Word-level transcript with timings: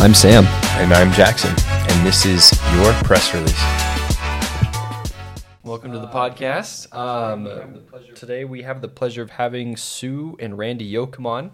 I'm 0.00 0.14
Sam. 0.14 0.44
And 0.80 0.92
I'm 0.92 1.10
Jackson, 1.10 1.52
and 1.68 2.06
this 2.06 2.24
is 2.24 2.52
your 2.74 2.92
press 3.02 3.34
release. 3.34 3.60
Welcome 5.64 5.90
to 5.90 5.98
the 5.98 6.06
podcast. 6.06 6.94
Um, 6.94 7.82
today 8.14 8.44
we 8.44 8.62
have 8.62 8.80
the 8.80 8.86
pleasure 8.86 9.22
of 9.22 9.30
having 9.30 9.76
Sue 9.76 10.36
and 10.38 10.56
Randy 10.56 10.88
Yocum 10.88 11.26
on. 11.26 11.50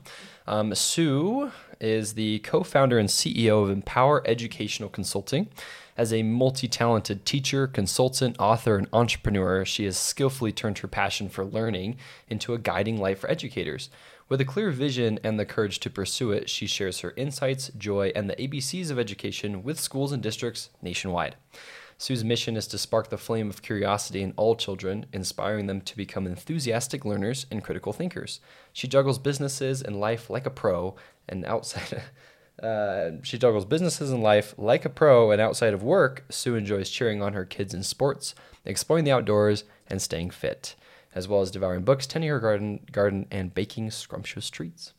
Um, 0.47 0.75
Sue 0.75 1.53
is 1.81 2.13
the 2.13 2.41
co 2.41 2.63
founder 2.63 2.99
and 2.99 3.09
CEO 3.09 3.63
of 3.63 3.71
Empower 3.71 4.23
Educational 4.27 4.91
Consulting. 4.91 5.49
As 5.97 6.13
a 6.13 6.23
multi 6.23 6.69
talented 6.69 7.25
teacher, 7.25 7.67
consultant, 7.67 8.37
author, 8.39 8.77
and 8.77 8.89
entrepreneur, 8.93 9.65
she 9.65 9.87
has 9.87 9.97
skillfully 9.97 10.53
turned 10.53 10.79
her 10.79 10.89
passion 10.89 11.31
for 11.31 11.47
learning 11.47 11.97
into 12.29 12.53
a 12.53 12.59
guiding 12.59 12.99
light 12.99 13.17
for 13.17 13.31
educators. 13.31 13.89
With 14.27 14.41
a 14.41 14.45
clear 14.47 14.71
vision 14.71 15.21
and 15.23 15.39
the 15.39 15.45
courage 15.45 15.81
to 15.81 15.91
pursue 15.91 16.33
it, 16.33 16.49
she 16.49 16.67
shares 16.67 17.01
her 17.01 17.13
insights, 17.17 17.71
joy, 17.77 18.11
and 18.17 18.29
the 18.29 18.37
ABCs 18.37 18.91
of 18.91 18.99
education 18.99 19.63
with 19.63 19.79
schools 19.79 20.13
and 20.13 20.23
districts 20.23 20.71
nationwide. 20.81 21.37
Sue's 21.99 22.25
mission 22.25 22.57
is 22.57 22.67
to 22.69 22.79
spark 22.79 23.11
the 23.11 23.19
flame 23.19 23.51
of 23.51 23.63
curiosity 23.63 24.23
in 24.23 24.33
all 24.37 24.57
children, 24.57 25.07
inspiring 25.13 25.67
them 25.67 25.81
to 25.83 25.97
become 25.97 26.27
enthusiastic 26.27 27.05
learners 27.05 27.47
and 27.51 27.63
critical 27.63 27.93
thinkers. 27.93 28.41
She 28.73 28.89
juggles 28.89 29.19
businesses 29.19 29.83
and 29.83 30.01
life 30.01 30.31
like 30.31 30.47
a 30.47 30.51
pro, 30.51 30.97
and 31.29 31.45
outside. 31.45 32.03
Uh, 32.63 33.11
she 33.25 33.37
juggles 33.37 33.65
businesses 33.65 34.13
and 34.13 34.23
life 34.23 34.55
like 34.57 34.85
a 34.85 34.89
pro, 34.89 35.33
and 35.33 35.41
outside 35.41 35.75
of 35.75 35.83
work, 35.83 36.25
Sue 36.31 36.55
enjoys 36.55 36.89
cheering 36.89 37.21
on 37.21 37.33
her 37.33 37.45
kids 37.45 37.75
in 37.75 37.83
sports, 37.83 38.33
exploring 38.65 39.05
the 39.05 39.11
outdoors, 39.11 39.65
and 39.89 40.01
staying 40.01 40.31
fit, 40.31 40.77
as 41.15 41.29
well 41.29 41.41
as 41.41 41.51
devouring 41.51 41.83
books, 41.83 42.07
tending 42.07 42.31
her 42.31 42.41
garden, 42.41 42.81
garden, 42.91 43.27
and 43.31 43.55
baking 43.55 43.91
scrumptious 43.91 44.51
treats. 44.51 44.93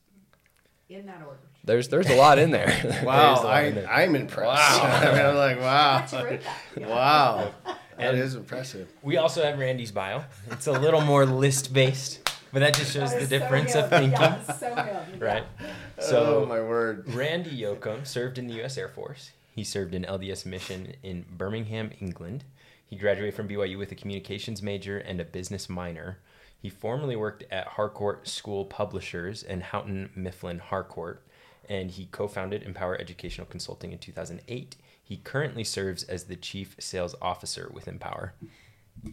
In 0.89 1.05
that 1.07 1.21
order. 1.25 1.39
There's 1.63 1.87
there's 1.89 2.09
a 2.09 2.15
lot 2.15 2.37
in 2.37 2.51
there. 2.51 3.01
Wow, 3.03 3.43
I, 3.43 3.63
in 3.63 3.75
there. 3.75 3.89
I'm 3.89 4.15
impressed. 4.15 4.83
I 4.83 5.11
mean, 5.11 5.25
I'm 5.25 5.35
like, 5.35 5.59
wow, 5.59 5.97
That's 5.99 6.13
right. 6.13 6.41
Yeah. 6.77 6.87
wow, 6.87 7.51
that 7.97 8.15
is 8.15 8.35
impressive. 8.35 8.87
We 9.01 9.17
also 9.17 9.43
have 9.43 9.57
Randy's 9.57 9.91
bio. 9.91 10.23
It's 10.51 10.67
a 10.67 10.71
little 10.71 11.01
more 11.01 11.25
list 11.43 11.73
based, 11.73 12.19
but 12.53 12.59
that 12.59 12.75
just 12.75 12.93
shows 12.93 13.11
That 13.11 13.17
the 13.17 13.23
is 13.23 13.29
so 13.29 13.39
difference 13.39 13.75
of 13.75 13.89
thinking. 13.89 14.11
Yeah, 14.11 14.51
so 14.53 14.75
him. 14.75 15.19
Right. 15.19 15.43
oh 15.61 16.01
So 16.01 16.45
my 16.47 16.61
word. 16.61 17.11
Randy 17.13 17.59
Yocum 17.61 18.05
served 18.05 18.37
in 18.37 18.45
the 18.47 18.53
U.S. 18.55 18.77
Air 18.77 18.89
Force. 18.89 19.31
He 19.55 19.63
served 19.63 19.95
in 19.95 20.03
LDS 20.03 20.45
mission 20.45 20.93
in 21.01 21.25
Birmingham, 21.35 21.91
England. 21.99 22.43
He 22.87 22.95
graduated 22.95 23.33
from 23.35 23.47
BYU 23.47 23.77
with 23.77 23.91
a 23.91 23.95
communications 23.95 24.61
major 24.61 24.97
and 24.97 25.19
a 25.19 25.25
business 25.25 25.67
minor. 25.69 26.19
He 26.57 26.69
formerly 26.69 27.15
worked 27.15 27.43
at 27.51 27.67
Harcourt 27.67 28.27
School 28.27 28.65
Publishers 28.65 29.43
and 29.43 29.63
Houghton 29.63 30.09
Mifflin 30.15 30.59
Harcourt, 30.59 31.21
and 31.67 31.91
he 31.91 32.07
co-founded 32.11 32.63
Empower 32.63 32.99
Educational 32.99 33.47
Consulting 33.47 33.91
in 33.91 33.99
2008. 33.99 34.75
He 35.03 35.17
currently 35.17 35.63
serves 35.63 36.03
as 36.03 36.25
the 36.25 36.35
chief 36.35 36.75
sales 36.79 37.15
officer 37.21 37.69
with 37.73 37.87
Empower. 37.87 38.33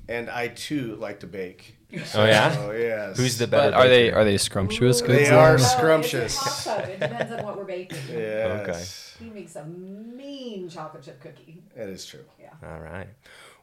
And 0.09 0.31
I 0.31 0.49
too 0.49 0.97
like 0.97 1.21
to 1.21 1.27
bake. 1.27 1.77
Oh 2.15 2.25
yeah. 2.25 2.57
Oh 2.59 2.71
yes. 2.71 3.17
Who's 3.19 3.37
the 3.37 3.47
better? 3.47 3.73
But 3.73 3.75
are 3.79 3.89
they 3.89 4.05
baker? 4.05 4.17
are 4.17 4.25
they 4.25 4.39
scrumptious 4.39 5.03
Ooh. 5.03 5.07
goods? 5.07 5.29
They 5.29 5.35
are 5.35 5.57
Well, 5.57 5.59
scrumptious. 5.59 6.41
It's 6.47 6.67
a. 6.67 6.93
It 6.93 7.01
depends 7.01 7.33
on 7.33 7.45
what 7.45 7.59
we're 7.59 7.65
baking. 7.65 7.99
Yes. 8.11 9.17
He 9.19 9.29
makes 9.29 9.55
a 9.57 9.65
mean 9.65 10.69
chocolate 10.69 11.03
chip 11.03 11.21
cookie. 11.21 11.63
That 11.77 11.89
is 11.89 12.07
true. 12.07 12.25
Yeah. 12.41 12.51
All 12.65 12.81
right. 12.81 13.09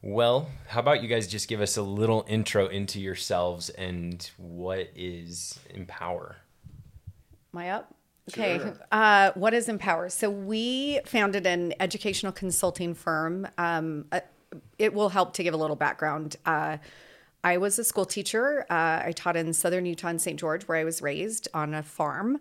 Well, 0.01 0.49
how 0.67 0.79
about 0.79 1.03
you 1.03 1.09
guys 1.09 1.27
just 1.27 1.47
give 1.49 1.59
us 1.59 1.75
a 1.75 1.81
little 1.81 2.25
intro 2.27 2.67
into 2.67 3.01
yourselves 3.01 3.69
and 3.69 4.29
what 4.37 4.89
is 4.95 5.59
Empower? 5.71 6.37
Am 7.53 7.59
I 7.59 7.69
up? 7.71 7.93
Okay. 8.29 8.59
Sure. 8.59 8.77
Uh, 8.91 9.31
what 9.35 9.53
is 9.53 9.67
Empower? 9.67 10.07
So 10.09 10.29
we 10.29 11.01
founded 11.05 11.45
an 11.45 11.73
educational 11.79 12.31
consulting 12.31 12.93
firm. 12.93 13.47
Um, 13.57 14.05
uh, 14.11 14.21
it 14.77 14.93
will 14.93 15.09
help 15.09 15.33
to 15.33 15.43
give 15.43 15.53
a 15.53 15.57
little 15.57 15.75
background. 15.75 16.37
Uh, 16.45 16.77
I 17.43 17.57
was 17.57 17.79
a 17.79 17.83
school 17.83 18.05
teacher. 18.05 18.65
Uh, 18.69 19.01
I 19.05 19.13
taught 19.15 19.35
in 19.35 19.51
southern 19.53 19.85
Utah 19.85 20.09
and 20.09 20.21
St. 20.21 20.39
George, 20.39 20.63
where 20.63 20.77
I 20.77 20.83
was 20.83 21.01
raised 21.01 21.47
on 21.53 21.73
a 21.73 21.83
farm, 21.83 22.39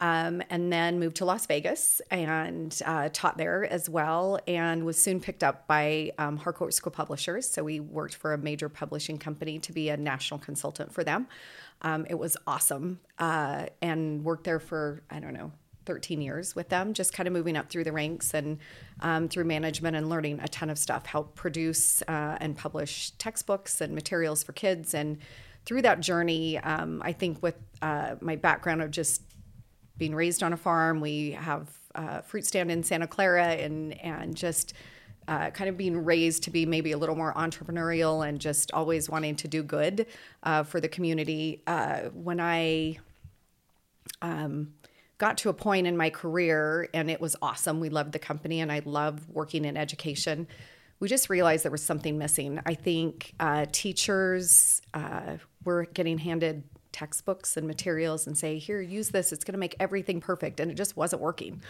um, 0.00 0.42
and 0.50 0.72
then 0.72 0.98
moved 0.98 1.16
to 1.16 1.24
Las 1.24 1.46
Vegas 1.46 2.00
and 2.10 2.80
uh, 2.84 3.08
taught 3.12 3.36
there 3.36 3.64
as 3.64 3.88
well. 3.88 4.38
And 4.46 4.84
was 4.84 5.00
soon 5.00 5.20
picked 5.20 5.42
up 5.42 5.66
by 5.66 6.12
um, 6.18 6.36
Harcourt 6.36 6.74
School 6.74 6.92
Publishers. 6.92 7.48
So 7.48 7.64
we 7.64 7.80
worked 7.80 8.14
for 8.14 8.32
a 8.32 8.38
major 8.38 8.68
publishing 8.68 9.18
company 9.18 9.58
to 9.60 9.72
be 9.72 9.88
a 9.88 9.96
national 9.96 10.40
consultant 10.40 10.92
for 10.92 11.02
them. 11.02 11.26
Um, 11.82 12.06
it 12.08 12.18
was 12.18 12.36
awesome, 12.46 13.00
uh, 13.18 13.66
and 13.80 14.24
worked 14.24 14.44
there 14.44 14.58
for 14.58 15.02
I 15.10 15.20
don't 15.20 15.32
know 15.32 15.52
13 15.88 16.20
years 16.20 16.54
with 16.54 16.68
them, 16.68 16.92
just 16.92 17.14
kind 17.14 17.26
of 17.26 17.32
moving 17.32 17.56
up 17.56 17.70
through 17.70 17.84
the 17.84 17.92
ranks 17.92 18.34
and 18.34 18.58
um, 19.00 19.26
through 19.26 19.44
management 19.44 19.96
and 19.96 20.10
learning 20.10 20.38
a 20.42 20.48
ton 20.48 20.68
of 20.68 20.78
stuff. 20.78 21.06
Help 21.06 21.34
produce 21.34 22.02
uh, 22.02 22.36
and 22.40 22.56
publish 22.56 23.12
textbooks 23.12 23.80
and 23.80 23.94
materials 23.94 24.42
for 24.42 24.52
kids. 24.52 24.92
And 24.92 25.18
through 25.64 25.82
that 25.82 26.00
journey, 26.00 26.58
um, 26.58 27.00
I 27.02 27.12
think 27.12 27.42
with 27.42 27.56
uh, 27.80 28.16
my 28.20 28.36
background 28.36 28.82
of 28.82 28.90
just 28.90 29.22
being 29.98 30.14
raised 30.14 30.42
on 30.42 30.52
a 30.52 30.56
farm, 30.56 31.00
we 31.00 31.32
have 31.32 31.68
a 31.94 32.22
fruit 32.22 32.46
stand 32.46 32.70
in 32.70 32.82
Santa 32.82 33.06
Clara, 33.06 33.48
and 33.48 33.98
and 34.00 34.34
just 34.36 34.72
uh, 35.26 35.50
kind 35.50 35.68
of 35.68 35.76
being 35.76 36.04
raised 36.04 36.44
to 36.44 36.50
be 36.50 36.64
maybe 36.64 36.92
a 36.92 36.98
little 36.98 37.16
more 37.16 37.34
entrepreneurial 37.34 38.26
and 38.26 38.40
just 38.40 38.72
always 38.72 39.10
wanting 39.10 39.36
to 39.36 39.48
do 39.48 39.62
good 39.62 40.06
uh, 40.44 40.62
for 40.62 40.80
the 40.80 40.88
community. 40.88 41.62
Uh, 41.66 42.04
when 42.14 42.40
I 42.40 42.98
got 45.18 45.36
to 45.38 45.48
a 45.48 45.52
point 45.52 45.86
in 45.86 45.96
my 45.96 46.10
career 46.10 46.88
and 46.94 47.10
it 47.10 47.20
was 47.20 47.36
awesome. 47.42 47.80
We 47.80 47.90
loved 47.90 48.12
the 48.12 48.18
company 48.18 48.60
and 48.60 48.72
I 48.72 48.80
loved 48.84 49.28
working 49.28 49.64
in 49.64 49.76
education. 49.76 50.46
We 51.00 51.08
just 51.08 51.28
realized 51.28 51.64
there 51.64 51.72
was 51.72 51.82
something 51.82 52.18
missing. 52.18 52.60
I 52.64 52.74
think 52.74 53.34
uh, 53.38 53.66
teachers 53.70 54.80
uh, 54.94 55.36
were 55.64 55.86
getting 55.86 56.18
handed 56.18 56.62
textbooks 56.98 57.56
and 57.56 57.66
materials 57.66 58.26
and 58.26 58.36
say, 58.36 58.58
here, 58.58 58.80
use 58.80 59.10
this. 59.10 59.32
It's 59.32 59.44
going 59.44 59.52
to 59.52 59.58
make 59.58 59.76
everything 59.78 60.20
perfect. 60.20 60.58
And 60.58 60.68
it 60.68 60.74
just 60.74 60.96
wasn't 60.96 61.22
working. 61.22 61.62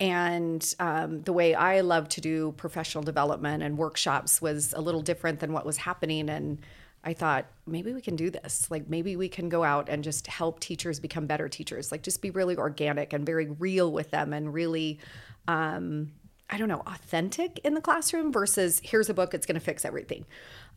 And 0.00 0.74
um, 0.80 1.20
the 1.22 1.32
way 1.34 1.54
I 1.54 1.82
love 1.82 2.08
to 2.10 2.22
do 2.22 2.54
professional 2.56 3.04
development 3.04 3.62
and 3.62 3.76
workshops 3.76 4.40
was 4.40 4.72
a 4.72 4.80
little 4.80 5.02
different 5.02 5.40
than 5.40 5.52
what 5.52 5.66
was 5.66 5.76
happening. 5.76 6.30
And 6.30 6.58
I 7.04 7.12
thought 7.12 7.44
maybe 7.66 7.92
we 7.92 8.00
can 8.00 8.16
do 8.16 8.30
this. 8.30 8.70
Like 8.70 8.88
maybe 8.88 9.14
we 9.14 9.28
can 9.28 9.50
go 9.50 9.62
out 9.62 9.90
and 9.90 10.02
just 10.02 10.26
help 10.26 10.58
teachers 10.60 10.98
become 11.00 11.26
better 11.26 11.50
teachers. 11.50 11.92
Like 11.92 12.02
just 12.02 12.22
be 12.22 12.30
really 12.30 12.56
organic 12.56 13.12
and 13.12 13.26
very 13.26 13.48
real 13.48 13.92
with 13.92 14.10
them 14.10 14.32
and 14.32 14.54
really, 14.54 14.98
um, 15.48 16.12
I 16.48 16.56
don't 16.56 16.68
know, 16.68 16.82
authentic 16.86 17.60
in 17.62 17.74
the 17.74 17.80
classroom 17.82 18.32
versus 18.32 18.80
here's 18.82 19.10
a 19.10 19.14
book, 19.14 19.34
it's 19.34 19.46
going 19.46 19.60
to 19.60 19.64
fix 19.64 19.84
everything. 19.84 20.24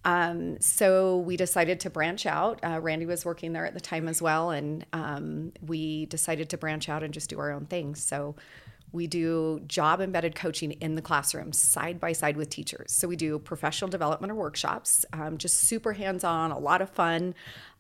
Um, 0.06 0.62
so 0.62 1.18
we 1.18 1.36
decided 1.36 1.80
to 1.82 1.90
branch 1.90 2.26
out. 2.28 2.60
Uh, 2.64 2.80
Randy 2.80 3.08
was 3.08 3.26
working 3.26 3.54
there 3.54 3.66
at 3.66 3.74
the 3.74 3.82
time 3.82 4.08
as 4.08 4.22
well, 4.22 4.52
and 4.52 4.86
um, 4.94 5.52
we 5.66 6.06
decided 6.06 6.50
to 6.52 6.58
branch 6.58 6.88
out 6.88 7.02
and 7.04 7.14
just 7.14 7.30
do 7.30 7.40
our 7.40 7.52
own 7.52 7.66
things. 7.66 8.04
So 8.04 8.36
we 8.92 9.08
do 9.08 9.62
job 9.68 10.00
embedded 10.00 10.36
coaching 10.36 10.72
in 10.74 10.96
the 10.96 11.02
classroom 11.02 11.52
side 11.52 12.00
by 12.00 12.14
side 12.14 12.38
with 12.38 12.50
teachers. 12.50 12.94
So 12.94 13.08
we 13.08 13.16
do 13.16 13.40
professional 13.40 13.90
development 13.90 14.32
or 14.32 14.36
workshops, 14.36 15.06
um, 15.12 15.38
just 15.38 15.62
super 15.62 15.94
hands 15.94 16.24
on, 16.24 16.52
a 16.52 16.60
lot 16.60 16.82
of 16.82 16.90
fun. 16.92 17.34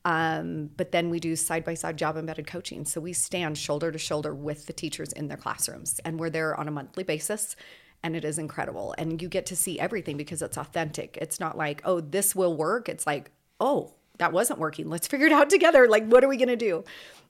Um, 0.03 0.69
but 0.75 0.91
then 0.91 1.09
we 1.09 1.19
do 1.19 1.35
side 1.35 1.63
by 1.63 1.75
side 1.75 1.97
job 1.97 2.17
embedded 2.17 2.47
coaching. 2.47 2.85
So 2.85 2.99
we 2.99 3.13
stand 3.13 3.57
shoulder 3.57 3.91
to 3.91 3.97
shoulder 3.97 4.33
with 4.33 4.65
the 4.65 4.73
teachers 4.73 5.13
in 5.13 5.27
their 5.27 5.37
classrooms, 5.37 5.99
and 6.03 6.19
we're 6.19 6.29
there 6.29 6.59
on 6.59 6.67
a 6.67 6.71
monthly 6.71 7.03
basis. 7.03 7.55
And 8.05 8.15
it 8.15 8.23
is 8.23 8.37
incredible. 8.37 8.93
And 8.99 9.19
you 9.19 9.27
get 9.27 9.47
to 9.47 9.55
see 9.55 9.79
everything 9.79 10.15
because 10.15 10.43
it's 10.43 10.57
authentic. 10.57 11.17
It's 11.19 11.39
not 11.39 11.57
like, 11.57 11.81
oh, 11.85 12.01
this 12.01 12.35
will 12.35 12.55
work. 12.55 12.87
It's 12.87 13.07
like, 13.07 13.31
oh, 13.59 13.95
that 14.19 14.31
wasn't 14.31 14.59
working. 14.59 14.91
Let's 14.91 15.07
figure 15.13 15.25
it 15.25 15.31
out 15.31 15.49
together. 15.49 15.87
Like, 15.87 16.05
what 16.05 16.23
are 16.23 16.27
we 16.27 16.37
going 16.37 16.49
to 16.49 16.55
do? 16.55 16.83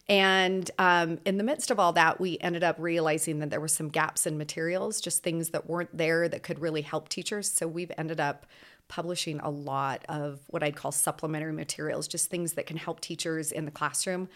And 0.09 0.69
um, 0.77 1.19
in 1.25 1.37
the 1.37 1.45
midst 1.45 1.71
of 1.71 1.79
all 1.79 1.93
that, 1.93 2.19
we 2.19 2.37
ended 2.41 2.61
up 2.61 2.75
realizing 2.77 3.39
that 3.39 3.51
there 3.51 3.61
were 3.61 3.69
some 3.69 3.87
gaps 3.87 4.27
in 4.27 4.37
materials, 4.37 4.99
just 4.99 5.23
things 5.23 5.51
that 5.51 5.69
weren't 5.69 5.97
there 5.97 6.27
that 6.27 6.43
could 6.43 6.59
really 6.59 6.81
help 6.81 7.07
teachers. 7.07 7.49
So 7.49 7.69
we've 7.69 7.93
ended 7.97 8.19
up 8.19 8.45
publishing 8.89 9.39
a 9.39 9.49
lot 9.49 10.03
of 10.09 10.41
what 10.47 10.61
I'd 10.61 10.75
call 10.75 10.91
supplementary 10.91 11.53
materials, 11.53 12.05
just 12.05 12.29
things 12.29 12.51
that 12.53 12.65
can 12.65 12.75
help 12.75 12.99
teachers 12.99 13.53
in 13.53 13.63
the 13.63 13.71
classroom. 13.71 14.27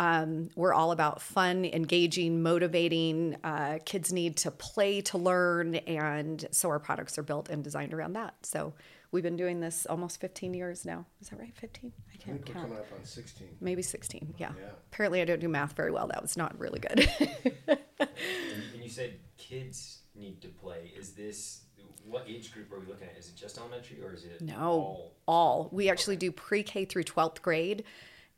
Um, 0.00 0.48
we're 0.56 0.72
all 0.72 0.92
about 0.92 1.20
fun, 1.20 1.66
engaging, 1.66 2.42
motivating. 2.42 3.36
Uh, 3.44 3.78
kids 3.84 4.12
need 4.12 4.38
to 4.38 4.50
play 4.50 5.02
to 5.02 5.18
learn. 5.18 5.74
And 5.74 6.46
so 6.52 6.70
our 6.70 6.78
products 6.78 7.18
are 7.18 7.22
built 7.22 7.50
and 7.50 7.62
designed 7.62 7.92
around 7.92 8.14
that. 8.14 8.34
So 8.46 8.72
we've 9.12 9.22
been 9.22 9.36
doing 9.36 9.60
this 9.60 9.84
almost 9.84 10.18
15 10.20 10.54
years 10.54 10.86
now. 10.86 11.04
Is 11.20 11.28
that 11.28 11.38
right? 11.38 11.54
15? 11.54 11.92
I 11.94 12.12
I 12.14 12.16
can't 12.16 12.36
think 12.38 12.48
we're 12.48 12.54
count. 12.54 12.66
coming 12.68 12.78
up 12.78 12.90
on 12.98 13.04
16. 13.04 13.46
Maybe 13.60 13.82
16. 13.82 14.34
Yeah. 14.38 14.52
Yeah. 14.58 14.68
Apparently, 14.90 15.20
I 15.20 15.26
don't 15.26 15.38
do 15.40 15.48
math 15.48 15.74
very 15.76 15.90
well. 15.90 16.06
That 16.06 16.22
was 16.22 16.36
not 16.36 16.58
really 16.58 16.80
good. 16.80 17.10
And, 18.00 18.62
and 18.74 18.82
you 18.82 18.88
said 18.88 19.14
kids 19.36 19.98
need 20.14 20.40
to 20.42 20.48
play. 20.48 20.92
Is 20.98 21.12
this 21.12 21.62
what 22.06 22.24
age 22.26 22.52
group 22.52 22.72
are 22.72 22.80
we 22.80 22.86
looking 22.86 23.06
at? 23.08 23.18
Is 23.18 23.28
it 23.28 23.36
just 23.36 23.58
elementary 23.58 24.02
or 24.02 24.14
is 24.14 24.24
it 24.24 24.40
No, 24.40 24.56
all? 24.58 25.12
all. 25.26 25.68
We 25.70 25.90
actually 25.90 26.16
do 26.16 26.32
pre 26.32 26.62
K 26.62 26.84
through 26.86 27.04
12th 27.04 27.42
grade. 27.42 27.84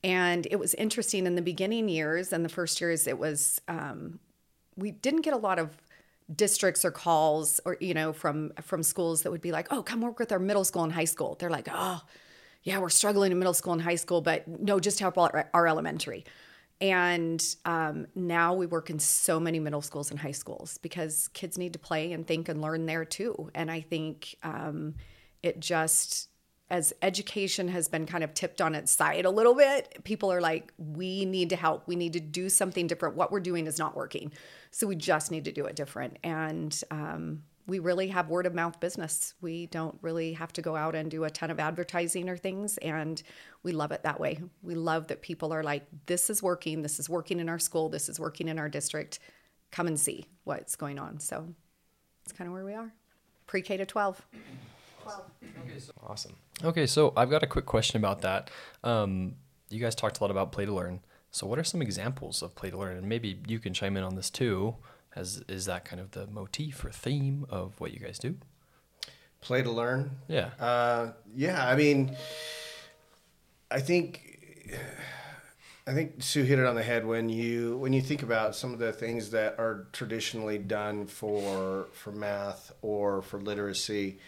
And 0.05 0.47
it 0.51 0.57
was 0.57 0.75
interesting 0.75 1.27
in 1.27 1.37
the 1.37 1.43
beginning 1.43 1.89
years 1.89 2.33
and 2.33 2.45
the 2.45 2.49
first 2.49 2.81
years, 2.81 3.07
it 3.07 3.19
was, 3.19 3.61
um, 3.69 4.19
we 4.77 4.91
didn't 4.91 5.21
get 5.21 5.33
a 5.33 5.39
lot 5.39 5.59
of 5.59 5.77
districts 6.35 6.85
or 6.85 6.91
calls 6.91 7.61
or 7.65 7.77
you 7.81 7.95
know 7.95 8.13
from 8.13 8.53
from 8.61 8.83
schools 8.83 9.23
that 9.23 9.31
would 9.31 9.41
be 9.41 9.53
like 9.53 9.67
oh 9.71 9.83
come 9.83 10.01
work 10.01 10.19
with 10.19 10.33
our 10.33 10.39
middle 10.39 10.65
school 10.65 10.85
and 10.85 10.93
high 10.93 11.05
school. 11.05 11.37
They're 11.39 11.51
like 11.51 11.69
oh 11.71 12.01
yeah 12.63 12.79
we're 12.79 12.89
struggling 12.91 13.33
in 13.33 13.39
middle 13.39 13.55
school 13.55 13.73
and 13.73 13.83
high 13.83 13.97
school 13.97 14.21
but 14.21 14.47
no 14.47 14.81
just 14.81 15.01
help 15.01 15.19
our, 15.19 15.49
our 15.53 15.67
elementary. 15.67 16.25
And 16.81 17.45
um, 17.65 18.09
now 18.17 18.55
we 18.55 18.67
work 18.67 18.91
in 18.91 18.99
so 18.99 19.39
many 19.39 19.61
middle 19.61 19.83
schools 19.83 20.11
and 20.11 20.19
high 20.19 20.33
schools 20.33 20.79
because 20.79 21.29
kids 21.29 21.57
need 21.57 21.75
to 21.75 21.79
play 21.79 22.13
and 22.13 22.27
think 22.27 22.49
and 22.49 22.61
learn 22.61 22.87
there 22.87 23.05
too. 23.05 23.51
And 23.55 23.71
i 23.71 23.81
think 23.81 24.37
um, 24.43 24.95
it 25.43 25.61
just 25.61 26.29
as 26.73 26.95
education 27.03 27.69
has 27.69 27.87
been 27.87 28.07
kind 28.07 28.25
of 28.25 28.33
tipped 28.33 28.63
on 28.63 28.75
its 28.75 28.91
side 28.91 29.27
a 29.27 29.31
little 29.31 29.55
bit, 29.55 30.03
people 30.05 30.33
are 30.33 30.41
like, 30.41 30.73
we 30.79 31.27
need 31.27 31.51
to 31.51 31.57
help. 31.57 31.87
We 31.87 31.97
need 31.97 32.15
to 32.15 32.21
do 32.21 32.49
something 32.49 32.87
different. 32.87 33.15
What 33.15 33.31
we're 33.31 33.41
doing 33.41 33.67
is 33.67 33.79
not 33.79 33.95
working. 33.95 34.33
So 34.71 34.87
we 34.87 34.97
just 34.97 35.31
need 35.31 35.45
to 35.45 35.53
do 35.53 35.67
it 35.67 35.77
different. 35.77 36.17
And 36.25 36.77
um, 36.91 37.43
we 37.67 37.79
really 37.79 38.09
have 38.09 38.31
word 38.31 38.47
of 38.47 38.55
mouth 38.55 38.81
business. 38.81 39.35
We 39.43 39.67
don't 39.67 39.99
really 40.01 40.33
have 40.33 40.51
to 40.55 40.63
go 40.63 40.75
out 40.75 40.95
and 40.95 41.11
do 41.11 41.25
a 41.25 41.31
ton 41.31 41.51
of 41.51 41.61
advertising 41.61 42.31
or 42.31 42.39
things. 42.39 42.79
And 42.79 43.23
we 43.63 43.73
love 43.73 43.93
it 43.93 44.03
that 44.05 44.19
way. 44.19 44.41
We 44.63 44.75
love 44.75 45.09
that 45.09 45.21
people 45.21 45.53
are 45.53 45.63
like, 45.63 45.85
this 46.07 46.31
is 46.31 46.43
working. 46.43 46.81
This 46.81 46.99
is 46.99 47.07
working 47.07 47.39
in 47.39 47.51
our 47.51 47.59
school. 47.59 47.91
This 47.91 48.09
is 48.09 48.19
working 48.19 48.49
in 48.49 48.59
our 48.59 48.71
district. 48.71 49.19
Come 49.73 49.89
and 49.89 50.01
see 50.01 50.25
what's 50.45 50.75
going 50.75 50.99
on. 50.99 51.21
So 51.21 51.49
it's 52.25 52.33
kind 52.33 52.49
of 52.49 52.55
where 52.55 52.65
we 52.65 52.73
are 52.73 52.95
pre 53.47 53.61
K 53.61 53.77
to 53.77 53.85
12. 53.85 54.27
Awesome. 56.07 56.33
Okay, 56.65 56.87
so 56.87 57.13
I've 57.17 57.31
got 57.31 57.43
a 57.43 57.47
quick 57.47 57.67
question 57.67 57.97
about 57.97 58.23
that. 58.23 58.51
Um, 58.85 59.35
you 59.71 59.81
guys 59.81 59.95
talked 59.95 60.21
a 60.21 60.25
lot 60.25 60.31
about 60.31 60.53
play 60.53 60.65
to 60.67 60.73
learn. 60.73 61.01
So, 61.31 61.47
what 61.47 61.59
are 61.59 61.65
some 61.65 61.81
examples 61.81 62.43
of 62.43 62.55
play 62.55 62.71
to 62.71 62.79
learn? 62.79 62.97
And 62.97 63.09
maybe 63.09 63.41
you 63.47 63.59
can 63.59 63.73
chime 63.73 63.97
in 63.97 64.03
on 64.03 64.17
this 64.17 64.31
too. 64.31 64.77
As 65.15 65.43
is 65.49 65.67
that 65.67 65.85
kind 65.85 66.01
of 66.01 66.13
the 66.13 66.27
motif 66.27 66.85
or 66.85 66.91
theme 66.91 67.47
of 67.49 67.79
what 67.81 67.93
you 67.93 68.01
guys 68.01 68.19
do? 68.19 68.37
Play 69.41 69.63
to 69.63 69.71
learn. 69.71 70.11
Yeah. 70.29 70.51
Uh, 70.59 71.13
yeah, 71.35 71.67
I 71.67 71.75
mean, 71.75 72.17
I 73.71 73.81
think 73.81 74.39
I 75.87 75.93
think 75.93 76.23
Sue 76.23 76.45
hit 76.45 76.59
it 76.59 76.67
on 76.67 76.77
the 76.77 76.83
head 76.83 77.05
when 77.07 77.29
you 77.29 77.77
when 77.79 77.93
you 77.93 78.01
think 78.01 78.23
about 78.23 78.55
some 78.55 78.73
of 78.73 78.79
the 78.79 78.93
things 78.93 79.31
that 79.31 79.59
are 79.59 79.87
traditionally 79.93 80.59
done 80.59 81.07
for 81.07 81.89
for 81.93 82.13
math 82.13 82.73
or 82.83 83.23
for 83.23 83.41
literacy. 83.41 84.19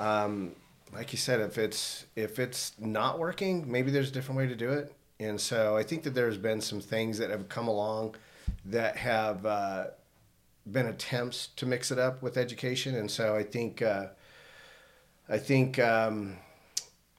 Um, 0.00 0.52
like 0.92 1.12
you 1.12 1.18
said, 1.18 1.40
if 1.40 1.58
it's 1.58 2.06
if 2.16 2.38
it's 2.38 2.72
not 2.78 3.18
working, 3.18 3.70
maybe 3.70 3.90
there's 3.90 4.08
a 4.08 4.12
different 4.12 4.38
way 4.38 4.48
to 4.48 4.56
do 4.56 4.70
it. 4.70 4.92
And 5.20 5.40
so 5.40 5.76
I 5.76 5.82
think 5.82 6.02
that 6.04 6.14
there's 6.14 6.38
been 6.38 6.60
some 6.60 6.80
things 6.80 7.18
that 7.18 7.30
have 7.30 7.48
come 7.48 7.68
along 7.68 8.16
that 8.64 8.96
have 8.96 9.44
uh, 9.44 9.84
been 10.70 10.86
attempts 10.86 11.48
to 11.56 11.66
mix 11.66 11.90
it 11.90 11.98
up 11.98 12.22
with 12.22 12.36
education. 12.36 12.94
And 12.96 13.10
so 13.10 13.36
I 13.36 13.42
think 13.42 13.82
uh, 13.82 14.06
I 15.28 15.38
think 15.38 15.78
um, 15.78 16.38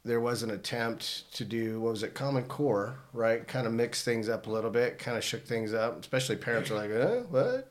there 0.04 0.19
was 0.19 0.42
an 0.42 0.50
attempt 0.50 1.31
to 1.36 1.45
do 1.45 1.80
what 1.80 1.92
was 1.92 2.04
it 2.04 2.16
Common 2.16 2.44
Core, 2.45 2.95
right? 3.13 3.48
Kind 3.48 3.68
of 3.68 3.74
mix 3.74 4.04
things 4.04 4.27
up 4.27 4.48
a 4.48 4.51
little 4.51 4.72
bit, 4.72 4.98
kind 4.98 5.18
of 5.18 5.24
shook 5.24 5.45
things 5.45 5.74
up. 5.74 6.00
Especially 6.00 6.36
parents 6.36 6.72
are 6.72 6.75
like, 6.75 6.92
uh, 6.92 7.24
what? 7.30 7.70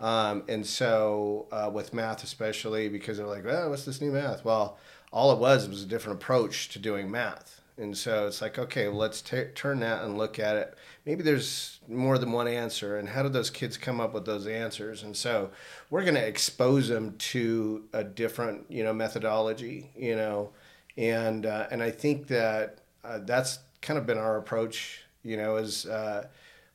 Um, 0.00 0.44
and 0.48 0.66
so 0.66 1.46
uh, 1.52 1.70
with 1.72 1.92
math, 1.92 2.24
especially 2.24 2.88
because 2.88 3.18
they're 3.18 3.26
like, 3.26 3.44
oh, 3.46 3.68
what's 3.68 3.84
this 3.84 4.00
new 4.00 4.10
math? 4.10 4.44
Well, 4.44 4.78
all 5.12 5.32
it 5.32 5.38
was 5.38 5.68
was 5.68 5.82
a 5.82 5.86
different 5.86 6.22
approach 6.22 6.70
to 6.70 6.78
doing 6.78 7.10
math. 7.10 7.60
And 7.76 7.96
so 7.96 8.26
it's 8.26 8.42
like, 8.42 8.58
okay, 8.58 8.88
well, 8.88 8.98
let's 8.98 9.22
t- 9.22 9.44
turn 9.54 9.80
that 9.80 10.02
and 10.04 10.18
look 10.18 10.38
at 10.38 10.56
it. 10.56 10.74
Maybe 11.06 11.22
there's 11.22 11.80
more 11.88 12.18
than 12.18 12.30
one 12.30 12.46
answer, 12.46 12.98
and 12.98 13.08
how 13.08 13.22
did 13.22 13.32
those 13.32 13.48
kids 13.48 13.78
come 13.78 14.00
up 14.00 14.12
with 14.12 14.26
those 14.26 14.46
answers? 14.46 15.02
And 15.02 15.16
so 15.16 15.50
we're 15.88 16.02
going 16.02 16.14
to 16.14 16.26
expose 16.26 16.88
them 16.88 17.14
to 17.16 17.84
a 17.94 18.04
different, 18.04 18.66
you 18.68 18.84
know, 18.84 18.92
methodology, 18.92 19.90
you 19.96 20.14
know, 20.14 20.50
and 20.98 21.46
uh, 21.46 21.68
and 21.70 21.82
I 21.82 21.90
think 21.90 22.26
that 22.26 22.80
uh, 23.02 23.20
that's 23.22 23.60
kind 23.80 23.98
of 23.98 24.04
been 24.04 24.18
our 24.18 24.36
approach, 24.36 25.04
you 25.22 25.38
know, 25.38 25.56
is 25.56 25.86
uh, 25.86 26.26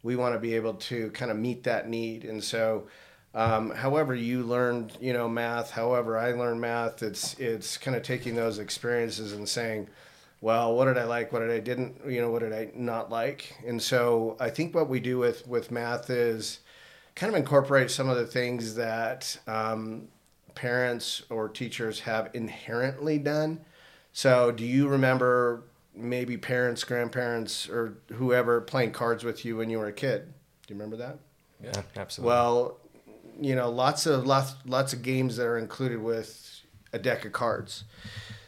we 0.02 0.16
want 0.16 0.34
to 0.34 0.40
be 0.40 0.56
able 0.56 0.74
to 0.74 1.12
kind 1.12 1.30
of 1.30 1.38
meet 1.38 1.64
that 1.66 1.88
need, 1.88 2.26
and 2.26 2.44
so 2.44 2.88
um, 3.36 3.72
however 3.72 4.16
you 4.16 4.44
learned, 4.44 4.94
you 5.02 5.12
know, 5.12 5.28
math, 5.28 5.70
however 5.70 6.18
I 6.18 6.32
learned 6.32 6.62
math, 6.62 7.04
it's 7.04 7.38
it's 7.38 7.78
kind 7.78 7.96
of 7.96 8.02
taking 8.02 8.34
those 8.34 8.60
experiences 8.60 9.34
and 9.34 9.48
saying, 9.48 9.90
well, 10.40 10.74
what 10.74 10.86
did 10.86 10.98
I 10.98 11.04
like? 11.04 11.34
What 11.34 11.40
did 11.40 11.52
I 11.52 11.60
didn't? 11.60 11.98
You 12.08 12.22
know, 12.22 12.32
what 12.32 12.40
did 12.40 12.54
I 12.54 12.72
not 12.74 13.12
like? 13.12 13.54
And 13.68 13.82
so 13.82 14.38
I 14.40 14.50
think 14.50 14.74
what 14.74 14.88
we 14.88 15.02
do 15.02 15.18
with 15.18 15.46
with 15.48 15.70
math 15.70 16.10
is 16.10 16.60
kind 17.16 17.34
of 17.34 17.38
incorporate 17.38 17.92
some 17.92 18.08
of 18.08 18.16
the 18.16 18.26
things 18.26 18.76
that 18.76 19.38
um, 19.48 20.08
parents 20.56 21.24
or 21.30 21.50
teachers 21.50 22.00
have 22.02 22.30
inherently 22.34 23.18
done. 23.18 23.60
So, 24.14 24.52
do 24.52 24.66
you 24.66 24.88
remember 24.88 25.64
maybe 25.94 26.38
parents, 26.38 26.86
grandparents, 26.86 27.68
or 27.68 27.98
whoever 28.14 28.62
playing 28.62 28.92
cards 28.92 29.26
with 29.26 29.44
you 29.44 29.58
when 29.58 29.70
you 29.70 29.80
were 29.80 29.88
a 29.88 29.94
kid? 29.94 30.26
Do 30.68 30.74
you 30.74 30.80
remember 30.80 30.96
that? 30.98 31.20
Yeah, 31.62 31.82
absolutely. 31.98 32.30
Well, 32.30 32.78
you 33.40 33.56
know, 33.56 33.70
lots 33.70 34.06
of 34.06 34.26
lots 34.26 34.56
lots 34.66 34.94
of 34.94 35.02
games 35.02 35.38
that 35.38 35.46
are 35.46 35.58
included 35.58 36.02
with 36.02 36.62
a 36.94 37.00
deck 37.00 37.26
of 37.26 37.32
cards. 37.32 37.84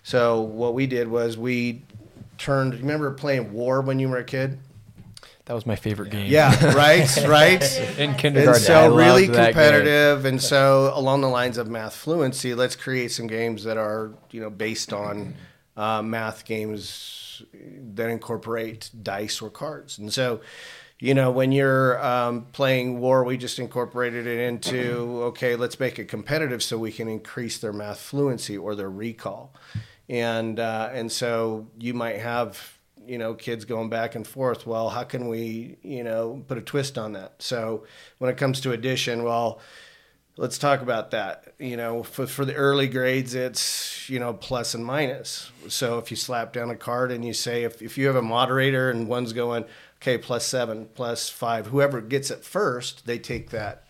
So 0.04 0.42
what 0.42 0.74
we 0.74 0.88
did 0.88 1.07
was 1.10 1.38
we 1.38 1.84
turned. 2.38 2.75
Remember 2.75 3.12
playing 3.12 3.51
War 3.51 3.81
when 3.81 4.00
you 4.00 4.10
were 4.10 4.18
a 4.18 4.24
kid? 4.24 4.60
That 5.45 5.54
was 5.54 5.66
my 5.66 5.78
favorite 5.78 6.10
game. 6.10 6.30
Yeah, 6.30 6.74
right, 6.75 7.07
right. 7.28 7.80
In 7.98 8.10
And 8.10 8.18
kindergarten. 8.19 8.62
I 8.63 8.66
so 8.66 8.95
really 8.95 9.28
loved 9.28 9.36
that 9.36 9.54
game. 9.54 9.54
competitive, 9.54 10.25
and 10.25 10.42
so 10.42 10.92
along 10.94 11.22
the 11.22 11.30
lines 11.30 11.57
of 11.57 11.69
math 11.69 11.95
fluency, 11.95 12.54
let's 12.54 12.75
create 12.75 13.12
some 13.13 13.28
games 13.28 13.63
that 13.63 13.78
are 13.78 14.12
you 14.31 14.42
know 14.42 14.50
based 14.50 14.92
on 14.92 15.36
uh, 15.78 16.01
math 16.01 16.44
games 16.44 17.42
that 17.95 18.10
incorporate 18.10 18.90
dice 19.04 19.42
or 19.42 19.50
cards, 19.50 19.98
and 19.98 20.12
so 20.12 20.42
you 20.99 21.13
know, 21.13 21.29
when 21.29 21.51
you're 21.51 22.03
um, 22.03 22.47
playing 22.53 22.99
war, 22.99 23.23
we 23.23 23.38
just 23.38 23.59
incorporated 23.59 24.25
it 24.25 24.39
into 24.39 25.21
okay, 25.25 25.55
let's 25.55 25.79
make 25.79 25.99
it 25.99 26.05
competitive 26.05 26.63
so 26.63 26.77
we 26.77 26.91
can 26.91 27.07
increase 27.07 27.59
their 27.59 27.73
math 27.73 27.99
fluency 27.99 28.57
or 28.57 28.73
their 28.73 28.89
recall, 28.89 29.53
and 30.09 30.59
uh, 30.59 30.89
and 30.91 31.11
so 31.11 31.67
you 31.79 31.94
might 31.94 32.17
have 32.17 32.79
you 33.05 33.19
know 33.19 33.35
kids 33.35 33.63
going 33.63 33.89
back 33.89 34.15
and 34.15 34.25
forth. 34.25 34.65
Well, 34.65 34.89
how 34.89 35.03
can 35.03 35.27
we 35.27 35.77
you 35.83 36.03
know 36.03 36.44
put 36.47 36.57
a 36.57 36.61
twist 36.61 36.97
on 36.97 37.13
that? 37.13 37.44
So 37.44 37.85
when 38.17 38.31
it 38.31 38.38
comes 38.38 38.59
to 38.61 38.71
addition, 38.71 39.23
well. 39.23 39.61
Let's 40.39 40.59
talk 40.59 40.83
about 40.83 41.09
that. 41.09 41.56
You 41.57 41.77
know, 41.77 42.04
for, 42.04 42.27
for 42.27 42.45
the 42.45 42.54
early 42.54 42.87
grades, 42.87 43.33
it's, 43.33 44.07
you 44.07 44.19
know, 44.19 44.33
plus 44.35 44.75
and 44.75 44.85
minus. 44.85 45.51
So 45.68 45.97
if 45.97 46.11
you 46.11 46.16
slap 46.16 46.54
down 46.54 46.69
a 46.69 46.75
card 46.75 47.11
and 47.11 47.25
you 47.25 47.33
say, 47.33 47.63
if, 47.63 47.81
if 47.81 47.97
you 47.97 48.06
have 48.06 48.16
a 48.16 48.21
moderator 48.21 48.92
and 48.92 49.07
one's 49.07 49.33
going, 49.33 49.66
okay, 49.97 50.18
plus 50.18 50.45
seven, 50.45 50.87
plus 50.95 51.30
five. 51.30 51.68
Whoever 51.68 52.01
gets 52.01 52.31
it 52.31 52.44
first, 52.44 53.06
they 53.06 53.19
take 53.19 53.49
that, 53.51 53.83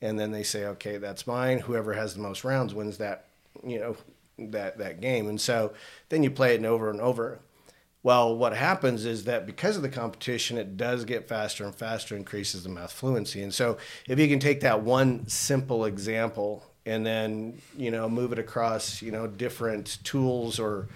and 0.00 0.18
then 0.18 0.32
they 0.32 0.42
say, 0.42 0.64
okay, 0.66 0.98
that's 0.98 1.26
mine. 1.26 1.60
Whoever 1.60 1.94
has 1.94 2.14
the 2.14 2.20
most 2.20 2.44
rounds 2.44 2.74
wins 2.74 2.98
that, 2.98 3.26
you 3.64 3.78
know, 3.78 3.96
that 4.38 4.78
that 4.78 5.00
game. 5.00 5.28
And 5.28 5.40
so 5.40 5.72
then 6.08 6.22
you 6.22 6.30
play 6.30 6.54
it 6.54 6.64
over 6.64 6.90
and 6.90 7.00
over. 7.00 7.40
Well, 8.04 8.36
what 8.36 8.56
happens 8.56 9.04
is 9.04 9.24
that 9.24 9.44
because 9.44 9.76
of 9.76 9.82
the 9.82 9.88
competition, 9.88 10.56
it 10.56 10.76
does 10.76 11.04
get 11.04 11.28
faster 11.28 11.64
and 11.64 11.74
faster, 11.74 12.16
increases 12.16 12.62
the 12.62 12.68
math 12.68 12.92
fluency. 12.92 13.42
And 13.42 13.52
so 13.52 13.76
if 14.06 14.20
you 14.20 14.28
can 14.28 14.38
take 14.38 14.60
that 14.60 14.82
one 14.82 15.26
simple 15.26 15.84
example 15.84 16.64
and 16.88 17.04
then 17.04 17.60
you 17.76 17.90
know 17.90 18.08
move 18.08 18.32
it 18.32 18.38
across 18.38 19.02
you 19.02 19.12
know 19.12 19.26
different 19.26 19.98
tools 20.04 20.58
or 20.58 20.88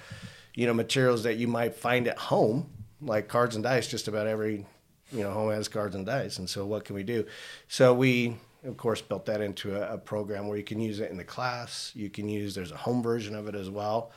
you 0.54 0.66
know 0.66 0.72
materials 0.72 1.22
that 1.22 1.36
you 1.36 1.46
might 1.46 1.74
find 1.74 2.08
at 2.08 2.16
home 2.16 2.68
like 3.04 3.28
cards 3.28 3.54
and 3.54 3.64
dice 3.64 3.88
just 3.88 4.08
about 4.08 4.26
every 4.26 4.66
you 5.12 5.22
know 5.22 5.30
home 5.30 5.50
has 5.50 5.68
cards 5.68 5.94
and 5.94 6.06
dice. 6.06 6.38
And 6.38 6.48
so 6.48 6.64
what 6.64 6.84
can 6.84 6.96
we 6.96 7.02
do? 7.02 7.26
So 7.68 7.92
we 7.94 8.36
of 8.64 8.76
course 8.76 9.00
built 9.00 9.26
that 9.26 9.40
into 9.40 9.76
a, 9.76 9.94
a, 9.94 9.98
program 9.98 10.46
where 10.46 10.56
you 10.56 10.62
can 10.62 10.80
use 10.80 11.00
it 11.00 11.10
in 11.10 11.16
the 11.16 11.24
class. 11.24 11.90
You 11.94 12.08
can 12.08 12.28
use 12.28 12.54
there's 12.54 12.72
a 12.72 12.76
home 12.76 13.02
version 13.02 13.34
of 13.34 13.48
it 13.48 13.54
as 13.54 13.68
well. 13.68 14.12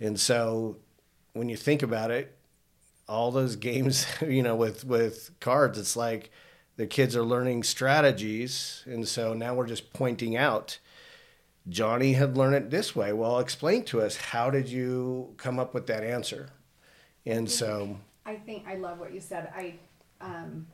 And 0.00 0.18
so 0.18 0.76
when 1.32 1.48
you 1.48 1.56
think 1.56 1.82
about 1.82 2.10
it 2.10 2.36
all 3.08 3.30
those 3.30 3.56
games 3.70 4.06
you 4.22 4.42
know 4.42 4.56
with 4.56 4.84
with 4.84 5.30
cards 5.40 5.78
it's 5.78 5.96
like 5.96 6.30
the 6.76 6.86
kids 6.86 7.14
are 7.14 7.22
learning 7.22 7.62
strategies. 7.62 8.82
And 8.86 9.06
so 9.06 9.32
now 9.32 9.54
we're 9.54 9.66
just 9.66 9.92
pointing 9.92 10.36
out 10.36 10.78
johnny 11.68 12.12
had 12.12 12.36
learned 12.36 12.56
it 12.56 12.70
this 12.70 12.94
way. 12.94 13.12
Well 13.12 13.38
explain 13.38 13.84
to 13.84 14.02
us 14.02 14.16
how 14.16 14.50
did 14.50 14.68
you 14.68 15.34
come 15.36 15.58
up 15.58 15.72
with 15.72 15.86
that 15.86 16.04
answer? 16.04 16.50
And 17.24 17.50
so 17.50 17.86
mm-hmm. 17.86 17.94
I 18.26 18.36
think 18.36 18.66
I 18.66 18.76
love 18.76 18.98
what 18.98 19.12
you 19.12 19.20
said. 19.20 19.52
I, 19.54 19.74
um, 20.20 20.66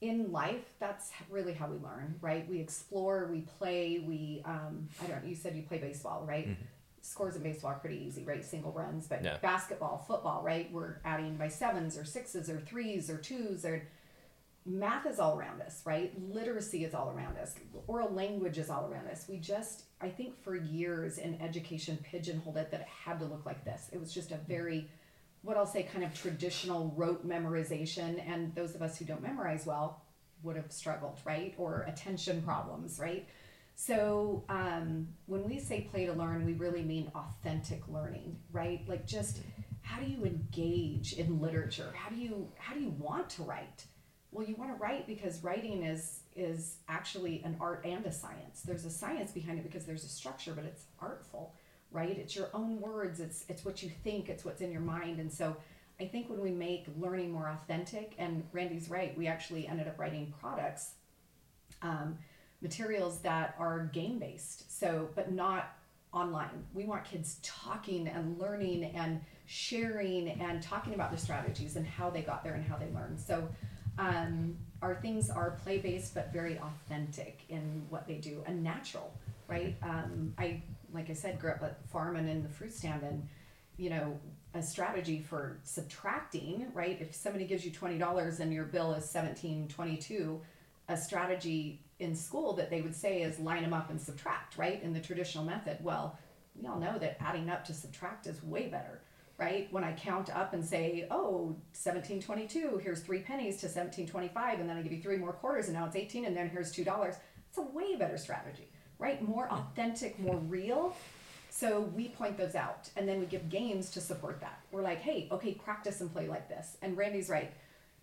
in 0.00 0.30
life, 0.30 0.64
that's 0.78 1.10
really 1.30 1.54
how 1.54 1.68
we 1.68 1.78
learn, 1.78 2.16
right? 2.20 2.48
We 2.48 2.60
explore, 2.60 3.28
we 3.32 3.40
play, 3.40 4.04
we, 4.06 4.42
um, 4.44 4.88
I 5.02 5.06
don't. 5.06 5.26
You 5.26 5.34
said 5.34 5.56
you 5.56 5.62
play 5.62 5.78
baseball, 5.78 6.24
right? 6.28 6.48
Mm-hmm. 6.48 6.62
Scores 7.00 7.36
in 7.36 7.42
baseball 7.42 7.70
are 7.70 7.78
pretty 7.78 8.04
easy, 8.04 8.24
right? 8.24 8.44
Single 8.44 8.72
runs, 8.72 9.06
but 9.06 9.24
yeah. 9.24 9.38
basketball, 9.38 10.04
football, 10.06 10.42
right? 10.42 10.70
We're 10.72 10.96
adding 11.04 11.36
by 11.36 11.48
sevens 11.48 11.96
or 11.96 12.04
sixes 12.04 12.50
or 12.50 12.60
threes 12.60 13.08
or 13.08 13.16
twos 13.16 13.64
or 13.64 13.86
math 14.66 15.06
is 15.06 15.18
all 15.18 15.38
around 15.38 15.62
us, 15.62 15.82
right? 15.84 16.12
Literacy 16.32 16.84
is 16.84 16.92
all 16.94 17.14
around 17.16 17.38
us. 17.38 17.54
Oral 17.86 18.12
language 18.12 18.58
is 18.58 18.68
all 18.68 18.90
around 18.90 19.06
us. 19.06 19.26
We 19.28 19.38
just, 19.38 19.84
I 20.00 20.08
think 20.08 20.36
for 20.42 20.56
years 20.56 21.18
in 21.18 21.40
education, 21.40 21.98
pigeonholed 22.02 22.56
it 22.56 22.70
that 22.72 22.80
it 22.80 22.86
had 22.86 23.20
to 23.20 23.24
look 23.24 23.46
like 23.46 23.64
this. 23.64 23.88
It 23.92 24.00
was 24.00 24.12
just 24.12 24.32
a 24.32 24.38
very, 24.48 24.88
what 25.46 25.56
I'll 25.56 25.64
say, 25.64 25.84
kind 25.84 26.04
of 26.04 26.12
traditional 26.12 26.92
rote 26.96 27.26
memorization. 27.26 28.20
And 28.28 28.54
those 28.54 28.74
of 28.74 28.82
us 28.82 28.98
who 28.98 29.04
don't 29.04 29.22
memorize 29.22 29.64
well 29.64 30.02
would 30.42 30.56
have 30.56 30.72
struggled, 30.72 31.20
right? 31.24 31.54
Or 31.56 31.86
attention 31.88 32.42
problems, 32.42 32.98
right? 32.98 33.26
So 33.76 34.44
um, 34.48 35.08
when 35.26 35.44
we 35.48 35.60
say 35.60 35.82
play 35.82 36.06
to 36.06 36.12
learn, 36.12 36.44
we 36.44 36.54
really 36.54 36.82
mean 36.82 37.12
authentic 37.14 37.86
learning, 37.88 38.38
right? 38.50 38.82
Like 38.88 39.06
just 39.06 39.40
how 39.82 40.00
do 40.00 40.06
you 40.06 40.24
engage 40.24 41.12
in 41.12 41.40
literature? 41.40 41.92
How 41.94 42.10
do 42.10 42.16
you 42.16 42.48
how 42.58 42.74
do 42.74 42.80
you 42.80 42.90
want 42.98 43.30
to 43.30 43.42
write? 43.42 43.84
Well, 44.32 44.46
you 44.46 44.56
want 44.56 44.70
to 44.76 44.82
write 44.82 45.06
because 45.06 45.44
writing 45.44 45.84
is 45.84 46.20
is 46.34 46.78
actually 46.88 47.42
an 47.44 47.56
art 47.60 47.84
and 47.84 48.04
a 48.04 48.12
science. 48.12 48.62
There's 48.62 48.84
a 48.84 48.90
science 48.90 49.30
behind 49.30 49.58
it 49.58 49.62
because 49.62 49.84
there's 49.84 50.04
a 50.04 50.08
structure, 50.08 50.52
but 50.52 50.64
it's 50.64 50.86
artful, 50.98 51.54
right? 51.96 52.16
It's 52.16 52.36
your 52.36 52.50
own 52.52 52.80
words. 52.80 53.20
It's 53.20 53.44
it's 53.48 53.64
what 53.64 53.82
you 53.82 53.90
think. 54.04 54.28
It's 54.28 54.44
what's 54.44 54.60
in 54.60 54.70
your 54.70 54.82
mind. 54.82 55.18
And 55.18 55.32
so, 55.32 55.56
I 55.98 56.04
think 56.04 56.28
when 56.28 56.40
we 56.40 56.50
make 56.50 56.86
learning 57.00 57.32
more 57.32 57.48
authentic, 57.48 58.14
and 58.18 58.44
Randy's 58.52 58.90
right, 58.90 59.16
we 59.16 59.26
actually 59.26 59.66
ended 59.66 59.88
up 59.88 59.98
writing 59.98 60.32
products, 60.38 60.92
um, 61.80 62.18
materials 62.60 63.20
that 63.20 63.54
are 63.58 63.86
game 63.92 64.18
based. 64.18 64.78
So, 64.78 65.08
but 65.14 65.32
not 65.32 65.72
online. 66.12 66.64
We 66.74 66.84
want 66.84 67.04
kids 67.04 67.38
talking 67.42 68.08
and 68.08 68.38
learning 68.38 68.84
and 68.84 69.20
sharing 69.46 70.28
and 70.28 70.62
talking 70.62 70.94
about 70.94 71.10
the 71.12 71.18
strategies 71.18 71.76
and 71.76 71.86
how 71.86 72.10
they 72.10 72.22
got 72.22 72.44
there 72.44 72.54
and 72.54 72.64
how 72.64 72.76
they 72.76 72.88
learned. 72.94 73.20
So 73.20 73.48
um, 73.98 74.56
our 74.82 74.96
things 74.96 75.30
are 75.30 75.58
play 75.62 75.78
based 75.78 76.14
but 76.14 76.32
very 76.32 76.58
authentic 76.58 77.40
in 77.48 77.82
what 77.88 78.06
they 78.06 78.16
do 78.16 78.42
and 78.46 78.62
natural, 78.62 79.12
right? 79.48 79.76
Um, 79.82 80.34
I 80.38 80.62
like 80.96 81.10
I 81.10 81.14
said, 81.14 81.38
grew 81.38 81.50
up 81.50 81.62
uh, 81.62 81.66
at 81.66 81.88
farm 81.90 82.16
and 82.16 82.28
in 82.28 82.42
the 82.42 82.48
fruit 82.48 82.72
stand 82.72 83.02
and 83.02 83.28
you 83.76 83.90
know 83.90 84.18
a 84.54 84.62
strategy 84.62 85.20
for 85.20 85.58
subtracting, 85.62 86.66
right? 86.72 86.98
If 87.00 87.14
somebody 87.14 87.44
gives 87.44 87.64
you 87.64 87.70
twenty 87.70 87.98
dollars 87.98 88.40
and 88.40 88.52
your 88.52 88.64
bill 88.64 88.94
is 88.94 89.08
seventeen 89.08 89.68
twenty 89.68 89.96
two, 89.96 90.40
a 90.88 90.96
strategy 90.96 91.82
in 91.98 92.14
school 92.14 92.52
that 92.54 92.70
they 92.70 92.80
would 92.80 92.94
say 92.94 93.22
is 93.22 93.38
line 93.38 93.62
them 93.62 93.72
up 93.72 93.90
and 93.90 94.00
subtract, 94.00 94.58
right? 94.58 94.82
In 94.82 94.92
the 94.92 95.00
traditional 95.00 95.44
method. 95.44 95.78
Well, 95.82 96.18
we 96.54 96.66
all 96.66 96.78
know 96.78 96.98
that 96.98 97.16
adding 97.20 97.48
up 97.50 97.64
to 97.66 97.74
subtract 97.74 98.26
is 98.26 98.42
way 98.42 98.68
better 98.68 99.02
right? 99.38 99.68
When 99.70 99.84
I 99.84 99.92
count 99.92 100.34
up 100.34 100.54
and 100.54 100.64
say, 100.64 101.06
oh, 101.10 101.56
1722, 101.74 102.80
here's 102.82 103.00
three 103.00 103.20
pennies 103.20 103.58
to 103.60 103.66
1725, 103.66 104.60
and 104.60 104.68
then 104.68 104.76
I 104.76 104.82
give 104.82 104.92
you 104.92 105.02
three 105.02 105.18
more 105.18 105.32
quarters, 105.32 105.66
and 105.66 105.74
now 105.74 105.84
it's 105.84 105.96
18, 105.96 106.24
and 106.24 106.36
then 106.36 106.48
here's 106.48 106.74
$2. 106.74 107.08
It's 107.48 107.58
a 107.58 107.62
way 107.62 107.96
better 107.96 108.16
strategy, 108.16 108.68
right? 108.98 109.20
More 109.22 109.50
authentic, 109.50 110.18
more 110.18 110.36
real. 110.36 110.96
So 111.50 111.80
we 111.94 112.08
point 112.08 112.36
those 112.36 112.54
out, 112.54 112.90
and 112.96 113.08
then 113.08 113.18
we 113.18 113.26
give 113.26 113.48
games 113.48 113.90
to 113.92 114.00
support 114.00 114.40
that. 114.40 114.60
We're 114.72 114.82
like, 114.82 115.00
hey, 115.00 115.28
okay, 115.32 115.54
practice 115.54 116.00
and 116.00 116.12
play 116.12 116.28
like 116.28 116.48
this. 116.48 116.76
And 116.82 116.96
Randy's 116.96 117.30
right. 117.30 117.52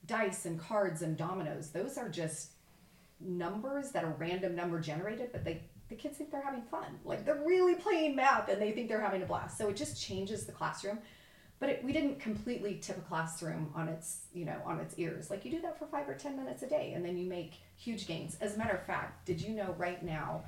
Dice 0.05 0.45
and 0.45 0.59
cards 0.59 1.01
and 1.01 1.15
dominoes, 1.15 1.69
those 1.69 1.97
are 1.97 2.09
just 2.09 2.51
numbers 3.19 3.91
that 3.91 4.03
are 4.03 4.15
random 4.17 4.55
number 4.55 4.79
generated, 4.79 5.29
but 5.31 5.45
they 5.45 5.62
the 5.89 5.95
kids 5.95 6.17
think 6.17 6.31
they're 6.31 6.41
having 6.41 6.63
fun. 6.63 6.97
Like 7.05 7.25
they're 7.25 7.43
really 7.45 7.75
playing 7.75 8.15
math 8.15 8.50
and 8.50 8.62
they 8.62 8.71
think 8.71 8.89
they're 8.89 9.01
having 9.01 9.21
a 9.21 9.25
blast. 9.25 9.57
So 9.57 9.69
it 9.69 9.75
just 9.75 10.01
changes 10.01 10.45
the 10.45 10.51
classroom 10.51 11.00
but 11.63 11.69
it, 11.69 11.81
we 11.81 11.93
didn't 11.93 12.19
completely 12.19 12.77
tip 12.81 12.97
a 12.97 13.01
classroom 13.01 13.71
on 13.73 13.88
its 13.88 14.23
you 14.33 14.43
know 14.43 14.57
on 14.65 14.81
its 14.81 14.95
ears 14.97 15.29
like 15.29 15.45
you 15.45 15.51
do 15.51 15.62
that 15.62 15.79
for 15.79 15.85
five 15.85 16.09
or 16.09 16.13
ten 16.13 16.35
minutes 16.35 16.62
a 16.62 16.67
day 16.67 16.91
and 16.93 17.05
then 17.05 17.17
you 17.17 17.25
make 17.25 17.53
huge 17.77 18.05
gains 18.05 18.35
as 18.41 18.55
a 18.55 18.57
matter 18.57 18.73
of 18.73 18.83
fact 18.85 19.25
did 19.25 19.39
you 19.41 19.55
know 19.55 19.73
right 19.77 20.03
now 20.03 20.43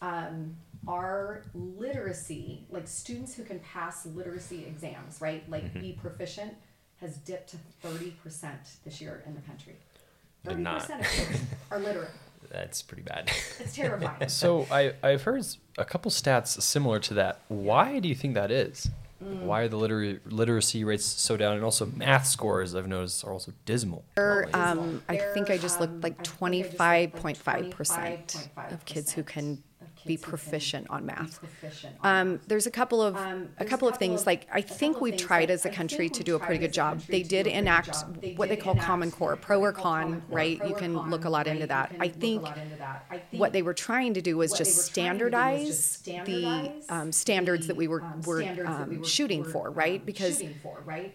um, 0.00 0.56
our 0.86 1.44
literacy 1.54 2.64
like 2.70 2.86
students 2.86 3.34
who 3.34 3.42
can 3.42 3.58
pass 3.60 4.06
literacy 4.06 4.64
exams 4.66 5.20
right 5.20 5.48
like 5.50 5.64
mm-hmm. 5.64 5.80
be 5.80 5.92
proficient 5.92 6.54
has 7.00 7.16
dipped 7.18 7.50
to 7.50 7.56
30% 7.86 8.12
this 8.84 9.00
year 9.00 9.22
in 9.26 9.34
the 9.34 9.40
country 9.42 9.76
30% 10.46 11.00
of 11.00 11.06
kids 11.06 11.40
are 11.70 11.78
literate 11.78 12.10
that's 12.50 12.82
pretty 12.82 13.02
bad. 13.02 13.30
It's 13.58 13.74
terrifying. 13.74 14.28
so 14.28 14.66
I, 14.70 14.92
I've 15.02 15.22
heard 15.22 15.44
a 15.76 15.84
couple 15.84 16.10
stats 16.10 16.60
similar 16.62 16.98
to 17.00 17.14
that. 17.14 17.40
Why 17.48 17.98
do 17.98 18.08
you 18.08 18.14
think 18.14 18.34
that 18.34 18.50
is? 18.50 18.88
Mm. 19.22 19.42
Why 19.42 19.62
are 19.62 19.68
the 19.68 19.76
liter- 19.76 20.20
literacy 20.26 20.84
rates 20.84 21.04
so 21.04 21.36
down? 21.36 21.56
And 21.56 21.64
also 21.64 21.86
math 21.86 22.26
scores 22.26 22.74
I've 22.74 22.86
noticed 22.86 23.24
are 23.24 23.32
also 23.32 23.52
dismal. 23.64 24.04
Um, 24.16 25.02
I 25.08 25.16
think 25.16 25.50
I 25.50 25.58
just 25.58 25.80
looked 25.80 26.02
like 26.02 26.22
25.5% 26.22 28.72
of 28.72 28.84
kids 28.84 29.12
who 29.12 29.24
can 29.24 29.62
be 30.06 30.16
proficient 30.16 30.88
on 30.90 31.06
math. 31.06 31.40
Um, 32.02 32.40
there's 32.46 32.66
a 32.66 32.70
couple 32.70 33.02
of 33.02 33.16
um, 33.16 33.48
a 33.58 33.64
couple 33.64 33.88
of 33.88 33.96
things 33.96 34.26
like 34.26 34.46
I 34.52 34.60
think 34.60 35.00
we've 35.00 35.16
tried 35.16 35.50
as 35.50 35.64
a 35.64 35.70
country 35.70 36.08
to 36.08 36.22
do 36.22 36.36
a 36.36 36.38
pretty 36.38 36.58
good 36.58 36.72
job. 36.72 37.00
They 37.08 37.22
did 37.22 37.46
enact 37.46 37.96
what 38.36 38.48
they 38.48 38.56
call 38.56 38.74
Common 38.74 39.10
Core, 39.10 39.36
pro 39.36 39.60
or 39.60 39.72
con, 39.72 40.22
right? 40.28 40.60
You 40.66 40.74
can 40.74 41.10
look 41.10 41.24
a 41.24 41.30
lot 41.30 41.46
into 41.46 41.66
that. 41.66 41.94
I 42.00 42.08
think 42.08 42.46
what 43.32 43.52
they 43.52 43.62
were 43.62 43.74
trying 43.74 44.14
to 44.14 44.22
do 44.22 44.36
was 44.36 44.52
just 44.52 44.86
standardize 44.86 45.98
the 46.02 46.72
um, 46.88 47.12
standards 47.12 47.66
that 47.66 47.76
we 47.76 47.88
were 47.88 48.02
were 48.26 48.44
um, 48.66 49.04
shooting 49.04 49.44
for, 49.44 49.70
right? 49.70 50.04
Because 50.04 50.42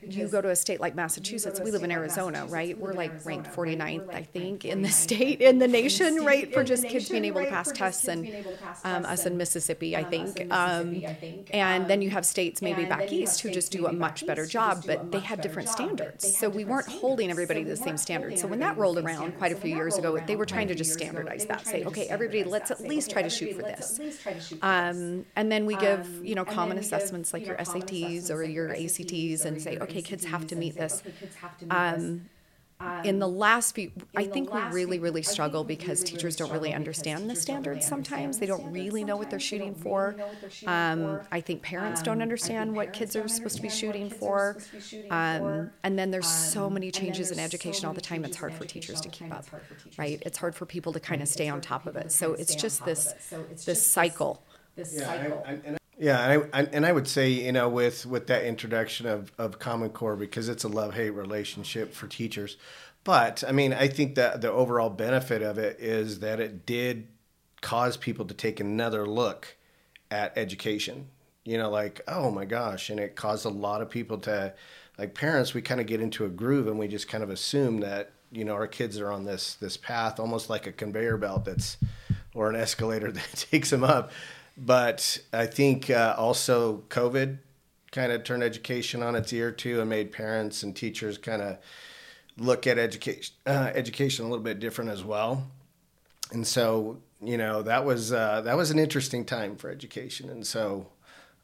you 0.08 0.28
go 0.28 0.42
to 0.42 0.50
a 0.50 0.56
state 0.56 0.80
like 0.80 0.96
Massachusetts, 0.96 1.60
we 1.60 1.72
live 1.72 1.84
in 1.84 1.92
Arizona, 1.92 2.46
right? 2.48 2.78
We're 2.78 2.94
like 2.94 3.26
ranked 3.26 3.52
49th, 3.52 4.14
I 4.14 4.24
think, 4.24 4.66
in 4.66 4.82
the 4.82 4.90
state, 4.90 5.42
in 5.42 5.60
the 5.60 5.68
nation, 5.68 6.16
right, 6.26 6.54
for 6.54 6.64
just 6.64 6.88
kids 6.88 7.10
being 7.10 7.26
able 7.26 7.42
to 7.42 7.50
pass 7.50 7.72
tests 7.72 8.08
and 8.08 8.28
um, 8.84 9.06
us 9.06 9.26
in 9.26 9.38
Mississippi, 9.38 9.96
I 9.96 10.04
think. 10.04 10.52
Um, 10.52 11.04
and 11.52 11.88
then 11.88 12.02
you 12.02 12.10
have 12.10 12.26
states 12.26 12.62
maybe 12.62 12.86
back 12.86 13.12
east 13.12 13.42
who 13.42 13.52
just 13.52 13.72
do 13.72 13.88
a 13.88 13.92
much 13.92 14.26
better 14.26 14.46
job, 14.46 14.84
but 14.86 15.12
they 15.12 15.20
have 15.20 15.42
different 15.42 15.70
standards. 15.70 16.38
So 16.38 16.50
we 16.50 16.66
weren't 16.66 16.88
holding 16.88 17.30
everybody 17.30 17.64
to 17.64 17.70
the 17.70 17.76
same 17.76 17.98
standard. 17.98 18.38
So 18.40 18.48
when 18.48 18.60
that 18.60 18.78
rolled 18.78 18.98
around 18.98 19.38
quite 19.38 19.52
a 19.52 19.56
few 19.56 19.76
years 19.76 19.98
ago, 19.98 20.20
they 20.26 20.36
were 20.36 20.46
trying 20.46 20.68
to 20.68 20.76
just 20.76 20.94
standardize 20.94 21.46
that. 21.46 21.66
Say, 21.66 21.84
okay, 21.86 22.08
everybody, 22.08 22.44
let's 22.44 22.72
at 22.72 22.82
least 22.82 23.12
try 23.12 23.22
to 23.22 23.30
shoot 23.30 23.56
for 23.56 23.64
this. 23.64 24.00
Um, 24.62 25.26
and 25.36 25.52
then 25.52 25.66
we 25.66 25.76
give, 25.76 26.24
you 26.24 26.36
know, 26.36 26.46
common 26.46 26.78
assessments 26.78 27.34
like 27.34 27.46
your 27.46 27.58
SATs 27.58 28.30
or 28.30 28.44
your 28.44 28.72
ACTs 28.72 29.46
and 29.46 29.62
say, 29.62 29.78
okay, 29.80 30.02
kids 30.02 30.26
have 30.26 30.48
to 30.48 30.56
meet 30.56 30.76
this. 30.76 31.04
Um, 31.70 32.30
um, 32.84 33.06
in 33.06 33.20
the 33.20 33.28
last 33.28 33.76
few, 33.76 33.92
I 34.16 34.26
think 34.26 34.54
we 34.54 34.62
really, 34.62 35.00
really 35.00 35.22
struggle 35.22 35.64
because 35.64 36.04
teachers 36.04 36.36
don't 36.36 36.52
really 36.52 36.74
understand 36.74 37.30
the 37.30 37.36
standards 37.36 37.88
sometimes. 37.88 38.40
They 38.40 38.46
don't 38.46 38.72
really 38.72 39.04
know 39.04 39.16
what 39.16 39.30
they're 39.30 39.40
shooting 39.40 39.74
for. 39.74 40.16
Um, 40.66 41.22
I 41.32 41.40
think 41.40 41.62
parents 41.62 42.02
don't 42.02 42.18
um, 42.18 42.22
understand 42.22 42.76
what 42.76 42.92
kids 42.92 43.16
are 43.16 43.28
supposed 43.28 43.56
to 43.58 43.62
be 43.62 43.70
shooting 43.70 44.10
for. 44.10 44.58
Um, 45.10 45.72
and 45.84 45.98
then 45.98 46.12
there's 46.12 46.28
so 46.28 46.70
many 46.70 46.92
changes 46.92 47.32
in 47.32 47.40
education 47.40 47.86
all 47.86 47.94
the 47.94 48.02
time, 48.02 48.26
it's 48.26 48.38
hard 48.38 48.54
for 48.54 48.66
teachers 48.66 49.00
to 49.02 49.10
keep 49.10 49.34
up, 49.34 49.46
right? 49.98 50.22
It's 50.26 50.38
hard 50.38 50.56
for 50.56 50.66
people 50.66 50.94
to 50.94 51.00
kind 51.00 51.22
of 51.22 51.28
stay 51.28 51.48
on 51.50 51.62
top 51.62 51.88
of 51.88 51.96
it. 51.96 52.12
So 52.12 52.34
it's 52.34 52.56
just 52.56 52.84
this, 52.86 53.14
this 53.66 53.86
cycle. 53.86 54.44
This 54.76 54.98
cycle. 54.98 55.46
Yeah, 55.98 56.20
and 56.28 56.50
I, 56.54 56.62
and 56.64 56.86
I 56.86 56.92
would 56.92 57.08
say 57.08 57.30
you 57.30 57.52
know 57.52 57.70
with 57.70 58.06
with 58.06 58.28
that 58.28 58.46
introduction 58.46 59.06
of 59.06 59.32
of 59.38 59.60
Common 59.60 59.90
Core 59.90 60.16
because 60.16 60.50
it's 60.50 60.64
a 60.64 60.68
love 60.68 60.96
hate 60.96 61.12
relationship 61.12 61.94
for 61.94 62.08
teachers, 62.08 62.58
but 63.04 63.44
I 63.48 63.52
mean 63.52 63.74
I 63.74 63.88
think 63.88 64.16
that 64.16 64.42
the 64.42 64.52
overall 64.52 64.90
benefit 64.90 65.42
of 65.42 65.58
it 65.58 65.80
is 65.80 66.20
that 66.20 66.40
it 66.40 66.66
did 66.66 67.08
cause 67.62 67.96
people 67.98 68.26
to 68.26 68.34
take 68.34 68.60
another 68.60 69.06
look 69.06 69.56
at 70.12 70.38
education. 70.38 71.08
You 71.46 71.58
know, 71.58 71.70
like 71.70 72.02
oh 72.08 72.32
my 72.32 72.46
gosh, 72.46 72.90
and 72.90 73.00
it 73.00 73.16
caused 73.16 73.46
a 73.46 73.50
lot 73.50 73.82
of 73.82 73.90
people 73.90 74.18
to 74.20 74.54
like 74.98 75.14
parents. 75.14 75.54
We 75.54 75.62
kind 75.62 75.80
of 75.82 75.88
get 75.88 76.02
into 76.02 76.26
a 76.26 76.30
groove 76.30 76.68
and 76.68 76.80
we 76.80 76.88
just 76.88 77.08
kind 77.08 77.24
of 77.24 77.30
assume 77.30 77.82
that 77.82 78.14
you 78.32 78.46
know 78.46 78.54
our 78.54 78.68
kids 78.68 79.00
are 79.00 79.12
on 79.12 79.26
this 79.26 79.56
this 79.56 79.78
path 79.78 80.20
almost 80.20 80.50
like 80.50 80.66
a 80.66 80.72
conveyor 80.72 81.18
belt 81.18 81.46
that's 81.46 81.78
or 82.34 82.50
an 82.50 82.56
escalator 82.56 83.12
that 83.12 83.48
takes 83.52 83.70
them 83.70 83.84
up 83.84 84.12
but 84.58 85.18
I 85.32 85.46
think 85.46 85.90
uh, 85.90 86.16
also 86.18 86.84
COVID 86.90 87.38
kind 87.92 88.12
of 88.12 88.24
turned 88.24 88.44
education 88.44 89.04
on 89.04 89.16
its 89.16 89.32
ear 89.34 89.52
too 89.52 89.80
and 89.80 89.90
made 89.90 90.12
parents 90.12 90.64
and 90.64 90.76
teachers 90.76 91.18
kind 91.18 91.42
of 91.42 91.58
look 92.38 92.66
at 92.66 92.78
education 92.78 93.36
uh, 93.46 93.72
education 93.76 94.26
a 94.26 94.30
little 94.30 94.44
bit 94.44 94.60
different 94.60 94.90
as 94.90 95.04
well. 95.04 95.48
And 96.32 96.46
so, 96.46 96.98
you 97.22 97.38
know, 97.38 97.62
that 97.62 97.86
was 97.86 98.12
uh, 98.12 98.42
that 98.42 98.58
was 98.58 98.72
an 98.72 98.80
interesting 98.80 99.26
time 99.26 99.56
for 99.56 99.70
education. 99.70 100.30
And 100.30 100.46
so, 100.46 100.88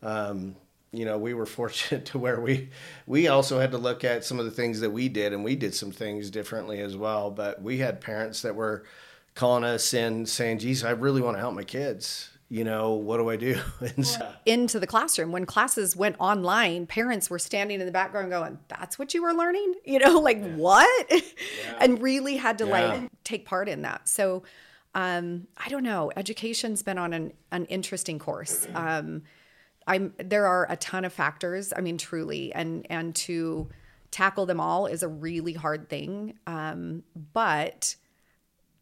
um, 0.01 0.55
you 0.91 1.05
know, 1.05 1.17
we 1.17 1.33
were 1.33 1.45
fortunate 1.59 2.05
to 2.07 2.19
where 2.19 2.41
we 2.41 2.69
we 3.05 3.27
also 3.27 3.59
had 3.59 3.71
to 3.71 3.77
look 3.77 4.03
at 4.03 4.25
some 4.25 4.39
of 4.39 4.45
the 4.45 4.51
things 4.51 4.79
that 4.81 4.89
we 4.89 5.09
did, 5.09 5.33
and 5.33 5.43
we 5.43 5.55
did 5.55 5.73
some 5.75 5.91
things 5.91 6.29
differently 6.29 6.79
as 6.81 6.95
well. 6.97 7.29
But 7.31 7.61
we 7.61 7.77
had 7.77 8.01
parents 8.01 8.41
that 8.41 8.55
were 8.55 8.85
calling 9.35 9.63
us 9.63 9.93
and 9.93 10.27
saying, 10.27 10.59
"Geez, 10.59 10.83
I 10.83 10.91
really 10.91 11.21
want 11.21 11.37
to 11.37 11.41
help 11.41 11.53
my 11.53 11.63
kids." 11.63 12.31
You 12.51 12.63
know, 12.63 12.93
what 12.93 13.17
do 13.17 13.29
I 13.29 13.35
do? 13.37 13.59
And 13.95 14.05
so, 14.05 14.27
into 14.45 14.79
the 14.79 14.87
classroom. 14.87 15.31
When 15.31 15.45
classes 15.45 15.95
went 15.95 16.15
online, 16.19 16.87
parents 16.87 17.29
were 17.29 17.39
standing 17.39 17.79
in 17.79 17.85
the 17.85 17.91
background 17.91 18.29
going, 18.31 18.59
That's 18.67 18.97
what 18.99 19.13
you 19.13 19.21
were 19.21 19.33
learning? 19.33 19.75
You 19.85 19.99
know, 19.99 20.19
like 20.19 20.41
what? 20.55 21.11
and 21.79 22.01
really 22.01 22.37
had 22.37 22.57
to 22.59 22.65
Yeah. 22.65 22.71
like 22.71 23.11
take 23.23 23.45
part 23.45 23.69
in 23.69 23.83
that. 23.83 24.07
So 24.07 24.43
um, 24.95 25.47
I 25.57 25.69
don't 25.69 25.83
know. 25.83 26.11
Education's 26.15 26.81
been 26.81 26.97
on 26.97 27.13
an, 27.13 27.33
an 27.51 27.65
interesting 27.65 28.17
course. 28.17 28.65
Um, 28.73 29.21
I'm 29.85 30.13
there 30.17 30.45
are 30.47 30.65
a 30.69 30.75
ton 30.75 31.05
of 31.05 31.13
factors. 31.13 31.71
I 31.75 31.81
mean, 31.81 31.97
truly, 31.97 32.51
and 32.53 32.85
and 32.89 33.15
to 33.27 33.69
tackle 34.11 34.45
them 34.47 34.59
all 34.59 34.87
is 34.87 35.03
a 35.03 35.07
really 35.07 35.53
hard 35.53 35.89
thing. 35.89 36.37
Um, 36.47 37.03
but 37.33 37.95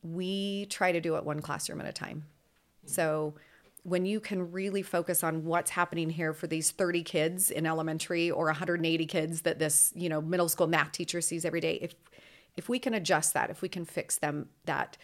we 0.02 0.66
try 0.70 0.92
to 0.94 1.02
do 1.02 1.16
it 1.18 1.26
one 1.26 1.42
classroom 1.42 1.82
at 1.82 1.88
a 1.88 1.92
time. 1.94 2.26
So 2.86 3.34
when 3.88 4.06
you 4.06 4.20
can 4.20 4.52
really 4.52 4.82
focus 4.82 5.24
on 5.24 5.46
what's 5.46 5.72
happening 5.72 6.10
here 6.10 6.34
for 6.34 6.46
these 6.46 6.72
30 6.72 7.04
kids 7.04 7.50
in 7.50 7.66
elementary 7.66 8.30
or 8.30 8.48
180 8.48 9.06
kids 9.06 9.44
that 9.44 9.60
this, 9.60 9.94
you 9.96 10.10
know, 10.10 10.22
middle 10.22 10.50
school 10.50 10.68
math 10.68 10.92
teacher 10.92 11.22
sees 11.22 11.46
every 11.46 11.62
day, 11.62 11.80
if 11.82 11.96
if 12.58 12.68
we 12.68 12.80
can 12.80 12.94
adjust 12.94 13.34
that, 13.34 13.50
if 13.50 13.62
we 13.62 13.70
can 13.70 13.86
fix 13.86 14.18
them 14.18 14.50
that 14.66 14.98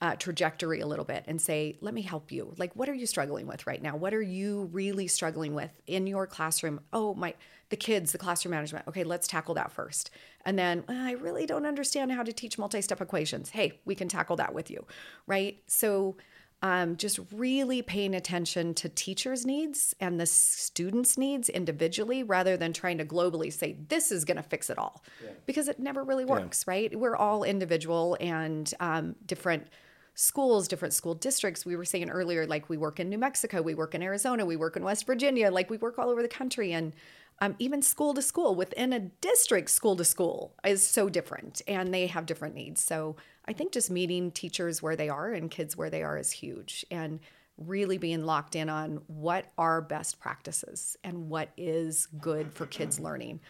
uh, 0.00 0.16
trajectory 0.16 0.80
a 0.80 0.86
little 0.86 1.04
bit 1.04 1.24
and 1.26 1.38
say, 1.38 1.76
let 1.82 1.92
me 1.92 2.00
help 2.00 2.32
you. 2.32 2.54
Like, 2.56 2.74
what 2.74 2.88
are 2.88 2.94
you 2.94 3.04
struggling 3.04 3.46
with 3.46 3.66
right 3.66 3.82
now? 3.82 3.94
What 3.94 4.14
are 4.14 4.22
you 4.22 4.70
really 4.72 5.06
struggling 5.06 5.54
with 5.54 5.70
in 5.86 6.06
your 6.06 6.26
classroom? 6.26 6.80
Oh, 6.94 7.14
my, 7.14 7.34
the 7.68 7.76
kids, 7.76 8.12
the 8.12 8.18
classroom 8.18 8.52
management. 8.52 8.88
Okay, 8.88 9.04
let's 9.04 9.26
tackle 9.26 9.54
that 9.56 9.70
first. 9.70 10.10
And 10.46 10.58
then 10.58 10.84
"Uh, 10.88 10.94
I 10.94 11.12
really 11.12 11.44
don't 11.44 11.66
understand 11.66 12.10
how 12.10 12.22
to 12.22 12.32
teach 12.32 12.58
multi 12.58 12.80
step 12.80 13.02
equations. 13.02 13.50
Hey, 13.50 13.80
we 13.84 13.94
can 13.94 14.08
tackle 14.08 14.36
that 14.36 14.54
with 14.54 14.70
you, 14.70 14.86
right? 15.26 15.58
So, 15.66 16.16
um, 16.62 16.96
just 16.96 17.20
really 17.32 17.82
paying 17.82 18.14
attention 18.14 18.72
to 18.74 18.88
teachers' 18.88 19.44
needs 19.44 19.94
and 20.00 20.18
the 20.18 20.26
students' 20.26 21.18
needs 21.18 21.48
individually 21.50 22.22
rather 22.22 22.56
than 22.56 22.72
trying 22.72 22.98
to 22.98 23.04
globally 23.04 23.52
say, 23.52 23.76
this 23.88 24.10
is 24.10 24.24
going 24.24 24.38
to 24.38 24.42
fix 24.42 24.70
it 24.70 24.78
all. 24.78 25.04
Because 25.44 25.68
it 25.68 25.78
never 25.78 26.02
really 26.02 26.24
works, 26.24 26.66
right? 26.66 26.98
We're 26.98 27.16
all 27.16 27.44
individual 27.44 28.16
and 28.18 28.72
um, 28.80 29.14
different 29.26 29.66
schools, 30.14 30.68
different 30.68 30.94
school 30.94 31.14
districts. 31.14 31.66
We 31.66 31.76
were 31.76 31.84
saying 31.84 32.08
earlier, 32.08 32.46
like 32.46 32.68
we 32.68 32.76
work 32.76 32.98
in 33.00 33.10
New 33.10 33.18
Mexico, 33.18 33.60
we 33.60 33.74
work 33.74 33.94
in 33.94 34.02
Arizona, 34.02 34.46
we 34.46 34.56
work 34.56 34.76
in 34.76 34.84
West 34.84 35.06
Virginia, 35.06 35.50
like 35.50 35.68
we 35.70 35.76
work 35.76 35.98
all 35.98 36.08
over 36.08 36.22
the 36.22 36.28
country. 36.28 36.72
And 36.72 36.92
um, 37.40 37.56
even 37.58 37.82
school 37.82 38.14
to 38.14 38.22
school 38.22 38.54
within 38.54 38.92
a 38.92 39.00
district, 39.00 39.70
school 39.70 39.96
to 39.96 40.04
school 40.04 40.54
is 40.64 40.86
so 40.86 41.08
different 41.08 41.62
and 41.66 41.92
they 41.92 42.06
have 42.06 42.26
different 42.26 42.54
needs. 42.54 42.82
So 42.82 43.16
I 43.46 43.52
think 43.52 43.72
just 43.72 43.90
meeting 43.90 44.30
teachers 44.30 44.82
where 44.82 44.96
they 44.96 45.08
are 45.08 45.32
and 45.32 45.50
kids 45.50 45.76
where 45.76 45.90
they 45.90 46.02
are 46.02 46.16
is 46.16 46.30
huge. 46.30 46.84
And 46.90 47.20
really 47.58 47.98
being 47.98 48.24
locked 48.24 48.56
in 48.56 48.68
on 48.68 49.00
what 49.06 49.46
are 49.56 49.80
best 49.80 50.18
practices 50.18 50.96
and 51.04 51.28
what 51.28 51.50
is 51.56 52.06
good 52.20 52.52
for 52.52 52.66
kids 52.66 52.98
learning. 52.98 53.40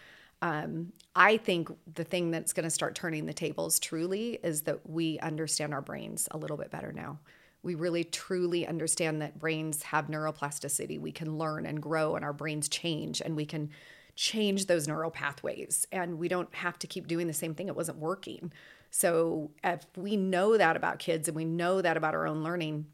Um, 0.42 0.92
I 1.16 1.38
think 1.38 1.70
the 1.94 2.04
thing 2.04 2.30
that's 2.30 2.52
going 2.52 2.64
to 2.64 2.70
start 2.70 2.94
turning 2.94 3.24
the 3.24 3.32
tables 3.32 3.78
truly 3.78 4.38
is 4.42 4.62
that 4.62 4.88
we 4.88 5.18
understand 5.20 5.72
our 5.72 5.80
brains 5.80 6.28
a 6.32 6.36
little 6.36 6.58
bit 6.58 6.70
better 6.70 6.92
now. 6.92 7.18
We 7.62 7.76
really 7.76 8.04
truly 8.04 8.66
understand 8.66 9.22
that 9.22 9.38
brains 9.38 9.82
have 9.84 10.08
neuroplasticity. 10.08 11.00
We 11.00 11.12
can 11.12 11.38
learn 11.38 11.64
and 11.64 11.80
grow, 11.80 12.14
and 12.14 12.22
our 12.22 12.34
brains 12.34 12.68
change, 12.68 13.22
and 13.22 13.34
we 13.34 13.46
can 13.46 13.70
change 14.16 14.66
those 14.66 14.86
neural 14.86 15.10
pathways. 15.10 15.86
And 15.90 16.18
we 16.18 16.28
don't 16.28 16.54
have 16.56 16.78
to 16.80 16.86
keep 16.86 17.06
doing 17.06 17.26
the 17.26 17.32
same 17.32 17.54
thing. 17.54 17.68
It 17.68 17.76
wasn't 17.76 17.98
working. 17.98 18.52
So, 18.96 19.50
if 19.64 19.84
we 19.96 20.16
know 20.16 20.56
that 20.56 20.76
about 20.76 21.00
kids 21.00 21.26
and 21.26 21.34
we 21.34 21.44
know 21.44 21.82
that 21.82 21.96
about 21.96 22.14
our 22.14 22.28
own 22.28 22.44
learning, 22.44 22.86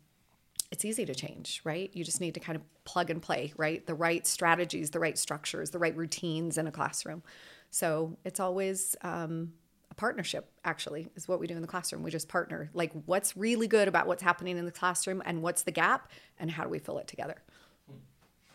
it's 0.71 0.83
easy 0.87 1.05
to 1.05 1.15
change, 1.15 1.61
right? 1.63 1.91
You 1.93 2.05
just 2.05 2.23
need 2.23 2.33
to 2.33 2.41
kind 2.41 2.57
of 2.57 2.63
plug 2.85 3.11
and 3.11 3.21
play, 3.21 3.53
right? 3.59 3.87
The 3.87 3.93
right 3.93 4.27
strategies, 4.27 4.93
the 4.93 4.99
right 4.99 5.19
structures, 5.19 5.73
the 5.73 5.79
right 5.79 5.95
routines 5.95 6.57
in 6.57 6.67
a 6.67 6.73
classroom. 6.73 7.23
So 7.71 8.17
it's 8.25 8.41
always 8.41 8.97
um, 9.03 9.53
a 9.91 9.95
partnership, 9.95 10.51
actually, 10.65 11.11
is 11.17 11.29
what 11.29 11.39
we 11.39 11.47
do 11.47 11.55
in 11.55 11.61
the 11.61 11.69
classroom. 11.69 12.03
We 12.03 12.11
just 12.11 12.29
partner. 12.29 12.71
Like, 12.73 12.93
what's 13.05 13.37
really 13.37 13.69
good 13.69 13.87
about 13.87 14.07
what's 14.07 14.23
happening 14.23 14.57
in 14.57 14.65
the 14.65 14.73
classroom 14.73 15.23
and 15.27 15.43
what's 15.43 15.65
the 15.65 15.71
gap, 15.71 16.11
and 16.39 16.51
how 16.51 16.65
do 16.65 16.71
we 16.71 16.79
fill 16.79 16.97
it 16.97 17.09
together? 17.09 17.37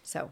So, 0.01 0.31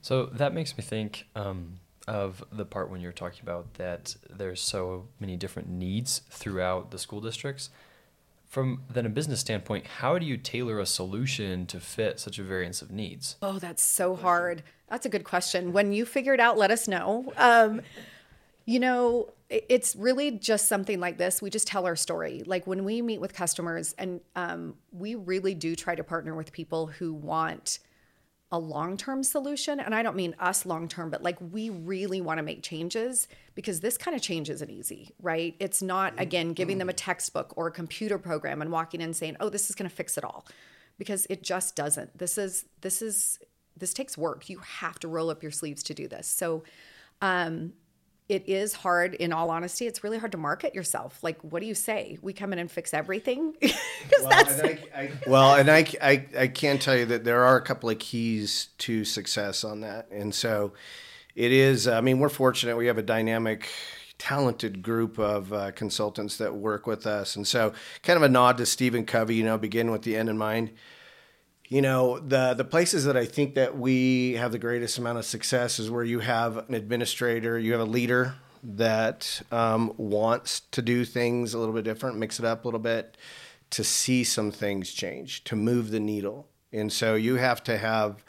So 0.00 0.26
that 0.32 0.54
makes 0.54 0.78
me 0.78 0.82
think 0.82 1.26
um, 1.34 1.80
of 2.08 2.42
the 2.50 2.64
part 2.64 2.90
when 2.90 3.00
you're 3.00 3.12
talking 3.12 3.40
about 3.42 3.74
that 3.74 4.16
there's 4.30 4.60
so 4.60 5.06
many 5.20 5.36
different 5.36 5.68
needs 5.68 6.22
throughout 6.30 6.90
the 6.90 6.98
school 6.98 7.20
districts. 7.20 7.70
From 8.48 8.82
then 8.88 9.04
a 9.04 9.10
business 9.10 9.40
standpoint, 9.40 9.86
how 9.86 10.18
do 10.18 10.24
you 10.24 10.38
tailor 10.38 10.80
a 10.80 10.86
solution 10.86 11.66
to 11.66 11.78
fit 11.78 12.18
such 12.18 12.38
a 12.38 12.42
variance 12.42 12.80
of 12.80 12.90
needs? 12.90 13.36
oh, 13.42 13.58
that's 13.58 13.82
so 13.82 14.16
hard. 14.16 14.62
That's 14.88 15.04
a 15.04 15.10
good 15.10 15.24
question. 15.24 15.74
When 15.74 15.92
you 15.92 16.06
figure 16.06 16.32
it 16.32 16.40
out, 16.40 16.56
let 16.56 16.70
us 16.70 16.88
know. 16.88 17.30
Um, 17.36 17.82
you 18.64 18.80
know, 18.80 19.28
it's 19.50 19.94
really 19.96 20.30
just 20.30 20.66
something 20.66 20.98
like 20.98 21.18
this. 21.18 21.42
We 21.42 21.50
just 21.50 21.66
tell 21.66 21.86
our 21.86 21.96
story. 21.96 22.42
Like 22.46 22.66
when 22.66 22.84
we 22.84 23.02
meet 23.02 23.20
with 23.20 23.34
customers, 23.34 23.94
and 23.98 24.20
um, 24.34 24.76
we 24.92 25.14
really 25.14 25.54
do 25.54 25.74
try 25.76 25.94
to 25.94 26.04
partner 26.04 26.34
with 26.34 26.52
people 26.52 26.86
who 26.86 27.12
want 27.12 27.80
a 28.50 28.58
long 28.58 28.96
term 28.96 29.22
solution. 29.22 29.78
And 29.78 29.94
I 29.94 30.02
don't 30.02 30.16
mean 30.16 30.34
us 30.38 30.64
long 30.64 30.88
term, 30.88 31.10
but 31.10 31.22
like 31.22 31.36
we 31.40 31.70
really 31.70 32.20
want 32.20 32.38
to 32.38 32.42
make 32.42 32.62
changes 32.62 33.28
because 33.54 33.80
this 33.80 33.98
kind 33.98 34.16
of 34.16 34.22
change 34.22 34.48
isn't 34.48 34.70
easy, 34.70 35.14
right? 35.20 35.54
It's 35.60 35.82
not, 35.82 36.14
again, 36.16 36.52
giving 36.54 36.78
them 36.78 36.88
a 36.88 36.94
textbook 36.94 37.52
or 37.56 37.66
a 37.66 37.72
computer 37.72 38.18
program 38.18 38.62
and 38.62 38.72
walking 38.72 39.00
in 39.00 39.12
saying, 39.12 39.36
oh, 39.40 39.48
this 39.48 39.68
is 39.68 39.76
going 39.76 39.88
to 39.88 39.94
fix 39.94 40.16
it 40.16 40.24
all 40.24 40.46
because 40.98 41.26
it 41.28 41.42
just 41.42 41.76
doesn't. 41.76 42.16
This 42.16 42.38
is, 42.38 42.64
this 42.80 43.02
is, 43.02 43.38
this 43.76 43.92
takes 43.92 44.16
work. 44.16 44.48
You 44.48 44.58
have 44.58 44.98
to 45.00 45.08
roll 45.08 45.30
up 45.30 45.42
your 45.42 45.52
sleeves 45.52 45.82
to 45.84 45.94
do 45.94 46.08
this. 46.08 46.26
So, 46.26 46.64
um, 47.20 47.74
it 48.28 48.46
is 48.46 48.74
hard 48.74 49.14
in 49.14 49.32
all 49.32 49.50
honesty 49.50 49.86
it's 49.86 50.04
really 50.04 50.18
hard 50.18 50.32
to 50.32 50.38
market 50.38 50.74
yourself 50.74 51.22
like 51.22 51.40
what 51.42 51.60
do 51.60 51.66
you 51.66 51.74
say 51.74 52.18
we 52.22 52.32
come 52.32 52.52
in 52.52 52.58
and 52.58 52.70
fix 52.70 52.92
everything 52.92 53.54
because 53.60 54.26
that's 54.28 54.58
and 54.58 54.78
I, 54.94 55.00
I, 55.00 55.10
well, 55.26 55.54
and 55.54 55.70
I, 55.70 55.86
I, 56.02 56.26
I 56.36 56.48
can 56.48 56.78
tell 56.78 56.96
you 56.96 57.06
that 57.06 57.24
there 57.24 57.44
are 57.44 57.56
a 57.56 57.62
couple 57.62 57.90
of 57.90 57.98
keys 57.98 58.68
to 58.78 59.04
success 59.04 59.64
on 59.64 59.80
that. 59.80 60.08
And 60.10 60.34
so 60.34 60.72
it 61.34 61.52
is, 61.52 61.86
I 61.86 62.00
mean, 62.00 62.18
we're 62.18 62.28
fortunate. 62.28 62.76
We 62.76 62.86
have 62.86 62.98
a 62.98 63.02
dynamic, 63.02 63.68
talented 64.18 64.82
group 64.82 65.18
of 65.18 65.52
uh, 65.52 65.70
consultants 65.72 66.36
that 66.38 66.54
work 66.54 66.86
with 66.86 67.06
us. 67.06 67.36
And 67.36 67.46
so, 67.46 67.72
kind 68.02 68.16
of 68.16 68.22
a 68.22 68.28
nod 68.28 68.58
to 68.58 68.66
Stephen 68.66 69.04
Covey, 69.04 69.36
you 69.36 69.44
know, 69.44 69.58
begin 69.58 69.90
with 69.90 70.02
the 70.02 70.16
end 70.16 70.28
in 70.28 70.38
mind. 70.38 70.70
You 71.68 71.82
know, 71.82 72.18
the 72.18 72.54
the 72.54 72.64
places 72.64 73.04
that 73.04 73.16
I 73.16 73.26
think 73.26 73.54
that 73.56 73.78
we 73.78 74.32
have 74.34 74.52
the 74.52 74.58
greatest 74.58 74.96
amount 74.96 75.18
of 75.18 75.26
success 75.26 75.78
is 75.78 75.90
where 75.90 76.02
you 76.02 76.20
have 76.20 76.56
an 76.68 76.74
administrator, 76.74 77.58
you 77.58 77.72
have 77.72 77.82
a 77.82 77.84
leader 77.84 78.36
that 78.62 79.42
um, 79.52 79.92
wants 79.98 80.60
to 80.72 80.80
do 80.80 81.04
things 81.04 81.52
a 81.52 81.58
little 81.58 81.74
bit 81.74 81.84
different, 81.84 82.16
mix 82.16 82.38
it 82.38 82.46
up 82.46 82.64
a 82.64 82.68
little 82.68 82.80
bit, 82.80 83.18
to 83.70 83.84
see 83.84 84.24
some 84.24 84.50
things 84.50 84.92
change, 84.92 85.44
to 85.44 85.56
move 85.56 85.90
the 85.90 86.00
needle. 86.00 86.48
And 86.72 86.90
so 86.90 87.14
you 87.14 87.34
have 87.34 87.62
to 87.64 87.76
have, 87.76 88.24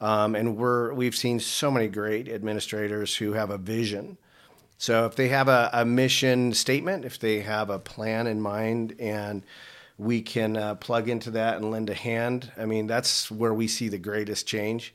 um, 0.00 0.36
and 0.36 0.56
we're 0.56 0.94
we've 0.94 1.16
seen 1.16 1.40
so 1.40 1.72
many 1.72 1.88
great 1.88 2.28
administrators 2.28 3.16
who 3.16 3.32
have 3.32 3.50
a 3.50 3.58
vision. 3.58 4.18
So 4.78 5.06
if 5.06 5.16
they 5.16 5.28
have 5.28 5.48
a, 5.48 5.68
a 5.72 5.84
mission 5.84 6.52
statement, 6.54 7.04
if 7.04 7.18
they 7.18 7.40
have 7.40 7.70
a 7.70 7.80
plan 7.80 8.28
in 8.28 8.40
mind, 8.40 8.94
and 9.00 9.42
we 9.96 10.22
can 10.22 10.56
uh, 10.56 10.74
plug 10.74 11.08
into 11.08 11.30
that 11.32 11.56
and 11.56 11.70
lend 11.70 11.90
a 11.90 11.94
hand. 11.94 12.50
I 12.56 12.66
mean, 12.66 12.86
that's 12.86 13.30
where 13.30 13.54
we 13.54 13.68
see 13.68 13.88
the 13.88 13.98
greatest 13.98 14.46
change. 14.46 14.94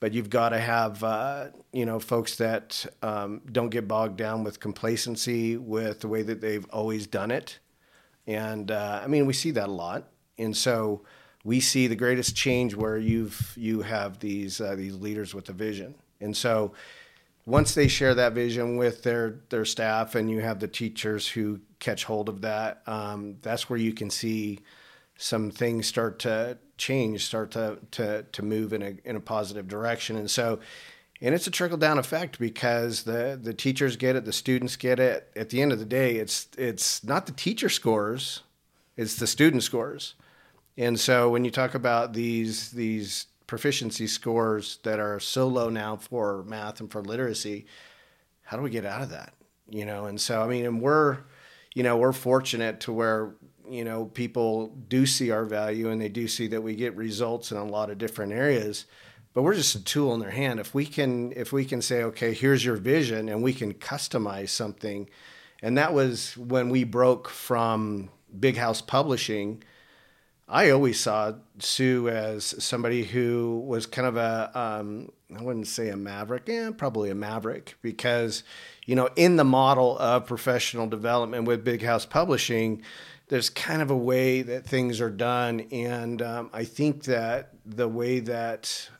But 0.00 0.12
you've 0.12 0.30
got 0.30 0.50
to 0.50 0.58
have, 0.58 1.02
uh, 1.02 1.48
you 1.72 1.84
know, 1.84 1.98
folks 1.98 2.36
that 2.36 2.86
um, 3.02 3.40
don't 3.50 3.70
get 3.70 3.88
bogged 3.88 4.16
down 4.16 4.44
with 4.44 4.60
complacency 4.60 5.56
with 5.56 6.00
the 6.00 6.08
way 6.08 6.22
that 6.22 6.40
they've 6.40 6.64
always 6.70 7.08
done 7.08 7.32
it. 7.32 7.58
And 8.26 8.70
uh, 8.70 9.00
I 9.02 9.08
mean, 9.08 9.26
we 9.26 9.32
see 9.32 9.50
that 9.52 9.68
a 9.68 9.72
lot. 9.72 10.08
And 10.38 10.56
so 10.56 11.02
we 11.42 11.58
see 11.58 11.88
the 11.88 11.96
greatest 11.96 12.36
change 12.36 12.76
where 12.76 12.96
you've 12.96 13.54
you 13.56 13.82
have 13.82 14.20
these 14.20 14.60
uh, 14.60 14.76
these 14.76 14.94
leaders 14.94 15.34
with 15.34 15.48
a 15.48 15.52
vision. 15.52 15.96
And 16.20 16.36
so 16.36 16.74
once 17.44 17.74
they 17.74 17.88
share 17.88 18.14
that 18.14 18.34
vision 18.34 18.76
with 18.76 19.02
their 19.02 19.40
their 19.48 19.64
staff 19.64 20.14
and 20.14 20.30
you 20.30 20.40
have 20.40 20.60
the 20.60 20.68
teachers 20.68 21.26
who 21.26 21.60
catch 21.78 22.04
hold 22.04 22.28
of 22.28 22.40
that 22.40 22.82
um, 22.86 23.36
that's 23.42 23.70
where 23.70 23.78
you 23.78 23.92
can 23.92 24.10
see 24.10 24.58
some 25.16 25.50
things 25.50 25.86
start 25.86 26.18
to 26.20 26.56
change 26.78 27.26
start 27.26 27.50
to 27.50 27.78
to, 27.90 28.22
to 28.32 28.42
move 28.42 28.72
in 28.72 28.82
a, 28.82 28.96
in 29.04 29.16
a 29.16 29.20
positive 29.20 29.68
direction. 29.68 30.16
And 30.16 30.30
so 30.30 30.60
and 31.20 31.34
it's 31.34 31.48
a 31.48 31.50
trickle 31.50 31.76
down 31.76 31.98
effect 31.98 32.38
because 32.38 33.02
the 33.02 33.38
the 33.40 33.52
teachers 33.52 33.96
get 33.96 34.16
it 34.16 34.24
the 34.24 34.32
students 34.32 34.76
get 34.76 35.00
it. 35.00 35.30
At 35.34 35.50
the 35.50 35.60
end 35.60 35.72
of 35.72 35.80
the 35.80 35.84
day 35.84 36.16
it's 36.16 36.46
it's 36.56 37.02
not 37.04 37.26
the 37.26 37.32
teacher 37.32 37.68
scores 37.68 38.42
it's 38.96 39.16
the 39.16 39.26
student 39.26 39.62
scores. 39.62 40.14
And 40.76 40.98
so 40.98 41.30
when 41.30 41.44
you 41.44 41.50
talk 41.50 41.74
about 41.74 42.12
these 42.12 42.70
these 42.70 43.26
proficiency 43.48 44.06
scores 44.06 44.78
that 44.84 45.00
are 45.00 45.18
so 45.18 45.48
low 45.48 45.68
now 45.68 45.96
for 45.96 46.44
math 46.44 46.80
and 46.80 46.90
for 46.90 47.02
literacy, 47.02 47.66
how 48.42 48.56
do 48.56 48.62
we 48.62 48.70
get 48.70 48.84
out 48.84 49.02
of 49.02 49.10
that? 49.10 49.32
You 49.68 49.84
know, 49.84 50.06
and 50.06 50.20
so 50.20 50.42
I 50.42 50.46
mean, 50.46 50.64
and 50.64 50.80
we're, 50.80 51.18
you 51.78 51.84
know, 51.84 51.96
we're 51.96 52.12
fortunate 52.12 52.80
to 52.80 52.92
where 52.92 53.36
you 53.70 53.84
know 53.84 54.06
people 54.06 54.74
do 54.88 55.06
see 55.06 55.30
our 55.30 55.44
value 55.44 55.90
and 55.90 56.02
they 56.02 56.08
do 56.08 56.26
see 56.26 56.48
that 56.48 56.60
we 56.60 56.74
get 56.74 56.96
results 56.96 57.52
in 57.52 57.56
a 57.56 57.64
lot 57.64 57.88
of 57.88 57.98
different 57.98 58.32
areas. 58.32 58.86
But 59.32 59.42
we're 59.42 59.54
just 59.54 59.76
a 59.76 59.84
tool 59.84 60.12
in 60.12 60.18
their 60.18 60.32
hand. 60.32 60.58
If 60.58 60.74
we 60.74 60.86
can 60.86 61.30
if 61.36 61.52
we 61.52 61.64
can 61.64 61.80
say 61.80 62.02
okay 62.02 62.34
here's 62.34 62.64
your 62.64 62.74
vision 62.74 63.28
and 63.28 63.44
we 63.44 63.52
can 63.52 63.74
customize 63.74 64.48
something 64.48 65.08
and 65.62 65.78
that 65.78 65.94
was 65.94 66.36
when 66.36 66.68
we 66.68 66.82
broke 66.82 67.28
from 67.28 68.10
big 68.40 68.56
house 68.56 68.82
publishing 68.82 69.62
i 70.48 70.68
always 70.68 71.00
saw 71.00 71.32
sue 71.58 72.08
as 72.10 72.44
somebody 72.62 73.02
who 73.04 73.64
was 73.66 73.86
kind 73.86 74.06
of 74.06 74.16
a 74.18 74.50
um, 74.58 75.10
I 75.34 75.42
wouldn't 75.42 75.66
say 75.66 75.88
a 75.88 75.96
maverick 75.96 76.42
yeah 76.46 76.70
probably 76.76 77.08
a 77.08 77.14
maverick 77.14 77.76
because 77.80 78.42
you 78.88 78.96
know 78.96 79.08
in 79.14 79.36
the 79.36 79.44
model 79.44 79.96
of 79.98 80.26
professional 80.26 80.88
development 80.88 81.44
with 81.44 81.62
big 81.62 81.82
house 81.82 82.04
publishing 82.04 82.82
there's 83.28 83.50
kind 83.50 83.82
of 83.82 83.90
a 83.90 83.96
way 83.96 84.42
that 84.42 84.66
things 84.66 85.00
are 85.00 85.10
done 85.10 85.60
and 85.70 86.22
um, 86.22 86.50
i 86.52 86.64
think 86.64 87.04
that 87.04 87.52
the 87.64 87.88
way 87.88 88.18
that 88.18 88.90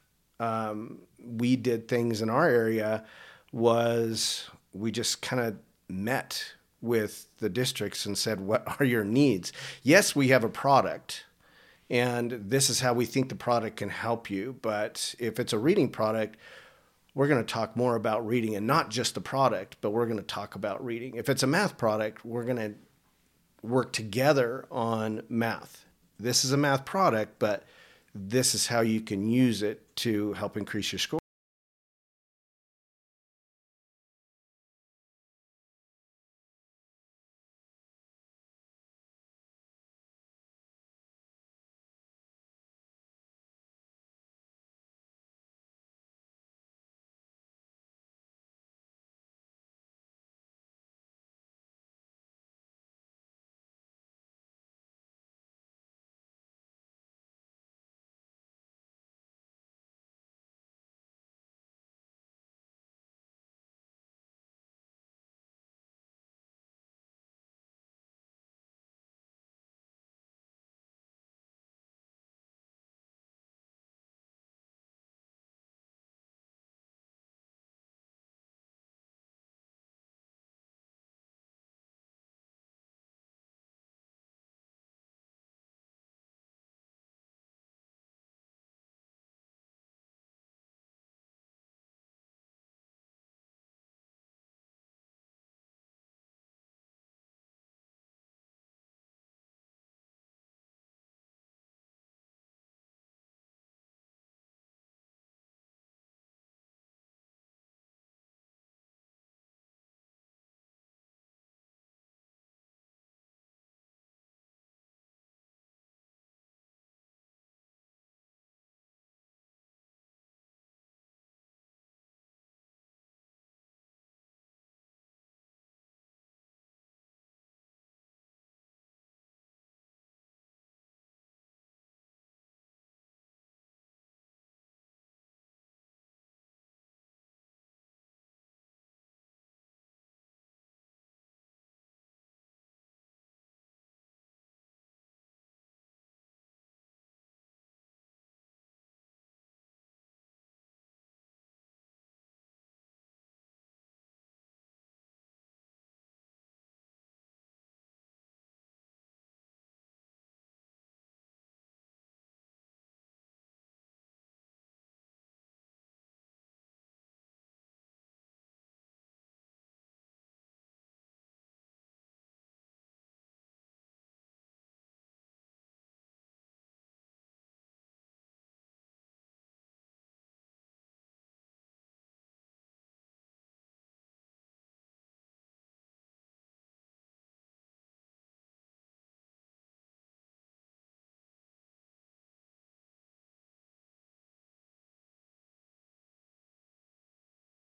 um, 0.41 0.99
we 1.19 1.57
did 1.57 1.89
things 1.89 2.23
in 2.23 2.31
our 2.31 2.49
area 2.49 3.05
was 3.53 4.49
we 4.73 4.91
just 4.91 5.23
kind 5.23 5.43
of 5.43 5.57
met 5.89 6.53
with 6.81 7.27
the 7.39 7.49
districts 7.49 8.07
and 8.07 8.17
said, 8.17 8.41
What 8.41 8.81
are 8.81 8.85
your 8.85 9.05
needs? 9.05 9.53
Yes, 9.83 10.15
we 10.15 10.29
have 10.29 10.45
a 10.45 10.49
product, 10.49 11.25
and 11.91 12.31
this 12.33 12.71
is 12.71 12.81
how 12.81 12.93
we 12.93 13.07
think 13.07 13.29
the 13.29 13.35
product 13.35 13.77
can 13.77 13.89
help 13.89 14.31
you. 14.31 14.57
But 14.63 15.15
if 15.19 15.41
it's 15.41 15.53
a 15.53 15.59
reading 15.59 15.89
product, 15.89 16.37
we're 17.19 17.27
going 17.27 17.45
to 17.45 17.53
talk 17.53 17.77
more 17.77 17.97
about 17.97 18.25
reading 18.25 18.55
and 18.55 18.65
not 18.65 18.91
just 18.91 19.17
the 19.17 19.21
product, 19.21 19.77
but 19.81 19.91
we're 19.91 20.07
going 20.07 20.19
to 20.19 20.23
talk 20.23 20.55
about 20.55 20.85
reading. 20.85 21.17
If 21.17 21.29
it's 21.29 21.43
a 21.43 21.49
math 21.49 21.77
product, 21.77 22.25
we're 22.25 22.45
going 22.45 22.59
to 22.59 22.75
work 23.61 23.93
together 23.93 24.67
on 24.71 25.23
math. 25.29 25.85
This 26.21 26.45
is 26.45 26.53
a 26.53 26.57
math 26.57 26.85
product, 26.85 27.41
but 27.41 27.65
this 28.15 28.55
is 28.55 28.69
how 28.69 28.83
you 28.83 29.01
can 29.01 29.29
use 29.29 29.65
it 29.65 29.97
to 29.97 30.33
help 30.35 30.57
increase 30.57 30.93
your 30.93 31.01
score. 31.01 31.18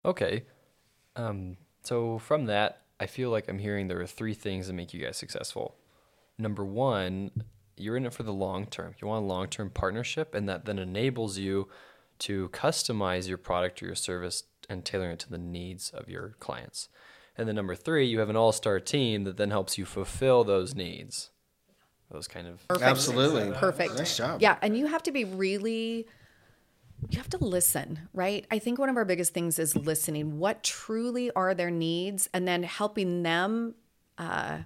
Okay. 0.06 0.46
Um, 1.16 1.58
so 1.84 2.18
from 2.20 2.46
that, 2.46 2.82
I 3.00 3.06
feel 3.06 3.30
like 3.30 3.48
I'm 3.48 3.60
hearing 3.60 3.88
there 3.88 4.02
are 4.02 4.08
three 4.08 4.34
things 4.34 4.68
that 4.68 4.74
make 4.74 4.94
you 4.94 5.02
guys 5.04 5.18
successful. 5.18 5.76
Number 6.38 6.66
one, 6.66 7.32
you're 7.78 7.98
in 7.98 8.06
it 8.06 8.14
for 8.14 8.24
the 8.24 8.34
long 8.34 8.66
term. 8.66 8.94
You 9.02 9.08
want 9.08 9.24
a 9.24 9.28
long 9.28 9.48
term 9.48 9.70
partnership, 9.70 10.36
and 10.36 10.48
that 10.50 10.66
then 10.66 10.80
enables 10.80 11.38
you 11.38 11.68
to 12.20 12.50
customize 12.50 13.28
your 13.28 13.38
product 13.38 13.82
or 13.82 13.86
your 13.88 13.96
service 13.96 14.44
and 14.70 14.86
tailor 14.86 15.12
it 15.12 15.20
to 15.20 15.30
the 15.30 15.38
needs 15.38 15.90
of 15.90 16.10
your 16.10 16.36
clients. 16.40 16.90
And 17.38 17.48
then 17.48 17.56
number 17.56 17.76
three, 17.76 18.06
you 18.06 18.20
have 18.20 18.30
an 18.30 18.36
all 18.36 18.52
star 18.52 18.80
team 18.80 19.24
that 19.24 19.38
then 19.38 19.50
helps 19.50 19.78
you 19.78 19.86
fulfill 19.86 20.44
those 20.44 20.76
needs. 20.76 21.30
Those 22.12 22.28
kind 22.28 22.48
of 22.48 22.68
Perfect. 22.68 22.90
Absolutely. 22.90 23.52
Perfect. 23.54 23.96
Nice 23.96 24.18
job. 24.18 24.42
Yeah, 24.42 24.58
and 24.62 24.78
you 24.78 24.88
have 24.88 25.04
to 25.04 25.12
be 25.12 25.24
really 25.26 26.08
you 27.08 27.18
have 27.18 27.30
to 27.30 27.44
listen, 27.44 28.08
right? 28.14 28.46
I 28.52 28.60
think 28.60 28.78
one 28.78 28.90
of 28.90 28.98
our 28.98 29.06
biggest 29.06 29.34
things 29.34 29.58
is 29.58 29.76
listening. 29.76 30.38
What 30.38 30.64
truly 30.64 31.32
are 31.32 31.54
their 31.54 31.72
needs 31.72 32.30
and 32.34 32.48
then 32.48 32.64
helping 32.64 33.24
them 33.24 33.76
uh, 34.18 34.60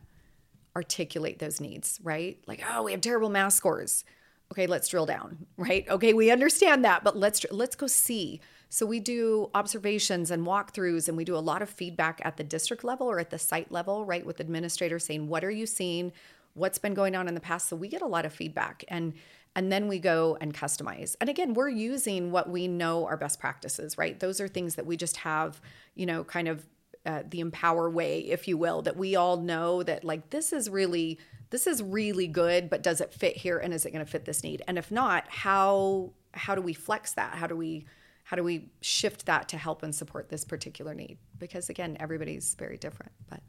articulate 0.76 1.40
those 1.40 1.62
needs, 1.62 2.00
right? 2.04 2.40
Like, 2.48 2.64
oh, 2.70 2.84
we 2.84 2.92
have 2.92 3.02
terrible 3.02 3.30
math 3.30 3.54
scores. 3.54 4.04
Okay, 4.52 4.68
let's 4.68 4.88
drill 4.88 5.06
down, 5.06 5.46
right? 5.58 5.88
Okay, 5.90 6.14
we 6.14 6.30
understand 6.30 6.86
that, 6.86 7.04
but 7.04 7.18
let's 7.18 7.46
let's 7.52 7.76
go 7.76 7.88
see. 7.88 8.42
So 8.70 8.86
we 8.86 9.00
do 9.00 9.50
observations 9.54 10.32
and 10.32 10.46
walkthroughs, 10.46 11.08
and 11.08 11.18
we 11.18 11.26
do 11.26 11.36
a 11.36 11.40
lot 11.40 11.62
of 11.62 11.70
feedback 11.70 12.22
at 12.24 12.38
the 12.38 12.44
district 12.44 12.84
level 12.84 13.10
or 13.10 13.20
at 13.20 13.30
the 13.30 13.40
site 13.40 13.72
level, 13.72 14.06
right? 14.06 14.26
With 14.26 14.40
administrators 14.40 15.06
saying, 15.06 15.28
"What 15.28 15.44
are 15.44 15.52
you 15.52 15.66
seeing? 15.66 16.12
What's 16.56 16.78
been 16.78 16.94
going 16.94 17.16
on 17.16 17.28
in 17.28 17.34
the 17.34 17.40
past?" 17.40 17.68
So 17.68 17.76
we 17.76 17.88
get 17.88 18.02
a 18.02 18.08
lot 18.08 18.26
of 18.26 18.34
feedback, 18.34 18.84
and 18.90 19.14
and 19.56 19.72
then 19.72 19.88
we 19.88 20.00
go 20.00 20.38
and 20.42 20.54
customize. 20.54 21.16
And 21.22 21.30
again, 21.30 21.54
we're 21.54 21.70
using 21.70 22.32
what 22.32 22.50
we 22.50 22.68
know 22.68 23.06
are 23.06 23.18
best 23.18 23.40
practices, 23.40 23.98
right? 23.98 24.20
Those 24.20 24.42
are 24.42 24.48
things 24.48 24.76
that 24.76 24.86
we 24.86 24.98
just 24.98 25.18
have, 25.18 25.62
you 25.96 26.06
know, 26.06 26.24
kind 26.24 26.48
of 26.48 26.66
uh, 27.06 27.24
the 27.30 27.40
empower 27.40 27.90
way, 27.90 28.20
if 28.20 28.48
you 28.48 28.58
will, 28.58 28.82
that 28.84 28.98
we 28.98 29.16
all 29.16 29.38
know 29.38 29.84
that 29.84 30.04
like 30.04 30.30
this 30.30 30.54
is 30.54 30.70
really 30.70 31.20
this 31.50 31.68
is 31.68 31.84
really 31.84 32.28
good, 32.28 32.68
but 32.68 32.82
does 32.82 33.00
it 33.00 33.14
fit 33.14 33.38
here 33.38 33.60
and 33.60 33.74
is 33.74 33.86
it 33.86 33.92
going 33.92 34.04
to 34.04 34.12
fit 34.12 34.26
this 34.26 34.44
need? 34.44 34.64
And 34.68 34.78
if 34.78 34.90
not, 34.90 35.26
how 35.28 36.14
how 36.34 36.56
do 36.56 36.62
we 36.62 36.74
flex 36.74 37.14
that? 37.14 37.36
How 37.36 37.46
do 37.46 37.56
we 37.56 37.86
how 38.24 38.38
do 38.38 38.44
we 38.44 38.70
shift 38.82 39.26
that 39.28 39.50
to 39.50 39.58
help 39.58 39.84
and 39.84 39.94
support 39.94 40.30
this 40.30 40.46
particular 40.46 40.96
need? 40.96 41.18
Because 41.38 41.70
again, 41.70 41.98
everybody's 42.00 42.56
very 42.56 42.78
different. 42.78 43.12
But 43.30 43.42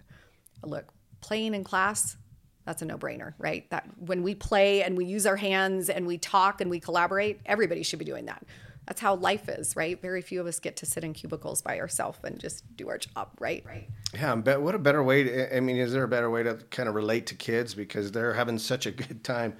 look, 0.63 0.93
playing 1.21 1.55
in 1.55 1.65
class, 1.65 2.17
that's 2.65 2.83
a 2.83 2.85
no-brainer, 2.85 3.35
right? 3.39 3.69
That 3.71 3.89
when 3.99 4.23
we 4.23 4.35
play 4.35 4.83
and 4.83 4.97
we 4.97 5.05
use 5.05 5.27
our 5.27 5.37
hands 5.37 5.91
and 5.91 6.07
we 6.07 6.19
talk 6.19 6.61
and 6.61 6.71
we 6.71 6.81
collaborate, 6.81 7.41
everybody 7.47 7.83
should 7.83 7.99
be 7.99 8.05
doing 8.05 8.27
that. 8.27 8.45
That's 8.87 9.01
how 9.01 9.15
life 9.15 9.49
is, 9.49 9.77
right? 9.77 10.01
Very 10.01 10.21
few 10.21 10.41
of 10.41 10.47
us 10.47 10.61
get 10.61 10.77
to 10.77 10.87
sit 10.87 11.05
in 11.05 11.15
cubicles 11.15 11.63
by 11.63 11.81
ourselves 11.81 12.19
and 12.23 12.39
just 12.39 12.65
do 12.77 12.89
our 12.91 12.99
job, 12.99 13.31
right? 13.39 13.65
Right. 13.67 13.89
Yeah, 14.13 14.35
but 14.37 14.61
what 14.61 14.75
a 14.75 14.79
better 14.79 15.03
way 15.03 15.25
to, 15.25 15.57
I 15.57 15.61
mean, 15.61 15.77
is 15.77 15.93
there 15.93 16.05
a 16.05 16.09
better 16.09 16.29
way 16.29 16.43
to 16.43 16.55
kind 16.71 16.89
of 16.89 16.95
relate 16.95 17.27
to 17.29 17.35
kids 17.35 17.75
because 17.75 18.13
they're 18.13 18.35
having 18.35 18.59
such 18.59 18.87
a 18.87 18.91
good 18.91 19.25
time 19.25 19.57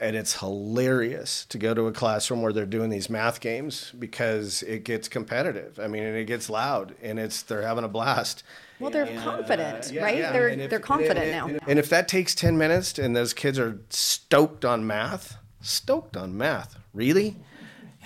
and 0.00 0.16
it's 0.16 0.40
hilarious 0.40 1.44
to 1.50 1.58
go 1.58 1.74
to 1.74 1.86
a 1.86 1.92
classroom 1.92 2.40
where 2.40 2.54
they're 2.54 2.64
doing 2.64 2.88
these 2.88 3.10
math 3.10 3.38
games 3.40 3.92
because 3.98 4.62
it 4.62 4.82
gets 4.82 5.08
competitive. 5.08 5.78
I 5.78 5.88
mean, 5.88 6.02
and 6.02 6.16
it 6.16 6.24
gets 6.24 6.48
loud, 6.48 6.94
and 7.02 7.18
it's 7.18 7.42
they're 7.42 7.62
having 7.62 7.84
a 7.84 7.88
blast. 7.88 8.42
Well, 8.80 8.90
they're 8.90 9.04
and, 9.04 9.20
confident, 9.20 9.88
uh, 9.88 9.92
yeah, 9.92 10.02
right? 10.02 10.18
Yeah. 10.18 10.32
They're 10.32 10.48
if, 10.48 10.70
they're 10.70 10.80
confident 10.80 11.18
and, 11.18 11.30
now. 11.30 11.46
And, 11.48 11.60
and 11.68 11.78
if 11.78 11.90
that 11.90 12.08
takes 12.08 12.34
ten 12.34 12.56
minutes, 12.56 12.98
and 12.98 13.14
those 13.14 13.34
kids 13.34 13.58
are 13.58 13.78
stoked 13.90 14.64
on 14.64 14.86
math, 14.86 15.36
stoked 15.60 16.16
on 16.16 16.36
math, 16.36 16.78
really. 16.94 17.36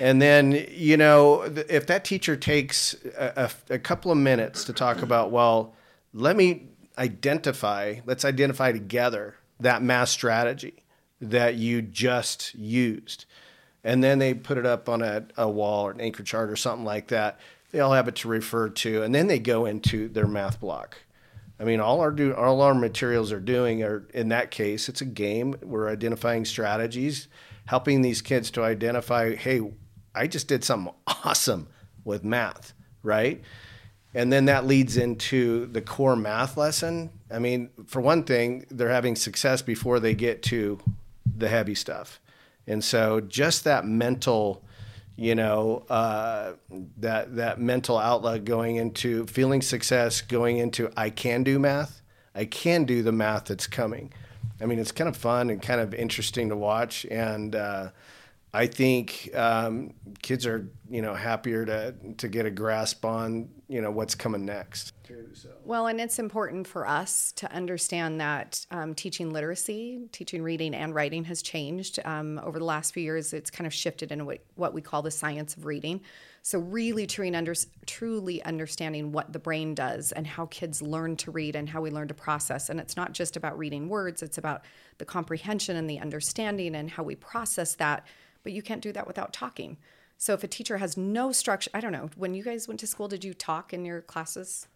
And 0.01 0.21
then 0.21 0.67
you 0.73 0.97
know, 0.97 1.43
if 1.43 1.87
that 1.87 2.05
teacher 2.05 2.37
takes 2.37 2.95
a, 3.17 3.51
a, 3.71 3.75
a 3.75 3.79
couple 3.79 4.11
of 4.11 4.19
minutes 4.19 4.65
to 4.65 4.73
talk 4.73 5.01
about, 5.03 5.31
well, 5.31 5.77
let 6.13 6.35
me 6.35 6.71
identify, 6.99 8.01
let's 8.05 8.25
identify 8.25 8.73
together 8.73 9.37
that 9.61 9.83
math 9.83 10.09
strategy 10.09 10.84
that 11.31 11.55
you 11.55 11.83
just 11.83 12.55
used. 12.55 13.25
And 13.83 14.03
then 14.03 14.19
they 14.19 14.33
put 14.35 14.59
it 14.59 14.67
up 14.67 14.89
on 14.89 15.03
a, 15.03 15.27
a 15.37 15.49
wall 15.49 15.87
or 15.87 15.91
an 15.91 16.01
anchor 16.01 16.23
chart 16.23 16.51
or 16.51 16.57
something 16.57 16.85
like 16.85 17.09
that. 17.09 17.39
They 17.71 17.81
all 17.81 17.93
have 17.93 18.09
it 18.09 18.17
to 18.17 18.29
refer 18.29 18.69
to, 18.69 19.03
and 19.03 19.15
then 19.15 19.27
they 19.27 19.41
go 19.41 19.67
into 19.67 20.09
their 20.09 20.29
math 20.29 20.61
block. 20.61 20.99
I 21.59 21.65
mean, 21.65 21.81
all 21.81 22.01
our 22.01 22.11
do 22.11 22.35
all 22.35 22.61
our 22.63 22.75
materials 22.75 23.33
are 23.33 23.41
doing 23.41 23.83
are 23.83 24.07
in 24.15 24.29
that 24.29 24.51
case, 24.51 24.89
it's 24.89 25.01
a 25.01 25.07
game. 25.07 25.57
We're 25.63 25.89
identifying 25.89 26.45
strategies, 26.45 27.29
helping 27.67 28.03
these 28.03 28.23
kids 28.23 28.51
to 28.53 28.63
identify, 28.63 29.35
hey, 29.35 29.73
I 30.15 30.27
just 30.27 30.49
did 30.49 30.65
something 30.65 30.95
awesome 31.25 31.69
with 32.05 32.25
math, 32.25 32.75
right? 33.03 33.43
And 34.15 34.33
then 34.33 34.45
that 34.45 34.67
leads 34.67 34.97
into 34.97 35.67
the 35.67 35.81
core 35.81 36.15
math 36.15 36.57
lesson. 36.57 37.11
I 37.31 37.41
mean, 37.41 37.71
for 37.87 38.01
one 38.01 38.23
thing, 38.23 38.67
they're 38.71 38.89
having 38.89 39.17
success 39.17 39.61
before 39.61 39.99
they 39.99 40.15
get 40.15 40.43
to 40.45 40.79
the 41.37 41.49
heavy 41.49 41.75
stuff. 41.75 42.21
And 42.67 42.83
so 42.83 43.21
just 43.21 43.65
that 43.65 43.85
mental, 43.85 44.65
you 45.17 45.35
know, 45.35 45.85
uh, 45.89 46.55
that 46.99 47.37
that 47.37 47.61
mental 47.61 47.99
outlet 47.99 48.45
going 48.45 48.77
into 48.77 49.27
feeling 49.27 49.63
success, 49.63 50.21
going 50.21 50.59
into 50.59 50.91
I 50.97 51.11
can 51.11 51.43
do 51.43 51.59
math, 51.59 52.03
I 52.35 52.47
can 52.47 52.85
do 52.85 53.03
the 53.03 53.13
math 53.13 53.47
that's 53.47 53.67
coming. 53.67 54.13
I 54.61 54.67
mean, 54.67 54.79
it's 54.79 54.93
kind 54.93 55.09
of 55.09 55.17
fun 55.17 55.51
and 55.51 55.61
kind 55.61 55.81
of 55.81 55.95
interesting 55.95 56.49
to 56.49 56.57
watch, 56.57 57.05
and 57.11 57.55
uh, 57.55 57.91
I 58.55 58.69
think 58.69 59.31
um, 59.35 59.95
kids 60.23 60.47
are 60.47 60.71
you 60.89 61.03
know 61.03 61.13
happier 61.13 61.67
to 61.67 61.95
to 62.19 62.29
get 62.29 62.47
a 62.47 62.51
grasp 62.51 63.05
on 63.05 63.49
you 63.69 63.83
know 63.83 63.91
what's 63.91 64.15
coming 64.15 64.45
next. 64.45 64.93
Well, 65.65 65.89
and 65.89 66.01
it's 66.01 66.19
important 66.19 66.67
for 66.67 66.87
us 66.87 67.33
to 67.33 67.53
understand 67.53 68.21
that 68.21 68.65
um, 68.71 68.95
teaching 68.95 69.33
literacy, 69.33 70.09
teaching 70.13 70.43
reading 70.43 70.75
and 70.75 70.95
writing 70.95 71.25
has 71.25 71.43
changed 71.43 71.99
um, 72.05 72.39
over 72.45 72.59
the 72.59 72.65
last 72.65 72.95
few 72.95 73.03
years. 73.03 73.33
It's 73.33 73.51
kind 73.51 73.67
of 73.67 73.75
shifted 73.75 74.13
into 74.13 74.39
what, 74.55 74.73
we 74.73 74.81
call 74.81 75.03
the 75.03 75.11
science 75.11 75.57
of 75.57 75.67
reading. 75.67 76.01
So, 76.43 76.59
really 76.59 77.09
under, 77.35 77.55
truly 77.87 78.43
understanding 78.45 79.13
what 79.13 79.33
the 79.33 79.39
brain 79.39 79.75
does 79.75 80.13
and 80.13 80.27
how 80.27 80.47
kids 80.47 80.81
learn 80.81 81.17
to 81.17 81.31
read 81.31 81.57
and 81.57 81.69
how 81.69 81.81
we 81.81 81.91
learn 81.91 82.09
to 82.09 82.15
process. 82.15 82.69
And 82.69 82.79
it's 82.79 82.97
not 82.97 83.13
just 83.13 83.37
about 83.37 83.59
reading 83.59 83.89
words, 83.89 84.23
it's 84.23 84.39
about 84.39 84.63
the 84.99 85.05
comprehension 85.05 85.77
and 85.77 85.89
the 85.89 85.99
understanding 85.99 86.75
and 86.77 86.91
how 86.91 87.03
we 87.03 87.15
process 87.15 87.75
that. 87.77 88.07
But 88.45 88.53
you 88.53 88.63
can't 88.63 88.83
do 88.83 88.93
that 88.93 89.07
without 89.07 89.33
talking. 89.33 89.79
So 90.17 90.33
if 90.33 90.45
a 90.45 90.49
teacher 90.49 90.77
has 90.79 90.97
no 90.97 91.33
structure, 91.33 91.71
I 91.75 91.81
don't 91.81 91.93
know, 91.93 92.11
when 92.15 92.35
you 92.35 92.45
guys 92.45 92.69
went 92.69 92.79
to 92.81 92.87
school, 92.87 93.09
did 93.09 93.25
you 93.25 93.35
talk 93.35 93.73
in 93.73 93.85
your 93.85 94.01
classes? 94.01 94.69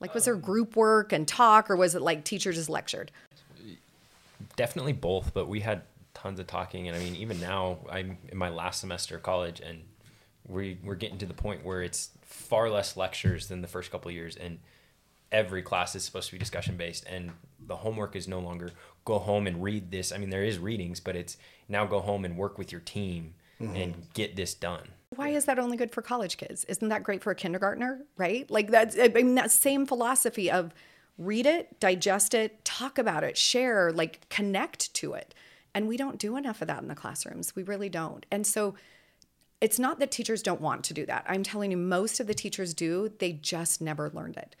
Like, 0.00 0.14
was 0.14 0.24
there 0.24 0.34
um, 0.34 0.40
group 0.40 0.74
work 0.74 1.12
and 1.12 1.28
talk, 1.28 1.70
or 1.70 1.76
was 1.76 1.94
it 1.94 2.02
like 2.02 2.24
teacher 2.24 2.52
just 2.52 2.68
lectured? 2.68 3.12
Definitely 4.56 4.94
both, 4.94 5.32
but 5.32 5.46
we 5.46 5.60
had 5.60 5.82
tons 6.12 6.40
of 6.40 6.48
talking. 6.48 6.88
And 6.88 6.96
I 6.96 7.00
mean, 7.00 7.14
even 7.14 7.38
now, 7.40 7.78
I'm 7.88 8.18
in 8.28 8.36
my 8.36 8.48
last 8.48 8.80
semester 8.80 9.14
of 9.14 9.22
college, 9.22 9.60
and 9.60 9.82
we, 10.48 10.78
we're 10.82 10.96
getting 10.96 11.18
to 11.18 11.26
the 11.26 11.34
point 11.34 11.64
where 11.64 11.82
it's 11.82 12.10
far 12.22 12.68
less 12.68 12.96
lectures 12.96 13.46
than 13.46 13.62
the 13.62 13.68
first 13.68 13.92
couple 13.92 14.08
of 14.08 14.14
years. 14.14 14.34
And 14.34 14.58
every 15.30 15.62
class 15.62 15.94
is 15.94 16.02
supposed 16.02 16.26
to 16.26 16.32
be 16.32 16.38
discussion 16.38 16.76
based. 16.76 17.06
And 17.08 17.30
the 17.66 17.76
homework 17.76 18.16
is 18.16 18.26
no 18.26 18.40
longer 18.40 18.70
go 19.04 19.18
home 19.18 19.46
and 19.46 19.62
read 19.62 19.90
this. 19.90 20.12
I 20.12 20.18
mean, 20.18 20.30
there 20.30 20.44
is 20.44 20.58
readings, 20.58 21.00
but 21.00 21.16
it's 21.16 21.36
now 21.72 21.84
go 21.84 22.00
home 22.00 22.24
and 22.24 22.36
work 22.36 22.58
with 22.58 22.70
your 22.70 22.82
team 22.82 23.34
mm-hmm. 23.60 23.74
and 23.74 23.94
get 24.14 24.36
this 24.36 24.54
done. 24.54 24.86
Why 25.16 25.30
is 25.30 25.46
that 25.46 25.58
only 25.58 25.76
good 25.76 25.90
for 25.90 26.00
college 26.02 26.36
kids? 26.36 26.64
Isn't 26.64 26.88
that 26.88 27.02
great 27.02 27.22
for 27.22 27.32
a 27.32 27.34
kindergartner, 27.34 28.02
right? 28.16 28.48
Like 28.50 28.70
that's 28.70 28.96
I 28.98 29.08
mean 29.08 29.34
that 29.34 29.50
same 29.50 29.86
philosophy 29.86 30.50
of 30.50 30.72
read 31.18 31.46
it, 31.46 31.78
digest 31.80 32.34
it, 32.34 32.64
talk 32.64 32.98
about 32.98 33.24
it, 33.24 33.36
share, 33.36 33.92
like 33.92 34.28
connect 34.28 34.94
to 34.94 35.14
it. 35.14 35.34
And 35.74 35.88
we 35.88 35.96
don't 35.96 36.18
do 36.18 36.36
enough 36.36 36.62
of 36.62 36.68
that 36.68 36.82
in 36.82 36.88
the 36.88 36.94
classrooms. 36.94 37.56
We 37.56 37.62
really 37.62 37.88
don't. 37.88 38.24
And 38.30 38.46
so 38.46 38.74
it's 39.60 39.78
not 39.78 39.98
that 40.00 40.10
teachers 40.10 40.42
don't 40.42 40.60
want 40.60 40.84
to 40.84 40.94
do 40.94 41.06
that. 41.06 41.24
I'm 41.28 41.42
telling 41.42 41.70
you 41.70 41.76
most 41.76 42.20
of 42.20 42.26
the 42.26 42.34
teachers 42.34 42.74
do, 42.74 43.12
they 43.18 43.32
just 43.32 43.80
never 43.80 44.10
learned 44.10 44.36
it 44.36 44.56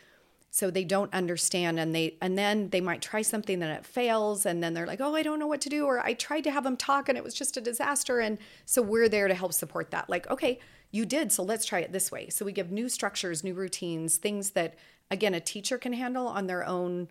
so 0.54 0.70
they 0.70 0.84
don't 0.84 1.12
understand 1.14 1.80
and 1.80 1.94
they 1.94 2.14
and 2.20 2.36
then 2.36 2.68
they 2.68 2.80
might 2.80 3.00
try 3.00 3.22
something 3.22 3.62
and 3.62 3.72
it 3.72 3.86
fails 3.86 4.44
and 4.44 4.62
then 4.62 4.74
they're 4.74 4.86
like 4.86 5.00
oh 5.00 5.16
i 5.16 5.22
don't 5.22 5.38
know 5.38 5.46
what 5.46 5.62
to 5.62 5.70
do 5.70 5.86
or 5.86 5.98
i 6.00 6.12
tried 6.12 6.42
to 6.44 6.50
have 6.50 6.62
them 6.62 6.76
talk 6.76 7.08
and 7.08 7.16
it 7.16 7.24
was 7.24 7.32
just 7.32 7.56
a 7.56 7.60
disaster 7.60 8.20
and 8.20 8.36
so 8.66 8.82
we're 8.82 9.08
there 9.08 9.28
to 9.28 9.34
help 9.34 9.52
support 9.54 9.90
that. 9.90 10.08
Like 10.10 10.30
okay 10.30 10.60
you 10.90 11.06
did 11.06 11.32
so 11.32 11.42
let's 11.42 11.64
try 11.64 11.80
it 11.80 11.90
this 11.90 12.12
way. 12.12 12.28
So 12.28 12.44
we 12.44 12.52
give 12.52 12.70
new 12.70 12.90
structures 12.90 13.42
new 13.42 13.54
routines 13.54 14.18
things 14.18 14.50
that 14.50 14.74
again 15.10 15.34
a 15.34 15.40
teacher 15.40 15.78
can 15.78 15.94
handle 15.94 16.28
on 16.28 16.46
their 16.46 16.66
own 16.66 17.08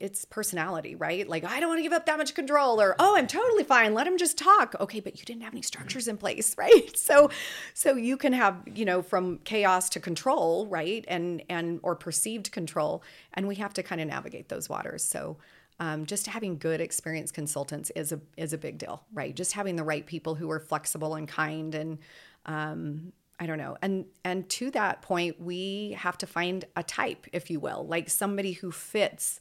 it's 0.00 0.24
personality, 0.24 0.94
right? 0.94 1.28
Like, 1.28 1.44
I 1.44 1.60
don't 1.60 1.68
want 1.68 1.78
to 1.78 1.82
give 1.82 1.92
up 1.92 2.06
that 2.06 2.18
much 2.18 2.34
control, 2.34 2.80
or 2.80 2.94
oh, 2.98 3.16
I'm 3.16 3.26
totally 3.26 3.64
fine. 3.64 3.94
Let 3.94 4.06
him 4.06 4.18
just 4.18 4.38
talk. 4.38 4.74
Okay, 4.80 5.00
but 5.00 5.18
you 5.18 5.24
didn't 5.24 5.42
have 5.42 5.52
any 5.52 5.62
structures 5.62 6.08
in 6.08 6.16
place, 6.16 6.54
right? 6.58 6.96
So, 6.96 7.30
so 7.74 7.96
you 7.96 8.16
can 8.16 8.32
have, 8.32 8.56
you 8.74 8.84
know, 8.84 9.02
from 9.02 9.38
chaos 9.38 9.88
to 9.90 10.00
control, 10.00 10.66
right? 10.66 11.04
And 11.08 11.42
and 11.48 11.80
or 11.82 11.94
perceived 11.94 12.52
control, 12.52 13.02
and 13.34 13.48
we 13.48 13.56
have 13.56 13.74
to 13.74 13.82
kind 13.82 14.00
of 14.00 14.08
navigate 14.08 14.48
those 14.48 14.68
waters. 14.68 15.02
So, 15.02 15.36
um, 15.80 16.06
just 16.06 16.26
having 16.26 16.58
good 16.58 16.80
experienced 16.80 17.34
consultants 17.34 17.90
is 17.90 18.12
a 18.12 18.20
is 18.36 18.52
a 18.52 18.58
big 18.58 18.78
deal, 18.78 19.04
right? 19.12 19.34
Just 19.34 19.52
having 19.52 19.76
the 19.76 19.84
right 19.84 20.06
people 20.06 20.34
who 20.34 20.50
are 20.50 20.60
flexible 20.60 21.14
and 21.14 21.28
kind 21.28 21.74
and 21.74 21.98
um, 22.46 23.12
I 23.40 23.46
don't 23.46 23.58
know. 23.58 23.76
And 23.80 24.06
and 24.24 24.48
to 24.50 24.70
that 24.72 25.02
point, 25.02 25.40
we 25.40 25.96
have 25.98 26.18
to 26.18 26.26
find 26.26 26.64
a 26.76 26.82
type, 26.82 27.26
if 27.32 27.50
you 27.50 27.60
will, 27.60 27.86
like 27.86 28.10
somebody 28.10 28.52
who 28.52 28.72
fits 28.72 29.38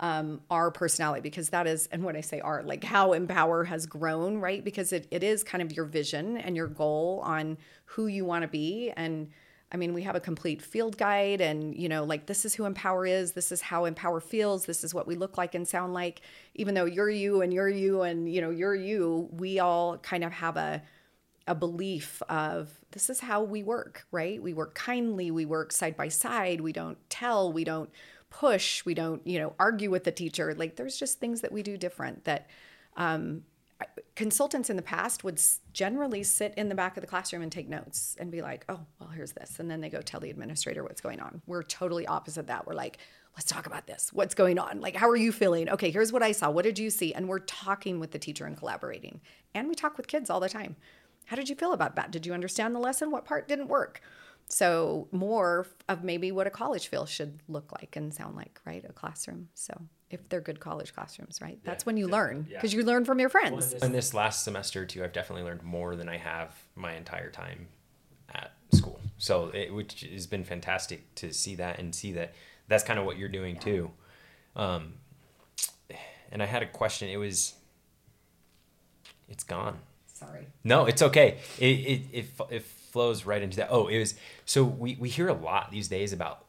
um, 0.00 0.40
our 0.50 0.70
personality 0.70 1.20
because 1.20 1.48
that 1.48 1.66
is 1.66 1.88
and 1.90 2.04
when 2.04 2.14
i 2.14 2.20
say 2.20 2.40
art 2.40 2.66
like 2.66 2.84
how 2.84 3.12
empower 3.12 3.64
has 3.64 3.86
grown 3.86 4.38
right? 4.38 4.64
Because 4.64 4.92
it, 4.92 5.06
it 5.10 5.22
is 5.22 5.42
kind 5.42 5.62
of 5.62 5.72
your 5.72 5.84
vision 5.84 6.36
and 6.36 6.56
your 6.56 6.66
goal 6.66 7.20
on 7.24 7.58
who 7.84 8.06
you 8.06 8.24
want 8.24 8.42
to 8.42 8.48
be. 8.48 8.92
And 8.96 9.30
i 9.70 9.76
mean 9.76 9.92
we 9.92 10.02
have 10.02 10.16
a 10.16 10.20
complete 10.20 10.62
field 10.62 10.96
guide 10.96 11.42
and 11.42 11.76
you 11.76 11.90
know 11.90 12.02
like 12.02 12.24
this 12.24 12.46
is 12.46 12.54
who 12.54 12.64
empower 12.64 13.04
is 13.04 13.32
this 13.32 13.52
is 13.52 13.60
how 13.60 13.84
empower 13.84 14.18
feels 14.18 14.64
this 14.64 14.82
is 14.82 14.94
what 14.94 15.06
we 15.06 15.14
look 15.14 15.36
like 15.36 15.54
and 15.54 15.66
sound 15.66 15.94
like. 15.94 16.20
Even 16.54 16.74
though 16.74 16.86
you're 16.86 17.10
you 17.10 17.42
and 17.42 17.52
you're 17.52 17.68
you 17.68 18.02
and 18.02 18.32
you 18.32 18.40
know 18.40 18.50
you're 18.50 18.74
you 18.74 19.28
we 19.32 19.58
all 19.58 19.98
kind 19.98 20.24
of 20.24 20.32
have 20.32 20.56
a 20.56 20.82
a 21.46 21.54
belief 21.54 22.20
of 22.28 22.68
this 22.92 23.08
is 23.08 23.20
how 23.20 23.42
we 23.42 23.62
work 23.62 24.06
right? 24.10 24.42
We 24.42 24.54
work 24.54 24.74
kindly 24.74 25.30
we 25.30 25.44
work 25.44 25.72
side 25.72 25.96
by 25.96 26.08
side 26.08 26.60
we 26.60 26.72
don't 26.72 26.98
tell 27.10 27.52
we 27.52 27.64
don't 27.64 27.90
push 28.30 28.84
we 28.84 28.94
don't 28.94 29.26
you 29.26 29.38
know 29.38 29.54
argue 29.58 29.90
with 29.90 30.04
the 30.04 30.12
teacher. 30.12 30.54
Like 30.54 30.76
there's 30.76 30.98
just 30.98 31.20
things 31.20 31.40
that 31.40 31.52
we 31.52 31.62
do 31.62 31.76
different 31.76 32.24
that 32.24 32.48
um, 32.96 33.42
consultants 34.16 34.70
in 34.70 34.76
the 34.76 34.82
past 34.82 35.22
would 35.22 35.40
generally 35.72 36.22
sit 36.22 36.52
in 36.56 36.68
the 36.68 36.74
back 36.74 36.96
of 36.96 37.00
the 37.00 37.06
classroom 37.06 37.42
and 37.42 37.52
take 37.52 37.68
notes 37.68 38.16
and 38.18 38.30
be 38.30 38.42
like 38.42 38.64
oh 38.68 38.80
well 39.00 39.08
here's 39.10 39.32
this. 39.32 39.58
And 39.58 39.70
then 39.70 39.80
they 39.80 39.88
go 39.88 40.00
tell 40.00 40.20
the 40.20 40.30
administrator 40.30 40.82
what's 40.82 41.00
going 41.00 41.20
on. 41.20 41.42
We're 41.46 41.62
totally 41.62 42.06
opposite 42.06 42.46
that. 42.48 42.66
We're 42.66 42.74
like 42.74 42.98
let's 43.36 43.50
talk 43.50 43.66
about 43.66 43.86
this. 43.86 44.10
What's 44.12 44.34
going 44.34 44.58
on? 44.58 44.80
Like 44.80 44.96
how 44.96 45.08
are 45.08 45.16
you 45.16 45.32
feeling? 45.32 45.68
Okay 45.70 45.90
here's 45.90 46.12
what 46.12 46.22
i 46.22 46.32
saw. 46.32 46.50
What 46.50 46.64
did 46.64 46.78
you 46.78 46.90
see? 46.90 47.14
And 47.14 47.28
we're 47.28 47.38
talking 47.40 48.00
with 48.00 48.10
the 48.10 48.18
teacher 48.18 48.44
and 48.44 48.56
collaborating. 48.56 49.20
And 49.54 49.68
we 49.68 49.74
talk 49.74 49.96
with 49.96 50.06
kids 50.06 50.28
all 50.28 50.40
the 50.40 50.48
time. 50.48 50.76
How 51.26 51.36
did 51.36 51.48
you 51.48 51.54
feel 51.54 51.72
about 51.72 51.96
that? 51.96 52.10
Did 52.10 52.24
you 52.24 52.32
understand 52.32 52.74
the 52.74 52.80
lesson? 52.80 53.10
What 53.10 53.26
part 53.26 53.48
didn't 53.48 53.68
work 53.68 54.00
So 54.48 55.08
more 55.12 55.66
of 55.88 56.02
maybe 56.02 56.32
what 56.32 56.46
a 56.46 56.50
college 56.50 56.88
feel 56.88 57.04
should 57.06 57.40
look 57.48 57.70
like 57.72 57.96
and 57.96 58.12
sound 58.12 58.34
like, 58.36 58.60
right? 58.64 58.84
A 58.88 58.92
classroom. 58.92 59.48
So 59.54 59.78
if 60.10 60.26
they're 60.28 60.40
good 60.40 60.58
college 60.58 60.94
classrooms, 60.94 61.40
right? 61.42 61.58
That's 61.64 61.84
when 61.84 61.96
you 61.98 62.08
learn 62.08 62.46
because 62.48 62.72
you 62.72 62.82
learn 62.82 63.04
from 63.04 63.20
your 63.20 63.28
friends. 63.28 63.74
In 63.74 63.92
this 63.92 64.14
last 64.14 64.44
semester 64.44 64.86
too, 64.86 65.04
I've 65.04 65.12
definitely 65.12 65.44
learned 65.44 65.62
more 65.62 65.96
than 65.96 66.08
I 66.08 66.16
have 66.16 66.54
my 66.74 66.94
entire 66.94 67.30
time 67.30 67.68
at 68.34 68.52
school. 68.72 69.00
So 69.18 69.50
it, 69.52 69.74
which 69.74 70.00
has 70.00 70.26
been 70.26 70.44
fantastic 70.44 71.14
to 71.16 71.32
see 71.32 71.54
that 71.56 71.78
and 71.78 71.94
see 71.94 72.12
that 72.12 72.32
that's 72.68 72.84
kind 72.84 72.98
of 72.98 73.04
what 73.04 73.18
you're 73.18 73.28
doing 73.28 73.58
too. 73.58 73.90
Um, 74.56 74.94
and 76.32 76.42
I 76.42 76.46
had 76.46 76.62
a 76.62 76.66
question. 76.66 77.08
It 77.08 77.16
was, 77.16 77.54
it's 79.28 79.44
gone. 79.44 79.78
Sorry. 80.06 80.46
No, 80.64 80.86
it's 80.86 81.02
okay. 81.02 81.38
It 81.58 81.66
it 81.66 82.02
it, 82.12 82.26
it 82.50 82.66
flows 82.92 83.24
right 83.24 83.42
into 83.42 83.56
that. 83.58 83.68
Oh, 83.70 83.86
it 83.88 83.98
was 83.98 84.14
so 84.44 84.64
we 84.64 84.96
we 84.98 85.08
hear 85.08 85.28
a 85.28 85.34
lot 85.34 85.70
these 85.70 85.88
days 85.88 86.12
about 86.12 86.44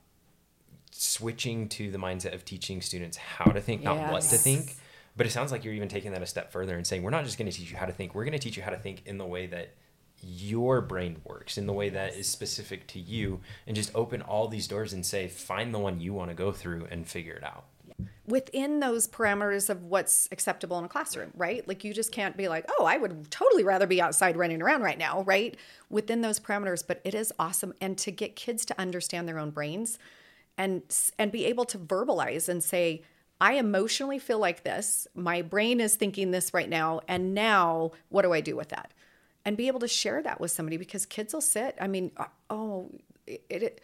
switching 0.91 1.69
to 1.69 1.91
the 1.91 1.97
mindset 1.97 2.34
of 2.34 2.43
teaching 2.43 2.82
students 2.82 3.17
how 3.17 3.52
to 3.52 3.62
think, 3.62 3.84
not 3.84 4.12
what 4.12 4.21
to 4.23 4.38
think. 4.38 4.75
But 5.15 5.25
it 5.25 5.32
sounds 5.32 5.52
like 5.52 5.65
you're 5.65 5.73
even 5.73 5.89
taking 5.89 6.12
that 6.13 6.21
a 6.21 6.25
step 6.25 6.52
further 6.52 6.75
and 6.75 6.88
saying 6.88 7.04
we're 7.04 7.10
not 7.10 7.25
just 7.25 7.38
going 7.38 7.49
to 7.49 7.56
teach 7.56 7.71
you 7.71 7.78
how 7.78 7.86
to 7.86 7.91
think. 7.91 8.15
We're 8.15 8.23
going 8.23 8.34
to 8.34 8.39
teach 8.39 8.58
you 8.58 8.63
how 8.63 8.71
to 8.71 8.78
think 8.78 9.02
in 9.06 9.17
the 9.17 9.25
way 9.25 9.47
that 9.47 9.73
your 10.21 10.82
brain 10.82 11.21
works, 11.23 11.58
in 11.58 11.65
the 11.65 11.73
way 11.73 11.89
that 11.89 12.15
is 12.15 12.28
specific 12.28 12.88
to 12.88 12.99
you, 12.99 13.41
and 13.67 13.75
just 13.75 13.93
open 13.95 14.21
all 14.21 14.47
these 14.47 14.67
doors 14.67 14.93
and 14.93 15.06
say 15.06 15.28
find 15.28 15.73
the 15.73 15.80
one 15.80 15.99
you 15.99 16.13
want 16.13 16.30
to 16.30 16.36
go 16.36 16.52
through 16.52 16.88
and 16.91 17.08
figure 17.08 17.34
it 17.34 17.43
out. 17.43 17.65
Within 18.30 18.80
those 18.80 19.08
parameters 19.08 19.70
of 19.70 19.84
what's 19.84 20.30
acceptable 20.32 20.78
in 20.78 20.86
a 20.86 20.88
classroom, 20.88 21.32
right? 21.36 21.68
Like 21.68 21.84
you 21.84 21.94
just 21.94 22.12
can't 22.12 22.38
be 22.38 22.48
like, 22.48 22.70
oh, 22.78 22.86
I 22.86 22.98
would 22.98 23.30
totally 23.32 23.63
rather 23.63 23.88
be 23.88 24.02
outside 24.02 24.38
running 24.38 24.62
around 24.62 24.84
right 24.84 24.98
now, 24.98 25.24
right? 25.24 25.58
Within 25.89 26.22
those 26.22 26.39
parameters, 26.39 26.84
but 26.86 27.02
it 27.04 27.15
is 27.15 27.34
awesome, 27.39 27.74
and 27.82 27.98
to 27.98 28.12
get 28.12 28.36
kids 28.36 28.65
to 28.65 28.80
understand 28.80 29.28
their 29.28 29.39
own 29.39 29.50
brains, 29.50 29.98
and 30.58 30.84
and 31.18 31.32
be 31.32 31.46
able 31.46 31.65
to 31.65 31.78
verbalize 31.78 32.48
and 32.48 32.63
say, 32.63 33.04
I 33.42 33.54
emotionally 33.54 34.20
feel 34.20 34.39
like 34.39 34.63
this. 34.63 35.08
My 35.15 35.42
brain 35.42 35.80
is 35.80 35.96
thinking 35.96 36.32
this 36.32 36.54
right 36.54 36.70
now, 36.70 37.02
and 37.08 37.34
now 37.34 37.92
what 38.10 38.24
do 38.24 38.34
I 38.34 38.42
do 38.42 38.56
with 38.56 38.70
that? 38.70 38.94
And 39.46 39.58
be 39.58 39.68
able 39.68 39.80
to 39.80 39.88
share 39.88 40.22
that 40.22 40.39
with 40.39 40.52
somebody 40.52 40.78
because 40.78 41.06
kids 41.06 41.34
will 41.34 41.42
sit. 41.42 41.78
I 41.80 41.88
mean, 41.88 42.12
uh, 42.18 42.26
oh, 42.50 42.92
it, 43.26 43.42
it 43.50 43.82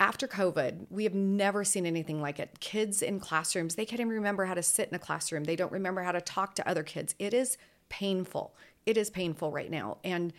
after 0.00 0.28
COVID, 0.28 0.86
we 0.90 1.04
have 1.04 1.14
never 1.14 1.64
seen 1.64 1.84
anything 1.84 2.20
like 2.20 2.38
it. 2.38 2.60
Kids 2.60 3.02
in 3.02 3.18
classrooms, 3.18 3.74
they 3.74 3.84
can't 3.84 4.00
even 4.00 4.12
remember 4.12 4.44
how 4.44 4.54
to 4.54 4.62
sit 4.62 4.88
in 4.88 4.94
a 4.94 4.98
classroom. 4.98 5.44
They 5.44 5.56
don't 5.56 5.72
remember 5.72 6.02
how 6.02 6.12
to 6.12 6.20
talk 6.20 6.54
to 6.56 6.68
other 6.68 6.84
kids. 6.84 7.14
It 7.18 7.34
is 7.34 7.58
painful. 7.88 8.54
It 8.86 8.96
is 8.96 9.10
painful 9.10 9.50
right 9.50 9.70
now. 9.70 9.98
And 10.04 10.32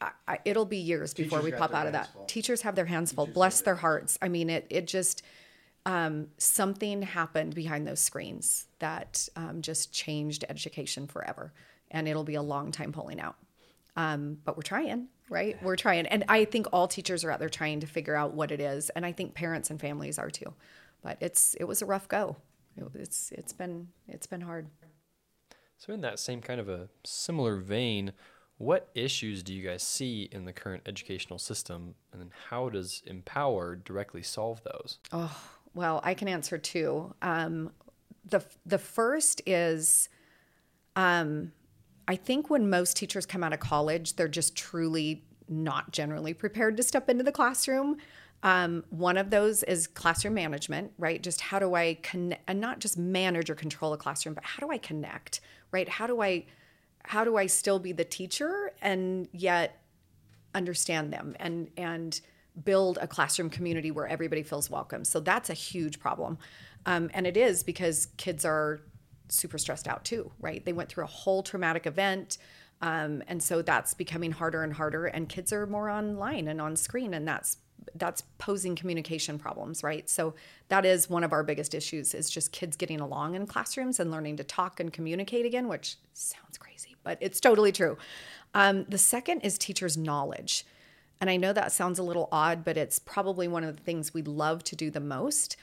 I, 0.00 0.10
I, 0.28 0.38
it'll 0.44 0.66
be 0.66 0.76
years 0.76 1.14
before 1.14 1.40
we 1.40 1.50
pop 1.50 1.74
out 1.74 1.86
of 1.86 1.92
that. 1.94 2.12
full. 2.12 2.24
Teachers 2.26 2.62
have 2.62 2.74
their 2.74 2.84
hands 2.84 3.12
full. 3.12 3.26
Bless 3.26 3.62
their 3.62 3.74
hearts. 3.76 4.18
I 4.20 4.28
mean, 4.28 4.50
it, 4.50 4.66
it 4.68 4.86
just, 4.86 5.22
um, 5.86 6.28
something 6.36 7.00
happened 7.00 7.54
behind 7.54 7.86
those 7.86 8.00
screens 8.00 8.66
that 8.80 9.28
um, 9.34 9.62
just 9.62 9.92
changed 9.92 10.44
education 10.48 11.06
forever. 11.06 11.52
And 11.90 12.06
it'll 12.06 12.24
be 12.24 12.34
a 12.34 12.42
long 12.42 12.70
time 12.70 12.92
pulling 12.92 13.18
out. 13.18 13.36
Um, 13.96 14.38
but 14.44 14.56
we're 14.56 14.62
trying, 14.62 15.08
right? 15.30 15.60
We're 15.62 15.76
trying. 15.76 16.06
And 16.06 16.24
I 16.28 16.44
think 16.44 16.66
all 16.72 16.86
teachers 16.86 17.24
are 17.24 17.30
out 17.30 17.38
there 17.38 17.48
trying 17.48 17.80
to 17.80 17.86
figure 17.86 18.14
out 18.14 18.34
what 18.34 18.50
it 18.50 18.60
is. 18.60 18.90
And 18.90 19.06
I 19.06 19.12
think 19.12 19.34
parents 19.34 19.70
and 19.70 19.80
families 19.80 20.18
are 20.18 20.28
too. 20.28 20.52
But 21.02 21.16
it's 21.20 21.54
it 21.54 21.64
was 21.64 21.80
a 21.80 21.86
rough 21.86 22.08
go. 22.08 22.36
It, 22.76 22.84
it's 22.94 23.32
it's 23.32 23.54
been 23.54 23.88
it's 24.06 24.26
been 24.26 24.42
hard. 24.42 24.66
So, 25.78 25.94
in 25.94 26.02
that 26.02 26.18
same 26.18 26.42
kind 26.42 26.60
of 26.60 26.68
a 26.68 26.90
similar 27.04 27.56
vein, 27.56 28.12
what 28.58 28.90
issues 28.94 29.42
do 29.42 29.54
you 29.54 29.66
guys 29.66 29.82
see 29.82 30.28
in 30.30 30.44
the 30.44 30.52
current 30.52 30.82
educational 30.84 31.38
system, 31.38 31.94
and 32.12 32.20
then 32.20 32.30
how 32.50 32.68
does 32.68 33.02
Empower 33.06 33.76
directly 33.76 34.22
solve 34.22 34.62
those? 34.62 34.98
Oh, 35.10 35.34
well, 35.72 36.02
I 36.04 36.12
can 36.12 36.28
answer 36.28 36.58
two. 36.58 37.14
Um, 37.22 37.70
the 38.28 38.44
the 38.66 38.76
first 38.76 39.40
is, 39.46 40.10
um, 40.96 41.52
I 42.10 42.16
think 42.16 42.50
when 42.50 42.68
most 42.68 42.96
teachers 42.96 43.24
come 43.24 43.44
out 43.44 43.52
of 43.52 43.60
college, 43.60 44.16
they're 44.16 44.26
just 44.26 44.56
truly 44.56 45.22
not 45.48 45.92
generally 45.92 46.34
prepared 46.34 46.76
to 46.78 46.82
step 46.82 47.08
into 47.08 47.22
the 47.22 47.30
classroom. 47.30 47.98
Um, 48.42 48.82
one 48.90 49.16
of 49.16 49.30
those 49.30 49.62
is 49.62 49.86
classroom 49.86 50.34
management, 50.34 50.90
right? 50.98 51.22
Just 51.22 51.40
how 51.40 51.60
do 51.60 51.76
I 51.76 51.98
connect, 52.02 52.42
and 52.48 52.60
not 52.60 52.80
just 52.80 52.98
manage 52.98 53.48
or 53.48 53.54
control 53.54 53.92
a 53.92 53.96
classroom, 53.96 54.34
but 54.34 54.42
how 54.42 54.66
do 54.66 54.72
I 54.72 54.78
connect, 54.78 55.40
right? 55.70 55.88
How 55.88 56.08
do 56.08 56.20
I, 56.20 56.46
how 57.04 57.22
do 57.22 57.36
I 57.36 57.46
still 57.46 57.78
be 57.78 57.92
the 57.92 58.04
teacher 58.04 58.72
and 58.82 59.28
yet 59.30 59.80
understand 60.52 61.12
them 61.12 61.36
and 61.38 61.70
and 61.76 62.20
build 62.64 62.98
a 63.00 63.06
classroom 63.06 63.50
community 63.50 63.92
where 63.92 64.08
everybody 64.08 64.42
feels 64.42 64.68
welcome. 64.68 65.04
So 65.04 65.20
that's 65.20 65.48
a 65.48 65.54
huge 65.54 66.00
problem, 66.00 66.38
um, 66.86 67.08
and 67.14 67.24
it 67.24 67.36
is 67.36 67.62
because 67.62 68.08
kids 68.16 68.44
are 68.44 68.80
super 69.30 69.58
stressed 69.58 69.88
out 69.88 70.04
too, 70.04 70.30
right? 70.40 70.64
They 70.64 70.72
went 70.72 70.88
through 70.88 71.04
a 71.04 71.08
whole 71.08 71.42
traumatic 71.42 71.86
event. 71.86 72.38
Um, 72.82 73.22
and 73.28 73.42
so 73.42 73.62
that's 73.62 73.94
becoming 73.94 74.32
harder 74.32 74.62
and 74.62 74.72
harder 74.72 75.06
and 75.06 75.28
kids 75.28 75.52
are 75.52 75.66
more 75.66 75.90
online 75.90 76.48
and 76.48 76.62
on 76.62 76.76
screen 76.76 77.12
and 77.12 77.28
that's 77.28 77.58
that's 77.94 78.22
posing 78.38 78.76
communication 78.76 79.38
problems 79.38 79.82
right 79.82 80.08
so 80.08 80.34
that 80.68 80.84
is 80.84 81.08
one 81.08 81.24
of 81.24 81.32
our 81.32 81.42
biggest 81.42 81.74
issues 81.74 82.14
is 82.14 82.30
just 82.30 82.52
kids 82.52 82.76
getting 82.76 83.00
along 83.00 83.34
in 83.34 83.46
classrooms 83.46 84.00
and 84.00 84.10
learning 84.10 84.36
to 84.36 84.44
talk 84.44 84.80
and 84.80 84.92
communicate 84.92 85.46
again 85.46 85.68
which 85.68 85.96
sounds 86.12 86.58
crazy 86.58 86.94
but 87.02 87.18
it's 87.20 87.40
totally 87.40 87.72
true 87.72 87.96
um, 88.54 88.84
the 88.88 88.98
second 88.98 89.40
is 89.40 89.58
teachers 89.58 89.96
knowledge 89.96 90.64
and 91.20 91.30
i 91.30 91.36
know 91.36 91.52
that 91.52 91.72
sounds 91.72 91.98
a 91.98 92.02
little 92.02 92.28
odd 92.30 92.64
but 92.64 92.76
it's 92.76 92.98
probably 92.98 93.48
one 93.48 93.64
of 93.64 93.76
the 93.76 93.82
things 93.82 94.14
we 94.14 94.22
love 94.22 94.62
to 94.62 94.76
do 94.76 94.90
the 94.90 95.00
most 95.00 95.56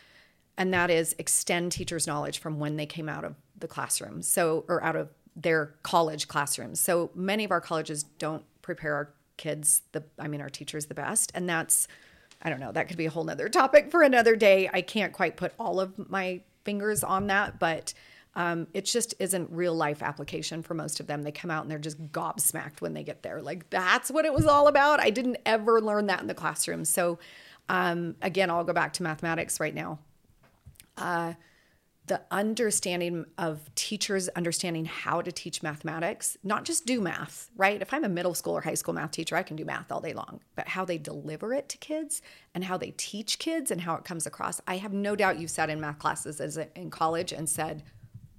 and 0.58 0.74
that 0.74 0.90
is 0.90 1.16
extend 1.20 1.72
teachers 1.72 2.08
knowledge 2.08 2.40
from 2.40 2.60
when 2.60 2.76
they 2.76 2.86
came 2.86 3.08
out 3.08 3.24
of 3.24 3.36
the 3.60 3.68
classroom 3.68 4.22
so 4.22 4.66
or 4.68 4.84
out 4.84 4.96
of 4.96 5.10
their 5.38 5.76
college 5.84 6.28
classrooms. 6.28 6.80
So 6.80 7.12
many 7.14 7.44
of 7.44 7.52
our 7.52 7.62
colleges 7.62 8.04
don't 8.04 8.44
prepare 8.62 8.96
our 8.96 9.14
kids 9.38 9.84
the 9.92 10.04
i 10.18 10.28
mean 10.28 10.42
our 10.42 10.50
teachers 10.50 10.88
the 10.88 10.96
best 10.96 11.32
and 11.36 11.48
that's 11.48 11.88
i 12.42 12.50
don't 12.50 12.60
know 12.60 12.72
that 12.72 12.88
could 12.88 12.98
be 12.98 13.06
a 13.06 13.10
whole 13.12 13.24
nother 13.24 13.48
topic 13.48 13.92
for 13.92 14.02
another 14.02 14.36
day. 14.36 14.68
I 14.74 14.82
can't 14.82 15.14
quite 15.14 15.38
put 15.38 15.54
all 15.60 15.80
of 15.80 16.10
my 16.10 16.42
fingers 16.66 17.04
on 17.04 17.28
that 17.28 17.60
but 17.60 17.94
um, 18.36 18.68
it 18.74 18.86
just 18.86 19.16
isn't 19.18 19.50
real 19.52 19.74
life 19.74 20.04
application 20.04 20.62
for 20.62 20.76
most 20.76 21.00
of 21.00 21.08
them. 21.08 21.24
They 21.24 21.32
come 21.32 21.50
out 21.50 21.64
and 21.64 21.72
they're 21.72 21.80
just 21.80 22.00
gobsmacked 22.12 22.82
when 22.82 22.94
they 22.94 23.02
get 23.02 23.24
there. 23.24 23.42
Like 23.42 23.68
that's 23.72 24.12
what 24.12 24.26
it 24.26 24.34
was 24.34 24.46
all 24.46 24.68
about. 24.68 25.00
I 25.00 25.10
didn't 25.10 25.38
ever 25.44 25.82
learn 25.82 26.06
that 26.06 26.22
in 26.22 26.28
the 26.28 26.36
classroom. 26.36 26.86
So 26.86 27.18
um, 27.70 28.16
again 28.22 28.50
i'll 28.50 28.64
go 28.64 28.74
back 28.74 28.94
to 28.94 29.04
mathematics 29.04 29.60
right 29.60 29.76
now 29.76 30.00
the 32.08 32.22
understanding 32.32 33.26
of 33.38 33.74
teachers 33.76 34.30
understanding 34.30 34.86
how 34.86 35.22
to 35.22 35.32
teach 35.32 35.62
mathematics, 35.62 36.38
not 36.42 36.64
just 36.64 36.86
do 36.86 37.02
math, 37.02 37.50
right? 37.58 37.82
If 37.82 37.94
I'm 37.94 38.06
a 38.06 38.10
middle 38.10 38.34
school 38.34 38.54
or 38.54 38.62
high 38.62 38.76
school 38.76 38.94
math 38.94 39.12
teacher, 39.12 39.36
I 39.36 39.44
can 39.44 39.58
do 39.58 39.66
math 39.66 39.92
all 39.92 40.00
day 40.00 40.14
long, 40.14 40.40
but 40.56 40.70
how 40.70 40.86
they 40.86 40.98
deliver 40.98 41.54
it 41.54 41.68
to 41.70 41.78
kids 41.78 42.22
and 42.56 42.64
how 42.64 42.78
they 42.78 42.92
teach 42.92 43.40
kids 43.40 43.72
and 43.72 43.82
how 43.82 43.96
it 43.96 44.06
comes 44.06 44.26
across. 44.26 44.62
I 44.68 44.78
have 44.78 44.94
no 44.94 45.18
doubt 45.18 45.38
you've 45.38 45.52
sat 45.52 45.70
in 45.70 45.82
math 45.82 46.00
classes 46.00 46.40
as 46.40 46.56
a, 46.56 46.70
in 46.80 46.90
college 46.90 47.34
and 47.34 47.48
said, 47.50 47.84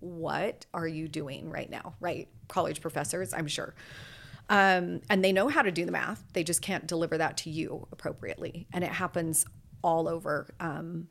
"What 0.01 0.64
are 0.73 0.88
you 0.88 1.07
doing 1.07 1.51
right 1.51 1.68
now?" 1.68 1.94
Right? 2.01 2.29
College 2.49 2.81
professors, 2.81 3.35
I'm 3.35 3.49
sure. 3.49 3.75
Um, 4.49 5.03
and 5.11 5.23
they 5.23 5.33
know 5.33 5.49
how 5.49 5.61
to 5.61 5.71
do 5.71 5.85
the 5.85 5.92
math. 5.92 6.25
They 6.33 6.42
just 6.42 6.62
can't 6.62 6.87
deliver 6.87 7.18
that 7.18 7.37
to 7.38 7.51
you 7.51 7.87
appropriately. 7.92 8.66
And 8.73 8.83
it 8.83 8.90
happens 8.90 9.44
all 9.83 10.09
over. 10.09 10.55
Um, 10.59 11.09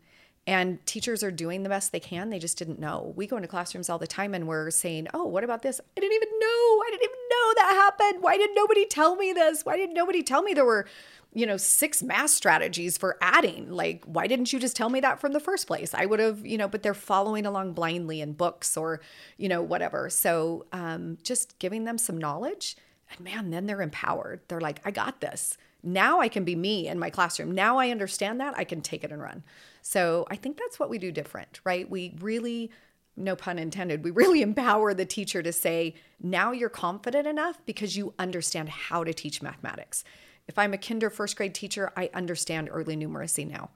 and 0.47 0.83
teachers 0.85 1.23
are 1.23 1.29
doing 1.29 1.63
the 1.63 1.69
best 1.69 1.91
they 1.91 1.99
can. 1.99 2.29
They 2.29 2.39
just 2.39 2.57
didn't 2.57 2.79
know. 2.79 3.11
We 3.17 3.27
go 3.27 3.35
into 3.35 3.49
classrooms 3.49 3.89
all 3.89 3.99
the 3.99 4.07
time 4.07 4.33
and 4.33 4.47
we're 4.47 4.71
saying, 4.71 5.09
oh, 5.13 5.25
what 5.25 5.43
about 5.43 5.61
this? 5.61 5.81
I 5.97 5.99
didn't 5.99 6.15
even 6.15 6.29
know. 6.39 6.47
I 6.47 6.87
didn't 6.89 7.03
even 7.03 7.19
know 7.29 7.53
that 7.57 7.93
happened. 7.99 8.23
Why 8.23 8.37
did 8.37 8.51
nobody 8.55 8.85
tell 8.85 9.17
me 9.17 9.33
this? 9.33 9.65
Why 9.65 9.75
did 9.75 9.89
nobody 9.89 10.23
tell 10.23 10.41
me 10.41 10.53
there 10.53 10.63
were, 10.63 10.87
you 11.33 11.45
know, 11.45 11.57
six 11.57 12.01
math 12.01 12.29
strategies 12.29 12.97
for 12.97 13.17
adding? 13.21 13.69
Like, 13.69 14.05
why 14.05 14.25
didn't 14.27 14.53
you 14.53 14.59
just 14.59 14.77
tell 14.77 14.89
me 14.89 15.01
that 15.01 15.19
from 15.19 15.33
the 15.33 15.41
first 15.41 15.67
place? 15.67 15.93
I 15.93 16.05
would 16.05 16.21
have, 16.21 16.45
you 16.45 16.57
know, 16.57 16.69
but 16.69 16.81
they're 16.81 16.93
following 16.93 17.45
along 17.45 17.73
blindly 17.73 18.21
in 18.21 18.31
books 18.31 18.77
or, 18.77 19.01
you 19.35 19.49
know, 19.49 19.61
whatever. 19.61 20.09
So 20.09 20.65
um, 20.71 21.17
just 21.23 21.59
giving 21.59 21.83
them 21.83 21.97
some 21.97 22.17
knowledge 22.17 22.77
and 23.11 23.19
man, 23.19 23.51
then 23.51 23.65
they're 23.65 23.81
empowered. 23.81 24.41
They're 24.47 24.61
like, 24.61 24.79
I 24.85 24.91
got 24.91 25.19
this. 25.19 25.57
Now 25.83 26.19
I 26.19 26.27
can 26.27 26.43
be 26.43 26.55
me 26.55 26.87
in 26.87 26.99
my 26.99 27.09
classroom. 27.09 27.51
Now 27.51 27.77
I 27.77 27.89
understand 27.89 28.39
that. 28.41 28.57
I 28.57 28.63
can 28.63 28.81
take 28.81 29.03
it 29.03 29.11
and 29.11 29.21
run. 29.21 29.43
So 29.87 30.27
I 30.29 30.35
think 30.35 30.57
that's 30.57 30.81
what 30.81 30.89
we 30.89 30.97
do 30.97 31.13
different, 31.13 31.61
right? 31.63 31.89
We 31.89 32.13
really, 32.19 32.71
no 33.15 33.37
pun 33.37 33.57
intended, 33.57 34.03
we 34.03 34.11
really 34.11 34.41
empower 34.49 34.93
the 34.93 35.05
teacher 35.05 35.41
to 35.41 35.53
say, 35.53 35.95
now 36.21 36.51
you're 36.51 36.67
confident 36.67 37.25
enough 37.25 37.65
because 37.65 37.95
you 37.95 38.13
understand 38.19 38.67
how 38.67 39.05
to 39.05 39.13
teach 39.13 39.41
mathematics. 39.41 40.03
If 40.45 40.59
I'm 40.59 40.73
a 40.73 40.77
kinder 40.77 41.09
first 41.09 41.37
grade 41.37 41.55
teacher, 41.55 41.93
I 41.95 42.09
understand 42.13 42.67
early 42.69 42.97
numeracy 42.97 43.49
now. 43.49 43.69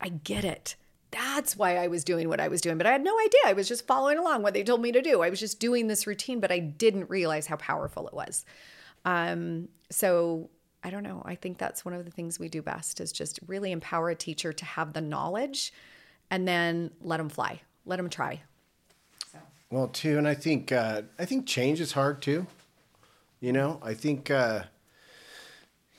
I 0.00 0.10
get 0.10 0.44
it. 0.44 0.76
That's 1.10 1.56
why 1.56 1.78
I 1.78 1.88
was 1.88 2.04
doing 2.04 2.28
what 2.28 2.40
I 2.40 2.46
was 2.46 2.60
doing, 2.60 2.78
but 2.78 2.86
I 2.86 2.92
had 2.92 3.02
no 3.02 3.18
idea. 3.18 3.40
I 3.46 3.52
was 3.52 3.66
just 3.66 3.88
following 3.88 4.18
along 4.18 4.42
what 4.42 4.54
they 4.54 4.62
told 4.62 4.82
me 4.82 4.92
to 4.92 5.02
do. 5.02 5.22
I 5.22 5.30
was 5.30 5.40
just 5.40 5.58
doing 5.58 5.88
this 5.88 6.06
routine, 6.06 6.38
but 6.38 6.52
I 6.52 6.60
didn't 6.60 7.10
realize 7.10 7.48
how 7.48 7.56
powerful 7.56 8.06
it 8.06 8.14
was. 8.14 8.44
Um, 9.04 9.68
so 9.90 10.48
I 10.86 10.90
don't 10.90 11.02
know. 11.02 11.20
I 11.24 11.34
think 11.34 11.58
that's 11.58 11.84
one 11.84 11.94
of 11.94 12.04
the 12.04 12.12
things 12.12 12.38
we 12.38 12.48
do 12.48 12.62
best 12.62 13.00
is 13.00 13.10
just 13.10 13.40
really 13.48 13.72
empower 13.72 14.10
a 14.10 14.14
teacher 14.14 14.52
to 14.52 14.64
have 14.64 14.92
the 14.92 15.00
knowledge 15.00 15.72
and 16.30 16.46
then 16.46 16.92
let 17.00 17.16
them 17.16 17.28
fly, 17.28 17.60
let 17.84 17.96
them 17.96 18.08
try. 18.08 18.42
So, 19.32 19.38
Well, 19.68 19.88
too, 19.88 20.16
and 20.16 20.28
I 20.28 20.34
think 20.34 20.70
uh, 20.70 21.02
I 21.18 21.24
think 21.24 21.44
change 21.44 21.80
is 21.80 21.90
hard 21.90 22.22
too. 22.22 22.46
You 23.40 23.52
know, 23.52 23.80
I 23.82 23.94
think 23.94 24.30
uh, 24.30 24.62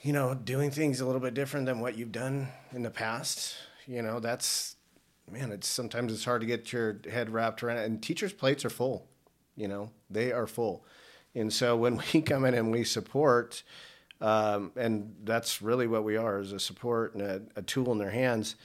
you 0.04 0.14
know 0.14 0.34
doing 0.34 0.72
things 0.72 1.02
a 1.02 1.06
little 1.06 1.20
bit 1.20 1.34
different 1.34 1.66
than 1.66 1.82
what 1.82 1.98
you've 1.98 2.14
done 2.14 2.48
in 2.72 2.84
the 2.84 2.90
past. 2.90 3.58
You 3.88 4.02
know, 4.02 4.22
that's 4.22 4.78
man. 5.30 5.52
It's 5.52 5.68
sometimes 5.68 6.14
it's 6.14 6.24
hard 6.24 6.40
to 6.40 6.48
get 6.48 6.72
your 6.72 7.02
head 7.12 7.30
wrapped 7.30 7.62
around. 7.62 7.80
it. 7.80 7.88
And 7.88 8.02
teachers' 8.02 8.32
plates 8.32 8.64
are 8.64 8.70
full. 8.70 9.06
You 9.58 9.68
know, 9.68 9.92
they 10.10 10.32
are 10.32 10.48
full, 10.48 10.86
and 11.36 11.52
so 11.52 11.76
when 11.76 12.02
we 12.14 12.22
come 12.22 12.46
in 12.46 12.54
and 12.54 12.72
we 12.72 12.86
support, 12.86 13.64
um, 14.22 14.72
and 14.76 15.16
that's 15.24 15.62
really 15.62 15.88
what 15.88 16.04
we 16.04 16.18
are 16.18 16.40
is 16.40 16.52
a 16.52 16.60
support 16.60 17.14
and 17.14 17.24
a, 17.24 17.42
a 17.56 17.62
tool 17.62 17.92
in 17.92 17.98
their 17.98 18.12
hands. 18.12 18.56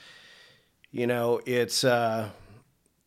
You 0.91 1.07
know, 1.07 1.41
it's. 1.45 1.83
Uh, 1.83 2.29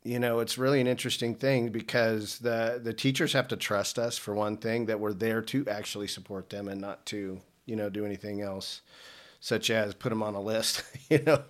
you 0.07 0.21
know 0.21 0.39
it's 0.39 0.57
really 0.57 0.81
an 0.81 0.87
interesting 0.87 1.35
thing 1.35 1.71
because 1.71 2.39
the 2.39 2.81
the 2.83 2.93
teachers 2.93 3.33
have 3.33 3.49
to 3.49 3.57
trust 3.57 3.99
us 3.99 4.17
for 4.17 4.35
one 4.35 4.57
thing 4.57 4.87
that 4.87 5.01
we're 5.01 5.13
there 5.13 5.43
to 5.43 5.67
actually 5.67 6.07
support 6.07 6.49
them 6.49 6.69
and 6.69 6.81
not 6.81 7.05
to 7.07 7.41
you 7.65 7.75
know 7.75 7.91
do 7.91 8.07
anything 8.07 8.41
else 8.41 8.83
such 9.41 9.69
as 9.69 9.95
put 9.95 10.11
them 10.11 10.23
on 10.23 10.35
a 10.35 10.41
list 10.41 10.85
you 11.11 11.21
know 11.27 11.43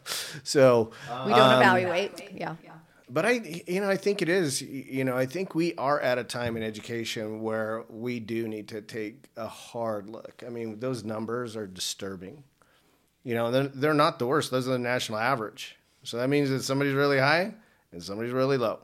so 0.42 0.90
We 1.26 1.32
don't 1.32 1.53
evaluate. 1.61 2.32
Yeah. 2.32 2.57
yeah. 2.64 2.72
But 3.09 3.24
I, 3.24 3.62
you 3.66 3.80
know, 3.80 3.88
I 3.88 3.96
think 3.96 4.20
it 4.20 4.28
is. 4.28 4.61
You 4.62 5.04
know, 5.04 5.16
I 5.16 5.26
think 5.26 5.54
we 5.54 5.74
are 5.76 6.00
at 6.00 6.18
a 6.18 6.24
time 6.24 6.57
in 6.57 6.62
education 6.62 7.40
where 7.42 7.84
we 7.88 8.18
do 8.18 8.48
need 8.48 8.68
to 8.68 8.82
take 8.82 9.26
a 9.36 9.46
hard 9.46 10.11
look. 10.11 10.42
I 10.44 10.50
mean, 10.50 10.80
those 10.80 11.04
numbers 11.04 11.57
are 11.57 11.66
disturbing. 11.66 12.42
You 13.22 13.34
know, 13.34 13.50
they're, 13.50 13.68
they're 13.68 13.94
not 13.94 14.18
the 14.18 14.26
worst. 14.26 14.50
Those 14.50 14.68
are 14.68 14.72
the 14.72 14.78
national 14.78 15.18
average. 15.18 15.76
So 16.02 16.16
that 16.18 16.28
means 16.28 16.50
that 16.50 16.62
somebody's 16.62 16.94
really 16.94 17.18
high 17.18 17.54
and 17.92 18.02
somebody's 18.02 18.32
really 18.32 18.57
low. 18.57 18.80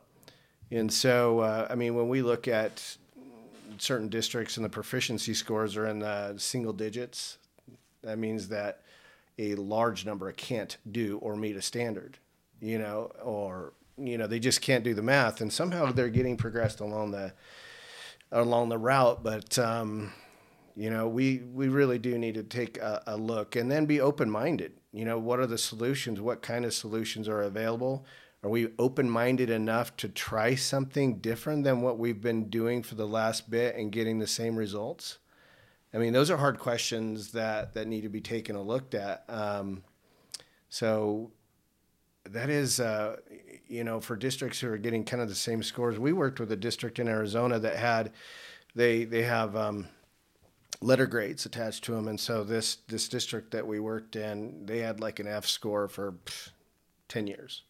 And 0.70 0.93
so, 0.93 1.41
uh, 1.41 1.66
I 1.68 1.75
mean, 1.75 1.95
when 1.95 2.09
we 2.09 2.23
look 2.23 2.49
at 2.49 2.97
certain 3.79 4.09
districts 4.09 4.57
and 4.57 4.64
the 4.64 4.70
proficiency 4.70 5.35
scores 5.35 5.77
are 5.77 5.87
in 5.87 5.99
the 5.99 6.35
single 6.39 6.73
digits, 6.73 7.39
that 8.03 8.18
means 8.18 8.49
that 8.49 8.83
a 9.39 9.55
large 9.57 10.07
number 10.07 10.31
can't 10.33 10.77
do 10.91 11.18
or 11.18 11.37
meet 11.37 11.57
a 11.57 11.62
standard, 11.62 12.18
you 12.61 12.79
know, 12.79 13.12
or 13.23 13.73
you 13.99 14.18
know 14.18 14.26
they 14.26 14.38
just 14.38 14.61
can't 14.61 14.84
do 14.84 14.95
the 14.95 15.03
math, 15.03 15.40
and 15.40 15.53
somehow 15.53 15.93
they're 15.93 16.09
getting 16.09 16.36
progressed 16.36 16.80
along 16.80 17.12
the 17.12 17.32
along 18.30 18.68
the 18.68 18.78
route. 18.78 19.22
But 19.22 19.59
um, 19.59 20.12
you 20.76 20.90
know, 20.90 21.09
we 21.09 21.38
we 21.38 21.68
really 21.68 21.99
do 21.99 22.18
need 22.18 22.34
to 22.34 22.43
take 22.43 22.78
a, 22.78 23.03
a 23.07 23.16
look 23.16 23.57
and 23.57 23.70
then 23.70 23.86
be 23.86 24.01
open 24.01 24.30
minded. 24.30 24.72
You 24.93 25.05
know, 25.05 25.18
what 25.18 25.38
are 25.38 25.47
the 25.47 25.59
solutions? 25.59 26.20
What 26.20 26.43
kind 26.43 26.64
of 26.64 26.74
solutions 26.74 27.28
are 27.28 27.43
available? 27.43 28.05
Are 28.45 28.51
we 28.51 28.68
open 28.78 29.09
minded 29.09 29.51
enough 29.51 29.97
to 29.99 30.09
try 30.09 30.57
something 30.57 31.18
different 31.18 31.62
than 31.62 31.80
what 31.80 31.99
we've 31.99 32.20
been 32.20 32.51
doing 32.51 32.82
for 32.82 32.97
the 32.97 33.07
last 33.07 33.49
bit 33.51 33.76
and 33.76 33.93
getting 33.93 34.18
the 34.18 34.26
same 34.26 34.57
results? 34.57 35.18
I 35.95 35.99
mean, 35.99 36.12
those 36.12 36.30
are 36.30 36.38
hard 36.38 36.59
questions 36.59 37.32
that 37.32 37.74
that 37.74 37.86
need 37.86 38.01
to 38.03 38.09
be 38.09 38.20
taken 38.20 38.57
a 38.57 38.62
looked 38.62 38.95
at. 38.95 39.24
Um, 39.28 39.84
so 40.68 41.30
that 42.24 42.49
is, 42.49 42.80
uh, 42.80 43.16
you 43.73 43.85
know, 43.85 44.01
for 44.01 44.16
districts 44.16 44.61
who 44.61 44.68
are 44.68 44.79
getting 44.79 45.05
kind 45.05 45.23
of 45.23 45.29
the 45.29 45.35
same 45.35 45.62
scores. 45.62 45.99
We 45.99 46.12
worked 46.12 46.41
with 46.41 46.53
a 46.53 46.57
district 46.57 46.99
in 46.99 47.09
Arizona 47.09 47.59
that 47.59 47.77
had, 47.77 48.12
they 48.75 49.05
they 49.05 49.23
have 49.23 49.57
um, 49.57 49.89
letter 50.81 51.07
grades 51.07 51.47
attached 51.47 51.85
to 51.85 51.93
them, 51.93 52.09
and 52.09 52.20
so 52.20 52.45
this 52.45 52.77
this 52.89 53.09
district 53.09 53.51
that 53.53 53.66
we 53.66 53.81
worked 53.81 54.16
in, 54.16 54.66
they 54.66 54.79
had 54.79 55.01
like 55.01 55.18
an 55.20 55.27
F 55.27 55.47
score 55.47 55.89
for 55.89 56.12
pff, 56.12 56.51
ten 57.09 57.27
years, 57.27 57.62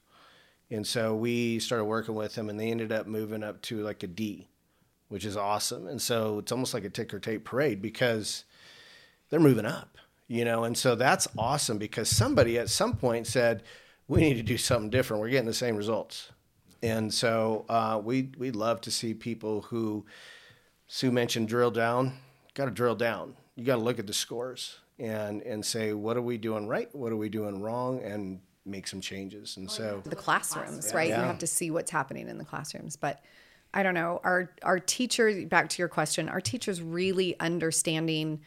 and 0.71 0.87
so 0.87 1.15
we 1.15 1.59
started 1.59 1.85
working 1.85 2.15
with 2.15 2.35
them, 2.35 2.51
and 2.51 2.59
they 2.59 2.71
ended 2.71 2.93
up 2.93 3.07
moving 3.07 3.43
up 3.43 3.63
to 3.63 3.83
like 3.83 4.03
a 4.03 4.09
D 4.09 4.49
which 5.13 5.27
is 5.27 5.37
awesome. 5.37 5.87
And 5.89 6.01
so 6.01 6.39
it's 6.39 6.53
almost 6.53 6.73
like 6.73 6.87
a 6.87 6.89
ticker 6.89 7.19
tape 7.21 7.45
parade 7.45 7.83
because 7.83 8.45
they're 9.29 9.39
moving 9.39 9.67
up, 9.67 9.99
you 10.27 10.43
know. 10.43 10.65
And 10.65 10.75
so 10.75 10.95
that's 10.95 11.29
awesome 11.37 11.77
because 11.77 12.09
somebody 12.09 12.59
at 12.59 12.71
some 12.71 12.97
point 12.97 13.27
said, 13.27 13.63
"We 14.13 14.21
need 14.21 14.35
to 14.35 14.43
do 14.43 14.59
something 14.59 14.91
different. 14.91 15.21
We're 15.21 15.31
getting 15.31 15.47
the 15.47 15.55
same 15.55 15.77
results." 15.77 16.31
And 16.83 17.13
so 17.13 17.65
uh, 17.69 18.01
we 18.03 18.31
we 18.39 18.51
love 18.51 18.81
to 18.83 18.91
see 18.91 19.15
people 19.15 19.63
who 19.63 20.05
Sue 20.89 21.13
mentioned 21.13 21.49
drill 21.49 21.71
down. 21.71 22.15
Got 22.55 22.67
to 22.67 22.71
drill 22.71 22.97
down. 22.97 23.37
You 23.57 23.65
got 23.65 23.77
to 23.77 23.83
look 23.83 23.99
at 23.99 24.07
the 24.07 24.13
scores 24.13 24.79
and 24.99 25.43
and 25.43 25.65
say 25.65 25.93
what 25.93 26.17
are 26.17 26.23
we 26.23 26.39
doing 26.39 26.67
right, 26.67 26.95
what 26.95 27.13
are 27.13 27.17
we 27.17 27.29
doing 27.29 27.63
wrong, 27.63 28.03
and 28.03 28.41
make 28.65 28.87
some 28.87 29.01
changes. 29.01 29.57
And 29.57 29.71
so 29.71 30.03
the 30.05 30.17
classrooms, 30.17 30.93
right? 30.95 31.09
You 31.09 31.15
have 31.15 31.39
to 31.39 31.47
see 31.47 31.71
what's 31.71 31.91
happening 31.91 32.29
in 32.29 32.39
the 32.39 32.45
classrooms. 32.45 32.97
But 32.97 33.21
I 33.75 33.83
don't 33.83 33.95
know. 33.95 34.21
Our 34.25 34.51
our 34.63 34.79
teachers, 34.79 35.45
back 35.47 35.69
to 35.71 35.79
your 35.83 35.89
question, 35.89 36.29
our 36.29 36.41
teachers 36.41 36.83
really 36.83 37.39
understanding 37.41 38.41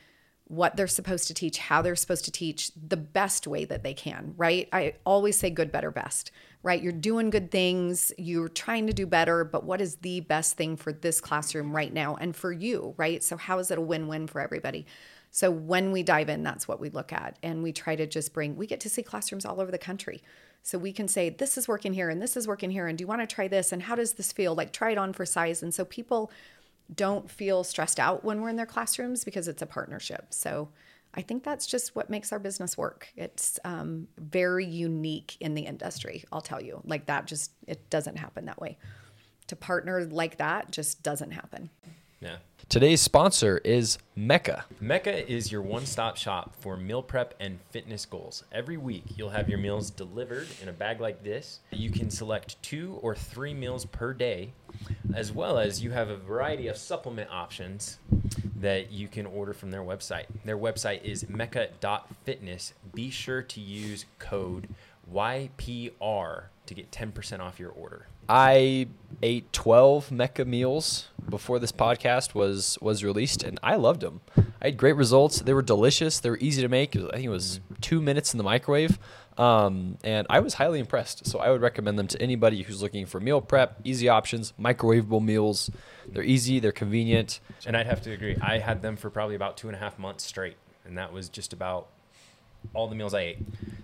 what 0.48 0.78
they're 0.78 0.88
supposed 0.88 1.28
to 1.28 1.34
teach, 1.34 1.58
how 1.58 1.82
they're 1.82 1.96
supposed 1.96 2.26
to 2.26 2.32
teach 2.32 2.72
the 2.76 2.98
best 2.98 3.48
way 3.48 3.66
that 3.66 3.84
they 3.84 3.94
can, 3.94 4.34
right? 4.38 4.70
I 4.72 4.94
always 5.04 5.38
say 5.38 5.50
good, 5.50 5.72
better, 5.72 5.90
best, 5.90 6.32
right? 6.62 6.82
You're 6.82 6.92
doing 6.92 7.32
good 7.32 7.50
things, 7.50 8.12
you're 8.18 8.50
trying 8.50 8.86
to 8.88 8.94
do 8.94 9.08
better, 9.08 9.44
but 9.44 9.64
what 9.64 9.82
is 9.82 9.96
the 9.98 10.20
best 10.20 10.56
thing 10.56 10.78
for 10.78 10.94
this 10.94 11.20
classroom 11.20 11.76
right 11.76 11.92
now 11.92 12.16
and 12.16 12.36
for 12.36 12.52
you, 12.52 12.94
right? 12.98 13.24
So 13.24 13.38
how 13.38 13.58
is 13.58 13.72
it 13.72 13.80
a 13.80 13.82
win-win 13.82 14.28
for 14.28 14.40
everybody? 14.40 14.86
So 15.32 15.52
when 15.52 15.92
we 15.92 16.04
dive 16.04 16.30
in, 16.30 16.44
that's 16.44 16.68
what 16.68 16.80
we 16.80 16.90
look 16.90 17.12
at. 17.12 17.38
And 17.44 17.62
we 17.62 17.74
try 17.74 17.96
to 17.96 18.08
just 18.08 18.34
bring, 18.34 18.56
we 18.56 18.68
get 18.68 18.80
to 18.82 18.90
see 18.90 19.04
classrooms 19.04 19.46
all 19.46 19.60
over 19.60 19.72
the 19.72 19.78
country. 19.78 20.22
So 20.64 20.78
we 20.78 20.94
can 20.94 21.08
say, 21.08 21.30
this 21.30 21.58
is 21.58 21.68
working 21.68 21.94
here 21.94 22.10
and 22.10 22.22
this 22.22 22.38
is 22.38 22.48
working 22.48 22.72
here. 22.72 22.88
And 22.88 22.98
do 22.98 23.04
you 23.04 23.08
want 23.08 23.22
to 23.22 23.28
try 23.28 23.48
this? 23.48 23.72
And 23.72 23.84
how 23.84 23.96
does 23.96 24.14
this 24.14 24.32
feel? 24.32 24.56
Like 24.56 24.72
try 24.72 24.92
it 24.92 24.98
on 24.98 25.12
for 25.12 25.26
size. 25.26 25.62
And 25.62 25.74
so 25.74 25.86
people 25.86 26.32
don't 26.94 27.30
feel 27.30 27.64
stressed 27.64 28.00
out 28.00 28.24
when 28.24 28.42
we're 28.42 28.50
in 28.50 28.56
their 28.56 28.66
classrooms 28.66 29.24
because 29.24 29.48
it's 29.48 29.62
a 29.62 29.66
partnership. 29.66 30.28
So 30.30 30.70
I 31.14 31.22
think 31.22 31.44
that's 31.44 31.66
just 31.66 31.96
what 31.96 32.10
makes 32.10 32.32
our 32.32 32.40
business 32.40 32.78
work. 32.78 33.08
It's 33.16 33.60
um, 33.64 34.08
very 34.18 34.66
unique 34.66 35.38
in 35.40 35.56
the 35.56 35.62
industry, 35.62 36.26
I'll 36.32 36.42
tell 36.42 36.62
you. 36.62 36.82
Like 36.84 37.06
that 37.06 37.26
just, 37.26 37.52
it 37.68 37.90
doesn't 37.90 38.18
happen 38.18 38.46
that 38.46 38.60
way. 38.60 38.78
To 39.48 39.56
partner 39.56 40.06
like 40.06 40.38
that 40.38 40.72
just 40.72 41.04
doesn't 41.04 41.32
happen. 41.32 41.70
Yeah. 42.26 42.38
Today's 42.70 43.02
sponsor 43.02 43.60
is 43.64 44.00
Mecca. 44.16 44.66
Mecca 44.82 45.32
is 45.32 45.52
your 45.52 45.62
one 45.62 45.86
stop 45.86 46.18
shop 46.18 46.56
for 46.60 46.76
meal 46.76 47.04
prep 47.04 47.36
and 47.40 47.60
fitness 47.70 48.08
goals. 48.08 48.44
Every 48.52 48.78
week, 48.78 49.04
you'll 49.16 49.30
have 49.30 49.48
your 49.48 49.60
meals 49.60 49.92
delivered 49.92 50.48
in 50.60 50.68
a 50.68 50.74
bag 50.74 51.00
like 51.00 51.24
this. 51.24 51.60
You 51.70 51.92
can 51.92 52.10
select 52.10 52.60
two 52.64 52.98
or 53.04 53.14
three 53.14 53.54
meals 53.54 53.86
per 53.86 54.12
day, 54.12 54.54
as 55.14 55.32
well 55.32 55.60
as 55.60 55.84
you 55.84 55.92
have 55.92 56.10
a 56.10 56.18
variety 56.18 56.68
of 56.68 56.78
supplement 56.78 57.30
options 57.32 58.00
that 58.56 58.92
you 58.92 59.08
can 59.08 59.28
order 59.28 59.54
from 59.54 59.70
their 59.70 59.84
website. 59.84 60.26
Their 60.44 60.58
website 60.58 61.04
is 61.04 61.30
mecca.fitness. 61.30 62.74
Be 62.96 63.12
sure 63.12 63.44
to 63.44 63.62
use 63.62 64.08
code 64.18 64.70
YPR 65.14 66.46
to 66.66 66.74
get 66.74 66.90
10% 66.90 67.40
off 67.40 67.60
your 67.60 67.70
order. 67.70 68.08
I 68.28 68.88
ate 69.22 69.52
12 69.54 70.12
Mecca 70.12 70.46
meals 70.46 71.10
before 71.30 71.60
this 71.60 71.72
podcast 71.72 72.34
was 72.36 72.78
was 72.82 73.04
released, 73.04 73.44
and 73.44 73.60
I 73.64 73.76
loved 73.76 74.02
them. 74.02 74.22
I 74.62 74.68
had 74.68 74.78
great 74.78 74.96
results. 74.96 75.40
They 75.40 75.54
were 75.54 75.62
delicious. 75.62 76.20
They 76.20 76.30
were 76.30 76.38
easy 76.40 76.62
to 76.62 76.68
make. 76.68 76.96
I 76.96 77.00
think 77.00 77.26
it 77.26 77.30
was 77.30 77.60
two 77.82 78.02
minutes 78.02 78.34
in 78.34 78.38
the 78.38 78.44
microwave, 78.44 79.00
um, 79.38 79.98
and 80.04 80.28
I 80.30 80.40
was 80.40 80.56
highly 80.56 80.80
impressed. 80.80 81.26
So 81.28 81.40
I 81.40 81.50
would 81.50 81.62
recommend 81.62 82.00
them 82.00 82.08
to 82.08 82.22
anybody 82.22 82.64
who's 82.64 82.82
looking 82.82 83.06
for 83.06 83.20
meal 83.20 83.42
prep, 83.42 83.80
easy 83.84 84.10
options, 84.10 84.54
microwavable 84.60 85.24
meals. 85.24 85.70
They're 86.08 86.24
easy. 86.24 86.60
They're 86.60 86.72
convenient. 86.72 87.40
And 87.66 87.76
I'd 87.76 87.88
have 87.88 88.02
to 88.04 88.12
agree. 88.12 88.38
I 88.42 88.60
had 88.60 88.82
them 88.82 88.96
for 88.96 89.10
probably 89.10 89.36
about 89.36 89.58
two 89.58 89.68
and 89.68 89.76
a 89.76 89.80
half 89.80 89.98
months 89.98 90.24
straight, 90.24 90.58
and 90.86 90.98
that 90.98 91.12
was 91.12 91.30
just 91.30 91.54
about 91.54 91.88
all 92.74 92.88
the 92.88 92.96
meals 92.96 93.14
I 93.14 93.22
ate. 93.22 93.38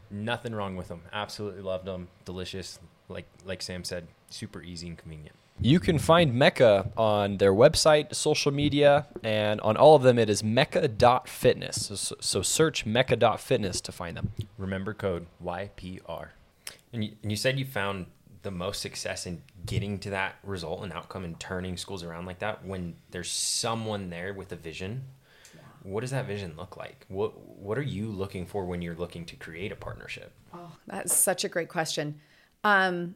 Nothing 0.09 0.53
wrong 0.53 0.75
with 0.75 0.87
them. 0.87 1.01
Absolutely 1.13 1.61
loved 1.61 1.85
them. 1.85 2.07
Delicious. 2.25 2.79
Like 3.07 3.27
like 3.45 3.61
Sam 3.61 3.83
said, 3.83 4.07
super 4.33 4.61
easy 4.61 4.87
and 4.87 4.97
convenient. 4.97 5.35
You 5.59 5.79
can 5.79 5.99
find 5.99 6.33
Mecca 6.33 6.91
on 6.97 7.37
their 7.37 7.53
website, 7.53 8.15
social 8.15 8.51
media, 8.51 9.05
and 9.23 9.61
on 9.61 9.77
all 9.77 9.95
of 9.95 10.01
them 10.01 10.17
it 10.17 10.29
is 10.29 10.43
mecca.fitness. 10.43 11.91
So, 11.99 12.15
so 12.19 12.41
search 12.41 12.85
mecca.fitness 12.85 13.79
to 13.81 13.91
find 13.91 14.17
them. 14.17 14.31
Remember 14.57 14.93
code 14.93 15.27
YPR. 15.43 16.29
And 16.93 17.03
you, 17.03 17.11
and 17.21 17.31
you 17.31 17.37
said 17.37 17.59
you 17.59 17.65
found 17.65 18.07
the 18.41 18.51
most 18.51 18.81
success 18.81 19.25
in 19.25 19.43
getting 19.65 19.99
to 19.99 20.09
that 20.09 20.35
result 20.43 20.83
and 20.83 20.91
outcome 20.91 21.23
and 21.23 21.39
turning 21.39 21.77
schools 21.77 22.03
around 22.03 22.25
like 22.25 22.39
that 22.39 22.65
when 22.65 22.95
there's 23.11 23.29
someone 23.29 24.09
there 24.09 24.33
with 24.33 24.51
a 24.51 24.55
vision. 24.55 25.03
What 25.83 26.01
does 26.01 26.11
that 26.11 26.25
vision 26.25 26.53
look 26.57 26.77
like? 26.77 27.05
What 27.07 27.39
what 27.57 27.77
are 27.77 27.83
you 27.83 28.07
looking 28.07 28.45
for 28.45 28.65
when 28.65 28.81
you're 28.81 28.95
looking 28.95 29.25
to 29.25 29.35
create 29.35 29.71
a 29.71 29.75
partnership? 29.75 30.31
Oh, 30.53 30.71
that's 30.87 31.15
such 31.15 31.43
a 31.43 31.49
great 31.49 31.69
question. 31.69 32.19
Um, 32.63 33.15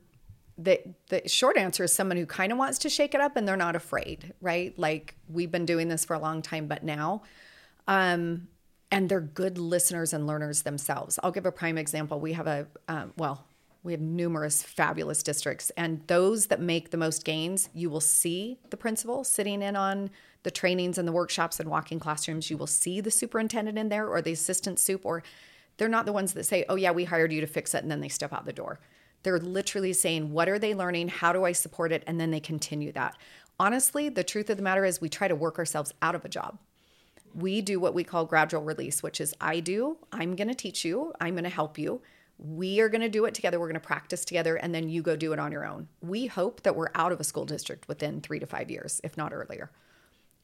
the 0.57 0.79
the 1.09 1.27
short 1.27 1.57
answer 1.57 1.83
is 1.83 1.91
someone 1.91 2.17
who 2.17 2.25
kind 2.25 2.51
of 2.51 2.57
wants 2.57 2.77
to 2.79 2.89
shake 2.89 3.13
it 3.13 3.21
up 3.21 3.35
and 3.35 3.47
they're 3.47 3.57
not 3.57 3.75
afraid, 3.75 4.33
right? 4.41 4.77
Like 4.77 5.15
we've 5.29 5.51
been 5.51 5.65
doing 5.65 5.89
this 5.89 6.05
for 6.05 6.13
a 6.13 6.19
long 6.19 6.41
time, 6.41 6.67
but 6.67 6.83
now, 6.83 7.23
um, 7.87 8.47
and 8.91 9.09
they're 9.09 9.19
good 9.19 9.57
listeners 9.57 10.13
and 10.13 10.25
learners 10.25 10.61
themselves. 10.61 11.19
I'll 11.21 11.31
give 11.31 11.45
a 11.45 11.51
prime 11.51 11.77
example. 11.77 12.19
We 12.19 12.33
have 12.33 12.47
a, 12.47 12.67
um, 12.87 13.13
well, 13.17 13.45
we 13.83 13.91
have 13.91 14.01
numerous 14.01 14.63
fabulous 14.63 15.21
districts, 15.21 15.71
and 15.75 16.01
those 16.07 16.47
that 16.47 16.61
make 16.61 16.91
the 16.91 16.97
most 16.97 17.25
gains, 17.25 17.69
you 17.73 17.89
will 17.89 18.01
see 18.01 18.57
the 18.69 18.77
principal 18.77 19.23
sitting 19.23 19.61
in 19.61 19.75
on 19.75 20.09
the 20.43 20.51
trainings 20.51 20.97
and 20.97 21.07
the 21.07 21.11
workshops 21.11 21.59
and 21.59 21.69
walking 21.69 21.99
classrooms. 21.99 22.49
You 22.49 22.57
will 22.57 22.67
see 22.67 23.01
the 23.01 23.11
superintendent 23.11 23.77
in 23.77 23.89
there 23.89 24.07
or 24.07 24.21
the 24.21 24.31
assistant 24.31 24.79
soup, 24.79 25.05
or 25.05 25.21
they're 25.77 25.89
not 25.89 26.05
the 26.05 26.13
ones 26.13 26.33
that 26.33 26.45
say, 26.45 26.65
oh, 26.69 26.75
yeah, 26.75 26.91
we 26.91 27.03
hired 27.03 27.33
you 27.33 27.41
to 27.41 27.47
fix 27.47 27.73
it, 27.75 27.83
and 27.83 27.91
then 27.91 27.99
they 27.99 28.09
step 28.09 28.31
out 28.31 28.45
the 28.45 28.53
door. 28.53 28.79
They're 29.25 29.39
literally 29.39 29.91
saying, 29.91 30.31
what 30.31 30.47
are 30.47 30.57
they 30.57 30.73
learning? 30.73 31.09
How 31.09 31.33
do 31.33 31.43
I 31.43 31.51
support 31.51 31.91
it? 31.91 32.03
And 32.07 32.21
then 32.21 32.31
they 32.31 32.39
continue 32.39 32.93
that. 32.93 33.17
Honestly, 33.59 34.07
the 34.07 34.23
truth 34.23 34.49
of 34.49 34.55
the 34.55 34.63
matter 34.63 34.85
is, 34.85 35.01
we 35.01 35.09
try 35.09 35.27
to 35.27 35.35
work 35.35 35.59
ourselves 35.59 35.93
out 36.01 36.15
of 36.15 36.23
a 36.23 36.29
job 36.29 36.57
we 37.35 37.61
do 37.61 37.79
what 37.79 37.93
we 37.93 38.03
call 38.03 38.25
gradual 38.25 38.63
release, 38.63 39.03
which 39.03 39.19
is 39.19 39.35
I 39.41 39.59
do, 39.59 39.97
I'm 40.11 40.35
going 40.35 40.47
to 40.47 40.55
teach 40.55 40.85
you, 40.85 41.13
I'm 41.19 41.33
going 41.33 41.43
to 41.43 41.49
help 41.49 41.77
you. 41.77 42.01
We 42.37 42.79
are 42.79 42.89
going 42.89 43.01
to 43.01 43.09
do 43.09 43.25
it 43.25 43.33
together. 43.33 43.59
We're 43.59 43.67
going 43.67 43.79
to 43.79 43.87
practice 43.87 44.25
together, 44.25 44.55
and 44.57 44.75
then 44.75 44.89
you 44.89 45.01
go 45.01 45.15
do 45.15 45.31
it 45.31 45.39
on 45.39 45.53
your 45.53 45.65
own. 45.65 45.87
We 46.01 46.25
hope 46.25 46.63
that 46.63 46.75
we're 46.75 46.89
out 46.93 47.13
of 47.13 47.19
a 47.19 47.23
school 47.23 47.45
district 47.45 47.87
within 47.87 48.19
three 48.19 48.39
to 48.39 48.45
five 48.45 48.69
years, 48.69 48.99
if 49.05 49.15
not 49.15 49.31
earlier. 49.31 49.71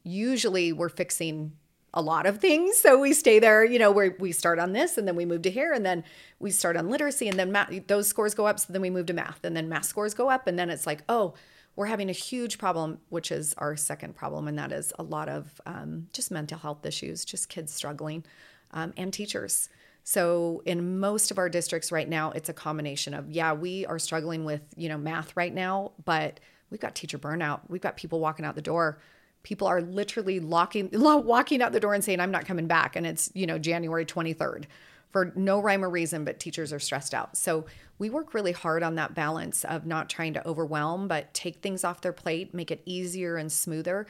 Usually, 0.02 0.72
we're 0.72 0.88
fixing 0.88 1.52
a 1.94 2.02
lot 2.02 2.26
of 2.26 2.38
things. 2.38 2.78
So 2.78 2.98
we 2.98 3.12
stay 3.12 3.38
there, 3.38 3.64
you 3.64 3.78
know, 3.78 3.90
where 3.90 4.16
we 4.18 4.32
start 4.32 4.58
on 4.58 4.72
this 4.72 4.96
and 4.96 5.06
then 5.06 5.16
we 5.16 5.24
move 5.24 5.42
to 5.42 5.50
here 5.50 5.72
and 5.72 5.84
then 5.84 6.04
we 6.38 6.50
start 6.50 6.76
on 6.76 6.88
literacy 6.88 7.28
and 7.28 7.38
then 7.38 7.52
math, 7.52 7.86
those 7.86 8.08
scores 8.08 8.34
go 8.34 8.46
up. 8.46 8.58
So 8.58 8.72
then 8.72 8.82
we 8.82 8.90
move 8.90 9.06
to 9.06 9.12
math 9.12 9.40
and 9.44 9.56
then 9.56 9.68
math 9.68 9.84
scores 9.84 10.14
go 10.14 10.30
up. 10.30 10.46
And 10.46 10.58
then 10.58 10.70
it's 10.70 10.86
like, 10.86 11.02
oh, 11.08 11.34
we're 11.76 11.86
having 11.86 12.10
a 12.10 12.14
huge 12.14 12.58
problem, 12.58 12.98
which 13.08 13.32
is 13.32 13.54
our 13.58 13.76
second 13.76 14.14
problem, 14.14 14.46
and 14.46 14.58
that 14.58 14.72
is 14.72 14.92
a 14.98 15.02
lot 15.02 15.28
of 15.28 15.60
um, 15.64 16.08
just 16.12 16.30
mental 16.30 16.58
health 16.58 16.84
issues, 16.84 17.24
just 17.24 17.48
kids 17.48 17.72
struggling, 17.72 18.24
um, 18.72 18.92
and 18.96 19.12
teachers. 19.12 19.68
So 20.04 20.62
in 20.66 20.98
most 20.98 21.30
of 21.30 21.38
our 21.38 21.48
districts 21.48 21.90
right 21.90 22.08
now, 22.08 22.32
it's 22.32 22.48
a 22.48 22.52
combination 22.52 23.14
of 23.14 23.30
yeah, 23.30 23.52
we 23.52 23.86
are 23.86 23.98
struggling 23.98 24.44
with 24.44 24.62
you 24.76 24.88
know 24.88 24.98
math 24.98 25.36
right 25.36 25.54
now, 25.54 25.92
but 26.04 26.40
we've 26.70 26.80
got 26.80 26.94
teacher 26.94 27.18
burnout. 27.18 27.60
We've 27.68 27.80
got 27.80 27.96
people 27.96 28.20
walking 28.20 28.44
out 28.44 28.54
the 28.54 28.62
door. 28.62 28.98
People 29.42 29.66
are 29.66 29.80
literally 29.80 30.40
locking, 30.40 30.88
walking 30.92 31.62
out 31.62 31.72
the 31.72 31.80
door 31.80 31.94
and 31.94 32.04
saying, 32.04 32.20
"I'm 32.20 32.30
not 32.30 32.46
coming 32.46 32.66
back," 32.66 32.96
and 32.96 33.06
it's 33.06 33.30
you 33.34 33.46
know 33.46 33.58
January 33.58 34.06
23rd 34.06 34.66
for 35.12 35.30
no 35.36 35.60
rhyme 35.60 35.84
or 35.84 35.90
reason, 35.90 36.24
but 36.24 36.40
teachers 36.40 36.72
are 36.72 36.78
stressed 36.78 37.12
out. 37.12 37.36
So 37.36 37.66
we 37.98 38.08
work 38.08 38.32
really 38.34 38.52
hard 38.52 38.82
on 38.82 38.94
that 38.94 39.14
balance 39.14 39.62
of 39.64 39.86
not 39.86 40.08
trying 40.08 40.32
to 40.34 40.48
overwhelm, 40.48 41.06
but 41.06 41.32
take 41.34 41.60
things 41.60 41.84
off 41.84 42.00
their 42.00 42.14
plate, 42.14 42.54
make 42.54 42.70
it 42.70 42.82
easier 42.86 43.36
and 43.36 43.52
smoother. 43.52 44.06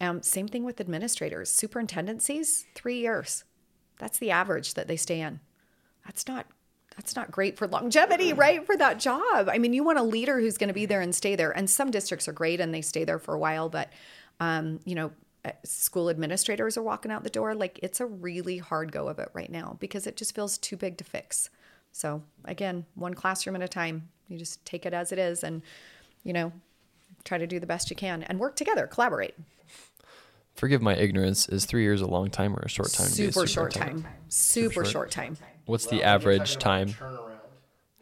Um, 0.00 0.22
same 0.22 0.48
thing 0.48 0.64
with 0.64 0.80
administrators. 0.80 1.50
Superintendencies, 1.50 2.64
three 2.74 2.98
years. 2.98 3.44
That's 3.98 4.18
the 4.18 4.30
average 4.30 4.74
that 4.74 4.88
they 4.88 4.96
stay 4.96 5.20
in. 5.20 5.40
That's 6.04 6.26
not 6.26 6.46
that's 6.96 7.16
not 7.16 7.32
great 7.32 7.58
for 7.58 7.66
longevity, 7.66 8.32
right? 8.32 8.64
For 8.64 8.76
that 8.76 9.00
job. 9.00 9.48
I 9.48 9.58
mean, 9.58 9.72
you 9.72 9.82
want 9.82 9.98
a 9.98 10.02
leader 10.04 10.38
who's 10.38 10.58
going 10.58 10.68
to 10.68 10.74
be 10.74 10.86
there 10.86 11.00
and 11.00 11.12
stay 11.12 11.34
there. 11.34 11.50
And 11.50 11.68
some 11.68 11.90
districts 11.90 12.28
are 12.28 12.32
great 12.32 12.60
and 12.60 12.72
they 12.72 12.82
stay 12.82 13.02
there 13.02 13.18
for 13.18 13.34
a 13.34 13.38
while, 13.38 13.68
but 13.68 13.90
um, 14.40 14.80
you 14.84 14.94
know, 14.94 15.12
uh, 15.44 15.50
school 15.64 16.08
administrators 16.08 16.76
are 16.76 16.82
walking 16.82 17.10
out 17.12 17.22
the 17.24 17.30
door. 17.30 17.54
Like 17.54 17.78
it's 17.82 18.00
a 18.00 18.06
really 18.06 18.58
hard 18.58 18.92
go 18.92 19.08
of 19.08 19.18
it 19.18 19.28
right 19.34 19.50
now 19.50 19.76
because 19.80 20.06
it 20.06 20.16
just 20.16 20.34
feels 20.34 20.58
too 20.58 20.76
big 20.76 20.96
to 20.98 21.04
fix. 21.04 21.50
So 21.92 22.22
again, 22.44 22.86
one 22.94 23.14
classroom 23.14 23.56
at 23.56 23.62
a 23.62 23.68
time. 23.68 24.08
You 24.28 24.38
just 24.38 24.64
take 24.64 24.86
it 24.86 24.94
as 24.94 25.12
it 25.12 25.18
is 25.18 25.44
and, 25.44 25.62
you 26.24 26.32
know, 26.32 26.52
try 27.24 27.38
to 27.38 27.46
do 27.46 27.60
the 27.60 27.66
best 27.66 27.90
you 27.90 27.96
can 27.96 28.22
and 28.24 28.38
work 28.38 28.56
together, 28.56 28.86
collaborate. 28.86 29.34
Forgive 30.54 30.80
my 30.80 30.94
ignorance. 30.94 31.48
Is 31.48 31.64
three 31.66 31.82
years 31.82 32.00
a 32.00 32.06
long 32.06 32.30
time 32.30 32.54
or 32.54 32.60
a 32.60 32.68
short 32.68 32.92
time? 32.92 33.08
Super 33.08 33.46
short 33.46 33.72
time. 33.72 34.06
Super, 34.28 34.72
Super 34.72 34.84
short. 34.84 35.10
time. 35.10 35.36
What's 35.66 35.86
the 35.86 36.02
average 36.02 36.58
time? 36.58 36.94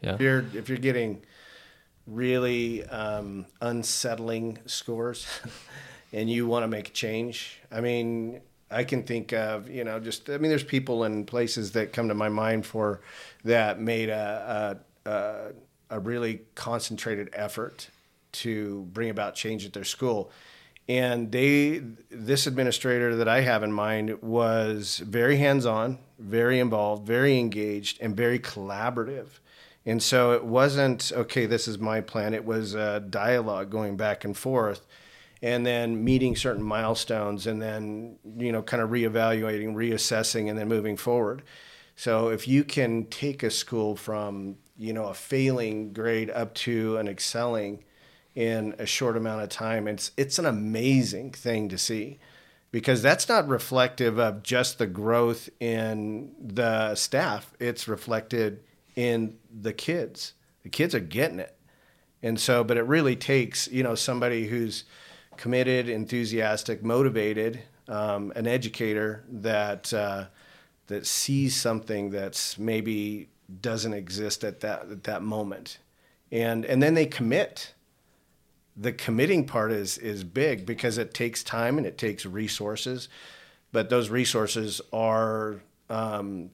Yeah. 0.01 0.15
If 0.15 0.21
you're 0.21 0.45
if 0.53 0.69
you're 0.69 0.77
getting 0.77 1.23
really 2.05 2.83
um, 2.85 3.45
unsettling 3.61 4.59
scores, 4.65 5.25
and 6.13 6.29
you 6.29 6.47
want 6.47 6.63
to 6.63 6.67
make 6.67 6.89
a 6.89 6.91
change, 6.91 7.59
I 7.71 7.81
mean, 7.81 8.39
I 8.69 8.83
can 8.83 9.03
think 9.03 9.33
of, 9.33 9.69
you 9.69 9.83
know, 9.83 9.99
just, 9.99 10.29
I 10.29 10.37
mean, 10.37 10.49
there's 10.49 10.63
people 10.63 11.03
and 11.03 11.27
places 11.27 11.71
that 11.73 11.91
come 11.91 12.07
to 12.07 12.13
my 12.13 12.29
mind 12.29 12.65
for 12.65 13.01
that 13.43 13.79
made 13.79 14.09
a, 14.09 14.79
a, 15.05 15.51
a 15.89 15.99
really 15.99 16.41
concentrated 16.55 17.29
effort 17.33 17.89
to 18.31 18.87
bring 18.93 19.09
about 19.09 19.35
change 19.35 19.65
at 19.65 19.73
their 19.73 19.83
school. 19.83 20.31
And 20.89 21.31
they, 21.31 21.81
this 22.09 22.45
administrator 22.45 23.15
that 23.17 23.27
I 23.27 23.41
have 23.41 23.63
in 23.63 23.71
mind 23.71 24.21
was 24.21 24.97
very 24.97 25.37
hands 25.37 25.65
on, 25.65 25.99
very 26.19 26.59
involved, 26.59 27.07
very 27.07 27.39
engaged, 27.39 27.99
and 28.01 28.17
very 28.17 28.39
collaborative. 28.39 29.27
And 29.85 30.01
so 30.01 30.33
it 30.33 30.43
wasn't, 30.43 31.11
okay, 31.13 31.45
this 31.45 31.67
is 31.67 31.77
my 31.77 32.01
plan. 32.01 32.33
It 32.33 32.45
was 32.45 32.73
a 32.73 32.99
dialogue 32.99 33.69
going 33.69 33.97
back 33.97 34.25
and 34.25 34.35
forth 34.35 34.85
and 35.43 35.65
then 35.65 36.01
meeting 36.01 36.37
certain 36.37 36.63
milestones 36.63 37.45
and 37.47 37.61
then 37.61 38.17
you 38.37 38.51
know 38.51 38.63
kind 38.63 38.81
of 38.81 38.89
reevaluating 38.89 39.75
reassessing 39.75 40.49
and 40.49 40.57
then 40.57 40.67
moving 40.67 40.97
forward. 40.97 41.43
So 41.95 42.29
if 42.29 42.47
you 42.47 42.63
can 42.63 43.05
take 43.07 43.43
a 43.43 43.51
school 43.51 43.95
from 43.95 44.55
you 44.77 44.93
know 44.93 45.07
a 45.07 45.13
failing 45.13 45.91
grade 45.91 46.31
up 46.31 46.55
to 46.55 46.97
an 46.97 47.07
excelling 47.07 47.83
in 48.33 48.73
a 48.79 48.85
short 48.85 49.15
amount 49.15 49.43
of 49.43 49.49
time 49.49 49.87
it's 49.87 50.09
it's 50.17 50.39
an 50.39 50.45
amazing 50.47 51.31
thing 51.31 51.69
to 51.69 51.77
see 51.77 52.17
because 52.71 53.03
that's 53.03 53.29
not 53.29 53.47
reflective 53.47 54.17
of 54.17 54.41
just 54.41 54.79
the 54.79 54.87
growth 54.87 55.47
in 55.59 56.31
the 56.41 56.95
staff. 56.95 57.53
It's 57.59 57.87
reflected 57.87 58.63
in 58.95 59.37
the 59.61 59.73
kids. 59.73 60.33
The 60.63 60.69
kids 60.69 60.95
are 60.95 60.99
getting 60.99 61.39
it. 61.39 61.55
And 62.23 62.39
so 62.39 62.63
but 62.63 62.77
it 62.77 62.87
really 62.87 63.17
takes 63.17 63.67
you 63.67 63.83
know 63.83 63.95
somebody 63.95 64.47
who's 64.47 64.85
committed, 65.37 65.89
enthusiastic, 65.89 66.83
motivated, 66.83 67.61
um, 67.87 68.31
an 68.35 68.47
educator 68.47 69.23
that 69.29 69.93
uh, 69.93 70.25
that 70.87 71.05
sees 71.05 71.55
something 71.55 72.09
that's 72.09 72.57
maybe 72.57 73.29
doesn't 73.61 73.93
exist 73.93 74.43
at 74.43 74.61
that 74.61 74.89
at 74.91 75.03
that 75.03 75.21
moment, 75.21 75.79
and 76.31 76.65
and 76.65 76.81
then 76.81 76.93
they 76.93 77.05
commit. 77.05 77.73
The 78.75 78.91
committing 78.91 79.45
part 79.45 79.71
is 79.71 79.99
is 79.99 80.23
big 80.23 80.65
because 80.65 80.97
it 80.97 81.13
takes 81.13 81.43
time 81.43 81.77
and 81.77 81.85
it 81.85 81.97
takes 81.97 82.25
resources, 82.25 83.07
but 83.71 83.89
those 83.89 84.09
resources 84.09 84.81
are 84.91 85.61
um, 85.91 86.49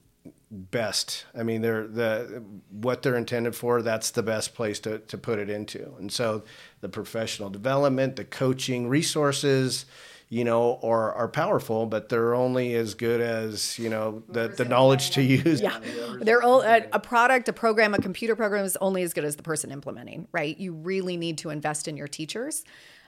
best. 0.50 1.26
I 1.36 1.42
mean, 1.42 1.62
they're 1.62 1.86
the 1.86 2.42
what 2.70 3.02
they're 3.02 3.16
intended 3.16 3.54
for. 3.54 3.82
That's 3.82 4.10
the 4.10 4.22
best 4.22 4.54
place 4.54 4.80
to 4.80 4.98
to 4.98 5.18
put 5.18 5.38
it 5.38 5.48
into. 5.48 5.94
And 5.98 6.10
so, 6.10 6.44
the 6.80 6.88
professional 6.88 7.50
development, 7.50 8.16
the 8.16 8.24
coaching 8.24 8.88
resources, 8.88 9.86
you 10.28 10.44
know, 10.44 10.78
are 10.82 11.12
are 11.14 11.28
powerful, 11.28 11.86
but 11.86 12.08
they're 12.08 12.34
only 12.34 12.74
as 12.74 12.94
good 12.94 13.20
as 13.20 13.78
you 13.78 13.88
know 13.88 14.22
the 14.28 14.48
the 14.48 14.64
knowledge 14.64 15.10
to 15.10 15.22
use. 15.22 15.60
Yeah, 15.60 15.78
they're 16.20 16.42
all, 16.42 16.62
a, 16.62 16.86
a 16.92 17.00
product, 17.00 17.48
a 17.48 17.52
program, 17.52 17.94
a 17.94 17.98
computer 17.98 18.34
program 18.34 18.64
is 18.64 18.76
only 18.80 19.02
as 19.02 19.12
good 19.12 19.24
as 19.24 19.36
the 19.36 19.42
person 19.42 19.70
implementing. 19.70 20.26
Right? 20.32 20.58
You 20.58 20.72
really 20.72 21.16
need 21.16 21.38
to 21.38 21.50
invest 21.50 21.86
in 21.86 21.96
your 21.96 22.08
teachers 22.08 22.64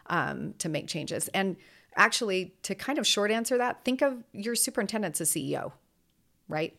um, 0.06 0.54
to 0.58 0.68
make 0.68 0.86
changes. 0.86 1.28
And 1.28 1.56
actually, 1.96 2.54
to 2.62 2.74
kind 2.74 2.98
of 2.98 3.06
short 3.06 3.30
answer 3.30 3.58
that, 3.58 3.84
think 3.84 4.00
of 4.00 4.22
your 4.32 4.54
superintendent 4.54 5.20
as 5.20 5.34
a 5.34 5.38
CEO, 5.38 5.72
right? 6.48 6.76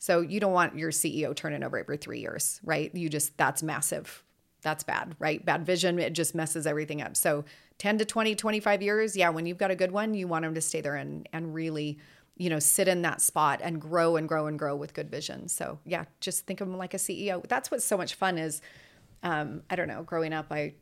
So 0.00 0.22
you 0.22 0.40
don't 0.40 0.54
want 0.54 0.78
your 0.78 0.90
CEO 0.90 1.36
turning 1.36 1.62
over 1.62 1.78
every 1.78 1.98
three 1.98 2.20
years, 2.20 2.58
right? 2.64 2.92
You 2.94 3.10
just, 3.10 3.36
that's 3.36 3.62
massive. 3.62 4.24
That's 4.62 4.82
bad, 4.82 5.14
right? 5.18 5.44
Bad 5.44 5.66
vision, 5.66 5.98
it 5.98 6.14
just 6.14 6.34
messes 6.34 6.66
everything 6.66 7.02
up. 7.02 7.16
So 7.16 7.44
10 7.78 7.98
to 7.98 8.06
20, 8.06 8.34
25 8.34 8.82
years, 8.82 9.14
yeah, 9.14 9.28
when 9.28 9.44
you've 9.44 9.58
got 9.58 9.70
a 9.70 9.76
good 9.76 9.92
one, 9.92 10.14
you 10.14 10.26
want 10.26 10.44
them 10.44 10.54
to 10.54 10.60
stay 10.62 10.80
there 10.80 10.96
and, 10.96 11.28
and 11.34 11.54
really, 11.54 11.98
you 12.38 12.48
know, 12.48 12.58
sit 12.58 12.88
in 12.88 13.02
that 13.02 13.20
spot 13.20 13.60
and 13.62 13.78
grow 13.78 14.16
and 14.16 14.26
grow 14.26 14.46
and 14.46 14.58
grow 14.58 14.74
with 14.74 14.94
good 14.94 15.10
vision. 15.10 15.48
So 15.48 15.78
yeah, 15.84 16.06
just 16.20 16.46
think 16.46 16.62
of 16.62 16.68
them 16.68 16.78
like 16.78 16.94
a 16.94 16.98
CEO. 16.98 17.46
That's 17.46 17.70
what's 17.70 17.84
so 17.84 17.98
much 17.98 18.14
fun 18.14 18.38
is, 18.38 18.62
um, 19.22 19.62
I 19.68 19.76
don't 19.76 19.88
know, 19.88 20.02
growing 20.02 20.32
up, 20.32 20.46
I 20.50 20.72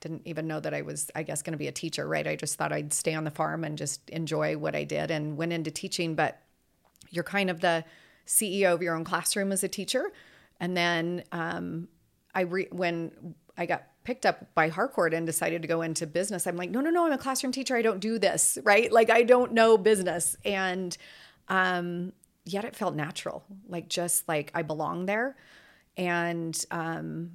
didn't 0.00 0.22
even 0.24 0.48
know 0.48 0.58
that 0.58 0.74
I 0.74 0.82
was, 0.82 1.08
I 1.14 1.22
guess, 1.22 1.42
going 1.42 1.52
to 1.52 1.58
be 1.58 1.68
a 1.68 1.72
teacher, 1.72 2.08
right? 2.08 2.26
I 2.26 2.34
just 2.34 2.56
thought 2.56 2.72
I'd 2.72 2.92
stay 2.92 3.14
on 3.14 3.22
the 3.22 3.30
farm 3.30 3.62
and 3.62 3.78
just 3.78 4.10
enjoy 4.10 4.56
what 4.56 4.74
I 4.74 4.82
did 4.82 5.12
and 5.12 5.36
went 5.36 5.52
into 5.52 5.70
teaching. 5.70 6.16
But 6.16 6.42
you're 7.10 7.22
kind 7.22 7.48
of 7.48 7.60
the, 7.60 7.84
CEO 8.30 8.72
of 8.72 8.80
your 8.80 8.94
own 8.94 9.04
classroom 9.04 9.50
as 9.52 9.64
a 9.64 9.68
teacher. 9.68 10.12
And 10.60 10.76
then 10.76 11.24
um, 11.32 11.88
I 12.34 12.42
re- 12.42 12.68
when 12.70 13.34
I 13.58 13.66
got 13.66 13.84
picked 14.04 14.24
up 14.24 14.54
by 14.54 14.68
Harcourt 14.68 15.12
and 15.12 15.26
decided 15.26 15.62
to 15.62 15.68
go 15.68 15.82
into 15.82 16.06
business, 16.06 16.46
I'm 16.46 16.56
like, 16.56 16.70
no, 16.70 16.80
no, 16.80 16.90
no, 16.90 17.06
I'm 17.06 17.12
a 17.12 17.18
classroom 17.18 17.52
teacher. 17.52 17.76
I 17.76 17.82
don't 17.82 18.00
do 18.00 18.18
this, 18.18 18.56
right? 18.62 18.90
Like 18.90 19.10
I 19.10 19.24
don't 19.24 19.52
know 19.52 19.76
business. 19.76 20.36
And 20.44 20.96
um, 21.48 22.12
yet 22.44 22.64
it 22.64 22.76
felt 22.76 22.94
natural, 22.94 23.42
like 23.68 23.88
just 23.88 24.28
like 24.28 24.52
I 24.54 24.62
belong 24.62 25.06
there. 25.06 25.36
And 25.96 26.64
um, 26.70 27.32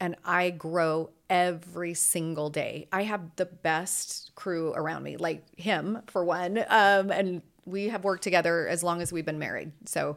and 0.00 0.16
I 0.24 0.50
grow 0.50 1.10
every 1.30 1.94
single 1.94 2.50
day. 2.50 2.88
I 2.90 3.04
have 3.04 3.36
the 3.36 3.46
best 3.46 4.34
crew 4.34 4.72
around 4.74 5.04
me, 5.04 5.16
like 5.16 5.44
him 5.56 6.02
for 6.08 6.24
one, 6.24 6.58
um, 6.68 7.12
and 7.12 7.42
we 7.64 7.88
have 7.88 8.04
worked 8.04 8.22
together 8.22 8.66
as 8.66 8.82
long 8.82 9.00
as 9.00 9.12
we've 9.12 9.24
been 9.24 9.38
married. 9.38 9.72
So, 9.86 10.16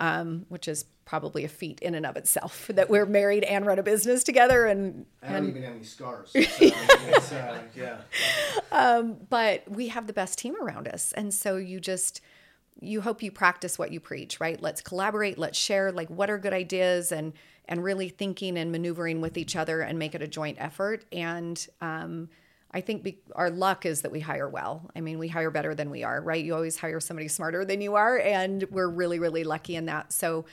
um, 0.00 0.46
which 0.48 0.68
is 0.68 0.84
probably 1.04 1.44
a 1.44 1.48
feat 1.48 1.80
in 1.80 1.94
and 1.94 2.04
of 2.04 2.16
itself 2.16 2.66
that 2.72 2.90
we're 2.90 3.06
married 3.06 3.44
and 3.44 3.66
run 3.66 3.78
a 3.78 3.82
business 3.82 4.24
together. 4.24 4.66
And, 4.66 5.06
I 5.22 5.32
don't 5.32 5.48
even 5.48 5.62
have 5.62 5.74
any 5.74 5.84
scars. 5.84 6.30
So, 6.30 6.38
it's, 6.60 7.32
uh, 7.32 7.62
yeah. 7.74 9.02
but 9.30 9.70
we 9.70 9.88
have 9.88 10.06
the 10.06 10.12
best 10.12 10.38
team 10.38 10.54
around 10.60 10.88
us. 10.88 11.12
And 11.12 11.32
so 11.32 11.56
you 11.56 11.80
just, 11.80 12.20
you 12.80 13.00
hope 13.00 13.22
you 13.22 13.30
practice 13.30 13.78
what 13.78 13.92
you 13.92 14.00
preach, 14.00 14.40
right? 14.40 14.60
Let's 14.60 14.82
collaborate, 14.82 15.38
let's 15.38 15.58
share 15.58 15.92
like 15.92 16.08
what 16.08 16.28
are 16.28 16.38
good 16.38 16.52
ideas 16.52 17.12
and, 17.12 17.32
and 17.66 17.82
really 17.82 18.08
thinking 18.08 18.58
and 18.58 18.70
maneuvering 18.70 19.20
with 19.20 19.38
each 19.38 19.56
other 19.56 19.80
and 19.80 19.98
make 19.98 20.14
it 20.14 20.22
a 20.22 20.28
joint 20.28 20.58
effort. 20.60 21.04
And, 21.12 21.66
um, 21.80 22.28
I 22.76 22.82
think 22.82 23.02
be, 23.02 23.18
our 23.34 23.48
luck 23.48 23.86
is 23.86 24.02
that 24.02 24.12
we 24.12 24.20
hire 24.20 24.50
well. 24.50 24.90
I 24.94 25.00
mean, 25.00 25.18
we 25.18 25.28
hire 25.28 25.50
better 25.50 25.74
than 25.74 25.88
we 25.88 26.04
are, 26.04 26.20
right? 26.20 26.44
You 26.44 26.54
always 26.54 26.76
hire 26.76 27.00
somebody 27.00 27.26
smarter 27.26 27.64
than 27.64 27.80
you 27.80 27.94
are, 27.94 28.18
and 28.18 28.64
we're 28.70 28.90
really, 28.90 29.18
really 29.18 29.44
lucky 29.44 29.76
in 29.76 29.86
that. 29.86 30.12
So, 30.12 30.44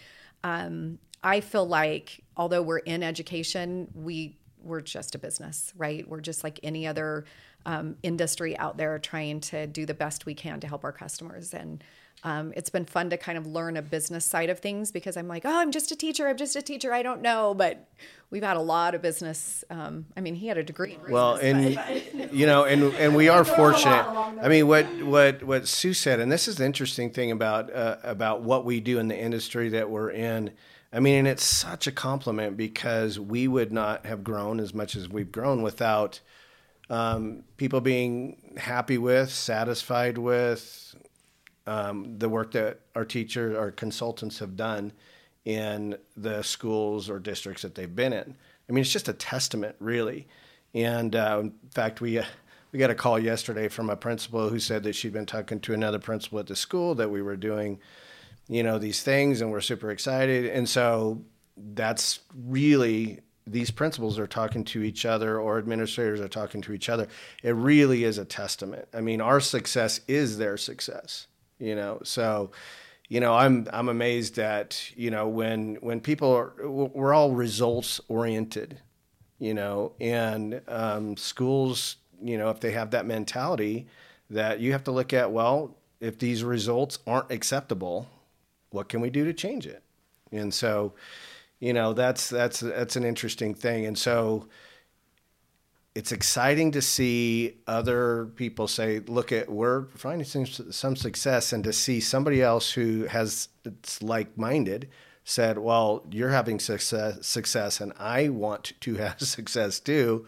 um, 0.42 1.00
I 1.22 1.42
feel 1.42 1.66
like 1.66 2.24
although 2.38 2.62
we're 2.62 2.78
in 2.78 3.04
education, 3.04 3.90
we 3.94 4.38
we're 4.64 4.80
just 4.80 5.16
a 5.16 5.18
business, 5.18 5.74
right? 5.76 6.08
We're 6.08 6.22
just 6.22 6.46
like 6.46 6.62
any 6.64 6.88
other 6.88 7.26
um, 7.66 7.98
industry 8.04 8.58
out 8.58 8.78
there, 8.78 8.98
trying 9.00 9.42
to 9.42 9.68
do 9.68 9.86
the 9.86 9.94
best 9.94 10.26
we 10.26 10.34
can 10.34 10.62
to 10.62 10.68
help 10.68 10.86
our 10.86 10.94
customers. 10.94 11.54
And 11.54 11.84
um, 12.24 12.54
it's 12.56 12.70
been 12.70 12.86
fun 12.86 13.10
to 13.10 13.18
kind 13.18 13.38
of 13.38 13.46
learn 13.46 13.76
a 13.76 13.82
business 13.82 14.26
side 14.26 14.50
of 14.50 14.60
things 14.60 14.92
because 14.92 15.18
I'm 15.18 15.28
like, 15.28 15.44
oh, 15.46 15.58
I'm 15.60 15.72
just 15.72 15.92
a 15.92 15.96
teacher. 15.96 16.30
I'm 16.30 16.38
just 16.38 16.56
a 16.56 16.62
teacher. 16.62 16.94
I 16.94 17.04
don't 17.04 17.22
know, 17.22 17.54
but 17.54 17.90
we've 18.34 18.44
had 18.44 18.58
a 18.58 18.62
lot 18.62 18.96
of 18.96 19.02
business. 19.04 19.64
Um, 19.70 20.08
I 20.18 20.22
mean, 20.22 20.34
he 20.34 20.48
had 20.48 20.58
a 20.58 20.64
degree. 20.64 20.98
In 21.06 21.12
Well, 21.12 21.38
business, 21.38 21.78
and 21.78 22.20
but- 22.20 22.34
you 22.34 22.48
know, 22.48 22.66
and 22.66 22.84
and 22.96 23.16
we 23.16 23.30
are 23.30 23.46
Throw 23.46 23.54
a 23.54 23.58
lot 23.58 23.74
fortunate. 23.76 24.44
I 24.44 24.50
mean, 24.50 24.68
what 24.68 24.86
what 25.04 25.44
what 25.44 25.68
Sue 25.68 25.94
said, 25.94 26.20
and 26.20 26.32
this 26.32 26.48
is 26.48 26.58
the 26.58 26.66
interesting 26.66 27.12
thing 27.12 27.32
about 27.32 27.72
uh, 27.72 27.98
about 28.04 28.42
what 28.42 28.66
we 28.66 28.80
do 28.80 28.98
in 28.98 29.08
the 29.08 29.18
industry 29.18 29.70
that 29.70 29.90
we're 29.90 30.10
in. 30.10 30.52
I 30.92 31.00
mean, 31.00 31.20
and 31.20 31.28
it's 31.28 31.44
such 31.44 31.88
a 31.88 31.92
compliment 31.92 32.58
because 32.58 33.20
we 33.20 33.48
would 33.48 33.72
not 33.72 34.06
have 34.06 34.24
grown 34.24 34.60
as 34.60 34.74
much 34.74 34.96
as 34.96 35.08
we've 35.08 35.32
grown 35.32 35.62
without 35.62 36.20
um, 36.90 37.44
people 37.58 37.82
being 37.82 38.54
happy 38.58 38.98
with, 38.98 39.32
satisfied 39.32 40.18
with 40.18 40.96
um, 41.66 42.20
the 42.20 42.30
work 42.30 42.52
that 42.52 42.82
our 42.96 43.06
teachers, 43.06 43.56
our 43.56 43.72
consultants 43.72 44.40
have 44.40 44.56
done 44.56 44.92
in 45.46 45.98
the 46.16 46.42
schools 46.42 47.10
or 47.10 47.20
districts 47.20 47.64
that 47.64 47.76
they've 47.76 47.96
been 47.96 48.14
in. 48.14 48.36
I 48.70 48.72
mean, 48.72 48.82
it's 48.82 48.92
just 48.92 49.10
a 49.10 49.14
testament, 49.14 49.76
really. 49.80 50.28
And 50.74 51.16
uh, 51.16 51.40
in 51.42 51.54
fact, 51.72 52.02
we 52.02 52.20
uh, 52.20 52.26
we 52.72 52.80
got 52.80 52.90
a 52.90 52.96
call 52.96 53.20
yesterday 53.20 53.68
from 53.68 53.90
a 53.90 53.96
principal 53.96 54.50
who 54.50 54.60
said 54.60 54.84
that 54.84 54.94
she'd 54.94 55.14
been 55.14 55.28
talking 55.28 55.60
to 55.62 55.74
another 55.74 56.00
principal 56.00 56.40
at 56.40 56.48
the 56.48 56.56
school 56.56 56.96
that 56.96 57.10
we 57.10 57.22
were 57.22 57.36
doing, 57.36 57.80
you 58.48 58.64
know, 58.64 58.80
these 58.80 59.04
things, 59.04 59.42
and 59.42 59.52
we're 59.52 59.62
super 59.62 59.92
excited. 59.92 60.46
And 60.46 60.68
so 60.68 61.22
that's 61.56 62.22
really 62.36 63.20
these 63.46 63.70
principals 63.70 64.18
are 64.18 64.28
talking 64.28 64.64
to 64.64 64.82
each 64.82 65.06
other 65.06 65.40
or 65.40 65.58
administrators 65.60 66.20
are 66.20 66.28
talking 66.30 66.62
to 66.62 66.74
each 66.74 66.90
other. 66.90 67.08
It 67.44 67.56
really 67.56 68.06
is 68.06 68.18
a 68.18 68.26
testament. 68.26 68.88
I 68.94 69.02
mean, 69.02 69.22
our 69.22 69.40
success 69.40 70.00
is 70.08 70.38
their 70.38 70.58
success, 70.58 71.28
you 71.60 71.76
know. 71.76 72.00
So, 72.04 72.52
you 73.14 73.20
know, 73.20 73.36
I'm 73.36 73.68
I'm 73.72 73.90
amazed 73.90 74.38
that 74.38 74.90
you 74.96 75.12
know 75.12 75.28
when 75.28 75.76
when 75.82 76.02
people 76.02 76.32
are 76.32 76.68
we're 76.68 77.14
all 77.14 77.30
results 77.30 78.02
oriented, 78.08 78.80
you 79.38 79.54
know, 79.54 79.92
and 80.02 80.60
um, 80.68 81.16
schools, 81.16 81.98
you 82.24 82.40
know, 82.40 82.50
if 82.50 82.60
they 82.60 82.72
have 82.72 82.90
that 82.90 83.06
mentality, 83.06 83.86
that 84.32 84.62
you 84.62 84.72
have 84.72 84.84
to 84.86 84.92
look 84.92 85.14
at 85.14 85.32
well, 85.32 85.78
if 86.00 86.18
these 86.18 86.44
results 86.44 86.98
aren't 87.06 87.32
acceptable, 87.32 88.10
what 88.72 88.90
can 88.90 89.00
we 89.00 89.12
do 89.12 89.26
to 89.26 89.34
change 89.34 89.68
it? 89.68 89.84
And 90.32 90.52
so, 90.52 90.94
you 91.60 91.72
know, 91.72 91.94
that's 91.94 92.32
that's 92.32 92.62
that's 92.62 92.96
an 92.96 93.04
interesting 93.04 93.54
thing. 93.54 93.86
And 93.86 93.96
so, 93.96 94.48
it's 95.96 96.12
exciting 96.12 96.72
to 96.72 96.82
see 96.82 97.58
other 97.68 98.26
people 98.36 98.68
say, 98.68 99.00
"Look 99.00 99.32
at 99.32 99.52
we're 99.52 99.86
finding 99.96 100.26
some, 100.26 100.46
some 100.46 100.96
success," 100.96 101.54
and 101.54 101.64
to 101.64 101.74
see 101.74 102.00
somebody 102.00 102.42
else 102.42 102.72
who 102.72 103.06
has 103.06 103.50
it's 103.64 104.02
like-minded 104.02 104.90
said, 105.24 105.58
"Well, 105.60 106.06
you're 106.12 106.30
having 106.30 106.60
success, 106.60 107.26
success, 107.26 107.80
and 107.80 107.94
I 107.98 108.30
want 108.30 108.74
to 108.82 108.96
have 108.96 109.22
success 109.22 109.80
too. 109.80 110.26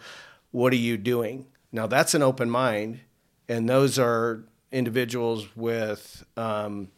What 0.51 0.71
are 0.73 0.77
you 0.77 0.97
doing?" 0.97 1.47
Now 1.71 1.87
that's 1.87 2.13
an 2.13 2.21
open 2.21 2.49
mind, 2.49 3.01
and 3.49 3.67
those 3.67 3.97
are 3.97 4.45
individuals 4.71 5.47
with, 5.55 6.25
um, 6.37 6.89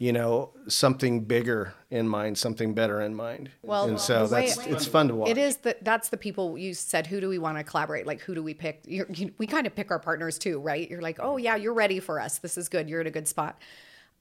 you 0.00 0.14
know, 0.14 0.48
something 0.66 1.24
bigger 1.24 1.74
in 1.90 2.08
mind, 2.08 2.38
something 2.38 2.72
better 2.72 3.02
in 3.02 3.14
mind. 3.14 3.50
Well, 3.62 3.84
and 3.84 4.00
so 4.00 4.26
the 4.26 4.34
way- 4.34 4.46
that's 4.46 4.66
it's 4.66 4.86
fun 4.86 5.08
to 5.08 5.14
watch. 5.14 5.28
It 5.28 5.36
is 5.36 5.58
that 5.58 5.84
that's 5.84 6.08
the 6.08 6.16
people 6.16 6.56
you 6.56 6.72
said. 6.72 7.06
Who 7.06 7.20
do 7.20 7.28
we 7.28 7.36
want 7.36 7.58
to 7.58 7.64
collaborate? 7.64 8.06
Like, 8.06 8.22
who 8.22 8.34
do 8.34 8.42
we 8.42 8.54
pick? 8.54 8.80
You're, 8.86 9.06
you, 9.12 9.30
we 9.36 9.46
kind 9.46 9.66
of 9.66 9.74
pick 9.74 9.90
our 9.90 9.98
partners 9.98 10.38
too, 10.38 10.58
right? 10.58 10.88
You're 10.90 11.02
like, 11.02 11.18
oh 11.20 11.36
yeah, 11.36 11.56
you're 11.56 11.74
ready 11.74 12.00
for 12.00 12.18
us. 12.18 12.38
This 12.38 12.56
is 12.56 12.70
good. 12.70 12.88
You're 12.88 13.02
at 13.02 13.06
a 13.06 13.10
good 13.10 13.28
spot. 13.28 13.60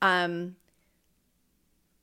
Um, 0.02 0.58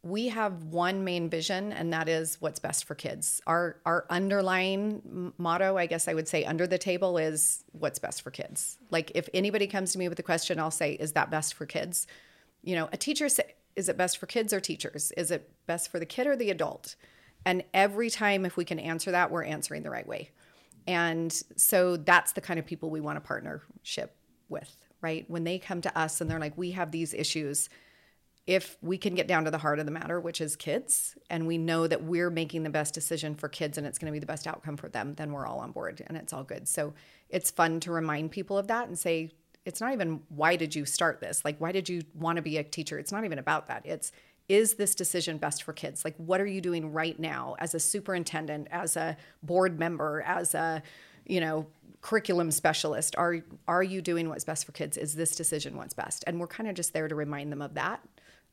we 0.03 0.29
have 0.29 0.64
one 0.64 1.05
main 1.05 1.29
vision, 1.29 1.70
and 1.70 1.93
that 1.93 2.09
is 2.09 2.41
what's 2.41 2.59
best 2.59 2.87
for 2.87 2.95
kids. 2.95 3.43
Our 3.47 3.77
our 3.85 4.07
underlying 4.09 5.35
motto, 5.37 5.77
I 5.77 5.85
guess 5.85 6.09
I 6.09 6.14
would 6.14 6.29
say, 6.29 6.45
under 6.45 6.66
the 6.66 6.79
table 6.79 7.18
is 7.18 7.62
what's 7.72 7.99
best 7.99 8.22
for 8.22 8.31
kids. 8.31 8.79
Like, 8.91 9.12
if 9.14 9.29
anybody 9.35 9.66
comes 9.66 9.93
to 9.93 9.99
me 9.99 10.09
with 10.09 10.18
a 10.18 10.22
question, 10.22 10.59
I'll 10.59 10.70
say, 10.70 10.93
is 10.93 11.12
that 11.12 11.31
best 11.31 11.53
for 11.53 11.66
kids? 11.66 12.07
You 12.62 12.74
know, 12.74 12.89
a 12.91 12.97
teacher 12.97 13.29
say, 13.29 13.55
is 13.77 13.89
it 13.89 13.97
best 13.97 14.18
for 14.18 14.27
kids 14.27 14.53
or 14.53 14.61
teachers? 14.61 15.12
Is 15.16 15.31
it 15.31 15.51
best 15.66 15.91
for 15.91 15.99
the 15.99 16.07
kid 16.07 16.27
or 16.27 16.35
the 16.35 16.51
adult? 16.51 16.97
And 17.45 17.62
every 17.72 18.11
time, 18.11 18.45
if 18.45 18.57
we 18.57 18.64
can 18.64 18.81
answer 18.81 19.12
that, 19.12 19.31
we're 19.31 19.45
answering 19.45 19.83
the 19.83 19.91
right 19.91 20.07
way. 20.07 20.31
And 20.87 21.33
so 21.57 21.97
that's 21.97 22.33
the 22.33 22.41
kind 22.41 22.59
of 22.59 22.66
people 22.66 22.91
we 22.91 23.01
want 23.01 23.18
a 23.18 23.20
partnership 23.20 24.16
with, 24.49 24.74
right? 25.01 25.24
When 25.29 25.45
they 25.45 25.59
come 25.59 25.81
to 25.83 25.99
us 25.99 26.20
and 26.20 26.31
they're 26.31 26.41
like, 26.41 26.57
we 26.57 26.72
have 26.72 26.91
these 26.91 27.12
issues, 27.12 27.68
if 28.47 28.77
we 28.81 28.97
can 28.97 29.14
get 29.14 29.27
down 29.27 29.45
to 29.45 29.51
the 29.51 29.59
heart 29.59 29.81
of 29.81 29.87
the 29.87 29.93
matter, 29.93 30.20
which 30.20 30.41
is 30.41 30.55
kids, 30.55 31.16
and 31.29 31.47
we 31.47 31.59
know 31.59 31.87
that 31.87 32.05
we're 32.05 32.31
making 32.31 32.62
the 32.62 32.70
best 32.70 32.95
decision 32.95 33.35
for 33.35 33.49
kids 33.49 33.77
and 33.77 33.87
it's 33.87 33.99
going 33.99 34.07
to 34.07 34.12
be 34.12 34.20
the 34.20 34.27
best 34.27 34.47
outcome 34.47 34.77
for 34.77 34.89
them, 34.89 35.14
then 35.14 35.33
we're 35.33 35.47
all 35.47 35.59
on 35.59 35.72
board 35.72 36.03
and 36.07 36.16
it's 36.16 36.33
all 36.33 36.45
good. 36.45 36.68
So 36.68 36.95
it's 37.29 37.51
fun 37.51 37.81
to 37.81 37.91
remind 37.91 38.31
people 38.31 38.57
of 38.57 38.68
that 38.68 38.87
and 38.87 38.97
say, 38.97 39.33
it's 39.67 39.81
not 39.81 39.93
even 39.93 40.21
why 40.29 40.55
did 40.57 40.75
you 40.75 40.87
start 40.87 41.21
this? 41.21 41.45
Like, 41.45 41.59
why 41.59 41.73
did 41.73 41.89
you 41.89 42.03
want 42.14 42.37
to 42.37 42.43
be 42.43 42.57
a 42.57 42.64
teacher? 42.64 42.99
It's 42.99 43.11
not 43.11 43.25
even 43.25 43.39
about 43.39 43.67
that. 43.67 43.85
It's, 43.85 44.12
is 44.49 44.75
this 44.75 44.95
decision 44.95 45.39
best 45.39 45.64
for 45.64 45.73
kids? 45.73 46.05
Like, 46.05 46.14
what 46.19 46.41
are 46.41 46.47
you 46.47 46.61
doing 46.61 46.93
right 46.93 47.19
now 47.19 47.57
as 47.59 47.75
a 47.75 47.81
superintendent, 47.81 48.69
as 48.71 48.97
a 48.97 49.17
board 49.43 49.79
member, 49.79 50.23
as 50.25 50.55
a, 50.55 50.85
you 51.27 51.41
know, 51.41 51.67
curriculum 52.01 52.53
specialist? 52.53 53.17
Are 53.17 53.41
are 53.67 53.83
you 53.83 54.01
doing 54.01 54.29
what's 54.29 54.45
best 54.45 54.64
for 54.64 54.71
kids? 54.71 54.97
Is 54.97 55.17
this 55.17 55.35
decision 55.35 55.77
what's 55.77 55.95
best? 55.95 56.23
And 56.29 56.39
we're 56.39 56.47
kind 56.47 56.69
of 56.69 56.77
just 56.77 56.93
there 56.93 57.09
to 57.09 57.17
remind 57.17 57.51
them 57.51 57.61
of 57.61 57.75
that 57.75 58.01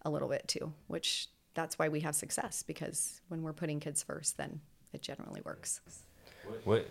a 0.02 0.10
little 0.10 0.28
bit 0.28 0.48
too, 0.48 0.74
which 0.88 1.30
that's 1.54 1.78
why 1.78 1.90
we 1.90 2.00
have 2.00 2.16
success 2.16 2.64
because 2.64 3.22
when 3.28 3.44
we're 3.44 3.54
putting 3.54 3.80
kids 3.80 4.02
first, 4.02 4.38
then 4.38 4.62
it 4.94 5.04
generally 5.04 5.42
works. 5.46 5.82
What 6.64 6.90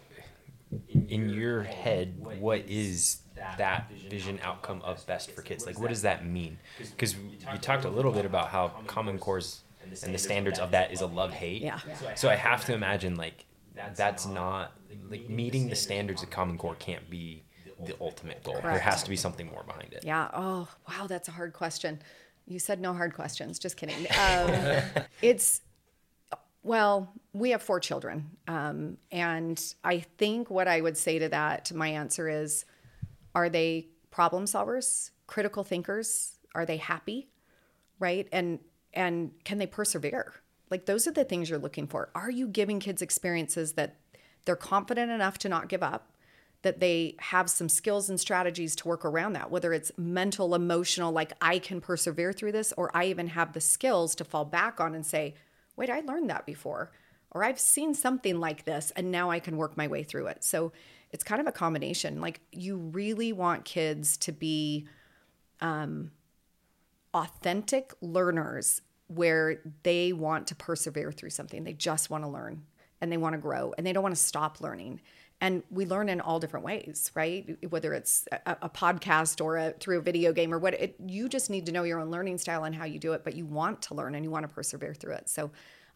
in 1.08 1.28
your 1.28 1.64
head? 1.64 2.14
What 2.38 2.60
is 2.68 3.21
that 3.34 3.90
vision 4.08 4.38
outcome 4.42 4.82
of 4.82 5.04
best 5.06 5.30
for 5.30 5.42
kids? 5.42 5.66
Like, 5.66 5.78
what 5.78 5.88
does 5.88 6.02
that 6.02 6.26
mean? 6.26 6.58
Because 6.78 7.14
you 7.14 7.58
talked 7.60 7.84
a 7.84 7.90
little 7.90 8.12
bit 8.12 8.24
about 8.24 8.48
how 8.48 8.68
Common 8.86 9.18
Core's 9.18 9.62
and 10.02 10.14
the 10.14 10.18
standards 10.18 10.58
of 10.58 10.70
that 10.70 10.92
is 10.92 11.00
a 11.00 11.06
love 11.06 11.32
hate. 11.32 11.62
Yeah. 11.62 11.80
So 12.14 12.28
I 12.28 12.36
have 12.36 12.64
to 12.66 12.74
imagine 12.74 13.16
like 13.16 13.46
that's 13.94 14.26
not 14.26 14.72
like 15.10 15.28
meeting 15.28 15.68
the 15.68 15.76
standards 15.76 16.22
of 16.22 16.30
Common 16.30 16.58
Core 16.58 16.76
can't 16.76 17.08
be 17.10 17.42
the 17.84 17.94
ultimate 18.00 18.42
goal. 18.44 18.58
There 18.62 18.78
has 18.78 19.02
to 19.02 19.10
be 19.10 19.16
something 19.16 19.46
more 19.46 19.64
behind 19.64 19.92
it. 19.92 20.04
Yeah. 20.04 20.28
Oh, 20.32 20.68
wow. 20.88 21.06
That's 21.06 21.28
a 21.28 21.32
hard 21.32 21.52
question. 21.52 22.00
You 22.46 22.58
said 22.58 22.80
no 22.80 22.92
hard 22.92 23.14
questions. 23.14 23.58
Just 23.58 23.76
kidding. 23.76 24.06
Um, 24.18 25.04
it's, 25.22 25.62
well, 26.62 27.12
we 27.32 27.50
have 27.50 27.62
four 27.62 27.80
children. 27.80 28.30
Um, 28.46 28.98
and 29.10 29.62
I 29.82 30.00
think 30.00 30.50
what 30.50 30.68
I 30.68 30.80
would 30.80 30.96
say 30.96 31.18
to 31.18 31.28
that, 31.30 31.72
my 31.72 31.88
answer 31.88 32.28
is 32.28 32.64
are 33.34 33.48
they 33.48 33.88
problem 34.10 34.44
solvers, 34.44 35.10
critical 35.26 35.64
thinkers? 35.64 36.38
Are 36.54 36.66
they 36.66 36.76
happy? 36.76 37.28
Right. 37.98 38.28
And, 38.32 38.58
and 38.92 39.32
can 39.44 39.58
they 39.58 39.66
persevere? 39.66 40.34
Like 40.70 40.86
those 40.86 41.06
are 41.06 41.12
the 41.12 41.24
things 41.24 41.50
you're 41.50 41.58
looking 41.58 41.86
for. 41.86 42.10
Are 42.14 42.30
you 42.30 42.48
giving 42.48 42.80
kids 42.80 43.02
experiences 43.02 43.72
that 43.74 43.96
they're 44.44 44.56
confident 44.56 45.10
enough 45.10 45.38
to 45.38 45.48
not 45.48 45.68
give 45.68 45.82
up? 45.82 46.12
that 46.62 46.80
they 46.80 47.16
have 47.18 47.50
some 47.50 47.68
skills 47.68 48.08
and 48.08 48.18
strategies 48.18 48.74
to 48.76 48.88
work 48.88 49.04
around 49.04 49.34
that, 49.34 49.50
whether 49.50 49.72
it's 49.72 49.92
mental, 49.98 50.54
emotional, 50.54 51.12
like 51.12 51.32
I 51.40 51.58
can 51.58 51.80
persevere 51.80 52.32
through 52.32 52.52
this, 52.52 52.72
or 52.76 52.96
I 52.96 53.06
even 53.06 53.28
have 53.28 53.52
the 53.52 53.60
skills 53.60 54.14
to 54.16 54.24
fall 54.24 54.44
back 54.44 54.80
on 54.80 54.94
and 54.94 55.04
say, 55.04 55.34
wait, 55.76 55.90
I 55.90 56.00
learned 56.00 56.30
that 56.30 56.46
before, 56.46 56.92
or 57.32 57.44
I've 57.44 57.58
seen 57.58 57.94
something 57.94 58.38
like 58.38 58.64
this, 58.64 58.92
and 58.94 59.10
now 59.10 59.30
I 59.30 59.40
can 59.40 59.56
work 59.56 59.76
my 59.76 59.88
way 59.88 60.04
through 60.04 60.28
it. 60.28 60.44
So 60.44 60.72
it's 61.12 61.22
kind 61.22 61.40
of 61.40 61.46
a 61.46 61.52
combination. 61.52 62.20
Like 62.20 62.40
you 62.50 62.76
really 62.76 63.32
want 63.32 63.64
kids 63.64 64.16
to 64.18 64.32
be 64.32 64.86
um, 65.60 66.10
authentic 67.14 67.92
learners 68.00 68.80
where 69.08 69.60
they 69.82 70.12
want 70.12 70.46
to 70.48 70.54
persevere 70.54 71.12
through 71.12 71.30
something. 71.30 71.64
They 71.64 71.74
just 71.74 72.08
want 72.08 72.24
to 72.24 72.28
learn 72.28 72.62
and 73.00 73.12
they 73.12 73.18
want 73.18 73.34
to 73.34 73.38
grow 73.38 73.74
and 73.76 73.86
they 73.86 73.92
don't 73.92 74.02
want 74.02 74.14
to 74.14 74.20
stop 74.20 74.60
learning. 74.60 75.00
And 75.40 75.64
we 75.70 75.86
learn 75.86 76.08
in 76.08 76.20
all 76.20 76.38
different 76.38 76.64
ways, 76.64 77.10
right? 77.14 77.58
Whether 77.68 77.92
it's 77.94 78.26
a, 78.46 78.56
a 78.62 78.70
podcast 78.70 79.44
or 79.44 79.58
a, 79.58 79.72
through 79.72 79.98
a 79.98 80.02
video 80.02 80.32
game 80.32 80.54
or 80.54 80.58
what, 80.58 80.74
it, 80.74 80.94
you 81.04 81.28
just 81.28 81.50
need 81.50 81.66
to 81.66 81.72
know 81.72 81.82
your 81.82 81.98
own 81.98 82.10
learning 82.10 82.38
style 82.38 82.64
and 82.64 82.74
how 82.74 82.84
you 82.84 83.00
do 83.00 83.12
it, 83.12 83.24
but 83.24 83.34
you 83.34 83.44
want 83.44 83.82
to 83.82 83.94
learn 83.94 84.14
and 84.14 84.24
you 84.24 84.30
want 84.30 84.48
to 84.48 84.54
persevere 84.54 84.94
through 84.94 85.14
it. 85.14 85.28
So 85.28 85.50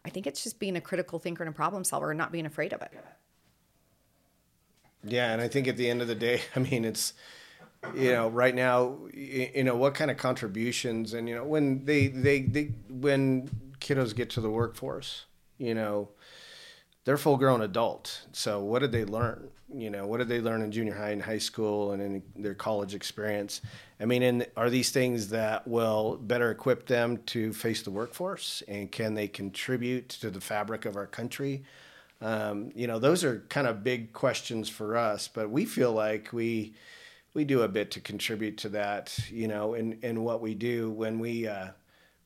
I 0.05 0.09
think 0.09 0.27
it's 0.27 0.43
just 0.43 0.59
being 0.59 0.75
a 0.75 0.81
critical 0.81 1.17
thinker 1.17 1.43
and 1.43 1.49
a 1.49 1.55
problem 1.55 1.85
solver 1.85 2.11
and 2.11 2.17
not 2.17 2.31
being 2.31 2.45
afraid 2.45 2.73
of 2.73 2.81
it. 2.81 2.91
Yeah, 5.07 5.31
and 5.31 5.41
I 5.41 5.47
think 5.47 5.67
at 5.67 5.77
the 5.77 5.89
end 5.89 6.01
of 6.01 6.07
the 6.07 6.15
day, 6.15 6.41
I 6.55 6.59
mean, 6.59 6.85
it's 6.85 7.13
you 7.95 8.11
know, 8.11 8.27
right 8.27 8.55
now, 8.55 8.97
you 9.13 9.63
know, 9.63 9.75
what 9.75 9.93
kind 9.93 10.11
of 10.11 10.17
contributions 10.17 11.13
and 11.13 11.27
you 11.29 11.35
know, 11.35 11.43
when 11.43 11.85
they 11.85 12.07
they 12.07 12.41
they 12.41 12.65
when 12.89 13.49
kiddos 13.79 14.15
get 14.15 14.29
to 14.31 14.41
the 14.41 14.49
workforce, 14.49 15.25
you 15.57 15.73
know, 15.73 16.09
they're 17.05 17.17
full 17.17 17.37
grown 17.37 17.61
adult. 17.61 18.25
So 18.33 18.61
what 18.61 18.79
did 18.79 18.91
they 18.91 19.05
learn? 19.05 19.49
You 19.73 19.89
know, 19.89 20.07
what 20.07 20.17
did 20.17 20.27
they 20.29 20.41
learn 20.41 20.61
in 20.61 20.71
junior 20.71 20.95
high 20.95 21.11
and 21.11 21.21
high 21.21 21.37
school 21.37 21.91
and 21.91 22.01
in 22.01 22.23
their 22.35 22.53
college 22.53 22.95
experience? 22.95 23.61
I 23.99 24.05
mean, 24.05 24.23
and 24.23 24.47
are 24.55 24.69
these 24.69 24.91
things 24.91 25.29
that 25.29 25.67
will 25.67 26.17
better 26.17 26.51
equip 26.51 26.87
them 26.87 27.17
to 27.27 27.53
face 27.53 27.81
the 27.81 27.91
workforce 27.91 28.63
and 28.67 28.91
can 28.91 29.13
they 29.13 29.27
contribute 29.27 30.09
to 30.09 30.29
the 30.29 30.41
fabric 30.41 30.85
of 30.85 30.95
our 30.95 31.07
country? 31.07 31.63
Um, 32.21 32.71
you 32.75 32.87
know, 32.87 32.99
those 32.99 33.23
are 33.23 33.45
kind 33.49 33.67
of 33.67 33.83
big 33.83 34.13
questions 34.13 34.69
for 34.69 34.97
us, 34.97 35.27
but 35.27 35.49
we 35.49 35.65
feel 35.65 35.91
like 35.91 36.33
we 36.33 36.73
we 37.33 37.43
do 37.45 37.61
a 37.61 37.67
bit 37.67 37.91
to 37.91 37.99
contribute 37.99 38.57
to 38.59 38.69
that. 38.69 39.17
You 39.29 39.47
know, 39.47 39.73
in 39.75 39.99
in 40.01 40.23
what 40.23 40.41
we 40.41 40.55
do 40.55 40.89
when 40.91 41.19
we 41.19 41.47
uh, 41.47 41.69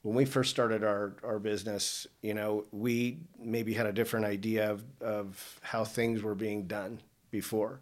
when 0.03 0.15
we 0.15 0.25
first 0.25 0.49
started 0.49 0.83
our 0.83 1.15
our 1.23 1.39
business, 1.39 2.07
you 2.21 2.33
know, 2.33 2.65
we 2.71 3.19
maybe 3.39 3.73
had 3.73 3.85
a 3.85 3.93
different 3.93 4.25
idea 4.25 4.71
of 4.71 4.83
of 5.01 5.59
how 5.61 5.83
things 5.83 6.23
were 6.23 6.35
being 6.35 6.67
done 6.67 7.01
before, 7.29 7.81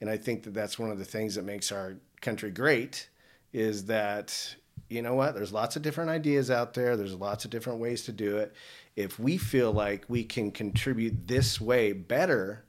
and 0.00 0.08
I 0.08 0.16
think 0.16 0.44
that 0.44 0.54
that's 0.54 0.78
one 0.78 0.90
of 0.90 0.98
the 0.98 1.04
things 1.04 1.34
that 1.34 1.44
makes 1.44 1.72
our 1.72 1.96
country 2.20 2.50
great 2.50 3.08
is 3.52 3.86
that 3.86 4.54
you 4.88 5.02
know 5.02 5.14
what 5.14 5.34
there's 5.34 5.52
lots 5.52 5.76
of 5.76 5.82
different 5.82 6.10
ideas 6.10 6.50
out 6.50 6.74
there 6.74 6.96
there's 6.96 7.14
lots 7.14 7.44
of 7.44 7.50
different 7.50 7.78
ways 7.78 8.04
to 8.04 8.12
do 8.12 8.38
it 8.38 8.54
if 8.96 9.16
we 9.16 9.36
feel 9.36 9.70
like 9.70 10.04
we 10.08 10.24
can 10.24 10.50
contribute 10.50 11.28
this 11.28 11.60
way 11.60 11.92
better 11.92 12.64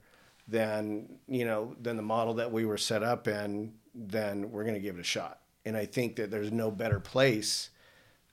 than 0.50 1.08
you 1.28 1.44
know 1.44 1.74
than 1.80 1.96
the 1.96 2.02
model 2.02 2.34
that 2.34 2.52
we 2.52 2.64
were 2.64 2.76
set 2.76 3.02
up 3.02 3.26
in, 3.26 3.72
then 3.94 4.50
we're 4.50 4.62
going 4.64 4.74
to 4.74 4.80
give 4.80 4.96
it 4.96 5.00
a 5.00 5.04
shot. 5.04 5.40
And 5.64 5.76
I 5.76 5.86
think 5.86 6.16
that 6.16 6.30
there's 6.30 6.52
no 6.52 6.70
better 6.70 7.00
place 7.00 7.70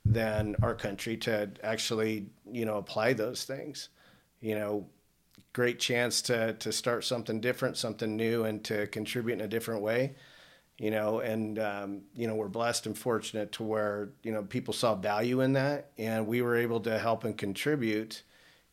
than 0.04 0.54
our 0.62 0.74
country 0.74 1.16
to 1.18 1.50
actually 1.62 2.26
you 2.50 2.64
know 2.64 2.76
apply 2.76 3.14
those 3.14 3.44
things. 3.44 3.88
You 4.40 4.54
know, 4.54 4.86
great 5.52 5.78
chance 5.78 6.22
to 6.22 6.52
to 6.54 6.72
start 6.72 7.04
something 7.04 7.40
different, 7.40 7.76
something 7.76 8.16
new, 8.16 8.44
and 8.44 8.62
to 8.64 8.86
contribute 8.88 9.34
in 9.34 9.40
a 9.40 9.48
different 9.48 9.82
way 9.82 10.14
you 10.78 10.90
know, 10.90 11.20
and 11.20 11.58
um, 11.58 12.02
you 12.14 12.26
know 12.26 12.34
we're 12.34 12.48
blessed 12.48 12.86
and 12.86 12.96
fortunate 12.96 13.52
to 13.52 13.62
where 13.62 14.10
you 14.22 14.32
know 14.32 14.42
people 14.42 14.72
saw 14.72 14.94
value 14.94 15.40
in 15.40 15.52
that, 15.54 15.90
and 15.98 16.26
we 16.26 16.42
were 16.42 16.56
able 16.56 16.80
to 16.80 16.98
help 16.98 17.24
and 17.24 17.36
contribute, 17.36 18.22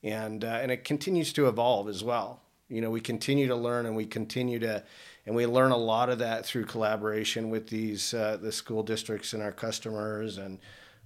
and 0.03 0.43
uh, 0.43 0.59
and 0.61 0.71
it 0.71 0.83
continues 0.83 1.33
to 1.33 1.47
evolve 1.47 1.89
as 1.89 2.03
well. 2.03 2.41
You 2.69 2.81
know, 2.81 2.89
we 2.89 3.01
continue 3.01 3.47
to 3.47 3.55
learn 3.55 3.85
and 3.85 3.95
we 3.95 4.05
continue 4.05 4.57
to, 4.59 4.83
and 5.25 5.35
we 5.35 5.45
learn 5.45 5.71
a 5.71 5.77
lot 5.77 6.09
of 6.09 6.19
that 6.19 6.45
through 6.45 6.65
collaboration 6.65 7.49
with 7.49 7.67
these 7.67 8.13
uh, 8.13 8.37
the 8.41 8.51
school 8.51 8.83
districts 8.83 9.33
and 9.33 9.41
our 9.41 9.51
customers 9.51 10.37
and 10.37 10.59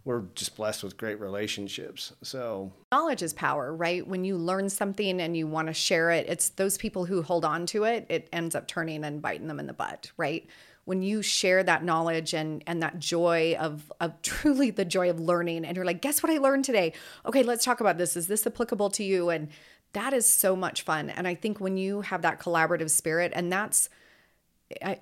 we're 0.06 0.24
just 0.34 0.56
blessed 0.56 0.84
with 0.84 0.98
great 0.98 1.20
relationships. 1.20 2.14
So 2.24 2.72
knowledge 2.92 3.22
is 3.22 3.34
power, 3.34 3.74
right? 3.74 4.06
When 4.08 4.24
you 4.24 4.38
learn 4.38 4.70
something 4.70 5.22
and 5.22 5.36
you 5.36 5.46
want 5.46 5.68
to 5.68 5.74
share 5.74 6.10
it, 6.10 6.28
it's 6.28 6.50
those 6.50 6.78
people 6.78 7.06
who 7.06 7.22
hold 7.22 7.46
on 7.46 7.66
to 7.68 7.84
it, 7.84 8.06
it 8.10 8.30
ends 8.32 8.56
up 8.56 8.68
turning 8.68 9.04
and 9.04 9.22
biting 9.22 9.48
them 9.48 9.60
in 9.60 9.68
the 9.68 9.74
butt, 9.74 10.12
right? 10.18 10.48
When 10.90 11.04
you 11.04 11.22
share 11.22 11.62
that 11.62 11.84
knowledge 11.84 12.34
and 12.34 12.64
and 12.66 12.82
that 12.82 12.98
joy 12.98 13.56
of 13.60 13.94
of 14.02 14.20
truly 14.24 14.72
the 14.72 14.84
joy 14.84 15.08
of 15.08 15.20
learning 15.20 15.64
and 15.64 15.76
you're 15.76 15.86
like 15.86 16.02
guess 16.02 16.24
what 16.24 16.32
i 16.32 16.40
learned 16.40 16.66
today? 16.66 16.94
Okay 17.28 17.44
let's 17.44 17.64
talk 17.64 17.80
about 17.80 18.00
this. 18.00 18.18
Is 18.18 18.26
this 18.26 18.48
applicable 18.48 18.90
to 18.92 19.04
you? 19.04 19.30
And 19.30 19.50
that 19.94 20.14
is 20.14 20.28
so 20.28 20.56
much 20.56 20.82
fun. 20.82 21.12
And 21.12 21.28
i 21.28 21.36
think 21.36 21.60
when 21.60 21.78
you 21.78 22.02
have 22.02 22.24
that 22.24 22.40
collaborative 22.40 22.90
spirit 22.90 23.32
and 23.36 23.52
that's 23.52 23.88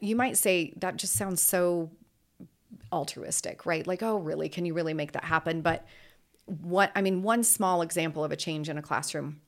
you 0.02 0.18
might 0.18 0.36
say 0.36 0.74
that 0.76 0.98
just 0.98 1.14
sounds 1.14 1.42
so 1.42 1.90
altruistic 2.92 3.66
right? 3.66 3.88
Like 3.88 4.04
oh 4.04 4.18
really? 4.18 4.50
Can 4.50 4.66
you 4.66 4.74
really 4.74 4.94
make 4.94 5.14
that 5.14 5.24
happen? 5.24 5.62
But 5.62 5.88
what 6.48 6.92
i 6.96 7.02
mean 7.02 7.24
one 7.24 7.44
small 7.44 7.82
example 7.82 8.24
of 8.26 8.32
a 8.32 8.38
change 8.38 8.70
in 8.70 8.78
a 8.78 8.82
classroom 8.82 9.42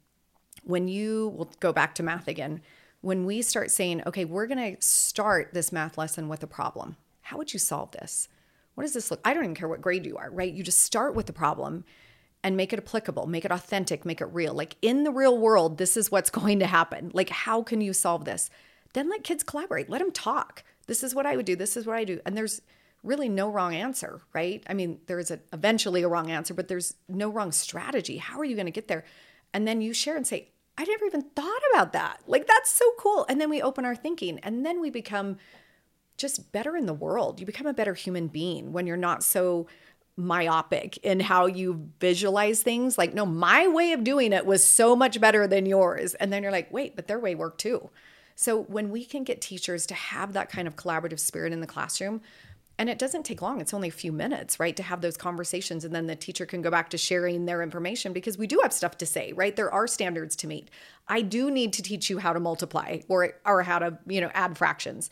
when 0.64 0.88
you 0.90 1.34
will 1.36 1.50
go 1.62 1.72
back 1.72 1.96
to 1.96 2.04
math 2.04 2.28
again 2.28 2.62
when 3.02 3.26
we 3.26 3.42
start 3.42 3.72
saying, 3.72 4.04
okay, 4.06 4.26
we're 4.26 4.48
going 4.48 4.76
to 4.76 4.82
start 4.82 5.54
this 5.54 5.72
math 5.72 5.98
lesson 5.98 6.28
with 6.28 6.44
a 6.44 6.48
problem. 6.48 6.98
How 7.22 7.38
would 7.38 7.54
you 7.54 7.60
solve 7.60 7.92
this? 7.92 8.28
What 8.76 8.84
does 8.84 8.94
this 8.94 9.12
look? 9.12 9.22
I 9.24 9.34
don't 9.34 9.44
even 9.44 9.56
care 9.56 9.68
what 9.68 9.82
grade 9.82 10.06
you 10.06 10.18
are, 10.18 10.30
right? 10.32 10.52
You 10.52 10.64
just 10.64 10.84
start 10.84 11.16
with 11.16 11.26
the 11.26 11.34
problem 11.34 11.86
and 12.44 12.56
make 12.56 12.72
it 12.72 12.80
applicable, 12.80 13.28
make 13.28 13.46
it 13.46 13.52
authentic, 13.52 14.06
make 14.06 14.22
it 14.22 14.34
real. 14.34 14.54
Like 14.54 14.76
in 14.82 15.04
the 15.04 15.12
real 15.12 15.38
world, 15.38 15.78
this 15.78 15.98
is 15.98 16.12
what's 16.12 16.30
going 16.30 16.60
to 16.60 16.68
happen. 16.68 17.12
Like, 17.14 17.30
how 17.30 17.62
can 17.64 17.82
you 17.82 17.94
solve 17.94 18.26
this? 18.26 18.50
Then 18.94 19.10
let 19.10 19.24
kids 19.24 19.44
collaborate, 19.44 19.90
let 19.90 20.00
them 20.00 20.12
talk. 20.12 20.64
This 20.88 21.04
is 21.04 21.14
what 21.14 21.26
I 21.26 21.36
would 21.36 21.46
do, 21.46 21.56
this 21.56 21.78
is 21.78 21.86
what 21.86 21.98
I 21.98 22.04
do. 22.04 22.20
And 22.26 22.36
there's 22.36 22.62
really 23.04 23.30
no 23.30 23.50
wrong 23.50 23.76
answer, 23.76 24.22
right? 24.34 24.64
I 24.68 24.74
mean, 24.74 25.00
there 25.06 25.20
is 25.20 25.32
a, 25.32 25.40
eventually 25.54 26.02
a 26.02 26.08
wrong 26.08 26.32
answer, 26.32 26.54
but 26.54 26.68
there's 26.68 26.96
no 27.08 27.30
wrong 27.30 27.52
strategy. 27.52 28.18
How 28.18 28.40
are 28.40 28.46
you 28.46 28.56
going 28.56 28.66
to 28.66 28.72
get 28.72 28.88
there? 28.88 29.06
And 29.54 29.68
then 29.68 29.82
you 29.82 29.94
share 29.94 30.18
and 30.18 30.28
say, 30.28 30.50
I 30.80 30.86
never 30.86 31.06
even 31.06 31.24
thought 31.36 31.62
about 31.74 31.92
that. 31.92 32.22
Like, 32.26 32.48
that's 32.48 32.72
so 32.72 32.90
cool. 32.98 33.26
And 33.28 33.40
then 33.40 33.50
we 33.50 33.62
open 33.62 33.84
our 33.84 33.98
thinking 33.98 34.40
and 34.40 34.66
then 34.66 34.80
we 34.80 34.90
become 34.90 35.36
just 36.16 36.54
better 36.54 36.78
in 36.78 36.86
the 36.86 36.94
world. 36.94 37.42
You 37.42 37.46
become 37.46 37.68
a 37.68 37.74
better 37.74 37.94
human 37.94 38.28
being 38.28 38.72
when 38.72 38.88
you're 38.88 38.96
not 38.96 39.22
so 39.22 39.68
myopic 40.16 40.98
in 41.00 41.20
how 41.20 41.48
you 41.48 41.90
visualize 42.00 42.64
things. 42.64 42.98
Like, 42.98 43.14
no, 43.14 43.26
my 43.26 43.68
way 43.68 43.92
of 43.92 44.06
doing 44.06 44.32
it 44.32 44.46
was 44.46 44.66
so 44.66 44.96
much 44.96 45.20
better 45.20 45.48
than 45.48 45.66
yours. 45.66 46.14
And 46.14 46.32
then 46.32 46.44
you're 46.44 46.52
like, 46.52 46.72
wait, 46.72 46.96
but 46.96 47.08
their 47.08 47.20
way 47.20 47.36
worked 47.36 47.60
too. 47.60 47.90
So 48.36 48.62
when 48.64 48.90
we 48.90 49.04
can 49.04 49.26
get 49.26 49.42
teachers 49.42 49.86
to 49.88 49.94
have 49.94 50.32
that 50.32 50.50
kind 50.50 50.66
of 50.66 50.78
collaborative 50.78 51.20
spirit 51.20 51.52
in 51.52 51.60
the 51.60 51.68
classroom, 51.68 52.22
and 52.80 52.90
it 52.90 52.98
doesn't 52.98 53.24
take 53.24 53.42
long 53.42 53.62
it's 53.62 53.74
only 53.74 53.90
a 53.90 53.92
few 53.92 54.12
minutes 54.12 54.60
right 54.60 54.76
to 54.76 54.82
have 54.82 55.02
those 55.02 55.18
conversations 55.18 55.86
and 55.86 55.94
then 55.94 56.08
the 56.08 56.16
teacher 56.16 56.46
can 56.46 56.62
go 56.64 56.72
back 56.72 56.90
to 56.90 56.98
sharing 56.98 57.46
their 57.46 57.62
information 57.62 58.14
because 58.14 58.38
we 58.38 58.48
do 58.48 58.60
have 58.64 58.74
stuff 58.74 58.98
to 58.98 59.06
say 59.06 59.34
right 59.34 59.56
there 59.56 59.72
are 59.72 59.86
standards 59.86 60.36
to 60.36 60.48
meet 60.48 60.70
i 61.08 61.22
do 61.22 61.52
need 61.52 61.74
to 61.74 61.84
teach 61.84 62.10
you 62.10 62.18
how 62.18 62.34
to 62.34 62.40
multiply 62.40 63.00
or 63.08 63.34
or 63.46 63.62
how 63.62 63.78
to 63.78 64.00
you 64.08 64.20
know 64.20 64.32
add 64.34 64.58
fractions 64.58 65.10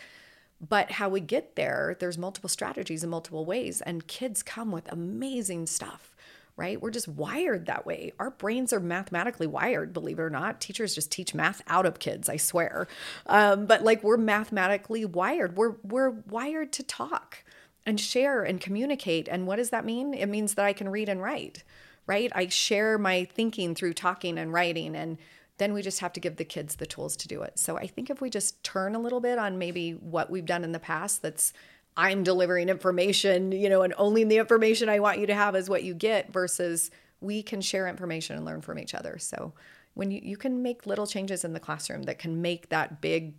but 0.67 0.91
how 0.93 1.07
we 1.07 1.19
get 1.19 1.55
there 1.55 1.95
there's 1.99 2.17
multiple 2.17 2.49
strategies 2.49 3.03
and 3.03 3.11
multiple 3.11 3.45
ways 3.45 3.81
and 3.81 4.07
kids 4.07 4.41
come 4.41 4.71
with 4.71 4.91
amazing 4.91 5.67
stuff 5.67 6.15
right? 6.57 6.81
We're 6.81 6.89
just 6.89 7.07
wired 7.07 7.67
that 7.67 7.85
way. 7.85 8.13
Our 8.19 8.31
brains 8.31 8.73
are 8.73 8.79
mathematically 8.79 9.45
wired, 9.45 9.93
believe 9.93 10.17
it 10.17 10.23
or 10.23 10.29
not. 10.31 10.59
Teachers 10.59 10.95
just 10.95 11.11
teach 11.11 11.35
math 11.35 11.61
out 11.67 11.85
of 11.85 11.99
kids, 11.99 12.27
I 12.27 12.37
swear. 12.37 12.87
Um, 13.27 13.67
but 13.67 13.83
like 13.83 14.03
we're 14.03 14.17
mathematically 14.17 15.05
wired. 15.05 15.55
We're 15.55 15.75
we're 15.83 16.09
wired 16.09 16.73
to 16.73 16.83
talk 16.83 17.43
and 17.87 17.99
share 17.99 18.43
and 18.43 18.59
communicate. 18.59 19.29
And 19.29 19.47
what 19.47 19.55
does 19.55 19.69
that 19.69 19.85
mean? 19.85 20.13
It 20.13 20.27
means 20.27 20.53
that 20.55 20.65
I 20.65 20.73
can 20.73 20.89
read 20.89 21.07
and 21.07 21.21
write, 21.21 21.63
right? 22.05 22.29
I 22.35 22.49
share 22.49 22.97
my 22.97 23.23
thinking 23.23 23.73
through 23.73 23.93
talking 23.93 24.37
and 24.37 24.51
writing. 24.51 24.93
And 24.93 25.17
then 25.57 25.73
we 25.73 25.81
just 25.81 26.01
have 26.01 26.11
to 26.13 26.19
give 26.19 26.35
the 26.35 26.43
kids 26.43 26.75
the 26.75 26.85
tools 26.85 27.15
to 27.15 27.29
do 27.29 27.41
it. 27.41 27.57
So 27.57 27.77
I 27.77 27.87
think 27.87 28.09
if 28.09 28.19
we 28.19 28.29
just 28.29 28.61
turn 28.61 28.93
a 28.93 28.99
little 28.99 29.21
bit 29.21 29.39
on 29.39 29.57
maybe 29.57 29.93
what 29.93 30.29
we've 30.29 30.45
done 30.45 30.65
in 30.65 30.73
the 30.73 30.79
past, 30.79 31.21
that's 31.21 31.53
I'm 31.95 32.23
delivering 32.23 32.67
information, 32.67 33.53
you 33.53 33.69
know, 33.69 33.81
and 33.81 33.93
only 33.97 34.25
the 34.25 34.37
information 34.37 34.89
I 34.89 34.99
want 34.99 35.19
you 35.19 35.25
to 35.27 35.33
have 35.33 35.55
is 35.55 35.69
what 35.69 35.83
you 35.83 35.95
get 35.95 36.31
versus 36.31 36.91
we 37.21 37.41
can 37.41 37.61
share 37.61 37.87
information 37.87 38.35
and 38.35 38.45
learn 38.45 38.61
from 38.61 38.77
each 38.77 38.93
other. 38.93 39.17
So 39.17 39.53
when 39.93 40.11
you, 40.11 40.19
you 40.21 40.37
can 40.37 40.61
make 40.61 40.85
little 40.85 41.07
changes 41.07 41.43
in 41.43 41.53
the 41.53 41.59
classroom 41.59 42.03
that 42.03 42.19
can 42.19 42.41
make 42.41 42.69
that 42.69 43.01
big 43.01 43.33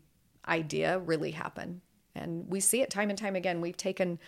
idea 0.48 0.98
really 0.98 1.32
happen. 1.32 1.82
And 2.18 2.48
we 2.48 2.60
see 2.60 2.82
it 2.82 2.90
time 2.90 3.10
and 3.10 3.18
time 3.18 3.36
again. 3.36 3.60
We've 3.60 3.76
taken 3.76 4.18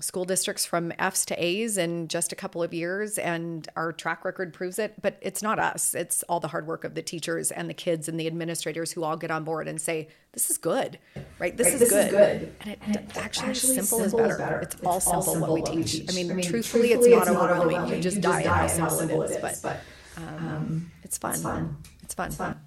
school 0.00 0.24
districts 0.24 0.64
from 0.64 0.92
F's 0.98 1.24
to 1.26 1.42
A's 1.42 1.76
in 1.76 2.08
just 2.08 2.32
a 2.32 2.36
couple 2.36 2.62
of 2.62 2.74
years, 2.74 3.18
and 3.18 3.68
our 3.76 3.92
track 3.92 4.24
record 4.24 4.52
proves 4.52 4.78
it. 4.78 5.00
But 5.00 5.18
it's 5.20 5.42
not 5.42 5.58
us, 5.58 5.94
it's 5.94 6.22
all 6.24 6.40
the 6.40 6.48
hard 6.48 6.66
work 6.66 6.84
of 6.84 6.94
the 6.94 7.02
teachers 7.02 7.50
and 7.50 7.68
the 7.68 7.74
kids 7.74 8.08
and 8.08 8.18
the 8.18 8.26
administrators 8.26 8.92
who 8.92 9.04
all 9.04 9.16
get 9.16 9.30
on 9.30 9.44
board 9.44 9.68
and 9.68 9.80
say, 9.80 10.08
This 10.32 10.50
is 10.50 10.58
good, 10.58 10.98
right? 11.38 11.56
This, 11.56 11.66
right, 11.66 11.74
is, 11.74 11.80
this 11.80 11.90
good. 11.90 12.06
is, 12.06 12.10
good. 12.10 12.54
And, 12.60 12.70
it, 12.70 12.78
and 12.86 12.96
it, 12.96 13.16
actually, 13.16 13.50
actually 13.50 13.74
simple, 13.74 13.98
simple, 13.98 14.04
is 14.04 14.12
better. 14.14 14.38
better. 14.38 14.60
It's, 14.60 14.74
it's 14.74 14.84
all, 14.84 15.00
simple, 15.00 15.22
simple 15.22 15.54
what 15.54 15.70
we 15.70 15.76
teach. 15.76 15.92
teach. 15.92 16.10
I, 16.10 16.14
mean, 16.14 16.30
I 16.30 16.34
mean, 16.34 16.44
truthfully, 16.44 16.88
truthfully 16.88 17.14
it's, 17.14 17.26
not 17.26 17.50
overwhelming. 17.50 17.96
You 17.96 18.02
just, 18.02 18.16
you 18.16 18.22
just 18.22 18.44
die 18.44 18.64
at 18.64 18.78
how 18.78 18.88
simple 18.88 19.22
it 19.22 19.30
is. 19.30 19.36
But, 19.38 19.60
but 19.62 19.80
um, 20.16 20.48
um, 20.48 20.90
it's, 21.02 21.18
fun. 21.18 21.32
it's 21.32 21.42
fun. 21.42 21.76
It's 22.02 22.14
fun. 22.14 22.26
It's 22.28 22.36
fun. 22.36 22.60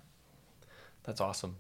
That's 1.04 1.22
awesome. 1.22 1.58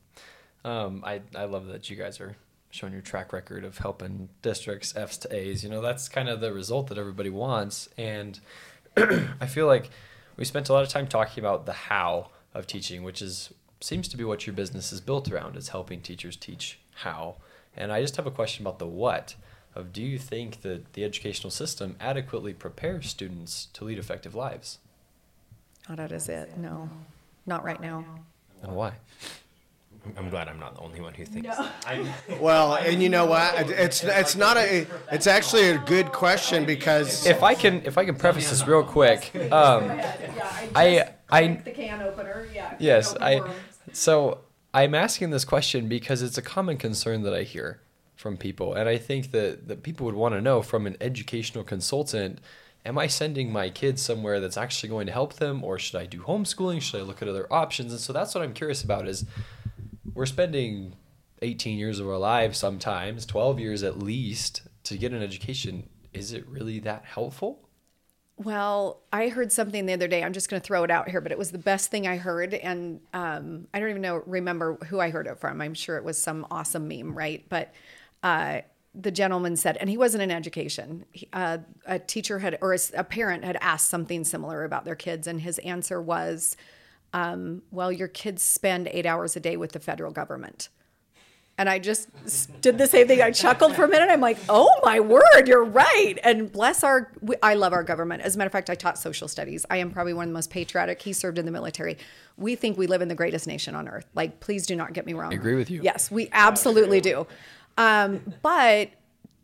Um, 0.63 1.03
I, 1.05 1.21
I 1.35 1.45
love 1.45 1.67
that 1.67 1.89
you 1.89 1.95
guys 1.95 2.19
are 2.19 2.35
showing 2.75 2.93
your 2.93 3.01
track 3.01 3.31
record 3.33 3.63
of 3.63 3.77
helping 3.77 4.29
districts 4.41 4.95
F's 4.95 5.17
to 5.19 5.35
A's. 5.35 5.63
You 5.63 5.69
know, 5.69 5.81
that's 5.81 6.09
kind 6.09 6.29
of 6.29 6.41
the 6.41 6.53
result 6.53 6.87
that 6.87 6.97
everybody 6.97 7.29
wants. 7.29 7.89
And 7.97 8.39
I 8.97 9.47
feel 9.47 9.65
like 9.65 9.89
we 10.37 10.45
spent 10.45 10.69
a 10.69 10.73
lot 10.73 10.83
of 10.83 10.89
time 10.89 11.07
talking 11.07 11.43
about 11.43 11.65
the 11.65 11.73
how 11.73 12.29
of 12.53 12.67
teaching, 12.67 13.03
which 13.03 13.21
is 13.21 13.53
seems 13.81 14.07
to 14.07 14.17
be 14.17 14.23
what 14.23 14.47
your 14.47 14.55
business 14.55 14.91
is 14.91 15.01
built 15.01 15.31
around 15.31 15.55
is 15.55 15.69
helping 15.69 16.01
teachers 16.01 16.35
teach 16.35 16.79
how. 16.95 17.35
And 17.75 17.91
I 17.91 18.01
just 18.01 18.15
have 18.15 18.25
a 18.25 18.31
question 18.31 18.65
about 18.65 18.79
the 18.79 18.87
what 18.87 19.35
of 19.75 19.91
do 19.91 20.01
you 20.01 20.17
think 20.17 20.61
that 20.61 20.93
the 20.93 21.03
educational 21.03 21.51
system 21.51 21.95
adequately 21.99 22.53
prepares 22.53 23.09
students 23.09 23.67
to 23.73 23.83
lead 23.83 23.99
effective 23.99 24.33
lives? 24.33 24.79
Oh, 25.89 25.95
that 25.95 26.11
is 26.11 26.29
it. 26.29 26.57
No, 26.57 26.89
not 27.45 27.63
right 27.63 27.79
now. 27.79 28.05
And 28.63 28.75
why? 28.75 28.93
I'm 30.17 30.29
glad 30.29 30.47
I'm 30.47 30.59
not 30.59 30.75
the 30.75 30.81
only 30.81 31.01
one 31.01 31.13
who 31.13 31.25
thinks. 31.25 31.47
No. 31.57 31.69
that. 31.85 32.39
Well, 32.39 32.75
and 32.75 33.01
you 33.01 33.09
know 33.09 33.25
what? 33.25 33.69
It's 33.69 34.03
it's 34.03 34.35
not 34.35 34.57
a. 34.57 34.87
It's 35.11 35.27
actually 35.27 35.69
a 35.69 35.77
good 35.79 36.11
question 36.11 36.65
because 36.65 37.25
If 37.25 37.43
I 37.43 37.55
can, 37.55 37.81
if 37.85 37.97
I 37.97 38.05
can 38.05 38.15
preface 38.15 38.49
this 38.49 38.65
real 38.67 38.83
quick, 38.83 39.31
um, 39.51 39.85
Yeah, 39.85 40.67
I, 40.75 41.09
I, 41.29 41.47
the 41.63 41.71
can 41.71 42.01
opener. 42.01 42.47
Yeah. 42.53 42.75
yes, 42.79 43.15
I. 43.19 43.41
So 43.93 44.39
I'm 44.73 44.93
asking 44.95 45.29
this 45.29 45.45
question 45.45 45.87
because 45.87 46.21
it's 46.21 46.37
a 46.37 46.41
common 46.41 46.77
concern 46.77 47.23
that 47.23 47.33
I 47.33 47.43
hear 47.43 47.79
from 48.15 48.37
people, 48.37 48.73
and 48.73 48.87
I 48.89 48.97
think 48.97 49.31
that 49.31 49.67
that 49.67 49.83
people 49.83 50.05
would 50.05 50.15
want 50.15 50.35
to 50.35 50.41
know 50.41 50.61
from 50.61 50.85
an 50.87 50.97
educational 51.01 51.63
consultant. 51.63 52.39
Am 52.87 52.99
I 52.99 53.07
sending 53.07 53.51
my 53.51 53.71
kids 53.71 53.99
somewhere 54.03 54.39
that's 54.39 54.57
actually 54.57 54.89
going 54.89 55.07
to 55.07 55.11
help 55.11 55.33
them, 55.35 55.63
or 55.63 55.79
should 55.79 55.99
I 55.99 56.05
do 56.05 56.21
homeschooling? 56.21 56.83
Should 56.83 56.99
I 56.99 57.03
look 57.03 57.19
at 57.23 57.27
other 57.27 57.51
options? 57.51 57.91
And 57.91 57.99
so 57.99 58.13
that's 58.13 58.35
what 58.35 58.43
I'm 58.43 58.53
curious 58.53 58.83
about. 58.83 59.07
Is 59.07 59.25
we're 60.13 60.25
spending 60.25 60.95
18 61.41 61.77
years 61.77 61.99
of 61.99 62.07
our 62.07 62.17
lives, 62.17 62.57
sometimes 62.57 63.25
12 63.25 63.59
years 63.59 63.83
at 63.83 63.99
least, 63.99 64.63
to 64.83 64.97
get 64.97 65.11
an 65.11 65.21
education. 65.21 65.89
Is 66.13 66.31
it 66.31 66.47
really 66.47 66.79
that 66.79 67.05
helpful? 67.05 67.65
Well, 68.37 69.01
I 69.13 69.29
heard 69.29 69.51
something 69.51 69.85
the 69.85 69.93
other 69.93 70.09
day. 70.09 70.21
I'm 70.21 70.33
just 70.33 70.49
going 70.49 70.61
to 70.61 70.65
throw 70.65 70.83
it 70.83 70.91
out 70.91 71.09
here, 71.09 71.21
but 71.21 71.31
it 71.31 71.37
was 71.37 71.51
the 71.51 71.57
best 71.57 71.89
thing 71.89 72.05
I 72.05 72.17
heard, 72.17 72.53
and 72.53 72.99
um, 73.13 73.67
I 73.73 73.79
don't 73.79 73.89
even 73.89 74.01
know 74.01 74.23
remember 74.25 74.75
who 74.87 74.99
I 74.99 75.09
heard 75.09 75.27
it 75.27 75.39
from. 75.39 75.61
I'm 75.61 75.73
sure 75.73 75.95
it 75.95 76.03
was 76.03 76.17
some 76.17 76.45
awesome 76.51 76.87
meme, 76.87 77.17
right? 77.17 77.45
But 77.47 77.73
uh, 78.23 78.61
the 78.93 79.11
gentleman 79.11 79.55
said, 79.55 79.77
and 79.77 79.89
he 79.89 79.97
wasn't 79.97 80.23
in 80.23 80.31
education. 80.31 81.05
He, 81.13 81.29
uh, 81.31 81.59
a 81.85 81.97
teacher 81.97 82.39
had, 82.39 82.57
or 82.61 82.75
a 82.93 83.03
parent 83.05 83.45
had 83.45 83.57
asked 83.61 83.87
something 83.87 84.25
similar 84.25 84.65
about 84.65 84.83
their 84.83 84.95
kids, 84.95 85.27
and 85.27 85.39
his 85.39 85.57
answer 85.59 86.01
was, 86.01 86.57
um, 87.19 87.61
"Well, 87.71 87.91
your 87.91 88.07
kids 88.09 88.43
spend 88.43 88.87
eight 88.91 89.05
hours 89.05 89.35
a 89.35 89.39
day 89.39 89.55
with 89.57 89.71
the 89.71 89.79
federal 89.79 90.11
government." 90.11 90.69
And 91.57 91.69
I 91.69 91.79
just 91.79 92.09
did 92.59 92.77
the 92.77 92.85
same 92.85 93.07
thing. 93.07 93.21
I 93.21 93.31
chuckled 93.31 93.77
for 93.77 93.85
a 93.85 93.87
minute. 93.87 94.09
I'm 94.09 94.19
like, 94.19 94.37
oh 94.49 94.69
my 94.83 94.99
word, 94.99 95.47
you're 95.47 95.63
right. 95.63 96.15
And 96.21 96.51
bless 96.51 96.83
our, 96.83 97.09
we- 97.21 97.37
I 97.41 97.53
love 97.53 97.71
our 97.71 97.81
government. 97.81 98.23
As 98.23 98.35
a 98.35 98.37
matter 98.37 98.47
of 98.47 98.51
fact, 98.51 98.69
I 98.69 98.75
taught 98.75 98.97
social 98.97 99.29
studies. 99.29 99.65
I 99.69 99.77
am 99.77 99.89
probably 99.89 100.13
one 100.13 100.25
of 100.25 100.29
the 100.31 100.33
most 100.33 100.49
patriotic. 100.49 101.01
He 101.01 101.13
served 101.13 101.37
in 101.37 101.45
the 101.45 101.53
military. 101.53 101.97
We 102.35 102.55
think 102.55 102.77
we 102.77 102.87
live 102.87 103.01
in 103.01 103.07
the 103.07 103.15
greatest 103.15 103.47
nation 103.47 103.73
on 103.73 103.87
earth. 103.87 104.05
Like, 104.13 104.41
please 104.41 104.67
do 104.67 104.75
not 104.75 104.91
get 104.91 105.05
me 105.05 105.13
wrong. 105.13 105.31
I 105.31 105.35
agree 105.37 105.55
with 105.55 105.71
you. 105.71 105.81
Yes, 105.81 106.11
we 106.11 106.27
absolutely 106.33 106.99
do. 106.99 107.25
Um, 107.77 108.33
but 108.41 108.89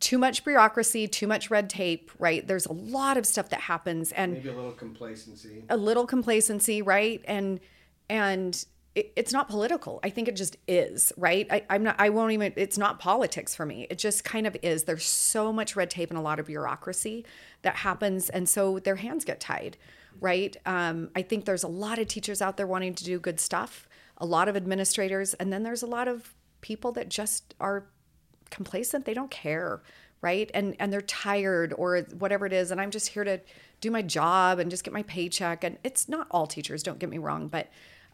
too 0.02 0.18
much 0.18 0.44
bureaucracy, 0.44 1.06
too 1.06 1.28
much 1.28 1.48
red 1.48 1.70
tape, 1.70 2.10
right? 2.18 2.46
There's 2.46 2.66
a 2.66 2.72
lot 2.72 3.16
of 3.16 3.24
stuff 3.24 3.48
that 3.50 3.60
happens. 3.60 4.10
And 4.12 4.34
maybe 4.34 4.48
a 4.48 4.54
little 4.54 4.72
complacency. 4.72 5.64
a 5.70 5.76
little 5.76 6.06
complacency, 6.06 6.82
right? 6.82 7.22
And 7.24 7.60
and 8.10 8.64
it, 8.94 9.12
it's 9.16 9.32
not 9.32 9.48
political. 9.48 10.00
I 10.02 10.10
think 10.10 10.28
it 10.28 10.36
just 10.36 10.56
is, 10.68 11.12
right? 11.16 11.46
I, 11.50 11.64
I'm 11.70 11.84
not. 11.84 11.96
I 11.98 12.10
won't 12.10 12.32
even. 12.32 12.52
It's 12.56 12.76
not 12.76 12.98
politics 12.98 13.54
for 13.54 13.64
me. 13.64 13.86
It 13.88 13.98
just 13.98 14.24
kind 14.24 14.46
of 14.46 14.56
is. 14.62 14.84
There's 14.84 15.06
so 15.06 15.52
much 15.52 15.76
red 15.76 15.88
tape 15.88 16.10
and 16.10 16.18
a 16.18 16.22
lot 16.22 16.40
of 16.40 16.46
bureaucracy 16.46 17.24
that 17.62 17.76
happens, 17.76 18.28
and 18.28 18.48
so 18.48 18.80
their 18.80 18.96
hands 18.96 19.24
get 19.24 19.40
tied, 19.40 19.78
right? 20.20 20.56
Um, 20.66 21.10
I 21.14 21.22
think 21.22 21.44
there's 21.44 21.62
a 21.62 21.68
lot 21.68 21.98
of 22.00 22.08
teachers 22.08 22.42
out 22.42 22.56
there 22.56 22.66
wanting 22.66 22.94
to 22.96 23.04
do 23.04 23.18
good 23.18 23.40
stuff, 23.40 23.88
a 24.18 24.26
lot 24.26 24.48
of 24.48 24.56
administrators, 24.56 25.32
and 25.34 25.52
then 25.52 25.62
there's 25.62 25.82
a 25.82 25.86
lot 25.86 26.08
of 26.08 26.34
people 26.60 26.92
that 26.92 27.08
just 27.08 27.54
are 27.60 27.86
complacent 28.52 29.04
they 29.04 29.14
don't 29.14 29.30
care 29.30 29.82
right? 30.22 30.52
And 30.54 30.76
and 30.78 30.92
they're 30.92 31.00
tired 31.02 31.74
or 31.76 31.98
whatever 32.16 32.46
it 32.46 32.52
is. 32.52 32.70
And 32.70 32.80
i'm 32.80 32.92
just 32.92 33.08
here 33.08 33.24
to 33.24 33.40
do 33.80 33.90
my 33.90 34.02
job 34.02 34.60
and 34.60 34.70
just 34.70 34.84
get 34.84 34.94
my 34.94 35.02
paycheck. 35.02 35.64
And 35.64 35.78
it's 35.82 36.08
not 36.08 36.28
all 36.30 36.46
teachers 36.46 36.82
don't 36.82 37.00
get 37.00 37.10
me 37.10 37.18
wrong 37.18 37.48
but 37.48 37.68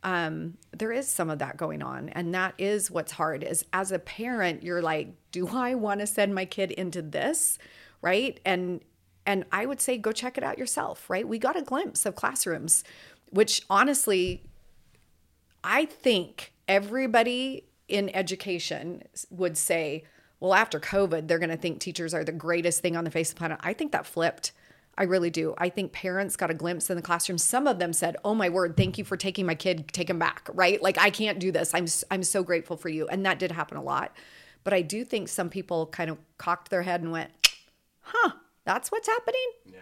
um, 0.04 0.56
there 0.70 0.92
is 0.92 1.08
some 1.08 1.28
of 1.28 1.40
that 1.40 1.56
going 1.56 1.82
on. 1.82 2.08
And 2.10 2.32
that 2.32 2.54
is 2.56 2.90
what's 2.90 3.12
hard 3.12 3.42
is 3.42 3.64
as 3.72 3.92
a 3.92 3.98
parent 3.98 4.62
you're 4.62 4.82
like 4.82 5.08
do 5.32 5.48
i 5.48 5.74
want 5.74 6.00
to 6.00 6.06
send 6.06 6.34
my 6.34 6.46
kid 6.46 6.72
into 6.72 7.02
this 7.02 7.58
right? 8.00 8.40
And 8.44 8.80
and 9.26 9.44
i 9.52 9.66
would 9.66 9.80
say 9.80 9.98
go 9.98 10.10
check 10.12 10.38
it 10.38 10.44
out 10.44 10.56
yourself 10.56 11.10
right? 11.10 11.28
We 11.28 11.38
got 11.38 11.56
a 11.56 11.62
glimpse 11.62 12.06
of 12.06 12.14
classrooms 12.14 12.84
which 13.30 13.62
honestly 13.68 14.42
I 15.62 15.84
think 15.84 16.52
everybody 16.66 17.64
in 17.88 18.10
education 18.14 19.02
would 19.30 19.56
say, 19.56 20.04
well, 20.40 20.54
after 20.54 20.78
COVID, 20.78 21.26
they're 21.26 21.38
going 21.38 21.50
to 21.50 21.56
think 21.56 21.80
teachers 21.80 22.14
are 22.14 22.24
the 22.24 22.32
greatest 22.32 22.80
thing 22.80 22.96
on 22.96 23.04
the 23.04 23.10
face 23.10 23.30
of 23.30 23.34
the 23.34 23.38
planet. 23.40 23.58
I 23.62 23.72
think 23.72 23.92
that 23.92 24.06
flipped. 24.06 24.52
I 24.96 25.04
really 25.04 25.30
do. 25.30 25.54
I 25.58 25.68
think 25.68 25.92
parents 25.92 26.36
got 26.36 26.50
a 26.50 26.54
glimpse 26.54 26.90
in 26.90 26.96
the 26.96 27.02
classroom. 27.02 27.38
Some 27.38 27.68
of 27.68 27.78
them 27.78 27.92
said, 27.92 28.16
"Oh 28.24 28.34
my 28.34 28.48
word, 28.48 28.76
thank 28.76 28.98
you 28.98 29.04
for 29.04 29.16
taking 29.16 29.46
my 29.46 29.54
kid, 29.54 29.88
take 29.92 30.10
him 30.10 30.18
back." 30.18 30.48
Right? 30.52 30.82
Like 30.82 30.98
I 30.98 31.10
can't 31.10 31.38
do 31.38 31.52
this. 31.52 31.72
I'm 31.72 31.86
I'm 32.10 32.24
so 32.24 32.42
grateful 32.42 32.76
for 32.76 32.88
you. 32.88 33.06
And 33.06 33.24
that 33.24 33.38
did 33.38 33.52
happen 33.52 33.76
a 33.76 33.82
lot. 33.82 34.16
But 34.64 34.74
I 34.74 34.82
do 34.82 35.04
think 35.04 35.28
some 35.28 35.50
people 35.50 35.86
kind 35.86 36.10
of 36.10 36.18
cocked 36.36 36.70
their 36.70 36.82
head 36.82 37.00
and 37.00 37.12
went, 37.12 37.30
"Huh, 38.00 38.32
that's 38.64 38.90
what's 38.90 39.06
happening?" 39.06 39.50
Yeah. 39.66 39.78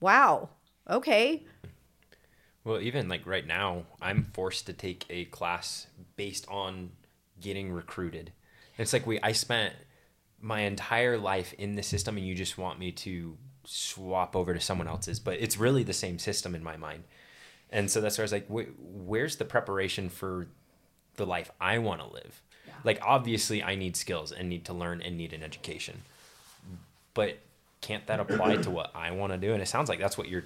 Wow. 0.00 0.50
Okay. 0.88 1.44
Well, 2.62 2.80
even 2.80 3.08
like 3.08 3.26
right 3.26 3.46
now, 3.46 3.84
I'm 4.00 4.30
forced 4.34 4.66
to 4.66 4.72
take 4.72 5.04
a 5.10 5.24
class 5.26 5.88
based 6.14 6.46
on 6.48 6.90
getting 7.40 7.72
recruited. 7.72 8.32
It's 8.78 8.92
like 8.92 9.06
we 9.06 9.20
I 9.20 9.32
spent 9.32 9.74
my 10.40 10.60
entire 10.60 11.18
life 11.18 11.52
in 11.58 11.74
the 11.74 11.82
system 11.82 12.16
and 12.16 12.26
you 12.26 12.34
just 12.34 12.56
want 12.56 12.78
me 12.78 12.92
to 12.92 13.36
swap 13.64 14.36
over 14.36 14.54
to 14.54 14.60
someone 14.60 14.88
else's, 14.88 15.18
but 15.18 15.40
it's 15.40 15.58
really 15.58 15.82
the 15.82 15.92
same 15.92 16.18
system 16.18 16.54
in 16.54 16.62
my 16.62 16.76
mind. 16.76 17.04
And 17.70 17.90
so 17.90 18.00
that's 18.00 18.16
where 18.16 18.22
I 18.22 18.26
was 18.26 18.32
like, 18.32 18.46
where's 18.48 19.36
the 19.36 19.44
preparation 19.44 20.08
for 20.08 20.46
the 21.16 21.26
life 21.26 21.50
I 21.60 21.78
want 21.78 22.00
to 22.00 22.06
live? 22.06 22.40
Like 22.84 23.00
obviously 23.02 23.62
I 23.62 23.74
need 23.74 23.96
skills 23.96 24.32
and 24.32 24.48
need 24.48 24.64
to 24.66 24.72
learn 24.72 25.02
and 25.02 25.18
need 25.18 25.32
an 25.32 25.42
education. 25.42 26.02
But 27.14 27.38
can't 27.80 28.06
that 28.06 28.20
apply 28.20 28.56
to 28.56 28.70
what 28.70 28.92
I 28.94 29.10
want 29.10 29.32
to 29.32 29.38
do? 29.38 29.52
And 29.52 29.60
it 29.60 29.68
sounds 29.68 29.88
like 29.88 29.98
that's 29.98 30.16
what 30.16 30.28
you're 30.28 30.44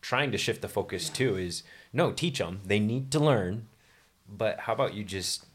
trying 0.00 0.32
to 0.32 0.38
shift 0.38 0.62
the 0.62 0.68
focus 0.68 1.08
to 1.10 1.36
is 1.36 1.62
no, 1.92 2.12
teach 2.12 2.38
them. 2.38 2.60
They 2.64 2.78
need 2.78 3.10
to 3.12 3.18
learn, 3.18 3.68
but 4.28 4.60
how 4.60 4.72
about 4.72 4.94
you 4.94 5.04
just 5.04 5.46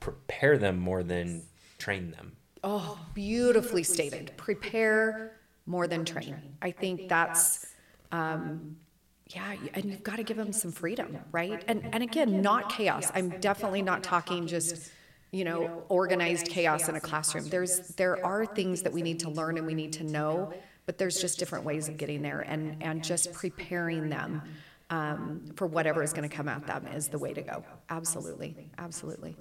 prepare 0.00 0.58
them 0.58 0.78
more 0.78 1.02
than 1.02 1.44
train 1.86 2.10
them? 2.10 2.32
Oh, 2.64 2.98
beautifully 3.14 3.84
stated. 3.84 4.32
Prepare 4.36 5.38
more 5.66 5.86
than 5.86 6.04
train. 6.04 6.36
I 6.60 6.72
think 6.72 7.08
that's, 7.08 7.66
um, 8.10 8.76
yeah, 9.28 9.54
and 9.74 9.84
you've 9.84 10.02
got 10.02 10.16
to 10.16 10.24
give 10.24 10.36
them 10.36 10.52
some 10.52 10.72
freedom, 10.72 11.16
right? 11.30 11.62
And 11.68 11.88
and 11.92 12.02
again, 12.02 12.42
not 12.42 12.70
chaos. 12.70 13.12
I'm 13.14 13.28
definitely 13.40 13.82
not 13.82 14.02
talking 14.02 14.48
just, 14.48 14.90
you 15.30 15.44
know, 15.44 15.84
organized 15.88 16.48
chaos 16.48 16.88
in 16.88 16.96
a 16.96 17.00
classroom. 17.00 17.48
There's 17.48 17.74
there 18.02 18.16
are 18.26 18.44
things 18.46 18.82
that 18.82 18.92
we 18.92 19.02
need 19.02 19.20
to 19.20 19.30
learn 19.30 19.56
and 19.58 19.66
we 19.66 19.74
need 19.74 19.92
to 20.00 20.04
know, 20.04 20.52
but 20.86 20.98
there's 20.98 21.20
just 21.20 21.38
different 21.38 21.64
ways 21.64 21.88
of 21.88 21.96
getting 21.96 22.20
there, 22.20 22.40
and 22.40 22.82
and 22.82 23.04
just 23.12 23.32
preparing 23.32 24.08
them. 24.08 24.42
Um, 24.88 25.44
for 25.56 25.66
whatever 25.66 26.00
is 26.04 26.12
going 26.12 26.28
to 26.28 26.36
come 26.38 26.48
at 26.48 26.64
them 26.64 26.86
is 26.98 27.08
the 27.08 27.18
way 27.18 27.32
to 27.34 27.42
go. 27.42 27.64
Absolutely, 27.90 28.50
absolutely. 28.78 29.34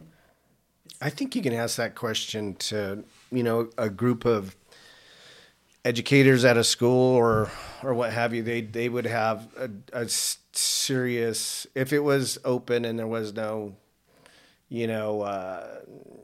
I 1.01 1.09
think 1.09 1.35
you 1.35 1.41
can 1.41 1.53
ask 1.53 1.77
that 1.77 1.95
question 1.95 2.55
to 2.55 3.03
you 3.31 3.43
know 3.43 3.69
a 3.77 3.89
group 3.89 4.25
of 4.25 4.55
educators 5.83 6.43
at 6.43 6.57
a 6.57 6.63
school 6.63 7.15
or 7.15 7.51
or 7.83 7.93
what 7.93 8.11
have 8.11 8.33
you. 8.33 8.43
They 8.43 8.61
they 8.61 8.89
would 8.89 9.05
have 9.05 9.47
a 9.93 10.07
serious 10.07 11.67
if 11.75 11.93
it 11.93 11.99
was 11.99 12.37
open 12.43 12.85
and 12.85 12.97
there 12.97 13.07
was 13.07 13.33
no 13.33 13.75
you 14.69 14.87
know 14.87 15.21
uh, 15.21 15.79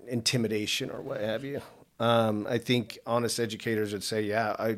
intimidation 0.08 0.90
or 0.90 1.02
what 1.02 1.22
have 1.22 1.44
you. 1.44 1.62
Um, 2.00 2.48
I 2.50 2.58
think 2.58 2.98
honest 3.06 3.40
educators 3.40 3.94
would 3.94 4.04
say, 4.04 4.24
yeah, 4.24 4.56
I 4.58 4.78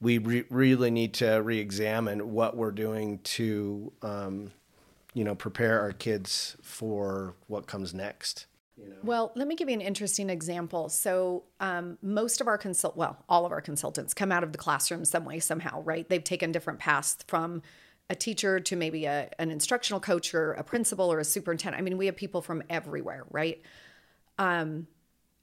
we 0.00 0.18
re- 0.18 0.44
really 0.50 0.90
need 0.90 1.14
to 1.14 1.36
re-examine 1.36 2.32
what 2.32 2.56
we're 2.56 2.72
doing 2.72 3.20
to 3.20 3.92
um, 4.02 4.50
you 5.14 5.24
know 5.24 5.34
prepare 5.34 5.80
our 5.80 5.92
kids 5.92 6.56
for 6.62 7.34
what 7.46 7.66
comes 7.66 7.94
next. 7.94 8.46
Well, 9.02 9.32
let 9.34 9.48
me 9.48 9.54
give 9.54 9.68
you 9.68 9.74
an 9.74 9.80
interesting 9.80 10.28
example. 10.28 10.88
So, 10.88 11.44
um, 11.60 11.96
most 12.02 12.40
of 12.40 12.46
our 12.46 12.58
consult, 12.58 12.96
well, 12.96 13.16
all 13.28 13.46
of 13.46 13.52
our 13.52 13.60
consultants 13.60 14.12
come 14.12 14.30
out 14.30 14.42
of 14.42 14.52
the 14.52 14.58
classroom 14.58 15.04
some 15.04 15.24
way, 15.24 15.38
somehow, 15.38 15.82
right? 15.82 16.08
They've 16.08 16.22
taken 16.22 16.52
different 16.52 16.78
paths 16.78 17.18
from 17.26 17.62
a 18.10 18.14
teacher 18.14 18.60
to 18.60 18.76
maybe 18.76 19.06
a, 19.06 19.30
an 19.38 19.50
instructional 19.50 20.00
coach 20.00 20.34
or 20.34 20.52
a 20.52 20.62
principal 20.62 21.10
or 21.10 21.18
a 21.18 21.24
superintendent. 21.24 21.80
I 21.80 21.82
mean, 21.82 21.96
we 21.96 22.06
have 22.06 22.16
people 22.16 22.42
from 22.42 22.62
everywhere, 22.68 23.24
right? 23.30 23.62
Um, 24.38 24.86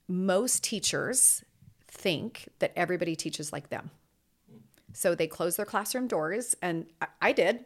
most 0.08 0.62
teachers 0.62 1.44
think 1.88 2.48
that 2.60 2.72
everybody 2.76 3.16
teaches 3.16 3.52
like 3.52 3.68
them. 3.68 3.90
So 4.92 5.14
they 5.14 5.26
close 5.26 5.56
their 5.56 5.66
classroom 5.66 6.06
doors, 6.06 6.56
and 6.62 6.86
I, 7.00 7.06
I 7.20 7.32
did. 7.32 7.64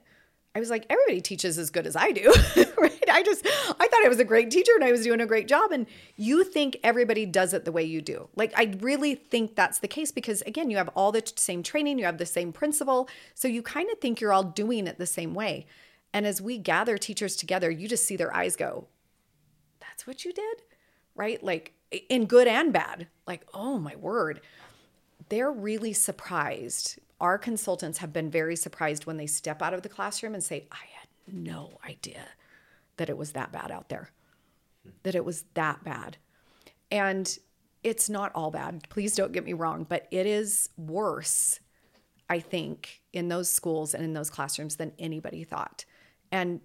I 0.54 0.60
was 0.60 0.70
like, 0.70 0.86
everybody 0.90 1.20
teaches 1.20 1.58
as 1.58 1.70
good 1.70 1.86
as 1.86 1.94
I 1.94 2.10
do, 2.10 2.32
right? 2.78 3.08
I 3.10 3.22
just, 3.22 3.46
I 3.46 3.88
thought 3.88 4.04
I 4.04 4.08
was 4.08 4.18
a 4.18 4.24
great 4.24 4.50
teacher 4.50 4.72
and 4.74 4.82
I 4.82 4.90
was 4.90 5.04
doing 5.04 5.20
a 5.20 5.26
great 5.26 5.46
job. 5.46 5.72
And 5.72 5.86
you 6.16 6.42
think 6.42 6.78
everybody 6.82 7.26
does 7.26 7.52
it 7.54 7.64
the 7.64 7.72
way 7.72 7.84
you 7.84 8.00
do. 8.00 8.28
Like, 8.34 8.52
I 8.56 8.74
really 8.80 9.14
think 9.14 9.54
that's 9.54 9.78
the 9.78 9.88
case 9.88 10.10
because, 10.10 10.42
again, 10.42 10.70
you 10.70 10.76
have 10.78 10.90
all 10.96 11.12
the 11.12 11.22
same 11.36 11.62
training, 11.62 11.98
you 11.98 12.06
have 12.06 12.18
the 12.18 12.26
same 12.26 12.52
principle. 12.52 13.08
So 13.34 13.46
you 13.46 13.62
kind 13.62 13.90
of 13.90 13.98
think 13.98 14.20
you're 14.20 14.32
all 14.32 14.42
doing 14.42 14.86
it 14.86 14.98
the 14.98 15.06
same 15.06 15.34
way. 15.34 15.66
And 16.12 16.26
as 16.26 16.40
we 16.40 16.58
gather 16.58 16.96
teachers 16.96 17.36
together, 17.36 17.70
you 17.70 17.86
just 17.86 18.04
see 18.04 18.16
their 18.16 18.34
eyes 18.34 18.56
go, 18.56 18.88
that's 19.80 20.06
what 20.06 20.24
you 20.24 20.32
did, 20.32 20.62
right? 21.14 21.42
Like, 21.42 21.74
in 22.08 22.26
good 22.26 22.48
and 22.48 22.72
bad. 22.72 23.06
Like, 23.26 23.46
oh 23.52 23.78
my 23.78 23.96
word. 23.96 24.40
They're 25.28 25.52
really 25.52 25.92
surprised 25.92 26.98
our 27.20 27.38
consultants 27.38 27.98
have 27.98 28.12
been 28.12 28.30
very 28.30 28.56
surprised 28.56 29.06
when 29.06 29.16
they 29.16 29.26
step 29.26 29.60
out 29.62 29.74
of 29.74 29.82
the 29.82 29.88
classroom 29.88 30.34
and 30.34 30.42
say, 30.42 30.66
I 30.70 30.84
had 30.98 31.34
no 31.34 31.78
idea 31.86 32.22
that 32.96 33.10
it 33.10 33.16
was 33.16 33.32
that 33.32 33.52
bad 33.52 33.70
out 33.70 33.88
there, 33.88 34.10
that 35.02 35.14
it 35.14 35.24
was 35.24 35.44
that 35.54 35.82
bad. 35.84 36.16
And 36.90 37.38
it's 37.82 38.08
not 38.08 38.32
all 38.34 38.50
bad. 38.50 38.88
Please 38.88 39.14
don't 39.14 39.32
get 39.32 39.44
me 39.44 39.52
wrong, 39.52 39.84
but 39.88 40.06
it 40.10 40.26
is 40.26 40.68
worse, 40.76 41.60
I 42.28 42.40
think, 42.40 43.02
in 43.12 43.28
those 43.28 43.50
schools 43.50 43.94
and 43.94 44.04
in 44.04 44.12
those 44.12 44.30
classrooms 44.30 44.76
than 44.76 44.92
anybody 44.98 45.44
thought. 45.44 45.84
And 46.30 46.60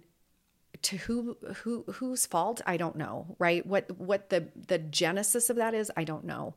to 0.82 0.96
who 0.98 1.36
who 1.62 1.84
whose 1.94 2.26
fault 2.26 2.60
I 2.66 2.76
don't 2.76 2.96
know, 2.96 3.36
right? 3.38 3.64
What 3.64 3.90
what 3.98 4.28
the 4.28 4.48
the 4.68 4.78
genesis 4.78 5.48
of 5.50 5.56
that 5.56 5.72
is, 5.72 5.90
I 5.96 6.04
don't 6.04 6.24
know. 6.24 6.54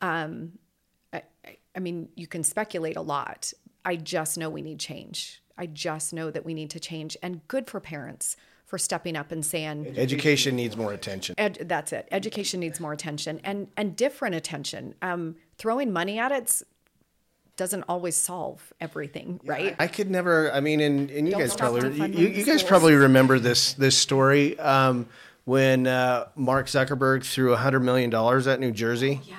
Um, 0.00 0.52
I, 1.12 1.22
mean, 1.80 2.08
you 2.16 2.26
can 2.26 2.42
speculate 2.42 2.96
a 2.96 3.02
lot. 3.02 3.52
I 3.84 3.96
just 3.96 4.36
know 4.38 4.50
we 4.50 4.62
need 4.62 4.80
change. 4.80 5.42
I 5.58 5.66
just 5.66 6.12
know 6.12 6.30
that 6.30 6.44
we 6.44 6.54
need 6.54 6.70
to 6.70 6.80
change. 6.80 7.16
And 7.22 7.46
good 7.48 7.68
for 7.68 7.80
parents 7.80 8.36
for 8.66 8.78
stepping 8.78 9.16
up 9.16 9.30
and 9.30 9.46
saying 9.46 9.94
education 9.96 10.56
needs 10.56 10.76
more 10.76 10.92
attention. 10.92 11.34
Ed, 11.38 11.58
that's 11.62 11.92
it. 11.92 12.08
Education 12.10 12.60
needs 12.60 12.80
more 12.80 12.92
attention 12.92 13.40
and 13.44 13.68
and 13.76 13.96
different 13.96 14.34
attention. 14.34 14.94
Um, 15.02 15.36
throwing 15.56 15.92
money 15.92 16.18
at 16.18 16.32
it 16.32 16.62
doesn't 17.56 17.84
always 17.88 18.16
solve 18.16 18.72
everything, 18.80 19.40
right? 19.44 19.74
I 19.78 19.86
could 19.86 20.10
never. 20.10 20.52
I 20.52 20.60
mean, 20.60 20.80
and, 20.80 21.10
and 21.10 21.26
you 21.26 21.32
Don't 21.32 21.40
guys 21.40 21.56
probably 21.56 22.08
you, 22.10 22.28
you 22.28 22.44
guys 22.44 22.62
probably 22.62 22.94
remember 22.94 23.38
this 23.38 23.72
this 23.74 23.96
story 23.96 24.58
um, 24.58 25.08
when 25.44 25.86
uh, 25.86 26.26
Mark 26.34 26.66
Zuckerberg 26.66 27.24
threw 27.24 27.54
hundred 27.54 27.80
million 27.80 28.10
dollars 28.10 28.46
at 28.46 28.60
New 28.60 28.72
Jersey. 28.72 29.20
Yeah. 29.24 29.36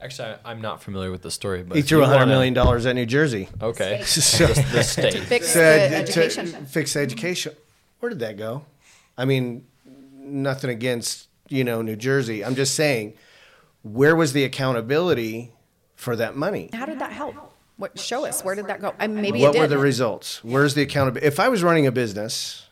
Actually, 0.00 0.28
I- 0.44 0.50
I'm 0.52 0.60
not 0.60 0.82
familiar 0.82 1.10
with 1.10 1.22
the 1.22 1.30
story, 1.30 1.62
but 1.64 1.76
He 1.76 1.82
threw 1.82 1.98
you 1.98 2.04
hundred 2.04 2.18
wanna- 2.20 2.30
million 2.32 2.54
dollars 2.54 2.86
at 2.86 2.94
New 2.94 3.06
Jersey. 3.06 3.48
Okay, 3.60 4.02
So- 4.04 4.46
the, 4.46 4.66
the 4.72 4.82
state. 4.84 5.14
Fix 5.24 5.48
Said 5.50 5.90
the 6.06 6.12
to 6.12 6.20
education. 6.24 6.66
fix 6.66 6.96
education. 6.96 7.54
Where 8.00 8.10
did 8.10 8.20
that 8.20 8.36
go? 8.36 8.64
I 9.16 9.24
mean, 9.24 9.64
nothing 10.16 10.70
against 10.70 11.28
you 11.48 11.64
know 11.64 11.82
New 11.82 11.96
Jersey. 11.96 12.44
I'm 12.44 12.54
just 12.54 12.74
saying, 12.74 13.14
where 13.82 14.14
was 14.14 14.32
the 14.34 14.44
accountability 14.44 15.52
for 15.96 16.14
that 16.16 16.36
money? 16.36 16.70
How 16.72 16.86
did 16.86 17.00
that 17.00 17.10
help? 17.12 17.34
What 17.76 17.98
show 17.98 18.24
us? 18.26 18.44
Where 18.44 18.54
did 18.54 18.66
that 18.68 18.80
go? 18.80 18.94
And 18.98 19.16
maybe 19.16 19.40
what 19.40 19.54
it 19.54 19.58
were 19.58 19.64
did. 19.66 19.70
the 19.70 19.78
results? 19.78 20.42
Where's 20.44 20.74
the 20.74 20.82
accountability? 20.82 21.26
If 21.26 21.38
I 21.40 21.48
was 21.48 21.62
running 21.62 21.86
a 21.86 21.92
business 21.92 22.66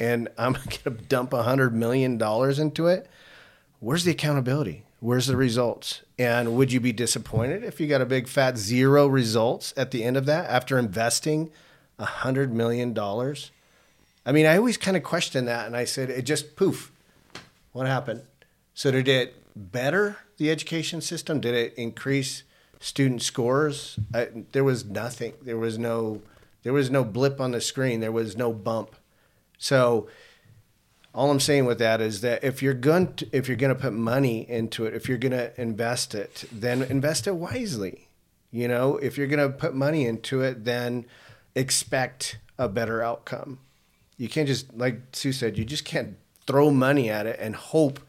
and 0.00 0.28
I'm 0.38 0.52
going 0.54 0.68
to 0.84 0.90
dump 0.90 1.32
hundred 1.32 1.74
million 1.74 2.18
dollars 2.18 2.58
into 2.58 2.86
it, 2.88 3.08
where's 3.80 4.04
the 4.04 4.10
accountability? 4.12 4.84
Where's 5.04 5.26
the 5.26 5.36
results? 5.36 6.00
And 6.18 6.56
would 6.56 6.72
you 6.72 6.80
be 6.80 6.90
disappointed 6.90 7.62
if 7.62 7.78
you 7.78 7.86
got 7.86 8.00
a 8.00 8.06
big 8.06 8.26
fat 8.26 8.56
zero 8.56 9.06
results 9.06 9.74
at 9.76 9.90
the 9.90 10.02
end 10.02 10.16
of 10.16 10.24
that 10.24 10.48
after 10.48 10.78
investing 10.78 11.50
a 11.98 12.06
hundred 12.06 12.54
million 12.54 12.94
dollars? 12.94 13.50
I 14.24 14.32
mean, 14.32 14.46
I 14.46 14.56
always 14.56 14.78
kind 14.78 14.96
of 14.96 15.02
question 15.02 15.44
that, 15.44 15.66
and 15.66 15.76
I 15.76 15.84
said, 15.84 16.08
it 16.08 16.22
just 16.22 16.56
poof. 16.56 16.90
What 17.72 17.86
happened? 17.86 18.22
So 18.72 18.90
did 18.90 19.06
it 19.06 19.34
better 19.54 20.16
the 20.38 20.50
education 20.50 21.02
system? 21.02 21.38
Did 21.38 21.54
it 21.54 21.74
increase 21.74 22.42
student 22.80 23.20
scores? 23.20 23.98
I, 24.14 24.28
there 24.52 24.64
was 24.64 24.86
nothing. 24.86 25.34
There 25.42 25.58
was 25.58 25.76
no. 25.76 26.22
There 26.62 26.72
was 26.72 26.90
no 26.90 27.04
blip 27.04 27.42
on 27.42 27.50
the 27.50 27.60
screen. 27.60 28.00
There 28.00 28.10
was 28.10 28.38
no 28.38 28.54
bump. 28.54 28.96
So 29.58 30.08
all 31.14 31.30
I'm 31.30 31.40
saying 31.40 31.64
with 31.64 31.78
that 31.78 32.00
is 32.00 32.22
that 32.22 32.42
if 32.42 32.60
you're 32.62 32.74
going 32.74 33.14
to, 33.14 33.28
if 33.32 33.46
you're 33.46 33.56
going 33.56 33.74
to 33.74 33.80
put 33.80 33.92
money 33.92 34.48
into 34.48 34.84
it, 34.84 34.94
if 34.94 35.08
you're 35.08 35.18
going 35.18 35.32
to 35.32 35.58
invest 35.60 36.14
it, 36.14 36.44
then 36.50 36.82
invest 36.82 37.26
it 37.26 37.36
wisely. 37.36 38.08
You 38.50 38.68
know, 38.68 38.96
if 38.98 39.16
you're 39.16 39.28
going 39.28 39.50
to 39.50 39.56
put 39.56 39.74
money 39.74 40.06
into 40.06 40.42
it, 40.42 40.64
then 40.64 41.06
expect 41.54 42.38
a 42.58 42.68
better 42.68 43.02
outcome. 43.02 43.58
You 44.16 44.28
can't 44.28 44.48
just 44.48 44.74
like 44.76 45.00
Sue 45.12 45.32
said, 45.32 45.56
you 45.56 45.64
just 45.64 45.84
can't 45.84 46.16
throw 46.46 46.70
money 46.70 47.10
at 47.10 47.26
it 47.26 47.38
and 47.40 47.54
hope 47.54 48.00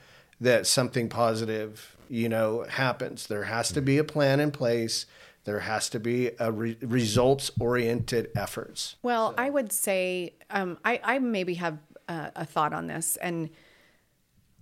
that 0.41 0.68
something 0.68 1.08
positive, 1.10 1.95
you 2.10 2.30
know, 2.30 2.66
happens. 2.70 3.28
There 3.28 3.43
has 3.43 3.72
to 3.72 3.82
be 3.82 3.97
a 3.97 4.03
plan 4.03 4.39
in 4.39 4.51
place. 4.51 5.06
There 5.45 5.60
has 5.60 5.89
to 5.89 5.99
be 5.99 6.32
a 6.39 6.51
re- 6.51 6.78
results 6.82 7.51
oriented 7.60 8.32
efforts. 8.36 8.95
Well, 9.03 9.36
I 9.38 9.51
would 9.51 9.72
say 9.72 10.34
um, 10.49 10.78
I, 10.84 10.99
I 11.03 11.20
maybe 11.20 11.56
have 11.56 11.78
a, 12.08 12.32
a 12.36 12.45
thought 12.45 12.74
on 12.74 12.88
this. 12.88 13.18
And 13.18 13.49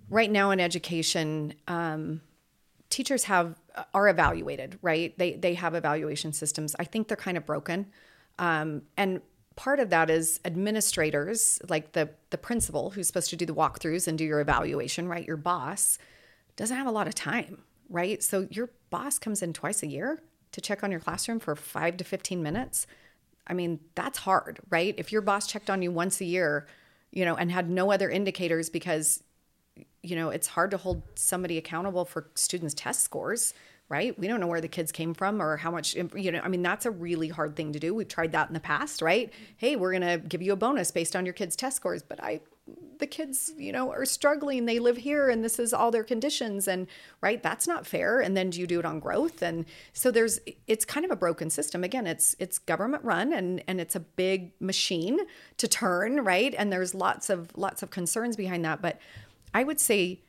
right 0.10 0.32
now 0.32 0.52
in 0.52 0.60
education, 0.60 1.54
um, 1.68 2.22
teachers 2.89 3.24
have 3.24 3.60
are 3.94 4.08
evaluated, 4.08 4.78
right? 4.82 5.18
They 5.18 5.34
they 5.34 5.56
have 5.56 5.74
evaluation 5.74 6.34
systems. 6.34 6.76
I 6.78 6.84
think 6.84 7.08
they're 7.08 7.18
kind 7.18 7.38
of 7.38 7.46
broken, 7.46 7.88
um, 8.38 8.84
and 8.98 9.22
part 9.56 9.80
of 9.80 9.89
that 9.89 10.10
is 10.10 10.39
administrators, 10.46 11.60
like 11.70 11.94
the 11.94 12.10
the 12.30 12.38
principal 12.38 12.91
who's 12.91 13.08
supposed 13.08 13.30
to 13.32 13.36
do 13.36 13.46
the 13.46 13.54
walkthroughs 13.56 14.08
and 14.08 14.18
do 14.18 14.24
your 14.24 14.41
evaluation, 14.41 15.08
right? 15.08 15.26
Your 15.26 15.38
boss 15.38 15.98
doesn't 16.56 16.78
have 16.78 16.86
a 16.86 16.91
lot 16.91 17.08
of 17.08 17.16
time, 17.16 17.64
right? 17.89 18.22
So 18.22 18.48
your 18.52 18.70
boss 18.91 19.18
comes 19.18 19.41
in 19.41 19.54
twice 19.54 19.82
a 19.82 19.88
year 19.88 20.22
to 20.52 20.62
check 20.62 20.84
on 20.84 20.91
your 20.91 21.00
classroom 21.00 21.39
for 21.39 21.56
five 21.56 21.98
to 21.98 22.04
fifteen 22.04 22.44
minutes. 22.44 22.86
I 23.48 23.54
mean, 23.54 23.80
that's 23.96 24.20
hard, 24.20 24.60
right? 24.70 24.94
If 24.98 25.12
your 25.12 25.22
boss 25.22 25.48
checked 25.48 25.70
on 25.70 25.82
you 25.82 25.91
once 25.91 26.22
a 26.22 26.26
year, 26.26 26.68
you 27.14 27.24
know, 27.24 27.36
and 27.36 27.51
had 27.51 27.70
no 27.70 27.91
other 27.91 28.09
indicators 28.09 28.70
because 28.70 29.24
you 30.03 30.16
know, 30.18 30.30
it's 30.30 30.47
hard 30.47 30.72
to 30.72 30.78
hold 30.78 31.01
somebody 31.16 31.57
accountable 31.57 32.05
for 32.05 32.30
students' 32.36 32.74
test 32.74 33.03
scores, 33.03 33.53
right? 33.89 34.18
We 34.20 34.28
don't 34.28 34.39
know 34.39 34.47
where 34.47 34.61
the 34.61 34.68
kids 34.68 34.91
came 34.91 35.14
from 35.14 35.41
or 35.41 35.57
how 35.57 35.72
much, 35.72 35.95
you 35.95 36.32
know, 36.32 36.41
I 36.43 36.49
mean, 36.49 36.61
that's 36.61 36.86
a 36.86 36.91
really 36.91 37.30
hard 37.30 37.55
thing 37.55 37.72
to 37.72 37.80
do. 37.80 37.95
We've 37.95 38.07
tried 38.07 38.34
that 38.34 38.49
in 38.49 38.53
the 38.53 38.59
past, 38.59 39.01
right? 39.01 39.32
Hey, 39.57 39.76
we're 39.76 39.97
going 39.97 40.20
to 40.20 40.28
give 40.28 40.41
you 40.41 40.51
a 40.51 40.57
bonus 40.57 40.91
based 40.91 41.16
on 41.16 41.26
your 41.26 41.34
kids' 41.34 41.55
test 41.55 41.78
scores, 41.78 42.03
but 42.03 42.22
I, 42.22 42.41
the 42.99 43.07
kids, 43.07 43.51
you 43.57 43.72
know, 43.72 43.91
are 43.91 44.05
struggling. 44.05 44.66
They 44.66 44.80
live 44.80 44.97
here 44.97 45.30
and 45.30 45.43
this 45.43 45.59
is 45.59 45.74
all 45.74 45.91
their 45.91 46.03
conditions. 46.03 46.68
And, 46.68 46.88
right, 47.22 47.43
that's 47.43 47.68
not 47.68 47.86
fair. 47.86 48.22
And 48.22 48.38
then 48.38 48.49
do 48.49 48.61
you 48.61 48.68
do 48.68 48.80
it 48.80 48.86
on 48.86 48.99
growth? 48.99 49.41
And 49.41 49.66
so 49.91 50.11
there's, 50.11 50.39
it's 50.68 50.86
kind 50.86 51.05
of 51.05 51.11
a 51.11 51.16
broken 51.16 51.49
system. 51.49 51.84
Again, 51.84 52.07
it's, 52.07 52.36
it's 52.39 52.59
government 52.59 53.03
run 53.03 53.34
and, 53.34 53.61
and 53.68 53.82
it's 53.82 53.95
a 53.95 53.99
big 53.99 54.53
machine 54.61 55.20
to 55.57 55.68
turn, 55.68 56.24
right? 56.24 56.55
And 56.57 56.72
there's 56.72 56.95
lots 56.95 57.30
of, 57.30 57.49
lots 57.57 57.84
of 57.84 57.89
concerns 57.89 58.38
behind 58.38 58.64
that. 58.64 58.82
But, 58.82 58.99
I 59.53 59.64
would 59.64 59.80
say 59.80 60.22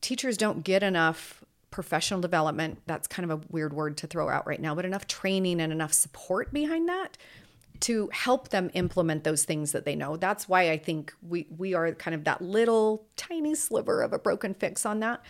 teachers 0.00 0.36
don't 0.36 0.64
get 0.64 0.82
enough 0.82 1.44
professional 1.70 2.20
development. 2.20 2.80
That's 2.86 3.06
kind 3.06 3.30
of 3.30 3.42
a 3.42 3.46
weird 3.50 3.72
word 3.72 3.96
to 3.98 4.06
throw 4.06 4.28
out 4.28 4.46
right 4.46 4.60
now, 4.60 4.74
but 4.74 4.84
enough 4.84 5.06
training 5.06 5.60
and 5.60 5.72
enough 5.72 5.92
support 5.92 6.52
behind 6.52 6.88
that 6.88 7.18
to 7.80 8.08
help 8.12 8.48
them 8.48 8.70
implement 8.74 9.24
those 9.24 9.44
things 9.44 9.72
that 9.72 9.84
they 9.84 9.96
know. 9.96 10.16
That's 10.16 10.48
why 10.48 10.70
I 10.70 10.78
think 10.78 11.12
we 11.22 11.46
we 11.56 11.74
are 11.74 11.92
kind 11.92 12.14
of 12.14 12.24
that 12.24 12.40
little 12.40 13.06
tiny 13.16 13.54
sliver 13.54 14.02
of 14.02 14.12
a 14.12 14.18
broken 14.18 14.54
fix 14.54 14.86
on 14.86 15.00
that. 15.00 15.22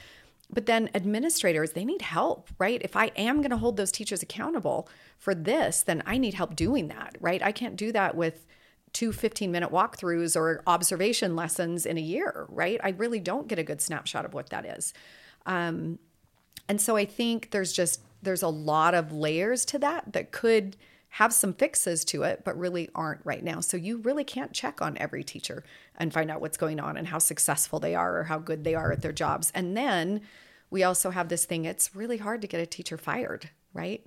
But 0.50 0.66
then 0.66 0.90
administrators, 0.94 1.72
they 1.72 1.84
need 1.84 2.02
help, 2.02 2.50
right? 2.58 2.80
If 2.82 2.96
I 2.96 3.06
am 3.16 3.38
going 3.38 3.50
to 3.50 3.56
hold 3.56 3.76
those 3.76 3.90
teachers 3.90 4.22
accountable 4.22 4.88
for 5.18 5.34
this, 5.34 5.82
then 5.82 6.02
I 6.06 6.18
need 6.18 6.34
help 6.34 6.54
doing 6.54 6.88
that, 6.88 7.16
right? 7.18 7.42
I 7.42 7.50
can't 7.50 7.76
do 7.76 7.90
that 7.92 8.14
with 8.14 8.46
two 8.92 9.10
15 9.12 9.50
minute 9.50 9.72
walkthroughs 9.72 10.36
or 10.36 10.62
observation 10.66 11.34
lessons 11.34 11.86
in 11.86 11.98
a 11.98 12.00
year, 12.00 12.46
right? 12.48 12.78
I 12.84 12.90
really 12.90 13.20
don't 13.20 13.48
get 13.48 13.58
a 13.58 13.64
good 13.64 13.80
snapshot 13.80 14.24
of 14.24 14.34
what 14.34 14.50
that 14.50 14.64
is. 14.64 14.94
Um, 15.46 15.98
and 16.68 16.80
so 16.80 16.96
I 16.96 17.04
think 17.04 17.50
there's 17.50 17.72
just, 17.72 18.00
there's 18.22 18.42
a 18.42 18.48
lot 18.48 18.94
of 18.94 19.12
layers 19.12 19.64
to 19.66 19.78
that 19.80 20.12
that 20.12 20.30
could 20.30 20.76
have 21.14 21.32
some 21.32 21.52
fixes 21.52 22.04
to 22.04 22.24
it, 22.24 22.42
but 22.44 22.58
really 22.58 22.90
aren't 22.92 23.24
right 23.24 23.44
now. 23.44 23.60
So 23.60 23.76
you 23.76 23.98
really 23.98 24.24
can't 24.24 24.52
check 24.52 24.82
on 24.82 24.98
every 24.98 25.22
teacher 25.22 25.62
and 25.94 26.12
find 26.12 26.28
out 26.28 26.40
what's 26.40 26.56
going 26.56 26.80
on 26.80 26.96
and 26.96 27.06
how 27.06 27.18
successful 27.18 27.78
they 27.78 27.94
are 27.94 28.18
or 28.18 28.24
how 28.24 28.40
good 28.40 28.64
they 28.64 28.74
are 28.74 28.90
at 28.90 29.00
their 29.00 29.12
jobs. 29.12 29.52
And 29.54 29.76
then 29.76 30.22
we 30.70 30.82
also 30.82 31.10
have 31.10 31.28
this 31.28 31.44
thing 31.44 31.66
it's 31.66 31.94
really 31.94 32.16
hard 32.16 32.40
to 32.40 32.48
get 32.48 32.60
a 32.60 32.66
teacher 32.66 32.98
fired, 32.98 33.50
right? 33.72 34.04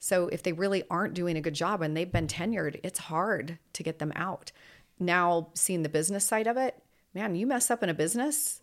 So 0.00 0.28
if 0.28 0.42
they 0.42 0.52
really 0.52 0.82
aren't 0.90 1.14
doing 1.14 1.38
a 1.38 1.40
good 1.40 1.54
job 1.54 1.80
and 1.80 1.96
they've 1.96 2.12
been 2.12 2.26
tenured, 2.26 2.78
it's 2.82 2.98
hard 2.98 3.56
to 3.72 3.82
get 3.82 3.98
them 3.98 4.12
out. 4.14 4.52
Now, 4.98 5.48
seeing 5.54 5.82
the 5.82 5.88
business 5.88 6.26
side 6.26 6.46
of 6.46 6.58
it, 6.58 6.76
man, 7.14 7.36
you 7.36 7.46
mess 7.46 7.70
up 7.70 7.82
in 7.82 7.88
a 7.88 7.94
business, 7.94 8.60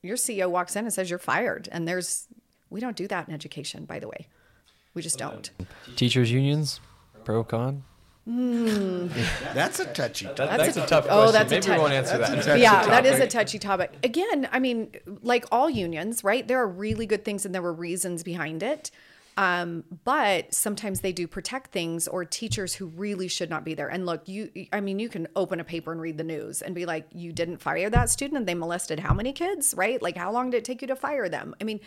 your 0.00 0.16
CEO 0.16 0.48
walks 0.50 0.76
in 0.76 0.86
and 0.86 0.94
says 0.94 1.10
you're 1.10 1.18
fired, 1.18 1.68
and 1.72 1.86
there's 1.86 2.26
we 2.70 2.80
don't 2.80 2.96
do 2.96 3.06
that 3.08 3.28
in 3.28 3.34
education, 3.34 3.84
by 3.84 3.98
the 3.98 4.08
way. 4.08 4.28
We 4.94 5.02
just 5.02 5.18
don't. 5.18 5.50
Teachers 5.94 6.32
unions, 6.32 6.80
pro 7.24 7.44
con. 7.44 7.84
That's 8.24 9.80
a 9.80 9.86
touchy. 9.86 10.26
That, 10.26 10.36
That's 10.36 10.74
that's, 10.74 10.76
a- 10.76 10.84
a, 10.84 10.86
tough 10.86 11.06
oh, 11.10 11.30
question. 11.30 11.32
that's 11.32 11.52
a 11.52 11.70
Maybe 11.70 11.70
we 11.72 11.78
won't 11.78 11.92
answer 11.92 12.18
that's 12.18 12.30
a 12.30 12.36
that. 12.36 12.44
touch- 12.44 12.60
yeah, 12.60 12.86
that 12.86 13.04
is 13.06 13.18
a 13.18 13.26
touchy 13.26 13.58
topic. 13.58 13.92
Again, 14.04 14.48
I 14.52 14.60
mean, 14.60 14.92
like 15.22 15.44
all 15.50 15.68
unions, 15.68 16.22
right? 16.22 16.46
There 16.46 16.60
are 16.60 16.68
really 16.68 17.06
good 17.06 17.24
things 17.24 17.44
and 17.44 17.54
there 17.54 17.62
were 17.62 17.72
reasons 17.72 18.22
behind 18.22 18.62
it. 18.62 18.90
Um, 19.36 19.84
but 20.04 20.52
sometimes 20.52 21.00
they 21.00 21.12
do 21.12 21.26
protect 21.26 21.72
things 21.72 22.06
or 22.06 22.24
teachers 22.24 22.74
who 22.74 22.86
really 22.86 23.28
should 23.28 23.48
not 23.48 23.64
be 23.64 23.72
there. 23.72 23.88
And 23.88 24.04
look, 24.04 24.28
you, 24.28 24.50
I 24.72 24.80
mean, 24.80 24.98
you 24.98 25.08
can 25.08 25.26
open 25.34 25.58
a 25.58 25.64
paper 25.64 25.90
and 25.90 26.00
read 26.02 26.18
the 26.18 26.24
news 26.24 26.60
and 26.60 26.74
be 26.74 26.84
like, 26.84 27.06
you 27.12 27.32
didn't 27.32 27.58
fire 27.58 27.88
that 27.88 28.10
student 28.10 28.36
and 28.36 28.46
they 28.46 28.54
molested 28.54 29.00
how 29.00 29.14
many 29.14 29.32
kids, 29.32 29.74
right? 29.76 30.00
Like, 30.02 30.18
how 30.18 30.30
long 30.32 30.50
did 30.50 30.58
it 30.58 30.64
take 30.66 30.82
you 30.82 30.88
to 30.88 30.96
fire 30.96 31.30
them? 31.30 31.54
I 31.60 31.64
mean, 31.64 31.80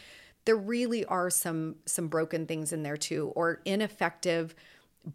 there 0.46 0.56
really 0.56 1.06
are 1.06 1.30
some 1.30 1.76
some 1.86 2.08
broken 2.08 2.46
things 2.46 2.72
in 2.72 2.84
there 2.84 2.98
too, 2.98 3.32
or 3.36 3.62
ineffective 3.66 4.56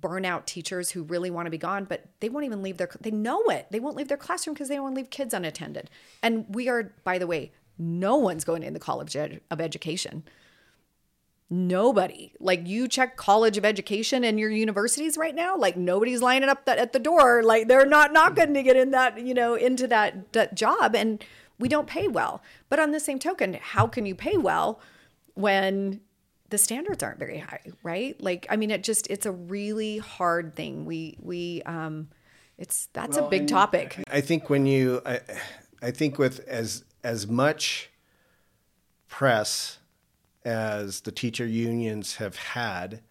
burnout 0.00 0.46
teachers 0.46 0.90
who 0.90 1.02
really 1.02 1.30
want 1.30 1.46
to 1.46 1.50
be 1.50 1.58
gone, 1.58 1.84
but 1.84 2.04
they 2.20 2.28
won't 2.28 2.44
even 2.44 2.62
leave 2.62 2.76
their, 2.76 2.88
they 3.00 3.10
know 3.10 3.42
it. 3.44 3.66
They 3.70 3.80
won't 3.80 3.96
leave 3.96 4.08
their 4.08 4.16
classroom 4.16 4.54
because 4.54 4.68
they 4.68 4.76
don't 4.76 4.84
want 4.84 4.94
to 4.94 5.00
leave 5.00 5.10
kids 5.10 5.34
unattended. 5.34 5.90
And 6.22 6.46
we 6.48 6.68
are, 6.68 6.92
by 7.04 7.18
the 7.18 7.26
way, 7.26 7.52
no 7.78 8.16
one's 8.16 8.44
going 8.44 8.62
in 8.62 8.74
the 8.74 8.80
College 8.80 9.16
of 9.16 9.60
Education. 9.60 10.24
Nobody. 11.48 12.32
Like 12.38 12.66
you 12.66 12.86
check 12.86 13.16
College 13.16 13.58
of 13.58 13.64
Education 13.64 14.22
and 14.22 14.38
your 14.38 14.50
universities 14.50 15.16
right 15.16 15.34
now, 15.34 15.56
like 15.56 15.76
nobody's 15.76 16.22
lining 16.22 16.48
up 16.48 16.64
that 16.66 16.78
at 16.78 16.92
the 16.92 16.98
door. 16.98 17.42
Like 17.42 17.66
they're 17.66 17.86
not 17.86 18.12
knocking 18.12 18.54
to 18.54 18.62
get 18.62 18.76
in 18.76 18.92
that, 18.92 19.18
you 19.20 19.34
know, 19.34 19.54
into 19.54 19.88
that, 19.88 20.32
that 20.32 20.54
job. 20.54 20.94
And 20.94 21.24
we 21.58 21.68
don't 21.68 21.88
pay 21.88 22.06
well. 22.06 22.42
But 22.68 22.78
on 22.78 22.92
the 22.92 23.00
same 23.00 23.18
token, 23.18 23.54
how 23.54 23.86
can 23.86 24.06
you 24.06 24.14
pay 24.14 24.36
well 24.36 24.80
when 25.34 26.00
the 26.50 26.58
standards 26.58 27.02
aren't 27.02 27.18
very 27.18 27.38
high, 27.38 27.60
right? 27.82 28.20
Like, 28.20 28.46
I 28.50 28.56
mean, 28.56 28.70
it 28.70 28.82
just 28.82 29.08
it's 29.08 29.26
a 29.26 29.32
really 29.32 29.98
hard 29.98 30.54
thing. 30.54 30.84
We 30.84 31.16
we 31.20 31.62
um, 31.62 32.08
it's 32.58 32.88
that's 32.92 33.16
a 33.16 33.22
big 33.22 33.48
topic. 33.48 34.02
I 34.10 34.20
think 34.20 34.50
when 34.50 34.66
you, 34.66 35.00
I, 35.06 35.20
I 35.80 35.90
think 35.90 36.18
with 36.18 36.46
as 36.46 36.84
as 37.02 37.26
much 37.26 37.90
press 39.08 39.78
as 40.44 41.00
the 41.00 41.12
teacher 41.12 41.46
unions 41.46 42.16
have 42.16 42.36
had, 42.36 43.02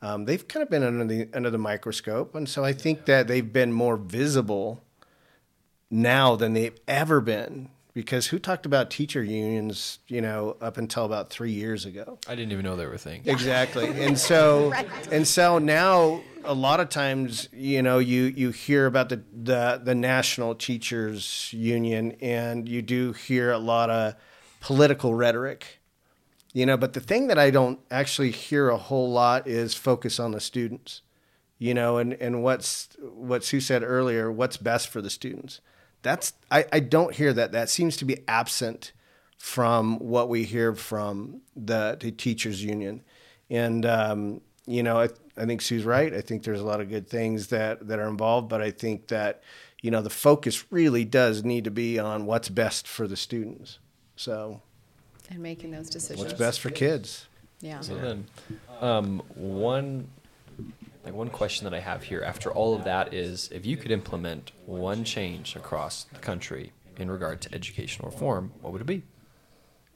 um, 0.00 0.26
they've 0.26 0.46
kind 0.46 0.62
of 0.62 0.70
been 0.70 0.82
under 0.82 1.04
the 1.04 1.28
under 1.34 1.50
the 1.50 1.58
microscope, 1.58 2.34
and 2.34 2.48
so 2.48 2.64
I 2.64 2.72
think 2.72 3.06
that 3.06 3.26
they've 3.26 3.52
been 3.52 3.72
more 3.72 3.96
visible 3.96 4.84
now 5.90 6.36
than 6.36 6.52
they've 6.52 6.78
ever 6.86 7.20
been. 7.20 7.70
Because 7.94 8.26
who 8.26 8.40
talked 8.40 8.66
about 8.66 8.90
teacher 8.90 9.22
unions, 9.22 10.00
you 10.08 10.20
know, 10.20 10.56
up 10.60 10.78
until 10.78 11.04
about 11.04 11.30
three 11.30 11.52
years 11.52 11.84
ago? 11.84 12.18
I 12.26 12.34
didn't 12.34 12.50
even 12.50 12.64
know 12.64 12.74
they 12.74 12.86
were 12.86 12.98
things. 12.98 13.26
Exactly. 13.26 13.86
And 14.04 14.18
so 14.18 14.72
and 15.12 15.26
so 15.26 15.58
now 15.58 16.20
a 16.44 16.54
lot 16.54 16.80
of 16.80 16.88
times, 16.88 17.48
you 17.52 17.82
know, 17.82 17.98
you 18.00 18.24
you 18.24 18.50
hear 18.50 18.86
about 18.86 19.08
the 19.10 19.22
the 19.32 19.80
the 19.82 19.94
National 19.94 20.56
Teachers 20.56 21.52
Union 21.52 22.16
and 22.20 22.68
you 22.68 22.82
do 22.82 23.12
hear 23.12 23.52
a 23.52 23.58
lot 23.58 23.90
of 23.90 24.14
political 24.60 25.14
rhetoric. 25.14 25.80
You 26.52 26.66
know, 26.66 26.76
but 26.76 26.92
the 26.92 27.00
thing 27.00 27.28
that 27.28 27.38
I 27.38 27.50
don't 27.50 27.78
actually 27.90 28.30
hear 28.30 28.68
a 28.70 28.76
whole 28.76 29.10
lot 29.10 29.46
is 29.46 29.74
focus 29.74 30.18
on 30.18 30.32
the 30.32 30.40
students. 30.40 31.02
You 31.58 31.74
know, 31.74 31.98
and 31.98 32.14
and 32.14 32.42
what's 32.42 32.88
what 33.00 33.44
Sue 33.44 33.60
said 33.60 33.84
earlier, 33.84 34.32
what's 34.32 34.56
best 34.56 34.88
for 34.88 35.00
the 35.00 35.10
students. 35.10 35.60
That's 36.04 36.34
I, 36.50 36.66
I 36.72 36.78
don't 36.78 37.12
hear 37.12 37.32
that. 37.32 37.50
That 37.50 37.68
seems 37.68 37.96
to 37.96 38.04
be 38.04 38.18
absent 38.28 38.92
from 39.38 39.98
what 39.98 40.28
we 40.28 40.44
hear 40.44 40.74
from 40.74 41.40
the, 41.56 41.98
the 42.00 42.12
teachers 42.12 42.62
union. 42.64 43.02
And, 43.50 43.84
um, 43.84 44.40
you 44.66 44.82
know, 44.82 45.00
I, 45.00 45.08
I 45.36 45.44
think 45.44 45.60
Sue's 45.60 45.84
right. 45.84 46.14
I 46.14 46.20
think 46.22 46.44
there's 46.44 46.60
a 46.60 46.64
lot 46.64 46.80
of 46.80 46.88
good 46.88 47.08
things 47.08 47.48
that, 47.48 47.86
that 47.88 47.98
are 47.98 48.08
involved, 48.08 48.48
but 48.48 48.62
I 48.62 48.70
think 48.70 49.08
that, 49.08 49.42
you 49.82 49.90
know, 49.90 50.00
the 50.00 50.08
focus 50.08 50.64
really 50.70 51.04
does 51.04 51.44
need 51.44 51.64
to 51.64 51.70
be 51.70 51.98
on 51.98 52.24
what's 52.24 52.48
best 52.48 52.88
for 52.88 53.06
the 53.06 53.16
students. 53.16 53.80
So 54.16 54.62
And 55.30 55.40
making 55.40 55.72
those 55.72 55.90
decisions. 55.90 56.24
what's 56.24 56.38
best 56.38 56.60
for 56.60 56.70
kids? 56.70 57.26
Yeah. 57.60 57.80
So 57.80 57.96
then, 57.96 58.26
um, 58.80 59.22
one 59.34 60.08
like 61.04 61.14
one 61.14 61.28
question 61.30 61.64
that 61.64 61.74
I 61.74 61.80
have 61.80 62.02
here 62.02 62.22
after 62.22 62.50
all 62.50 62.74
of 62.74 62.84
that 62.84 63.12
is 63.12 63.48
if 63.52 63.66
you 63.66 63.76
could 63.76 63.90
implement 63.90 64.52
one 64.66 65.04
change 65.04 65.54
across 65.56 66.04
the 66.04 66.18
country 66.18 66.72
in 66.96 67.10
regard 67.10 67.40
to 67.42 67.54
educational 67.54 68.10
reform, 68.10 68.52
what 68.62 68.72
would 68.72 68.80
it 68.82 68.86
be? 68.86 69.02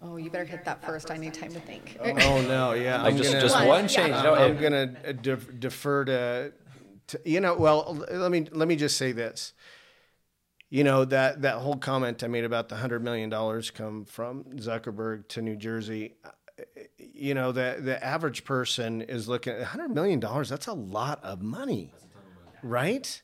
Oh, 0.03 0.17
you 0.17 0.31
better 0.31 0.45
hit 0.45 0.65
that 0.65 0.85
first. 0.85 1.11
I 1.11 1.17
need 1.17 1.35
time 1.35 1.53
to 1.53 1.61
think. 1.61 1.97
Oh 2.01 2.41
no, 2.43 2.73
yeah. 2.73 3.03
Like 3.03 3.13
I'm 3.13 3.19
just 3.19 3.31
gonna- 3.31 3.41
just 3.43 3.55
One, 3.57 3.67
one 3.67 3.83
yeah. 3.85 3.89
change. 3.89 4.15
I'm, 4.15 4.25
No, 4.25 4.35
I'm 4.35 4.57
it- 4.57 4.61
gonna 4.61 4.95
uh, 5.09 5.13
def- 5.13 5.59
defer 5.61 6.05
to, 6.05 6.53
to, 7.09 7.21
you 7.25 7.41
know. 7.41 7.57
Well, 7.57 8.05
let 8.11 8.31
me 8.31 8.47
let 8.53 8.69
me 8.69 8.77
just 8.77 8.97
say 8.97 9.13
this. 9.13 9.55
You 10.71 10.85
know 10.85 11.05
that 11.07 11.43
that 11.43 11.57
whole 11.57 11.77
comment 11.77 12.23
I 12.23 12.29
made 12.29 12.45
about 12.45 12.69
the 12.69 12.77
hundred 12.77 13.03
million 13.03 13.31
dollars 13.31 13.71
come 13.71 14.05
from 14.05 14.45
Zuckerberg 14.57 15.27
to 15.29 15.43
New 15.43 15.57
Jersey. 15.57 16.15
You 16.99 17.35
know 17.35 17.53
the 17.53 17.77
the 17.81 18.03
average 18.05 18.45
person 18.45 19.03
is 19.03 19.29
looking 19.29 19.53
at 19.55 19.63
hundred 19.65 19.91
million 19.91 20.21
dollars. 20.21 20.49
That's 20.49 20.67
a 20.67 20.73
lot 20.73 21.23
of 21.25 21.43
money, 21.43 21.93
right? 22.63 23.21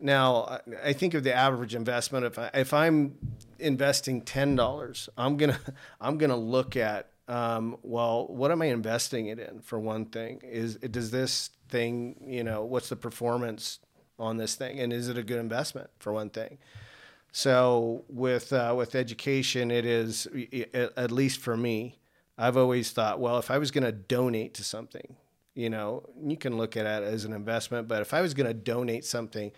Now, 0.00 0.44
I- 0.44 0.60
I 0.90 0.92
think 0.92 1.14
of 1.14 1.24
the 1.24 1.34
average 1.34 1.74
investment. 1.74 2.24
If 2.24 2.38
I, 2.38 2.50
if 2.54 2.72
I'm 2.72 3.16
investing 3.58 4.22
ten 4.22 4.54
dollars, 4.56 5.08
I'm 5.18 5.36
gonna 5.36 5.58
I'm 6.00 6.18
gonna 6.18 6.36
look 6.36 6.76
at 6.76 7.10
um, 7.28 7.76
well, 7.82 8.26
what 8.28 8.50
am 8.50 8.62
I 8.62 8.66
investing 8.66 9.26
it 9.26 9.38
in? 9.38 9.60
For 9.60 9.78
one 9.78 10.06
thing, 10.06 10.40
is 10.44 10.76
does 10.76 11.10
this 11.10 11.50
thing, 11.68 12.24
you 12.26 12.42
know, 12.44 12.64
what's 12.64 12.88
the 12.88 12.96
performance 12.96 13.80
on 14.18 14.36
this 14.38 14.54
thing, 14.54 14.80
and 14.80 14.92
is 14.92 15.08
it 15.08 15.18
a 15.18 15.22
good 15.22 15.38
investment? 15.38 15.90
For 15.98 16.12
one 16.12 16.30
thing. 16.30 16.58
So 17.32 18.04
with 18.08 18.52
uh, 18.52 18.74
with 18.76 18.94
education, 18.94 19.70
it 19.70 19.84
is 19.84 20.26
at 20.74 21.10
least 21.10 21.40
for 21.40 21.56
me. 21.56 21.98
I've 22.38 22.56
always 22.56 22.90
thought, 22.92 23.18
well, 23.18 23.38
if 23.38 23.50
I 23.50 23.58
was 23.58 23.70
going 23.70 23.84
to 23.84 23.92
donate 23.92 24.54
to 24.54 24.64
something, 24.64 25.16
you 25.54 25.68
know, 25.68 26.08
you 26.22 26.36
can 26.36 26.56
look 26.56 26.76
at 26.76 26.86
it 26.86 27.06
as 27.06 27.24
an 27.24 27.32
investment, 27.32 27.88
but 27.88 28.00
if 28.00 28.14
I 28.14 28.20
was 28.20 28.32
going 28.32 28.46
to 28.46 28.54
donate 28.54 29.04
something, 29.04 29.50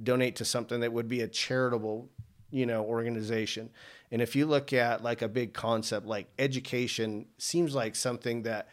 donate 0.00 0.36
to 0.36 0.44
something 0.44 0.80
that 0.80 0.92
would 0.92 1.08
be 1.08 1.22
a 1.22 1.28
charitable, 1.28 2.08
you 2.50 2.64
know, 2.64 2.84
organization. 2.84 3.70
And 4.12 4.22
if 4.22 4.36
you 4.36 4.46
look 4.46 4.72
at 4.72 5.02
like 5.02 5.20
a 5.20 5.28
big 5.28 5.52
concept 5.52 6.06
like 6.06 6.28
education 6.38 7.26
seems 7.38 7.74
like 7.74 7.96
something 7.96 8.42
that 8.42 8.68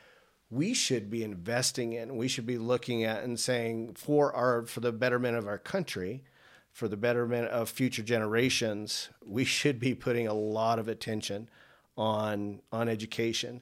we 0.50 0.74
should 0.74 1.10
be 1.10 1.24
investing 1.24 1.94
in. 1.94 2.18
We 2.18 2.28
should 2.28 2.46
be 2.46 2.58
looking 2.58 3.04
at 3.04 3.24
and 3.24 3.40
saying 3.40 3.96
for 3.96 4.34
our 4.34 4.66
for 4.66 4.80
the 4.80 4.92
betterment 4.92 5.38
of 5.38 5.48
our 5.48 5.58
country, 5.58 6.24
for 6.72 6.88
the 6.88 6.98
betterment 6.98 7.50
of 7.50 7.70
future 7.70 8.04
generations, 8.04 9.10
we 9.26 9.44
should 9.44 9.80
be 9.80 9.96
putting 9.96 10.28
a 10.28 10.34
lot 10.34 10.80
of 10.80 10.88
attention 10.88 11.50
on 11.98 12.62
on 12.72 12.90
education. 12.90 13.62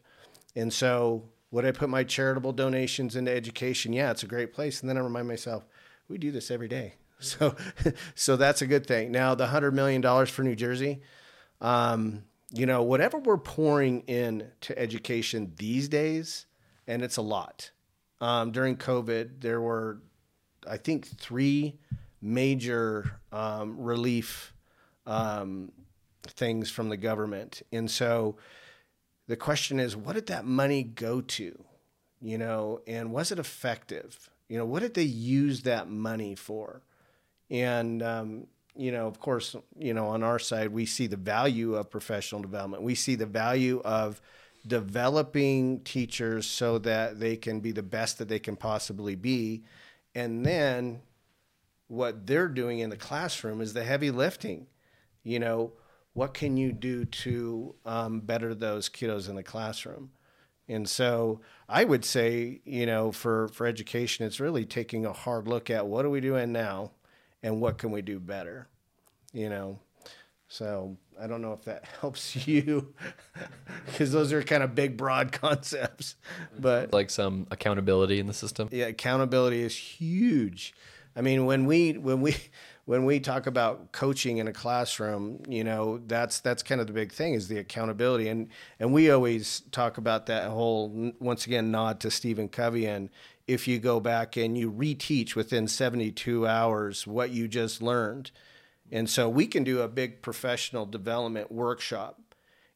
And 0.56 0.72
so 0.72 1.24
would 1.52 1.66
I 1.66 1.72
put 1.72 1.90
my 1.90 2.04
charitable 2.04 2.54
donations 2.54 3.16
into 3.16 3.32
education? 3.32 3.94
Yeah, 3.94 4.12
it's 4.12 4.24
a 4.24 4.28
great 4.28 4.54
place. 4.54 4.82
And 4.82 4.90
then 4.90 4.98
I 4.98 5.02
remind 5.02 5.28
myself, 5.28 5.66
we 6.08 6.18
do 6.18 6.32
this 6.32 6.52
every 6.52 6.68
day. 6.68 6.96
So 7.20 7.56
so 8.16 8.36
that's 8.36 8.62
a 8.62 8.68
good 8.68 8.86
thing. 8.86 9.10
Now 9.14 9.34
the 9.34 9.48
hundred 9.48 9.74
million 9.74 10.02
dollars 10.02 10.30
for 10.30 10.44
New 10.44 10.58
Jersey, 10.58 11.00
um, 11.62 12.26
you 12.52 12.66
know, 12.66 12.84
whatever 12.84 13.18
we're 13.18 13.38
pouring 13.38 14.02
in 14.08 14.52
to 14.62 14.78
education 14.78 15.54
these 15.56 15.88
days, 15.88 16.48
and 16.86 17.02
it's 17.02 17.16
a 17.16 17.22
lot. 17.22 17.72
Um, 18.20 18.52
during 18.52 18.76
COVID, 18.76 19.40
there 19.40 19.62
were, 19.62 20.02
I 20.70 20.76
think, 20.78 21.08
three 21.08 21.80
major 22.22 23.20
um, 23.32 23.80
relief 23.80 24.54
um, 25.06 25.72
things 26.26 26.70
from 26.70 26.90
the 26.90 26.98
government. 26.98 27.62
And 27.72 27.90
so 27.90 28.36
the 29.28 29.36
question 29.36 29.80
is, 29.80 29.96
what 29.96 30.16
did 30.16 30.28
that 30.28 30.46
money 30.46 30.84
go 30.84 31.22
to? 31.22 31.64
You 32.22 32.38
know, 32.38 32.82
and 32.88 33.12
was 33.12 33.32
it 33.32 33.40
effective? 33.40 34.30
You 34.48 34.58
know, 34.58 34.66
what 34.66 34.82
did 34.82 34.94
they 34.94 35.04
use 35.04 35.64
that 35.64 35.90
money 35.90 36.36
for? 36.36 36.82
And, 37.50 38.02
um, 38.02 38.48
you 38.76 38.92
know, 38.92 39.08
of 39.08 39.20
course, 39.20 39.56
you 39.78 39.94
know, 39.94 40.08
on 40.08 40.24
our 40.24 40.40
side, 40.40 40.70
we 40.70 40.86
see 40.86 41.08
the 41.08 41.18
value 41.18 41.76
of 41.76 41.90
professional 41.90 42.42
development. 42.42 42.84
We 42.84 42.96
see 42.96 43.16
the 43.16 43.26
value 43.26 43.82
of 43.84 44.22
developing 44.66 45.82
teachers 45.82 46.46
so 46.48 46.78
that 46.80 47.20
they 47.20 47.36
can 47.36 47.60
be 47.60 47.72
the 47.72 47.84
best 47.84 48.18
that 48.18 48.30
they 48.30 48.40
can 48.40 48.56
possibly 48.56 49.16
be. 49.16 49.64
And 50.16 50.46
then 50.46 51.02
what 51.88 52.26
they're 52.26 52.48
doing 52.48 52.80
in 52.80 52.90
the 52.90 52.98
classroom 52.98 53.62
is 53.62 53.74
the 53.74 53.84
heavy 53.84 54.10
lifting. 54.10 54.68
You 55.24 55.40
know, 55.40 55.74
what 56.14 56.34
can 56.34 56.58
you 56.58 56.72
do 56.72 57.06
to 57.06 57.76
um, 57.86 58.20
better 58.22 58.54
those 58.54 58.90
kiddos 58.90 59.30
in 59.30 59.36
the 59.36 59.44
classroom? 59.44 60.12
And 60.68 60.88
so 60.88 61.42
I 61.68 61.84
would 61.84 62.06
say, 62.06 62.62
you 62.64 62.86
know, 62.86 63.12
for, 63.12 63.50
for 63.50 63.68
education, 63.68 64.26
it's 64.26 64.40
really 64.40 64.66
taking 64.66 65.06
a 65.06 65.12
hard 65.14 65.48
look 65.48 65.70
at 65.70 65.88
what 65.88 66.06
are 66.06 66.10
we 66.10 66.22
doing 66.22 66.52
now 66.52 66.92
and 67.42 67.60
what 67.60 67.78
can 67.78 67.92
we 67.92 68.02
do 68.02 68.20
better, 68.20 68.70
you 69.34 69.50
know? 69.50 69.80
So 70.48 70.98
I 71.20 71.28
don't 71.28 71.42
know 71.42 71.54
if 71.54 71.66
that 71.66 71.86
helps 72.00 72.48
you 72.48 72.94
because 73.86 74.12
those 74.12 74.32
are 74.32 74.42
kind 74.44 74.64
of 74.64 74.74
big, 74.76 74.96
broad 74.96 75.32
concepts. 75.34 76.16
But 76.58 76.94
Like 76.94 77.10
some 77.10 77.48
accountability 77.52 78.20
in 78.20 78.28
the 78.28 78.34
system. 78.34 78.70
yeah, 78.72 78.86
accountability 78.86 79.62
is 79.64 79.76
huge. 79.76 80.74
I 81.16 81.22
mean, 81.22 81.46
when 81.46 81.66
we 81.66 81.94
when 81.94 82.22
we 82.22 82.36
when 82.86 83.06
we 83.06 83.20
talk 83.20 83.48
about 83.48 83.92
coaching 83.94 84.38
in 84.38 84.48
a 84.48 84.54
classroom, 84.54 85.42
you 85.48 85.64
know, 85.64 86.02
that's 86.06 86.42
that's 86.42 86.62
kind 86.64 86.82
of 86.82 86.88
the 86.88 86.94
big 86.94 87.12
thing 87.12 87.34
is 87.34 87.48
the 87.48 87.60
accountability, 87.60 88.28
and 88.28 88.50
and 88.80 88.92
we 88.94 89.10
always 89.10 89.62
talk 89.72 89.98
about 89.98 90.26
that 90.26 90.50
whole 90.50 91.14
once 91.20 91.46
again 91.46 91.72
nod 91.72 92.00
to 92.02 92.12
Stephen 92.12 92.50
Covey 92.50 92.86
and 92.86 93.10
if 93.48 93.68
you 93.68 93.80
go 93.80 94.00
back 94.00 94.38
and 94.38 94.58
you 94.58 94.72
reteach 94.72 95.36
within 95.36 95.68
72 95.68 96.48
hours 96.48 97.06
what 97.06 97.32
you 97.32 97.48
just 97.48 97.82
learned. 97.82 98.32
And 98.92 99.10
so 99.10 99.28
we 99.28 99.48
can 99.48 99.64
do 99.64 99.82
a 99.82 99.88
big 99.88 100.22
professional 100.22 100.86
development 100.86 101.52
workshop. 101.52 102.20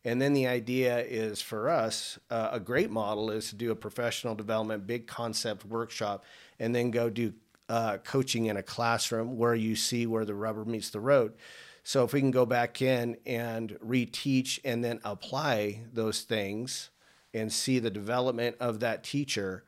And 0.03 0.21
then 0.21 0.34
the 0.34 0.47
idea 0.47 0.99
is 0.99 1.41
for 1.41 1.69
us, 1.69 2.17
uh, 2.29 2.49
a 2.51 2.59
great 2.59 2.89
model 2.89 3.29
is 3.29 3.49
to 3.49 3.55
do 3.55 3.71
a 3.71 3.75
professional 3.75 4.35
development, 4.35 4.88
big 4.88 5.05
concept 5.05 5.65
workshop, 5.65 6.23
and 6.59 6.73
then 6.73 6.91
go 6.91 7.09
do 7.09 7.34
uh, 7.69 7.98
coaching 7.98 8.45
in 8.45 8.57
a 8.57 8.64
classroom 8.64 9.38
where 9.38 9.56
you 9.56 9.76
see 9.76 10.06
where 10.06 10.26
the 10.26 10.35
rubber 10.35 10.65
meets 10.65 10.89
the 10.89 10.99
road. 10.99 11.34
So 11.84 12.03
if 12.03 12.14
we 12.14 12.19
can 12.19 12.31
go 12.31 12.45
back 12.45 12.81
in 12.81 13.18
and 13.26 13.77
reteach 13.85 14.60
and 14.65 14.84
then 14.84 14.99
apply 15.03 15.84
those 15.94 16.22
things 16.22 16.89
and 17.34 17.52
see 17.52 17.80
the 17.80 17.89
development 17.89 18.57
of 18.60 18.81
that 18.81 19.03
teacher, 19.03 19.64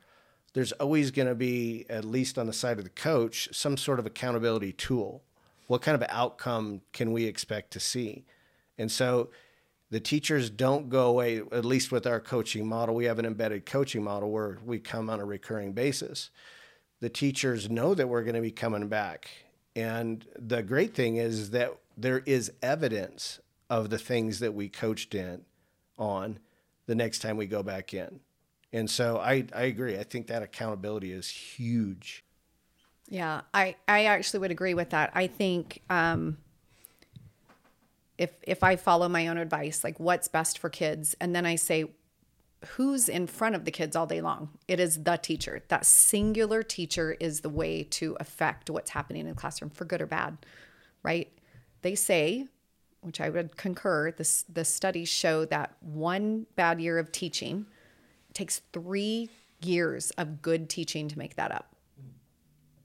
there's 0.54 0.72
always 0.74 1.12
going 1.12 1.28
to 1.28 1.36
be, 1.36 1.86
at 1.90 2.04
least 2.04 2.38
on 2.38 2.48
the 2.48 2.54
side 2.54 2.78
of 2.78 2.84
the 2.84 2.90
coach, 2.90 3.50
some 3.52 3.78
sort 3.78 4.00
of 4.00 4.06
accountability 4.06 4.74
tool. 4.74 5.24
What 5.68 5.82
kind 5.82 5.96
of 5.96 6.08
outcome 6.10 6.82
can 6.92 7.12
we 7.12 7.26
expect 7.26 7.72
to 7.72 7.80
see? 7.80 8.26
And 8.78 8.92
so 8.92 9.30
the 9.92 10.00
teachers 10.00 10.50
don't 10.50 10.90
go 10.90 11.08
away, 11.08 11.42
at 11.52 11.66
least 11.66 11.92
with 11.92 12.06
our 12.06 12.20
coaching 12.20 12.68
model. 12.68 12.96
We 12.96 13.06
have 13.06 13.20
an 13.20 13.26
embedded 13.26 13.66
coaching 13.66 14.04
model 14.04 14.32
where 14.32 14.60
we 14.66 14.80
come 14.80 15.10
on 15.10 15.20
a 15.20 15.26
recurring 15.26 15.74
basis. 15.74 16.32
The 17.00 17.10
teachers 17.10 17.70
know 17.70 17.94
that 17.94 18.08
we're 18.08 18.24
going 18.24 18.36
to 18.36 18.42
be 18.42 18.52
coming 18.52 18.88
back. 18.88 19.30
And 19.76 20.26
the 20.38 20.62
great 20.62 20.94
thing 20.94 21.18
is 21.18 21.52
that 21.52 21.78
there 21.96 22.20
is 22.26 22.52
evidence 22.62 23.40
of 23.70 23.90
the 23.90 23.98
things 23.98 24.40
that 24.40 24.54
we 24.54 24.68
coached 24.68 25.16
in 25.16 25.46
on 25.98 26.40
the 26.88 26.96
next 26.96 27.20
time 27.20 27.38
we 27.38 27.46
go 27.46 27.64
back 27.64 27.94
in. 27.94 28.20
And 28.74 28.90
so 28.90 29.18
I, 29.18 29.46
I 29.54 29.64
agree. 29.64 29.98
I 29.98 30.04
think 30.04 30.28
that 30.28 30.44
accountability 30.44 31.12
is 31.12 31.30
huge. 31.30 32.24
Yeah, 33.08 33.42
I, 33.54 33.76
I 33.88 34.06
actually 34.06 34.42
would 34.42 34.52
agree 34.52 34.74
with 34.74 34.92
that. 34.92 35.12
I 35.16 35.28
think 35.28 35.82
um, 35.90 36.38
if 38.20 38.32
if 38.44 38.64
I 38.64 38.76
follow 38.76 39.10
my 39.10 39.28
own 39.28 39.38
advice, 39.38 39.84
like 39.84 40.00
what's 40.00 40.28
best 40.28 40.60
for 40.60 40.70
kids, 40.70 41.16
and 41.20 41.36
then 41.36 41.46
I 41.46 41.56
say 41.56 41.86
who's 42.66 43.08
in 43.08 43.28
front 43.28 43.56
of 43.56 43.66
the 43.66 43.72
kids 43.72 43.96
all 43.96 44.06
day 44.06 44.22
long, 44.22 44.50
it 44.68 44.80
is 44.80 45.04
the 45.04 45.18
teacher. 45.18 45.62
That 45.70 45.86
singular 45.86 46.62
teacher 46.64 47.16
is 47.20 47.42
the 47.42 47.50
way 47.50 47.84
to 47.92 48.18
affect 48.20 48.70
what's 48.70 48.92
happening 48.92 49.22
in 49.22 49.30
the 49.30 49.36
classroom 49.36 49.72
for 49.72 49.86
good 49.86 50.02
or 50.02 50.06
bad, 50.06 50.38
right? 51.04 51.32
They 51.82 51.96
say, 51.96 52.48
which 53.02 53.22
I 53.22 53.30
would 53.30 53.56
concur, 53.56 54.12
this 54.12 54.44
the 54.52 54.66
studies 54.66 55.08
show 55.08 55.46
that 55.46 55.78
one 55.80 56.48
bad 56.56 56.82
year 56.82 57.00
of 57.00 57.12
teaching 57.12 57.66
takes 58.34 58.62
three 58.74 59.30
years 59.62 60.12
of 60.12 60.42
good 60.42 60.70
teaching 60.70 61.08
to 61.08 61.18
make 61.18 61.36
that 61.36 61.52
up. 61.52 61.76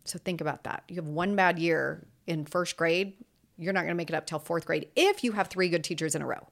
So 0.04 0.18
think 0.18 0.40
about 0.40 0.64
that. 0.64 0.84
You 0.88 0.96
have 0.96 1.08
one 1.08 1.34
bad 1.34 1.58
year 1.58 2.06
in 2.26 2.44
first 2.44 2.76
grade, 2.76 3.14
you're 3.56 3.72
not 3.72 3.80
going 3.80 3.90
to 3.90 3.96
make 3.96 4.10
it 4.10 4.14
up 4.14 4.26
till 4.26 4.38
fourth 4.38 4.66
grade 4.66 4.88
if 4.96 5.24
you 5.24 5.32
have 5.32 5.48
three 5.48 5.68
good 5.68 5.84
teachers 5.84 6.14
in 6.14 6.22
a 6.22 6.26
row. 6.26 6.46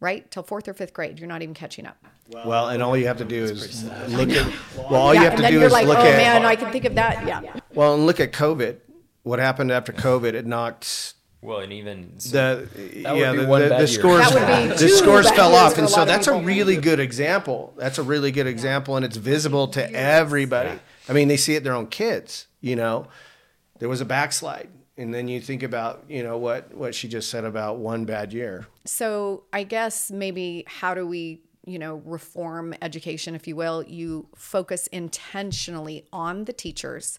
Right? 0.00 0.30
Till 0.30 0.42
fourth 0.42 0.68
or 0.68 0.74
fifth 0.74 0.92
grade, 0.92 1.18
you're 1.18 1.28
not 1.28 1.42
even 1.42 1.54
catching 1.54 1.86
up. 1.86 1.96
Well, 2.30 2.68
and 2.68 2.82
all 2.82 2.96
you 2.96 3.06
have 3.06 3.16
to 3.18 3.24
do 3.24 3.44
is 3.44 3.84
look 4.08 4.30
at, 4.30 4.52
well, 4.76 4.94
all 4.94 5.14
yeah, 5.14 5.20
you 5.20 5.24
have 5.24 5.32
and 5.34 5.36
to 5.38 5.42
then 5.42 5.52
do 5.52 5.58
you're 5.58 5.66
is 5.66 5.72
like, 5.72 5.86
look 5.86 5.98
oh 5.98 6.06
at, 6.06 6.16
man, 6.16 6.44
I 6.44 6.56
can 6.56 6.70
think 6.72 6.84
of 6.84 6.94
that. 6.96 7.26
Yeah. 7.26 7.40
well, 7.74 7.94
and 7.94 8.04
look 8.04 8.20
at 8.20 8.32
COVID. 8.32 8.78
What 9.22 9.38
happened 9.38 9.70
after 9.72 9.92
COVID? 9.92 10.34
It 10.34 10.44
knocked 10.44 11.14
Well, 11.40 11.60
and 11.60 11.72
even 11.72 12.12
the 12.16 12.68
yeah 13.04 13.32
the, 13.32 13.42
the, 13.42 13.76
the 13.78 13.86
scores 13.86 14.28
That 14.30 14.34
would 14.68 14.70
be 14.70 14.76
the 14.76 14.88
scores 14.88 15.30
fell 15.30 15.54
off 15.54 15.78
and 15.78 15.88
so 15.88 16.02
of 16.02 16.08
that's 16.08 16.26
a 16.26 16.30
people. 16.32 16.44
really 16.44 16.76
good 16.76 16.98
example 17.00 17.72
that's 17.76 17.98
a 17.98 18.02
really 18.02 18.32
good 18.32 18.46
example 18.46 18.96
and 18.96 19.04
it's 19.04 19.16
visible 19.16 19.68
to 19.68 19.92
everybody 19.94 20.78
i 21.08 21.12
mean 21.12 21.28
they 21.28 21.36
see 21.36 21.54
it 21.54 21.58
in 21.58 21.64
their 21.64 21.74
own 21.74 21.86
kids 21.86 22.46
you 22.60 22.74
know 22.76 23.06
there 23.78 23.88
was 23.88 24.00
a 24.00 24.04
backslide 24.04 24.68
and 24.98 25.12
then 25.12 25.28
you 25.28 25.40
think 25.40 25.62
about 25.62 26.04
you 26.08 26.22
know 26.22 26.38
what 26.38 26.72
what 26.74 26.94
she 26.94 27.08
just 27.08 27.30
said 27.30 27.44
about 27.44 27.78
one 27.78 28.04
bad 28.04 28.32
year 28.32 28.66
So 28.86 29.44
I 29.52 29.64
guess 29.64 30.10
maybe 30.10 30.64
how 30.66 30.94
do 30.94 31.06
we, 31.06 31.42
you 31.64 31.78
know, 31.78 31.96
reform 32.04 32.74
education, 32.80 33.34
if 33.34 33.46
you 33.46 33.56
will? 33.56 33.82
You 33.82 34.28
focus 34.34 34.86
intentionally 34.88 36.06
on 36.12 36.44
the 36.44 36.52
teachers. 36.52 37.18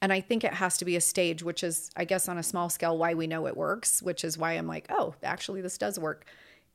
And 0.00 0.12
I 0.12 0.20
think 0.20 0.44
it 0.44 0.54
has 0.54 0.76
to 0.78 0.84
be 0.84 0.94
a 0.94 1.00
stage, 1.00 1.42
which 1.42 1.64
is, 1.64 1.90
I 1.96 2.04
guess, 2.04 2.28
on 2.28 2.38
a 2.38 2.42
small 2.42 2.68
scale, 2.68 2.96
why 2.96 3.14
we 3.14 3.26
know 3.26 3.46
it 3.48 3.56
works, 3.56 4.00
which 4.00 4.22
is 4.22 4.38
why 4.38 4.52
I'm 4.52 4.68
like, 4.68 4.86
oh, 4.90 5.14
actually, 5.24 5.60
this 5.60 5.76
does 5.76 5.98
work. 5.98 6.24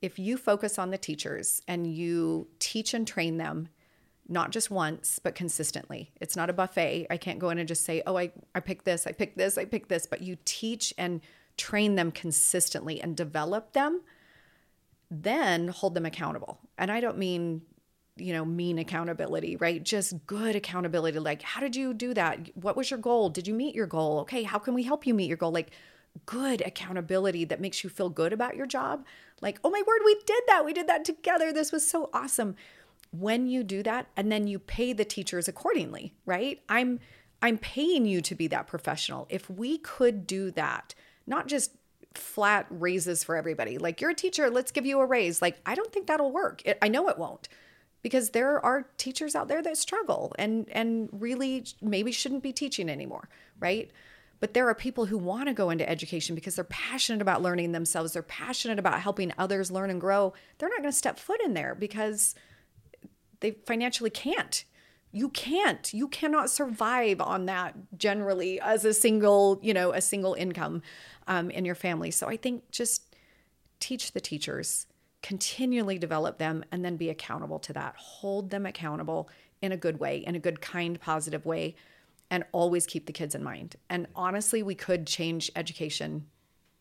If 0.01 0.19
you 0.19 0.35
focus 0.35 0.77
on 0.77 0.91
the 0.91 0.97
teachers 0.97 1.61
and 1.65 1.87
you 1.87 2.47
teach 2.59 2.93
and 2.93 3.07
train 3.07 3.37
them, 3.37 3.69
not 4.33 4.51
just 4.51 4.69
once, 4.69 5.19
but 5.19 5.35
consistently. 5.35 6.11
It's 6.19 6.35
not 6.35 6.49
a 6.49 6.53
buffet. 6.53 7.07
I 7.09 7.17
can't 7.17 7.39
go 7.39 7.49
in 7.49 7.59
and 7.59 7.67
just 7.67 7.85
say, 7.85 8.01
oh, 8.05 8.17
I, 8.17 8.31
I 8.53 8.59
picked 8.59 8.85
this, 8.85 9.07
I 9.07 9.11
picked 9.13 9.37
this, 9.37 9.57
I 9.57 9.65
picked 9.65 9.89
this, 9.89 10.05
but 10.05 10.21
you 10.21 10.37
teach 10.43 10.93
and 10.97 11.21
train 11.55 11.95
them 11.95 12.11
consistently 12.11 12.99
and 12.99 13.15
develop 13.15 13.73
them 13.73 14.01
then 15.21 15.67
hold 15.67 15.93
them 15.93 16.05
accountable. 16.05 16.59
And 16.77 16.91
I 16.91 16.99
don't 16.99 17.17
mean, 17.17 17.61
you 18.15 18.33
know, 18.33 18.45
mean 18.45 18.79
accountability, 18.79 19.55
right? 19.57 19.83
Just 19.83 20.25
good 20.25 20.55
accountability. 20.55 21.19
Like, 21.19 21.41
how 21.41 21.61
did 21.61 21.75
you 21.75 21.93
do 21.93 22.13
that? 22.13 22.49
What 22.55 22.75
was 22.75 22.89
your 22.89 22.99
goal? 22.99 23.29
Did 23.29 23.47
you 23.47 23.53
meet 23.53 23.75
your 23.75 23.87
goal? 23.87 24.19
Okay, 24.21 24.43
how 24.43 24.59
can 24.59 24.73
we 24.73 24.83
help 24.83 25.05
you 25.05 25.13
meet 25.13 25.27
your 25.27 25.37
goal? 25.37 25.51
Like, 25.51 25.71
good 26.25 26.61
accountability 26.61 27.45
that 27.45 27.61
makes 27.61 27.83
you 27.83 27.89
feel 27.89 28.09
good 28.09 28.33
about 28.33 28.55
your 28.55 28.67
job. 28.67 29.05
Like, 29.41 29.59
oh 29.63 29.69
my 29.69 29.81
word, 29.85 30.01
we 30.05 30.15
did 30.25 30.43
that. 30.47 30.65
We 30.65 30.73
did 30.73 30.87
that 30.87 31.05
together. 31.05 31.51
This 31.51 31.71
was 31.71 31.87
so 31.87 32.09
awesome. 32.13 32.55
When 33.17 33.47
you 33.47 33.63
do 33.63 33.83
that, 33.83 34.07
and 34.17 34.31
then 34.31 34.47
you 34.47 34.57
pay 34.57 34.91
the 34.91 35.05
teachers 35.05 35.47
accordingly, 35.47 36.15
right? 36.25 36.61
I'm 36.67 36.99
I'm 37.43 37.57
paying 37.57 38.05
you 38.05 38.21
to 38.21 38.35
be 38.35 38.47
that 38.47 38.67
professional. 38.67 39.27
If 39.29 39.49
we 39.49 39.77
could 39.77 40.25
do 40.25 40.49
that, 40.51 40.95
not 41.27 41.47
just 41.47 41.71
flat 42.15 42.65
raises 42.69 43.23
for 43.23 43.35
everybody. 43.35 43.77
Like 43.77 44.01
you're 44.01 44.11
a 44.11 44.15
teacher, 44.15 44.49
let's 44.49 44.71
give 44.71 44.85
you 44.85 44.99
a 44.99 45.05
raise. 45.05 45.41
Like 45.41 45.57
I 45.65 45.75
don't 45.75 45.91
think 45.91 46.07
that'll 46.07 46.31
work. 46.31 46.61
It, 46.65 46.77
I 46.81 46.87
know 46.87 47.09
it 47.09 47.17
won't. 47.17 47.49
Because 48.01 48.31
there 48.31 48.59
are 48.65 48.87
teachers 48.97 49.35
out 49.35 49.47
there 49.47 49.61
that 49.61 49.77
struggle 49.77 50.33
and 50.37 50.67
and 50.71 51.09
really 51.11 51.65
maybe 51.81 52.11
shouldn't 52.11 52.43
be 52.43 52.51
teaching 52.51 52.89
anymore, 52.89 53.29
right? 53.59 53.91
But 54.39 54.53
there 54.53 54.67
are 54.67 54.75
people 54.75 55.05
who 55.05 55.17
want 55.17 55.47
to 55.47 55.53
go 55.53 55.69
into 55.69 55.89
education 55.89 56.35
because 56.35 56.55
they're 56.55 56.65
passionate 56.65 57.21
about 57.21 57.41
learning 57.41 57.71
themselves. 57.71 58.11
They're 58.11 58.23
passionate 58.23 58.77
about 58.77 58.99
helping 58.99 59.31
others 59.37 59.71
learn 59.71 59.89
and 59.89 60.01
grow. 60.01 60.33
They're 60.57 60.67
not 60.67 60.79
going 60.79 60.91
to 60.91 60.97
step 60.97 61.17
foot 61.17 61.39
in 61.45 61.53
there 61.53 61.75
because 61.75 62.35
they 63.43 63.51
financially 63.65 64.09
can't. 64.09 64.63
You 65.11 65.29
can't. 65.29 65.93
You 65.93 66.07
cannot 66.07 66.49
survive 66.49 67.19
on 67.19 67.45
that 67.45 67.75
generally 67.97 68.59
as 68.61 68.85
a 68.85 68.93
single, 68.93 69.59
you 69.61 69.73
know, 69.73 69.91
a 69.91 70.01
single 70.01 70.33
income 70.33 70.81
um, 71.27 71.51
in 71.51 71.65
your 71.65 71.75
family. 71.75 72.09
So 72.09 72.27
I 72.27 72.37
think 72.37 72.71
just 72.71 73.15
teach 73.81 74.13
the 74.13 74.21
teachers, 74.21 74.87
continually 75.21 75.99
develop 75.99 76.37
them, 76.37 76.63
and 76.71 76.85
then 76.85 76.95
be 76.95 77.09
accountable 77.09 77.59
to 77.59 77.73
that. 77.73 77.95
Hold 77.97 78.49
them 78.49 78.65
accountable 78.65 79.29
in 79.61 79.73
a 79.73 79.77
good 79.77 79.99
way, 79.99 80.17
in 80.25 80.35
a 80.35 80.39
good, 80.39 80.61
kind, 80.61 80.99
positive 80.99 81.45
way, 81.45 81.75
and 82.31 82.45
always 82.53 82.87
keep 82.87 83.07
the 83.07 83.13
kids 83.13 83.35
in 83.35 83.43
mind. 83.43 83.75
And 83.89 84.07
honestly, 84.15 84.63
we 84.63 84.73
could 84.73 85.05
change 85.05 85.51
education 85.55 86.27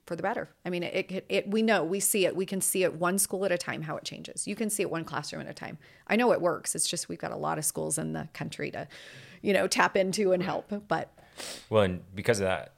for 0.07 0.17
the 0.17 0.23
better. 0.23 0.49
I 0.65 0.71
mean, 0.71 0.83
it, 0.83 1.11
it, 1.11 1.27
it, 1.29 1.49
we 1.49 1.63
know, 1.63 1.85
we 1.85 2.01
see 2.01 2.27
it. 2.27 2.35
We 2.35 2.47
can 2.47 2.61
see 2.61 2.83
it 2.83 2.95
one 2.95 3.19
school 3.19 3.45
at 3.45 3.53
a 3.53 3.59
time 3.59 3.83
how 3.83 3.97
it 3.97 4.05
changes. 4.05 4.47
You 4.47 4.57
can 4.57 4.69
see 4.69 4.83
it 4.83 4.91
one 4.91 5.05
classroom 5.05 5.43
at 5.43 5.49
a 5.49 5.55
time. 5.55 5.79
I 6.09 6.17
know 6.17 6.33
it 6.33 6.41
works. 6.41 6.75
It's 6.75 6.89
just 6.89 7.09
we've 7.09 7.19
got 7.19 7.31
a 7.31 7.37
lot 7.37 7.59
of 7.59 7.65
schools 7.65 7.99
in 7.99 8.13
the 8.13 8.29
country 8.33 8.71
to, 8.73 8.89
you 9.43 9.53
know, 9.53 9.67
tap 9.67 9.97
into 9.97 10.33
and 10.33 10.43
help. 10.43 10.73
But 10.89 11.13
Well, 11.71 11.85
and 11.85 12.03
because 12.15 12.41
of 12.41 12.45
that, 12.45 12.73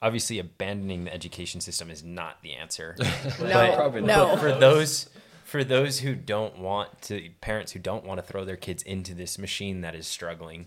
obviously 0.00 0.38
abandoning 0.38 1.04
the 1.04 1.12
education 1.12 1.60
system 1.60 1.90
is 1.90 2.02
not 2.02 2.42
the 2.42 2.54
answer. 2.54 2.96
no, 3.40 3.74
probably 3.74 4.02
no. 4.02 4.36
for 4.36 4.52
those 4.52 5.10
for 5.44 5.64
those 5.64 6.00
who 6.00 6.14
don't 6.14 6.58
want 6.58 7.00
to 7.00 7.30
parents 7.40 7.72
who 7.72 7.78
don't 7.78 8.04
want 8.04 8.20
to 8.20 8.26
throw 8.26 8.44
their 8.44 8.56
kids 8.56 8.82
into 8.82 9.14
this 9.14 9.38
machine 9.38 9.80
that 9.80 9.94
is 9.94 10.06
struggling 10.06 10.66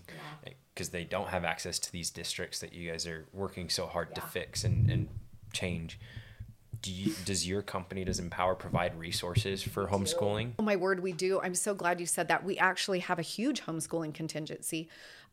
because 0.74 0.88
they 0.88 1.04
don't 1.04 1.28
have 1.28 1.44
access 1.44 1.78
to 1.78 1.92
these 1.92 2.10
districts 2.10 2.58
that 2.58 2.72
you 2.72 2.90
guys 2.90 3.06
are 3.06 3.26
working 3.32 3.68
so 3.68 3.86
hard 3.86 4.12
to 4.14 4.20
fix 4.20 4.64
and, 4.64 4.90
and 4.90 5.08
change 5.52 5.98
do 6.80 6.90
you, 6.90 7.14
does 7.24 7.46
your 7.46 7.62
company 7.62 8.04
does 8.04 8.18
empower 8.18 8.54
provide 8.54 8.98
resources 8.98 9.62
for 9.62 9.86
homeschooling 9.86 10.52
Oh 10.58 10.64
my 10.64 10.76
word, 10.76 11.00
we 11.00 11.12
do. 11.12 11.40
I'm 11.40 11.54
so 11.54 11.74
glad 11.74 12.00
you 12.00 12.06
said 12.06 12.28
that. 12.28 12.44
We 12.44 12.58
actually 12.58 12.98
have 13.00 13.18
a 13.18 13.22
huge 13.22 13.62
homeschooling 13.62 14.14
contingency. 14.14 14.88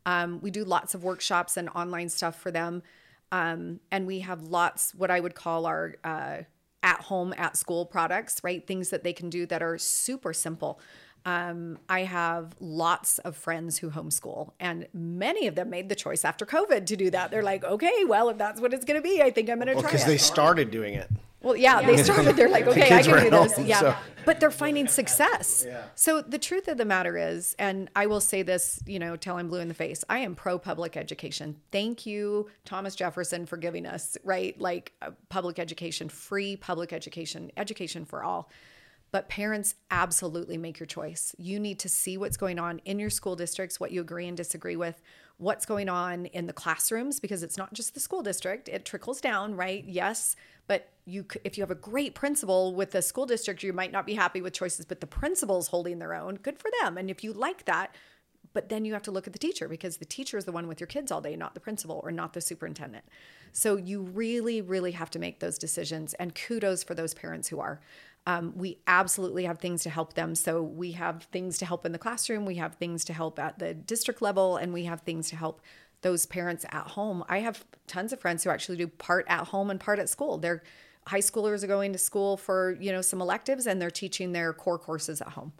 Um, 0.06 0.40
we 0.40 0.50
do 0.50 0.64
lots 0.64 0.94
of 0.94 1.02
workshops 1.02 1.56
and 1.56 1.68
online 1.70 2.08
stuff 2.08 2.40
for 2.40 2.50
them. 2.50 2.82
Um, 3.32 3.80
and 3.90 4.06
we 4.06 4.20
have 4.20 4.42
lots, 4.42 4.94
what 4.94 5.10
I 5.10 5.20
would 5.20 5.34
call 5.34 5.66
our 5.66 5.96
uh, 6.04 6.38
at 6.82 7.00
home, 7.02 7.34
at 7.36 7.56
school 7.56 7.84
products, 7.84 8.42
right? 8.42 8.66
Things 8.66 8.90
that 8.90 9.04
they 9.04 9.12
can 9.12 9.28
do 9.28 9.46
that 9.46 9.62
are 9.62 9.78
super 9.78 10.32
simple. 10.32 10.80
Um, 11.26 11.78
I 11.88 12.00
have 12.00 12.54
lots 12.60 13.18
of 13.20 13.36
friends 13.36 13.78
who 13.78 13.90
homeschool, 13.90 14.52
and 14.58 14.86
many 14.94 15.46
of 15.46 15.54
them 15.54 15.70
made 15.70 15.88
the 15.88 15.94
choice 15.94 16.24
after 16.24 16.46
COVID 16.46 16.86
to 16.86 16.96
do 16.96 17.10
that. 17.10 17.30
They're 17.30 17.42
like, 17.42 17.62
okay, 17.64 18.04
well, 18.06 18.30
if 18.30 18.38
that's 18.38 18.60
what 18.60 18.72
it's 18.72 18.84
going 18.84 19.00
to 19.00 19.06
be, 19.06 19.22
I 19.22 19.30
think 19.30 19.50
I'm 19.50 19.56
going 19.58 19.68
to 19.68 19.74
Well, 19.74 19.82
try 19.82 19.90
because 19.92 20.06
they 20.06 20.16
started 20.18 20.70
doing 20.70 20.94
it. 20.94 21.10
Well, 21.42 21.56
yeah, 21.56 21.80
they 21.80 21.96
started. 22.02 22.36
They're 22.36 22.50
like, 22.50 22.66
okay, 22.68 22.94
I 22.94 23.02
can 23.02 23.24
do 23.24 23.30
this. 23.30 23.56
home, 23.56 23.66
yeah, 23.66 23.80
so- 23.80 23.96
but 24.26 24.40
they're 24.40 24.50
finding 24.50 24.86
success. 24.88 25.66
So 25.94 26.20
the 26.20 26.38
truth 26.38 26.68
of 26.68 26.76
the 26.76 26.84
matter 26.84 27.16
is, 27.16 27.56
and 27.58 27.88
I 27.96 28.06
will 28.06 28.20
say 28.20 28.42
this, 28.42 28.82
you 28.86 28.98
know, 28.98 29.16
till 29.16 29.36
I'm 29.36 29.48
blue 29.48 29.60
in 29.60 29.68
the 29.68 29.74
face. 29.74 30.04
I 30.10 30.18
am 30.18 30.34
pro 30.34 30.58
public 30.58 30.96
education. 30.98 31.56
Thank 31.72 32.04
you, 32.04 32.50
Thomas 32.66 32.94
Jefferson, 32.94 33.46
for 33.46 33.56
giving 33.56 33.86
us 33.86 34.18
right, 34.22 34.58
like 34.60 34.92
uh, 35.00 35.10
public 35.30 35.58
education, 35.58 36.08
free 36.10 36.56
public 36.56 36.92
education, 36.92 37.50
education 37.56 38.04
for 38.04 38.22
all. 38.22 38.50
But 39.12 39.28
parents 39.28 39.74
absolutely 39.90 40.56
make 40.56 40.78
your 40.78 40.86
choice. 40.86 41.34
You 41.36 41.58
need 41.58 41.78
to 41.80 41.88
see 41.88 42.16
what's 42.16 42.36
going 42.36 42.58
on 42.58 42.80
in 42.84 42.98
your 42.98 43.10
school 43.10 43.34
districts, 43.34 43.80
what 43.80 43.90
you 43.90 44.00
agree 44.00 44.28
and 44.28 44.36
disagree 44.36 44.76
with, 44.76 45.02
what's 45.38 45.66
going 45.66 45.88
on 45.88 46.26
in 46.26 46.46
the 46.46 46.52
classrooms, 46.52 47.18
because 47.18 47.42
it's 47.42 47.56
not 47.56 47.72
just 47.72 47.94
the 47.94 48.00
school 48.00 48.22
district, 48.22 48.68
it 48.68 48.84
trickles 48.84 49.20
down, 49.20 49.56
right? 49.56 49.84
Yes, 49.84 50.36
but 50.68 50.90
you 51.06 51.26
if 51.42 51.58
you 51.58 51.62
have 51.62 51.70
a 51.70 51.74
great 51.74 52.14
principal 52.14 52.74
with 52.74 52.92
the 52.92 53.02
school 53.02 53.26
district, 53.26 53.62
you 53.62 53.72
might 53.72 53.90
not 53.90 54.06
be 54.06 54.14
happy 54.14 54.40
with 54.42 54.52
choices, 54.52 54.86
but 54.86 55.00
the 55.00 55.06
principal's 55.06 55.68
holding 55.68 55.98
their 55.98 56.14
own. 56.14 56.36
Good 56.36 56.58
for 56.58 56.70
them. 56.80 56.96
And 56.96 57.10
if 57.10 57.24
you 57.24 57.32
like 57.32 57.64
that, 57.64 57.94
but 58.52 58.68
then 58.68 58.84
you 58.84 58.92
have 58.92 59.02
to 59.02 59.10
look 59.10 59.26
at 59.26 59.32
the 59.32 59.38
teacher 59.38 59.68
because 59.68 59.96
the 59.96 60.04
teacher 60.04 60.36
is 60.36 60.44
the 60.44 60.52
one 60.52 60.66
with 60.66 60.80
your 60.80 60.86
kids 60.86 61.12
all 61.12 61.20
day, 61.20 61.36
not 61.36 61.54
the 61.54 61.60
principal 61.60 62.00
or 62.02 62.10
not 62.10 62.32
the 62.32 62.40
superintendent. 62.40 63.04
So 63.52 63.76
you 63.76 64.02
really, 64.02 64.60
really 64.60 64.92
have 64.92 65.10
to 65.10 65.18
make 65.18 65.40
those 65.40 65.58
decisions. 65.58 66.14
And 66.14 66.34
kudos 66.34 66.82
for 66.82 66.94
those 66.94 67.14
parents 67.14 67.48
who 67.48 67.60
are. 67.60 67.80
Um, 68.30 68.52
we 68.54 68.78
absolutely 68.86 69.44
have 69.44 69.58
things 69.58 69.82
to 69.82 69.90
help 69.90 70.14
them. 70.14 70.34
So 70.34 70.62
we 70.62 70.92
have 70.92 71.24
things 71.32 71.58
to 71.58 71.66
help 71.66 71.84
in 71.84 71.92
the 71.92 71.98
classroom, 71.98 72.46
we 72.46 72.56
have 72.56 72.74
things 72.74 73.04
to 73.06 73.12
help 73.12 73.38
at 73.38 73.58
the 73.58 73.74
district 73.74 74.22
level, 74.22 74.56
and 74.56 74.72
we 74.72 74.84
have 74.84 75.00
things 75.00 75.28
to 75.30 75.36
help 75.36 75.60
those 76.02 76.26
parents 76.26 76.64
at 76.70 76.86
home. 76.88 77.24
I 77.28 77.38
have 77.40 77.64
tons 77.86 78.12
of 78.12 78.20
friends 78.20 78.44
who 78.44 78.50
actually 78.50 78.78
do 78.78 78.86
part 78.86 79.26
at 79.28 79.48
home 79.48 79.68
and 79.70 79.80
part 79.80 79.98
at 79.98 80.08
school. 80.08 80.38
They're 80.38 80.62
high 81.06 81.20
schoolers 81.20 81.64
are 81.64 81.66
going 81.66 81.92
to 81.92 81.98
school 81.98 82.36
for 82.36 82.76
you 82.78 82.92
know 82.92 83.00
some 83.00 83.20
electives 83.20 83.66
and 83.66 83.80
they're 83.80 83.90
teaching 83.90 84.32
their 84.32 84.52
core 84.52 84.78
courses 84.78 85.20
at 85.20 85.28
home 85.28 85.52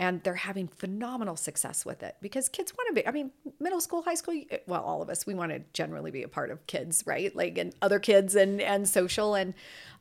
and 0.00 0.22
they're 0.24 0.34
having 0.34 0.66
phenomenal 0.66 1.36
success 1.36 1.84
with 1.84 2.02
it 2.02 2.16
because 2.20 2.48
kids 2.48 2.72
want 2.76 2.88
to 2.88 2.94
be 2.94 3.06
i 3.06 3.12
mean 3.12 3.30
middle 3.60 3.80
school 3.80 4.02
high 4.02 4.14
school 4.14 4.34
well 4.66 4.82
all 4.82 5.02
of 5.02 5.10
us 5.10 5.26
we 5.26 5.34
want 5.34 5.52
to 5.52 5.60
generally 5.72 6.10
be 6.10 6.22
a 6.22 6.28
part 6.28 6.50
of 6.50 6.66
kids 6.66 7.04
right? 7.06 7.34
Like 7.34 7.58
and 7.58 7.74
other 7.82 7.98
kids 7.98 8.34
and 8.34 8.60
and 8.60 8.88
social 8.88 9.34
and 9.34 9.54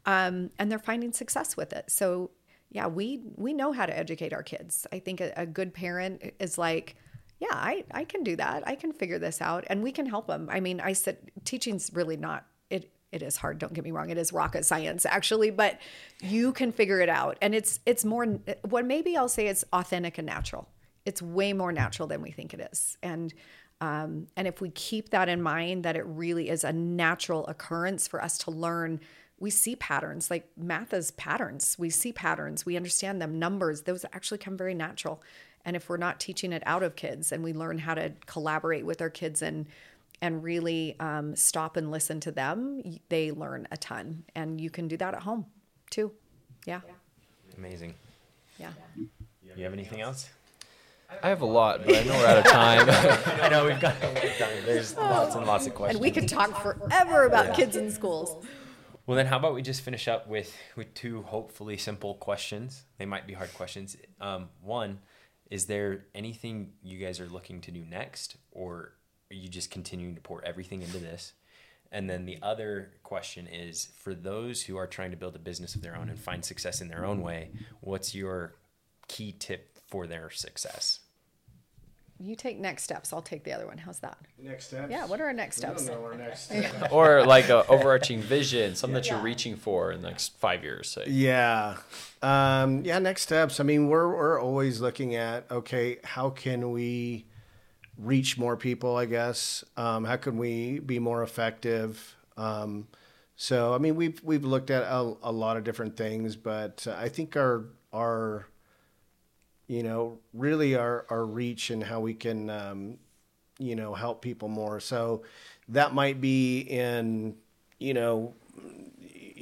um 0.05 0.51
and 0.57 0.71
they're 0.71 0.79
finding 0.79 1.11
success 1.11 1.57
with 1.57 1.73
it. 1.73 1.85
So 1.89 2.31
yeah 2.71 2.87
we 2.87 3.21
we 3.35 3.53
know 3.53 3.71
how 3.71 3.85
to 3.85 3.97
educate 3.97 4.33
our 4.33 4.43
kids. 4.43 4.87
I 4.91 4.99
think 4.99 5.21
a, 5.21 5.33
a 5.35 5.45
good 5.45 5.73
parent 5.73 6.33
is 6.39 6.57
like 6.57 6.95
yeah 7.39 7.47
i 7.51 7.83
i 7.91 8.03
can 8.05 8.23
do 8.23 8.35
that. 8.35 8.67
I 8.67 8.75
can 8.75 8.93
figure 8.93 9.19
this 9.19 9.41
out 9.41 9.65
and 9.67 9.83
we 9.83 9.91
can 9.91 10.05
help 10.05 10.27
them 10.27 10.49
i 10.51 10.59
mean 10.59 10.79
i 10.79 10.93
said 10.93 11.17
teaching's 11.45 11.91
really 11.93 12.17
not 12.17 12.45
it 13.11 13.21
is 13.21 13.37
hard 13.37 13.57
don't 13.57 13.73
get 13.73 13.83
me 13.83 13.91
wrong 13.91 14.09
it 14.09 14.17
is 14.17 14.31
rocket 14.31 14.65
science 14.65 15.05
actually 15.05 15.49
but 15.49 15.79
you 16.21 16.51
can 16.51 16.71
figure 16.71 16.99
it 16.99 17.09
out. 17.09 17.37
And 17.41 17.55
it's 17.55 17.79
it's 17.85 18.05
more 18.05 18.25
what 18.63 18.85
maybe 18.85 19.15
i'll 19.15 19.29
say 19.29 19.47
it's 19.47 19.63
authentic 19.73 20.17
and 20.17 20.25
natural. 20.25 20.67
It's 21.05 21.21
way 21.21 21.53
more 21.53 21.71
natural 21.71 22.07
than 22.07 22.21
we 22.21 22.31
think 22.31 22.53
it 22.53 22.69
is. 22.71 22.97
And 23.01 23.33
um, 23.81 24.27
and 24.35 24.47
if 24.47 24.59
we 24.59 24.69
keep 24.71 25.09
that 25.09 25.29
in 25.29 25.41
mind 25.41 25.85
that 25.85 25.95
it 25.95 26.05
really 26.05 26.49
is 26.49 26.63
a 26.63 26.73
natural 26.73 27.47
occurrence 27.47 28.07
for 28.07 28.21
us 28.21 28.37
to 28.39 28.51
learn 28.51 28.99
we 29.41 29.49
see 29.49 29.77
patterns. 29.77 30.29
Like 30.29 30.49
math 30.57 30.93
is 30.93 31.11
patterns. 31.11 31.77
We 31.79 31.89
see 31.89 32.11
patterns. 32.11 32.65
We 32.65 32.75
understand 32.75 33.21
them. 33.21 33.39
Numbers 33.39 33.83
those 33.83 34.03
actually 34.11 34.39
come 34.39 34.57
very 34.57 34.73
natural. 34.73 35.23
And 35.63 35.75
if 35.75 35.87
we're 35.87 35.97
not 35.97 36.19
teaching 36.19 36.51
it 36.51 36.63
out 36.65 36.83
of 36.83 36.97
kids 36.97 37.31
and 37.31 37.43
we 37.43 37.53
learn 37.53 37.77
how 37.77 37.93
to 37.93 38.11
collaborate 38.25 38.85
with 38.85 39.01
our 39.01 39.09
kids 39.09 39.41
and 39.41 39.65
and 40.21 40.43
really 40.43 40.95
um, 40.99 41.35
stop 41.35 41.77
and 41.77 41.91
listen 41.91 42.19
to 42.21 42.31
them, 42.31 42.81
they 43.09 43.31
learn 43.31 43.67
a 43.71 43.77
ton. 43.77 44.23
And 44.35 44.59
you 44.59 44.69
can 44.69 44.87
do 44.87 44.97
that 44.97 45.13
at 45.13 45.21
home 45.23 45.45
too. 45.89 46.11
Yeah. 46.65 46.81
Amazing. 47.57 47.93
Yeah. 48.59 48.71
You 49.55 49.63
have 49.63 49.73
anything 49.73 50.01
else? 50.01 50.29
I 51.23 51.29
have 51.29 51.41
a 51.41 51.45
lot, 51.45 51.85
but 51.85 51.95
I 51.95 52.03
know 52.03 52.13
we're 52.13 52.25
out 52.27 52.37
of 52.37 52.45
time. 52.45 52.87
I 53.41 53.49
know 53.49 53.65
we've 53.65 53.79
got 53.79 54.01
a 54.03 54.07
lot 54.07 54.37
time. 54.37 54.65
There's 54.65 54.95
lots 54.95 55.35
and 55.35 55.45
lots 55.45 55.65
of 55.65 55.73
questions. 55.73 55.95
And 55.95 56.01
we 56.01 56.11
could 56.11 56.29
talk 56.29 56.61
forever 56.61 57.25
about 57.25 57.55
kids 57.55 57.75
in 57.75 57.89
schools. 57.89 58.45
Well, 59.07 59.15
then, 59.17 59.25
how 59.25 59.37
about 59.37 59.55
we 59.55 59.63
just 59.63 59.81
finish 59.81 60.07
up 60.07 60.27
with 60.27 60.55
with 60.75 60.93
two 60.93 61.23
hopefully 61.23 61.77
simple 61.77 62.13
questions? 62.13 62.83
They 62.99 63.07
might 63.07 63.25
be 63.25 63.33
hard 63.33 63.51
questions. 63.55 63.97
Um, 64.21 64.49
one, 64.61 64.99
is 65.49 65.65
there 65.65 66.05
anything 66.13 66.73
you 66.83 66.99
guys 66.99 67.19
are 67.19 67.27
looking 67.27 67.59
to 67.61 67.71
do 67.71 67.83
next, 67.83 68.37
or 68.51 68.93
are 69.31 69.35
you 69.35 69.47
just 69.47 69.69
continuing 69.69 70.15
to 70.15 70.21
pour 70.21 70.43
everything 70.43 70.81
into 70.81 70.97
this? 70.97 71.33
And 71.91 72.09
then 72.09 72.25
the 72.25 72.37
other 72.41 72.91
question 73.03 73.47
is 73.47 73.89
for 73.97 74.13
those 74.13 74.63
who 74.63 74.77
are 74.77 74.87
trying 74.87 75.11
to 75.11 75.17
build 75.17 75.35
a 75.35 75.39
business 75.39 75.75
of 75.75 75.81
their 75.81 75.95
own 75.95 76.09
and 76.09 76.19
find 76.19 76.45
success 76.45 76.81
in 76.81 76.87
their 76.87 77.05
own 77.05 77.21
way, 77.21 77.49
what's 77.81 78.13
your 78.13 78.55
key 79.07 79.35
tip 79.37 79.79
for 79.87 80.05
their 80.05 80.29
success? 80.29 80.99
You 82.21 82.35
take 82.35 82.59
next 82.59 82.83
steps. 82.83 83.13
I'll 83.13 83.21
take 83.21 83.43
the 83.45 83.53
other 83.53 83.65
one. 83.65 83.77
How's 83.77 83.99
that? 83.99 84.17
Next 84.37 84.67
steps. 84.67 84.91
Yeah. 84.91 85.05
What 85.05 85.21
are 85.21 85.25
our 85.25 85.33
next 85.33 85.55
steps? 85.55 85.87
our 85.89 86.15
next 86.15 86.41
step. 86.45 86.91
or 86.91 87.25
like 87.25 87.49
an 87.49 87.63
overarching 87.69 88.21
vision, 88.21 88.75
something 88.75 88.95
that 88.95 89.09
you're 89.09 89.21
reaching 89.21 89.55
for 89.55 89.93
in 89.93 90.01
the 90.01 90.09
next 90.09 90.37
five 90.37 90.63
years. 90.63 90.89
Say. 90.89 91.05
Yeah. 91.07 91.77
Um, 92.21 92.83
yeah, 92.83 92.99
next 92.99 93.21
steps. 93.21 93.61
I 93.61 93.63
mean, 93.63 93.87
we're 93.87 94.09
we're 94.09 94.39
always 94.39 94.81
looking 94.81 95.15
at 95.15 95.49
okay, 95.49 95.99
how 96.03 96.29
can 96.29 96.71
we 96.71 97.25
reach 97.99 98.37
more 98.37 98.55
people, 98.55 98.95
I 98.95 99.05
guess. 99.05 99.63
Um, 99.77 100.05
how 100.05 100.15
can 100.15 100.37
we 100.37 100.79
be 100.79 100.99
more 100.99 101.21
effective? 101.21 102.15
Um, 102.37 102.87
so 103.35 103.73
I 103.73 103.77
mean, 103.77 103.95
we've 103.95 104.21
we've 104.23 104.43
looked 104.43 104.69
at 104.69 104.83
a, 104.83 105.13
a 105.23 105.31
lot 105.31 105.57
of 105.57 105.63
different 105.63 105.95
things, 105.95 106.35
but 106.35 106.87
I 106.87 107.09
think 107.09 107.35
our 107.35 107.65
our 107.93 108.47
you 109.67 109.83
know 109.83 110.19
really 110.33 110.75
our 110.75 111.05
our 111.09 111.25
reach 111.25 111.69
and 111.69 111.83
how 111.83 111.99
we 111.99 112.13
can 112.13 112.49
um, 112.49 112.97
you 113.57 113.75
know 113.75 113.93
help 113.93 114.21
people 114.21 114.47
more. 114.47 114.79
So 114.79 115.23
that 115.69 115.93
might 115.93 116.19
be 116.19 116.61
in 116.61 117.35
you 117.79 117.93
know 117.93 118.33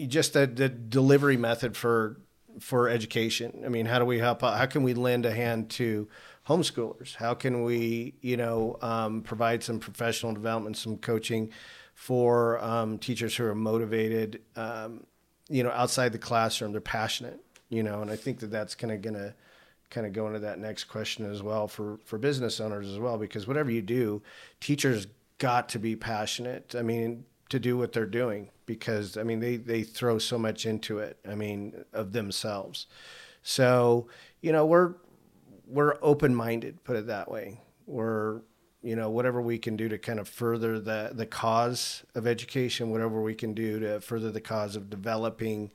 just 0.08 0.34
the, 0.34 0.46
the 0.46 0.70
delivery 0.70 1.38
method 1.38 1.76
for 1.76 2.20
for 2.60 2.90
education. 2.90 3.64
I 3.66 3.70
mean, 3.70 3.86
how 3.86 4.00
do 4.00 4.06
we 4.06 4.20
help? 4.20 4.42
How 4.42 4.66
can 4.66 4.84
we 4.84 4.94
lend 4.94 5.26
a 5.26 5.32
hand 5.32 5.70
to 5.72 6.08
homeschoolers? 6.48 7.15
How 7.15 7.34
can 7.34 7.64
we, 7.64 8.15
you 8.22 8.38
know, 8.38 8.78
um, 8.82 9.22
provide 9.22 9.64
some 9.64 9.80
professional 9.80 10.34
development, 10.34 10.78
some 10.78 10.98
coaching 10.98 11.52
for 11.94 12.64
um, 12.64 12.98
teachers 12.99 13.36
who 13.36 13.45
are 13.45 13.56
motivated, 13.56 14.41
um, 14.56 15.06
you 15.49 15.64
know, 15.64 15.72
outside 15.72 16.11
the 16.11 16.18
classroom? 16.18 16.72
They're 16.72 16.82
passionate, 16.82 17.40
you 17.69 17.84
know, 17.84 18.02
and 18.02 18.11
I 18.11 18.15
think 18.15 18.40
that 18.40 18.52
that's 18.52 18.76
kind 18.76 18.94
of 18.94 19.02
going 19.02 19.15
to 19.15 19.34
kind 19.90 20.06
of 20.06 20.14
go 20.14 20.28
into 20.28 20.40
that 20.40 20.60
next 20.60 20.86
question 20.86 21.30
as 21.30 21.41
well 21.41 21.68
for 21.68 21.99
for 22.03 22.18
business 22.18 22.60
owners 22.60 22.88
as 22.88 22.99
well, 22.99 23.18
because 23.18 23.48
whatever 23.48 23.72
you 23.72 23.82
do, 23.82 24.22
teachers 24.60 25.07
got 25.38 25.69
to 25.69 25.80
be 25.80 25.95
passionate. 25.95 26.76
I 26.78 26.82
mean, 26.82 27.26
to 27.49 27.60
do 27.60 27.78
what 27.78 27.94
they're 27.94 28.06
doing 28.06 28.49
because 28.65 29.18
I 29.18 29.24
mean 29.24 29.40
they 29.40 29.57
they 29.57 29.84
throw 29.84 30.19
so 30.19 30.38
much 30.38 30.65
into 30.65 30.99
it. 30.99 31.18
I 31.28 31.36
mean 31.36 31.86
of 31.94 32.11
themselves. 32.11 32.88
So 33.41 34.07
you 34.41 34.52
know 34.52 34.65
we're 34.65 34.95
we're 35.68 35.95
open 36.02 36.34
minded. 36.34 36.84
Put 36.84 36.95
it 36.95 37.07
that 37.07 37.30
way. 37.30 37.61
We're 37.85 38.41
you 38.81 38.95
know 38.95 39.10
whatever 39.10 39.41
we 39.41 39.57
can 39.57 39.76
do 39.76 39.89
to 39.89 39.98
kind 39.98 40.19
of 40.19 40.27
further 40.27 40.80
the 40.80 41.11
the 41.14 41.26
cause 41.26 42.03
of 42.15 42.27
education, 42.27 42.89
whatever 42.89 43.22
we 43.22 43.35
can 43.35 43.53
do 43.53 43.80
to 43.80 43.99
further 44.02 44.31
the 44.31 44.41
cause 44.41 44.76
of 44.76 44.89
developing 44.89 45.72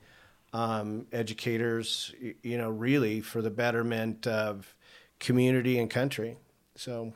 um, 0.53 1.05
educators. 1.11 2.13
You 2.41 2.57
know 2.57 2.69
really 2.69 3.21
for 3.21 3.41
the 3.41 3.51
betterment 3.51 4.27
of 4.27 4.75
community 5.19 5.79
and 5.79 5.89
country. 5.89 6.37
So 6.75 7.13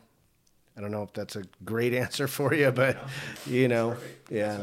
I 0.77 0.81
don't 0.81 0.91
know 0.91 1.03
if 1.03 1.13
that's 1.13 1.35
a 1.35 1.43
great 1.65 1.93
answer 2.03 2.27
for 2.27 2.53
you, 2.53 2.71
but 2.71 2.97
you 3.45 3.67
know, 3.67 3.97
yeah. 4.29 4.61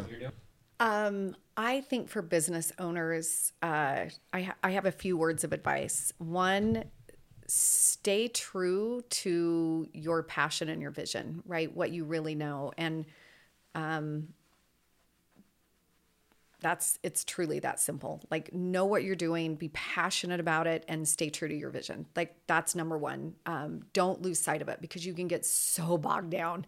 Um, 0.80 1.36
I 1.56 1.82
think 1.82 2.08
for 2.08 2.20
business 2.20 2.72
owners, 2.78 3.52
uh, 3.62 4.06
I, 4.32 4.42
ha- 4.42 4.56
I 4.62 4.70
have 4.70 4.86
a 4.86 4.92
few 4.92 5.16
words 5.16 5.44
of 5.44 5.52
advice. 5.52 6.12
One, 6.18 6.84
stay 7.46 8.28
true 8.28 9.02
to 9.10 9.88
your 9.92 10.22
passion 10.22 10.68
and 10.68 10.80
your 10.80 10.90
vision, 10.90 11.42
right? 11.46 11.74
What 11.74 11.90
you 11.90 12.04
really 12.04 12.34
know. 12.34 12.72
And 12.76 13.04
um, 13.74 14.28
that's 16.64 16.98
it's 17.02 17.24
truly 17.24 17.58
that 17.58 17.78
simple. 17.78 18.22
Like 18.30 18.54
know 18.54 18.86
what 18.86 19.04
you're 19.04 19.16
doing, 19.16 19.54
be 19.54 19.68
passionate 19.68 20.40
about 20.40 20.66
it, 20.66 20.82
and 20.88 21.06
stay 21.06 21.28
true 21.28 21.46
to 21.46 21.54
your 21.54 21.68
vision. 21.68 22.06
Like 22.16 22.34
that's 22.46 22.74
number 22.74 22.96
one. 22.96 23.34
Um, 23.44 23.82
don't 23.92 24.22
lose 24.22 24.38
sight 24.40 24.62
of 24.62 24.68
it 24.70 24.80
because 24.80 25.04
you 25.04 25.12
can 25.12 25.28
get 25.28 25.44
so 25.44 25.98
bogged 25.98 26.30
down 26.30 26.64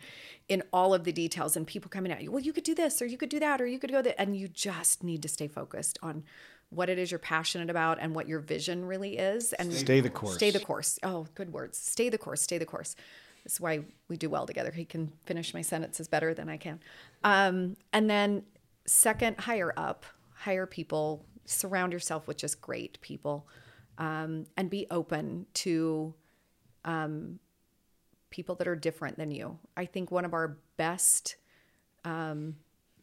in 0.51 0.63
all 0.71 0.93
of 0.93 1.05
the 1.05 1.13
details 1.13 1.57
and 1.57 1.67
people 1.67 1.89
coming 1.89 2.13
at 2.13 2.23
you. 2.23 2.31
Well, 2.31 2.43
you 2.43 2.53
could 2.53 2.65
do 2.65 2.75
this, 2.75 3.01
or 3.01 3.07
you 3.07 3.17
could 3.17 3.31
do 3.31 3.41
that, 3.41 3.61
or 3.61 3.67
you 3.67 3.79
could 3.79 3.91
go 3.91 4.03
that, 4.03 4.21
and 4.21 4.37
you 4.37 4.49
just 4.49 5.03
need 5.03 5.23
to 5.23 5.29
stay 5.29 5.49
focused 5.49 5.99
on 6.03 6.25
what 6.71 6.89
it 6.89 6.99
is 6.99 7.11
you're 7.11 7.19
passionate 7.19 7.71
about 7.71 7.99
and 8.01 8.15
what 8.15 8.29
your 8.29 8.41
vision 8.41 8.85
really 8.85 9.17
is 9.19 9.53
and 9.55 9.73
Stay 9.73 10.01
the 10.01 10.11
course. 10.11 10.35
stay 10.35 10.51
the 10.51 10.61
course. 10.61 10.99
Oh 11.03 11.27
good 11.35 11.53
words. 11.53 11.79
Stay 11.79 12.09
the 12.09 12.19
course 12.19 12.43
stay 12.43 12.59
the 12.59 12.67
course. 12.67 12.97
This 13.45 13.55
is 13.55 13.61
why 13.61 13.85
we 14.09 14.17
do 14.17 14.29
well 14.29 14.47
together. 14.47 14.73
He 14.73 14.85
can 14.85 15.13
finish 15.25 15.55
my 15.55 15.63
sentences 15.63 16.09
better 16.09 16.35
than 16.35 16.49
i 16.49 16.57
can. 16.57 16.81
Um, 17.23 17.77
and 17.93 18.11
then 18.11 18.43
second 18.87 19.39
hire 19.41 19.73
up 19.77 20.05
hire 20.35 20.67
people. 20.67 21.25
Surround 21.45 21.93
yourself 21.93 22.27
with 22.27 22.37
just 22.37 22.61
great 22.61 23.01
people 23.01 23.47
um, 23.99 24.47
and 24.57 24.69
be 24.69 24.87
open 24.91 25.47
to 25.55 26.13
um, 26.85 27.39
people 28.31 28.57
that 28.57 28.67
are 28.67 28.75
different 28.75 29.17
than 29.17 29.31
you. 29.31 29.59
I 29.77 29.85
think 29.85 30.11
one 30.11 30.25
of 30.25 30.35
our 30.35 30.59
best 30.77 31.37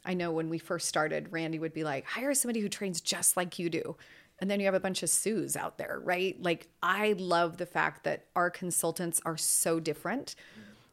I 0.04 0.14
know 0.14 0.32
when 0.32 0.48
we 0.48 0.58
first 0.58 0.88
started, 0.88 1.32
Randy 1.32 1.58
would 1.58 1.74
be 1.74 1.84
like, 1.84 2.04
hire 2.04 2.34
somebody 2.34 2.60
who 2.60 2.68
trains 2.68 3.00
just 3.00 3.36
like 3.36 3.58
you 3.58 3.70
do. 3.70 3.96
And 4.40 4.50
then 4.50 4.60
you 4.60 4.66
have 4.66 4.74
a 4.74 4.80
bunch 4.80 5.02
of 5.02 5.10
Sues 5.10 5.56
out 5.56 5.78
there, 5.78 6.00
right? 6.02 6.40
Like, 6.42 6.68
I 6.82 7.14
love 7.18 7.56
the 7.56 7.66
fact 7.66 8.04
that 8.04 8.26
our 8.34 8.50
consultants 8.50 9.20
are 9.24 9.36
so 9.36 9.78
different. 9.80 10.34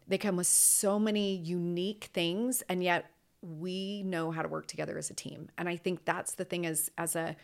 They 0.08 0.18
come 0.18 0.38
with 0.38 0.48
so 0.48 1.00
many 1.00 1.36
unique 1.36 2.10
things, 2.14 2.62
and 2.70 2.84
yet 2.84 3.10
we 3.42 4.04
know 4.04 4.30
how 4.32 4.44
to 4.44 4.48
work 4.48 4.68
together 4.68 4.98
as 4.98 5.10
a 5.10 5.14
team. 5.14 5.50
And 5.58 5.68
I 5.68 5.76
think 5.76 6.06
that's 6.06 6.36
the 6.36 6.46
thing 6.46 6.66
as 6.66 6.92
as 6.98 7.16
a 7.16 7.36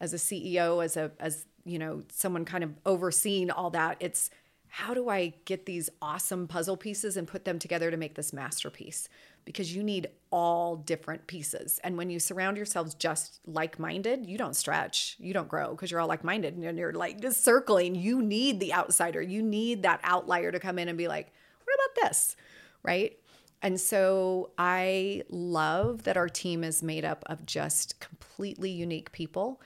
as 0.00 0.14
a 0.14 0.16
CEO, 0.16 0.84
as 0.84 0.96
a 0.96 1.10
as 1.18 1.46
you 1.64 1.78
know, 1.78 2.02
someone 2.10 2.44
kind 2.44 2.64
of 2.64 2.72
overseeing 2.86 3.50
all 3.50 3.70
that, 3.70 3.96
it's 4.00 4.30
how 4.70 4.94
do 4.94 5.08
I 5.08 5.34
get 5.44 5.66
these 5.66 5.90
awesome 6.00 6.46
puzzle 6.46 6.76
pieces 6.76 7.16
and 7.16 7.26
put 7.26 7.44
them 7.44 7.58
together 7.58 7.90
to 7.90 7.96
make 7.96 8.14
this 8.14 8.32
masterpiece? 8.32 9.08
Because 9.44 9.74
you 9.74 9.82
need 9.82 10.08
all 10.30 10.76
different 10.76 11.26
pieces. 11.26 11.80
And 11.82 11.98
when 11.98 12.08
you 12.08 12.20
surround 12.20 12.56
yourselves 12.56 12.94
just 12.94 13.40
like 13.46 13.80
minded, 13.80 14.26
you 14.26 14.38
don't 14.38 14.54
stretch, 14.54 15.16
you 15.18 15.34
don't 15.34 15.48
grow 15.48 15.70
because 15.70 15.90
you're 15.90 16.00
all 16.00 16.06
like 16.06 16.22
minded 16.22 16.56
and 16.56 16.78
you're 16.78 16.92
like 16.92 17.20
just 17.20 17.44
circling. 17.44 17.96
You 17.96 18.22
need 18.22 18.60
the 18.60 18.72
outsider, 18.72 19.20
you 19.20 19.42
need 19.42 19.82
that 19.82 20.00
outlier 20.04 20.52
to 20.52 20.60
come 20.60 20.78
in 20.78 20.88
and 20.88 20.96
be 20.96 21.08
like, 21.08 21.32
what 21.64 21.74
about 21.74 22.08
this? 22.08 22.36
Right. 22.84 23.18
And 23.62 23.78
so 23.78 24.50
I 24.56 25.24
love 25.28 26.04
that 26.04 26.16
our 26.16 26.28
team 26.28 26.62
is 26.62 26.82
made 26.82 27.04
up 27.04 27.24
of 27.26 27.44
just 27.44 27.98
completely 27.98 28.70
unique 28.70 29.10
people 29.10 29.60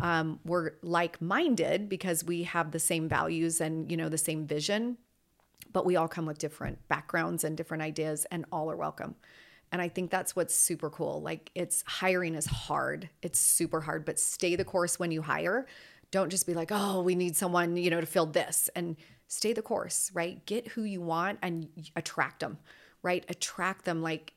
um, 0.00 0.40
we're 0.44 0.72
like-minded 0.82 1.88
because 1.88 2.24
we 2.24 2.44
have 2.44 2.70
the 2.70 2.78
same 2.78 3.08
values 3.08 3.60
and 3.60 3.90
you 3.90 3.96
know 3.96 4.08
the 4.08 4.18
same 4.18 4.46
vision 4.46 4.96
but 5.72 5.84
we 5.84 5.96
all 5.96 6.08
come 6.08 6.26
with 6.26 6.38
different 6.38 6.86
backgrounds 6.88 7.44
and 7.44 7.56
different 7.56 7.82
ideas 7.82 8.26
and 8.30 8.44
all 8.50 8.70
are 8.70 8.76
welcome. 8.76 9.14
And 9.70 9.82
i 9.82 9.88
think 9.88 10.10
that's 10.10 10.34
what's 10.34 10.54
super 10.54 10.88
cool. 10.88 11.20
Like 11.20 11.50
it's 11.54 11.84
hiring 11.86 12.34
is 12.34 12.46
hard. 12.46 13.10
It's 13.22 13.38
super 13.38 13.80
hard 13.80 14.04
but 14.04 14.18
stay 14.18 14.56
the 14.56 14.64
course 14.64 14.98
when 14.98 15.10
you 15.10 15.22
hire. 15.22 15.66
Don't 16.10 16.30
just 16.30 16.46
be 16.46 16.54
like 16.54 16.70
oh 16.72 17.02
we 17.02 17.14
need 17.14 17.36
someone 17.36 17.76
you 17.76 17.90
know 17.90 18.00
to 18.00 18.06
fill 18.06 18.26
this. 18.26 18.70
And 18.74 18.96
stay 19.26 19.52
the 19.52 19.62
course 19.62 20.10
right? 20.14 20.44
Get 20.46 20.68
who 20.68 20.84
you 20.84 21.00
want 21.00 21.38
and 21.42 21.68
attract 21.96 22.40
them 22.40 22.58
right? 23.02 23.24
Attract 23.28 23.84
them 23.84 24.02
like 24.02 24.32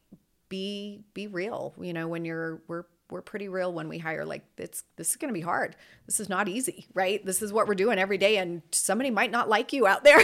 be 0.49 1.05
be 1.13 1.27
real 1.27 1.73
you 1.79 1.93
know 1.93 2.09
when 2.09 2.25
you're 2.25 2.61
we're 2.67 2.83
we're 3.11 3.21
pretty 3.21 3.47
real 3.49 3.71
when 3.71 3.88
we 3.89 3.97
hire 3.97 4.25
like 4.25 4.43
it's 4.57 4.83
this 4.95 5.11
is 5.11 5.15
going 5.17 5.29
to 5.29 5.33
be 5.33 5.41
hard 5.41 5.75
this 6.05 6.19
is 6.19 6.29
not 6.29 6.47
easy 6.47 6.88
right 6.93 7.23
this 7.25 7.41
is 7.41 7.51
what 7.53 7.67
we're 7.67 7.75
doing 7.75 7.99
every 7.99 8.17
day 8.17 8.38
and 8.38 8.61
somebody 8.71 9.11
might 9.11 9.29
not 9.29 9.49
like 9.49 9.73
you 9.73 9.85
out 9.85 10.03
there 10.03 10.23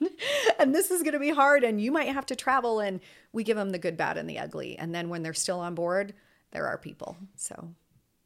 and 0.58 0.74
this 0.74 0.90
is 0.90 1.02
going 1.02 1.14
to 1.14 1.18
be 1.18 1.30
hard 1.30 1.64
and 1.64 1.80
you 1.80 1.90
might 1.90 2.08
have 2.08 2.26
to 2.26 2.36
travel 2.36 2.78
and 2.80 3.00
we 3.32 3.42
give 3.42 3.56
them 3.56 3.70
the 3.70 3.78
good 3.78 3.96
bad 3.96 4.16
and 4.18 4.28
the 4.28 4.38
ugly 4.38 4.78
and 4.78 4.94
then 4.94 5.08
when 5.08 5.22
they're 5.22 5.34
still 5.34 5.60
on 5.60 5.74
board 5.74 6.12
there 6.52 6.66
are 6.66 6.78
people 6.78 7.16
so 7.34 7.70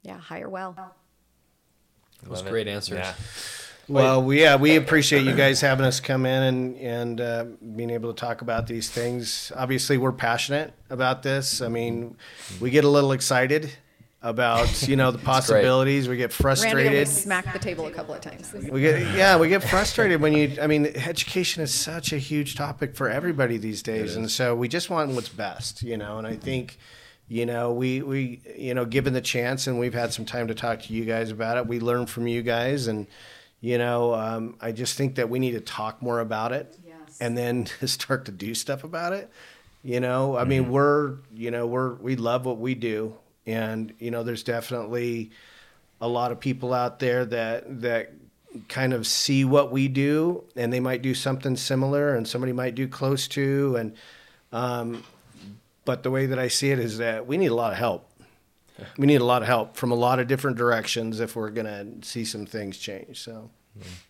yeah 0.03 0.19
hire 0.19 0.49
well 0.49 0.75
Those 2.23 2.39
Love 2.39 2.47
it. 2.49 2.51
great 2.51 2.69
answers. 2.69 2.99
Yeah. 2.99 3.15
Well, 3.89 4.23
we, 4.23 4.43
yeah, 4.43 4.55
we 4.55 4.77
appreciate 4.77 5.25
you 5.25 5.35
guys 5.35 5.61
having 5.61 5.85
us 5.85 5.99
come 5.99 6.25
in 6.25 6.43
and 6.45 6.77
and 6.77 7.21
uh, 7.21 7.45
being 7.75 7.91
able 7.91 8.15
to 8.15 8.21
talk 8.21 8.41
about 8.41 8.69
these 8.69 8.89
things. 8.89 9.51
Obviously, 9.57 9.99
we're 9.99 10.13
passionate 10.13 10.73
about 10.91 11.25
this. 11.25 11.61
I 11.61 11.67
mean, 11.67 12.17
we 12.61 12.71
get 12.71 12.85
a 12.85 12.89
little 12.89 13.11
excited 13.11 13.73
about 14.23 14.87
you 14.87 14.97
know 14.97 15.11
the 15.11 15.19
possibilities. 15.33 16.09
We 16.09 16.17
get 16.17 16.25
randy 16.31 16.35
frustrated. 16.43 16.93
almost 16.93 17.23
smacked 17.23 17.53
the 17.53 17.59
table 17.59 17.87
a 17.87 17.91
couple 17.91 18.15
of 18.15 18.21
times 18.21 18.53
We 18.53 18.81
get 18.83 19.01
yeah, 19.15 19.39
we 19.39 19.49
get 19.49 19.63
frustrated 19.63 20.21
when 20.21 20.33
you. 20.35 20.57
I 20.61 20.67
mean, 20.67 20.87
education 20.87 21.63
is 21.63 21.73
such 21.73 22.13
a 22.13 22.19
huge 22.19 22.55
topic 22.57 22.95
for 22.95 23.09
everybody 23.09 23.57
these 23.57 23.83
days, 23.83 24.17
and 24.17 24.31
so 24.31 24.55
we 24.55 24.69
just 24.69 24.91
want 24.91 25.11
what's 25.13 25.29
best, 25.29 25.83
you 25.83 25.97
know. 25.97 26.19
And 26.19 26.27
I 26.27 26.37
think, 26.37 26.79
you 27.29 27.47
know, 27.47 27.73
we 27.73 28.03
we 28.03 28.41
you 28.57 28.75
know, 28.75 28.85
given 28.85 29.13
the 29.15 29.21
chance, 29.23 29.67
and 29.67 29.79
we've 29.79 29.95
had 29.95 30.13
some 30.13 30.25
time 30.27 30.49
to 30.49 30.55
talk 30.55 30.83
to 30.83 30.93
you 30.93 31.05
guys 31.05 31.31
about 31.31 31.57
it. 31.57 31.67
We 31.67 31.81
learn 31.81 32.07
from 32.07 32.27
you 32.27 32.43
guys, 32.43 32.87
and 32.89 33.07
you 33.63 33.79
know, 33.79 34.15
um, 34.15 34.57
I 34.61 34.73
just 34.73 34.97
think 34.97 35.15
that 35.17 35.29
we 35.31 35.39
need 35.39 35.53
to 35.53 35.61
talk 35.61 36.03
more 36.03 36.21
about 36.21 36.53
it, 36.53 36.77
Yes. 36.87 37.19
and 37.21 37.37
then 37.39 37.67
start 37.87 38.27
to 38.27 38.33
do 38.33 38.55
stuff 38.55 38.85
about 38.85 39.13
it. 39.15 39.31
You 39.83 39.99
know, 40.01 40.37
I 40.37 40.45
mean, 40.45 40.71
we're 40.71 41.15
you 41.35 41.51
know 41.51 41.67
we're 41.67 41.95
we 41.95 42.17
love 42.17 42.45
what 42.45 42.59
we 42.59 42.75
do, 42.75 43.15
and 43.47 43.93
you 43.99 44.11
know, 44.11 44.23
there's 44.23 44.43
definitely 44.43 45.31
a 46.01 46.09
lot 46.09 46.33
of 46.33 46.41
people 46.41 46.73
out 46.73 46.99
there 46.99 47.25
that 47.27 47.83
that 47.83 48.13
kind 48.69 48.93
of 48.93 49.07
see 49.07 49.45
what 49.45 49.71
we 49.71 49.87
do 49.87 50.43
and 50.57 50.73
they 50.73 50.81
might 50.81 51.03
do 51.03 51.15
something 51.15 51.57
similar 51.57 52.15
and 52.15 52.27
somebody 52.27 52.53
might 52.53 52.75
do 52.75 52.89
close 52.89 53.29
to 53.29 53.77
and 53.77 53.95
um, 54.53 55.05
but 55.85 56.03
the 56.03 56.11
way 56.11 56.27
that 56.27 56.39
i 56.39 56.49
see 56.49 56.71
it 56.71 56.79
is 56.79 56.99
that 56.99 57.27
we 57.27 57.37
need 57.37 57.47
a 57.47 57.55
lot 57.55 57.73
of 57.73 57.79
help. 57.79 58.07
We 58.97 59.07
need 59.07 59.21
a 59.21 59.25
lot 59.25 59.43
of 59.43 59.49
help 59.49 59.77
from 59.77 59.93
a 59.93 59.95
lot 59.95 60.19
of 60.19 60.27
different 60.27 60.57
directions 60.57 61.21
if 61.21 61.37
we're 61.37 61.51
going 61.51 61.67
to 61.67 62.07
see 62.07 62.25
some 62.25 62.47
things 62.47 62.79
change 62.79 63.21
so 63.21 63.51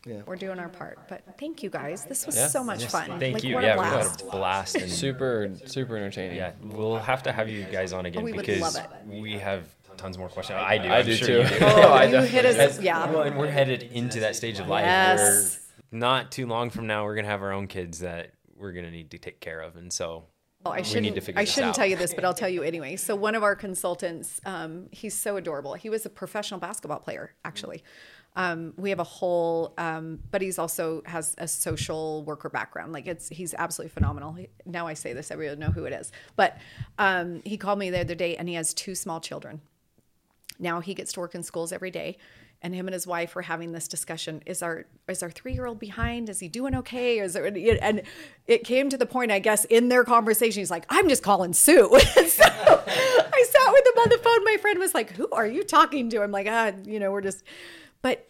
yeah 0.07 0.23
we're 0.27 0.37
doing 0.37 0.59
our 0.59 0.69
part 0.70 0.99
but 1.09 1.23
thank 1.39 1.62
you 1.62 1.69
guys 1.70 2.05
this 2.07 2.24
was 2.27 2.37
Yeah. 2.37 2.47
so 2.49 2.65
much 2.65 2.87
fun 2.87 3.19
Thank 3.20 3.35
like, 3.35 3.45
you. 3.45 3.55
what 3.55 3.62
Yeah, 3.65 3.74
a 3.74 3.78
we 3.78 3.85
blast 3.85 4.20
had 4.23 4.28
a 4.28 4.31
blast. 4.32 4.74
And 4.77 4.91
Super, 4.91 5.51
super 5.66 5.97
entertaining. 5.97 6.37
Yeah, 6.39 6.53
we'll 6.62 6.97
have 6.97 7.23
to 7.24 7.32
have 7.32 7.49
you 7.49 7.65
guys 7.65 7.93
on 7.93 8.07
again 8.07 8.23
Oh, 8.23 8.24
we 8.24 8.32
because 8.32 8.78
we 9.07 9.32
have 9.35 9.65
tons 9.99 10.16
more 10.16 10.28
questions. 10.31 10.59
I 10.62 10.78
do. 10.78 10.89
I 10.89 10.99
I'm 11.01 11.05
do 11.05 11.15
sure 11.15 11.27
too. 11.27 11.32
you 11.43 11.49
do. 11.59 11.65
Oh, 11.66 11.93
I 11.93 12.05
you 12.07 12.20
hit 12.23 12.47
us 12.47 12.57
definitely- 12.57 12.85
yeah 12.87 13.11
Well, 13.11 13.23
and 13.23 13.37
we're 13.37 13.51
headed 13.51 13.82
into 13.82 14.20
that 14.20 14.35
stage 14.35 14.59
of 14.61 14.66
life 14.69 14.85
Yes. 14.87 15.19
where 15.20 15.99
not 16.01 16.32
too 16.32 16.47
long 16.47 16.70
from 16.70 16.87
now 16.87 17.05
we're 17.05 17.15
gonna 17.16 17.28
have 17.28 17.43
our 17.43 17.53
own 17.53 17.66
kids 17.66 17.99
that 17.99 18.32
we're 18.57 18.73
gonna 18.73 18.91
need 18.91 19.11
to 19.11 19.19
take 19.19 19.41
care 19.41 19.61
of, 19.61 19.77
and 19.77 19.93
so 19.93 20.24
Oh, 20.65 20.70
I 20.70 20.82
shouldn't. 20.82 21.15
need 21.15 21.23
to 21.24 21.39
I 21.39 21.45
shouldn't 21.45 21.70
out. 21.70 21.74
tell 21.74 21.87
you 21.87 21.97
this, 21.97 22.12
but 22.12 22.23
I'll 22.23 22.35
tell 22.35 22.49
you 22.49 22.62
anyway. 22.62 22.97
So 22.97 23.16
one 23.16 23.35
of 23.35 23.43
our 23.43 23.57
consultants, 23.57 24.43
um, 24.45 24.89
he's 24.93 25.15
so 25.15 25.37
adorable. 25.39 25.73
He 25.73 25.89
was 25.89 26.05
a 26.05 26.11
professional 26.11 26.61
basketball 26.61 26.99
player, 26.99 27.32
actually. 27.47 27.82
Um, 28.36 28.74
we 28.77 28.90
have 28.90 29.01
a 29.01 29.05
whole, 29.05 29.74
um, 29.77 30.20
but 30.31 30.40
he's 30.40 30.59
also 30.59 31.02
has 31.05 31.35
a 31.39 31.48
social 31.48 32.23
worker 32.23 32.48
background. 32.48 32.93
Like 32.93 33.07
it's, 33.07 33.28
he's 33.28 33.55
absolutely 33.55 33.90
phenomenal. 33.90 34.32
He, 34.35 34.48
now 34.65 34.86
I 34.86 34.94
say 34.94 35.12
this, 35.12 35.31
everyone 35.31 35.59
know 35.59 35.70
who 35.70 35.85
it 35.85 35.93
is. 35.93 36.12
But 36.36 36.57
um, 36.98 37.43
he 37.44 37.57
called 37.57 37.78
me 37.78 37.90
the 37.90 38.01
other 38.01 38.15
day, 38.15 38.36
and 38.36 38.48
he 38.48 38.55
has 38.55 38.73
two 38.73 38.94
small 38.94 39.20
children. 39.20 39.61
Now 40.61 40.81
he 40.81 40.94
gets 40.94 41.12
to 41.15 41.20
work 41.20 41.35
in 41.35 41.43
schools 41.43 41.73
every 41.73 41.90
day, 41.90 42.19
and 42.62 42.74
him 42.74 42.86
and 42.86 42.93
his 42.93 43.07
wife 43.07 43.35
were 43.35 43.43
having 43.43 43.73
this 43.73 43.89
discussion: 43.89 44.43
is 44.47 44.62
our 44.62 44.85
is 45.09 45.23
our 45.23 45.31
three 45.31 45.55
year 45.55 45.66
old 45.66 45.78
behind? 45.78 46.28
Is 46.28 46.40
he 46.40 46.48
doing 46.48 46.74
okay? 46.77 47.19
Is 47.19 47.32
there? 47.32 47.47
And 47.47 48.02
it 48.47 48.65
came 48.65 48.90
to 48.90 48.98
the 48.98 49.07
point, 49.07 49.32
I 49.32 49.39
guess, 49.39 49.65
in 49.65 49.89
their 49.89 50.05
conversation, 50.05 50.61
he's 50.61 50.70
like, 50.70 50.85
"I'm 50.90 51.09
just 51.09 51.23
calling 51.23 51.55
Sue." 51.55 51.89
so 51.89 52.44
I 52.44 53.44
sat 53.48 53.73
with 53.73 53.86
him 53.86 54.02
on 54.02 54.09
the 54.11 54.20
phone. 54.23 54.44
My 54.44 54.59
friend 54.61 54.78
was 54.78 54.94
like, 54.94 55.12
"Who 55.12 55.28
are 55.32 55.47
you 55.47 55.65
talking 55.65 56.11
to?" 56.11 56.23
I'm 56.23 56.32
like, 56.32 56.47
"Ah, 56.48 56.73
you 56.85 57.01
know, 57.01 57.11
we're 57.11 57.23
just," 57.23 57.43
but. 58.02 58.27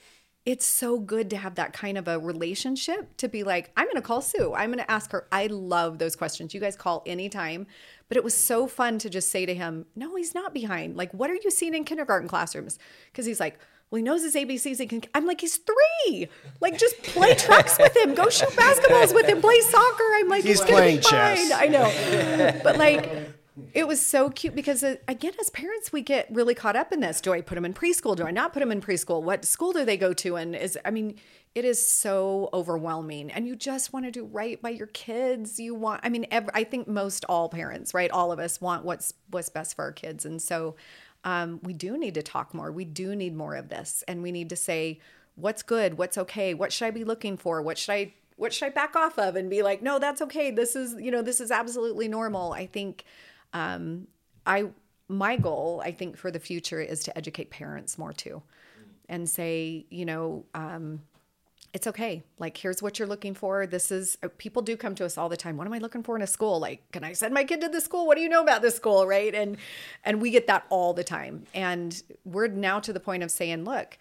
It's 0.47 0.64
so 0.64 0.98
good 0.98 1.28
to 1.30 1.36
have 1.36 1.56
that 1.56 1.74
kind 1.74 1.98
of 1.98 2.09
a 2.09 2.18
relationship 2.18 3.14
to 3.18 3.28
be 3.28 3.44
like, 3.44 3.70
I'm 3.76 3.84
going 3.84 3.97
to 3.97 4.02
call 4.02 4.22
Sue. 4.22 4.55
I'm 4.55 4.70
going 4.72 4.82
to 4.82 4.90
ask 4.90 5.12
her. 5.12 5.28
I 5.30 5.48
love 5.48 5.98
those 5.98 6.16
questions. 6.16 6.55
You 6.55 6.60
guys 6.60 6.76
call 6.76 7.02
anytime. 7.05 7.66
But 8.09 8.16
it 8.16 8.24
was 8.24 8.32
so 8.34 8.66
fun 8.66 8.98
to 9.01 9.10
just 9.10 9.28
say 9.28 9.44
to 9.44 9.55
him, 9.55 9.84
No, 9.94 10.16
he's 10.16 10.34
not 10.34 10.55
behind. 10.55 10.97
Like, 10.97 11.12
what 11.12 11.28
are 11.30 11.34
you 11.34 11.51
seeing 11.51 11.74
in 11.74 11.84
kindergarten 11.84 12.26
classrooms? 12.26 12.78
Because 13.12 13.26
he's 13.26 13.38
like, 13.38 13.59
Well, 13.90 13.98
he 13.98 14.02
knows 14.02 14.22
his 14.22 14.34
ABCs. 14.34 14.78
He 14.78 14.86
can. 14.86 15.02
I'm 15.14 15.26
like, 15.26 15.42
He's 15.42 15.59
three. 15.59 16.28
Like, 16.62 16.78
just 16.78 17.01
play 17.02 17.34
trucks 17.34 17.76
with 17.78 17.94
him. 17.94 18.14
Go 18.14 18.30
shoot 18.30 18.48
basketballs 18.51 19.14
with 19.14 19.26
him. 19.28 19.42
Play 19.42 19.60
soccer. 19.60 20.05
I'm 20.14 20.28
like, 20.28 20.42
He's 20.42 20.60
gonna 20.60 20.72
playing 20.72 20.97
be 20.97 21.02
fine." 21.02 21.36
chess. 21.36 21.52
I 21.52 21.66
know. 21.66 22.60
But 22.64 22.78
like, 22.78 23.28
it 23.74 23.87
was 23.87 24.05
so 24.05 24.31
cute 24.31 24.55
because 24.55 24.82
uh, 24.82 24.97
again, 25.09 25.32
as 25.41 25.51
parents, 25.51 25.93
we 25.93 26.03
get 26.03 26.28
really 26.31 26.55
caught 26.55 26.77
up 26.77 26.93
in 26.93 27.01
this. 27.01 27.20
Do 27.20 27.32
I 27.32 27.41
put 27.41 27.55
them 27.55 27.65
in 27.65 27.74
preschool? 27.74 28.16
Do 28.16 28.24
I 28.24 28.31
not 28.31 28.53
put 28.53 28.61
them 28.61 28.73
in 28.73 28.81
preschool? 28.81 29.23
What 29.23 29.45
school 29.45 29.73
do 29.73 29.85
they 29.85 29.97
go 29.97 30.12
to? 30.15 30.37
And 30.37 30.55
is 30.55 30.78
I 30.85 30.91
mean, 30.91 31.16
it 31.55 31.65
is 31.65 31.85
so 31.85 32.49
overwhelming, 32.53 33.31
and 33.31 33.47
you 33.47 33.57
just 33.57 33.93
want 33.93 34.05
to 34.07 34.11
do 34.11 34.24
right 34.24 34.61
by 34.61 34.70
your 34.70 34.87
kids. 34.89 35.59
You 35.59 35.74
want, 35.74 36.01
I 36.05 36.09
mean, 36.09 36.27
ev 36.31 36.49
I 36.55 36.65
think 36.65 36.87
most 36.89 37.24
all 37.28 37.49
parents, 37.49 37.95
right, 37.95 38.11
all 38.11 38.32
of 38.32 38.39
us 38.39 38.61
want 38.61 38.85
what's 38.85 39.15
what's 39.31 39.49
best 39.49 39.77
for 39.77 39.85
our 39.85 39.93
kids, 39.93 40.24
and 40.24 40.41
so 40.41 40.77
um, 41.24 41.61
we 41.62 41.73
do 41.73 41.99
need 41.99 42.15
to 42.15 42.23
talk 42.23 42.55
more. 42.55 42.70
We 42.70 42.85
do 42.85 43.16
need 43.16 43.35
more 43.35 43.57
of 43.57 43.69
this, 43.69 44.05
and 44.07 44.23
we 44.23 44.32
need 44.32 44.49
to 44.51 44.57
say 44.57 45.01
what's 45.35 45.62
good, 45.62 45.99
what's 45.99 46.19
okay, 46.19 46.55
what 46.55 46.73
should 46.73 46.87
I 46.87 46.91
be 46.91 47.05
looking 47.05 47.37
for, 47.37 47.62
what 47.62 47.78
should 47.78 47.93
I 47.93 48.15
what 48.41 48.55
should 48.55 48.66
I 48.66 48.70
back 48.70 48.97
off 48.97 49.19
of 49.19 49.37
and 49.37 49.51
be 49.51 49.62
like, 49.62 49.82
no, 49.82 49.99
that's 49.99 50.23
okay. 50.23 50.51
This 50.51 50.74
is, 50.74 50.95
you 50.99 51.11
know, 51.11 51.20
this 51.20 51.43
is 51.43 51.51
absolutely 51.51 52.09
normal. 52.09 52.55
I 52.55 52.66
think 52.66 53.05
um, 53.52 54.06
I 54.47 54.66
my 55.09 55.36
goal, 55.36 55.82
I 55.85 55.90
think, 55.90 56.16
for 56.16 56.31
the 56.31 56.39
future 56.39 56.81
is 56.81 57.02
to 57.02 57.18
educate 57.18 57.51
parents 57.51 57.98
more 57.98 58.12
too. 58.12 58.43
and 59.10 59.28
say, 59.28 59.85
you 59.90 60.06
know, 60.06 60.44
um, 60.55 61.02
it's 61.74 61.86
okay. 61.86 62.22
Like, 62.39 62.56
here's 62.56 62.81
what 62.81 62.98
you're 62.98 63.09
looking 63.09 63.35
for. 63.35 63.66
This 63.66 63.90
is, 63.90 64.16
uh, 64.22 64.28
people 64.39 64.62
do 64.62 64.77
come 64.77 64.94
to 64.94 65.05
us 65.05 65.18
all 65.18 65.28
the 65.28 65.36
time. 65.36 65.56
What 65.56 65.66
am 65.66 65.72
I 65.72 65.78
looking 65.78 66.02
for 66.02 66.16
in 66.16 66.22
a 66.22 66.27
school? 66.27 66.59
Like, 66.59 66.90
can 66.93 67.05
I 67.05 67.12
send 67.12 67.35
my 67.35 67.44
kid 67.44 67.60
to 67.60 67.68
this 67.68 67.85
school? 67.85 68.06
What 68.06 68.16
do 68.16 68.22
you 68.22 68.28
know 68.28 68.43
about 68.43 68.62
this 68.62 68.77
school? 68.77 69.06
Right. 69.06 69.35
And, 69.35 69.56
and 70.05 70.22
we 70.22 70.31
get 70.31 70.47
that 70.47 70.64
all 70.70 70.94
the 70.94 71.05
time. 71.05 71.44
And 71.52 72.02
we're 72.24 72.48
now 72.48 72.81
to 72.81 72.93
the 72.93 73.01
point 73.01 73.22
of 73.22 73.31
saying, 73.31 73.64
look, 73.64 73.98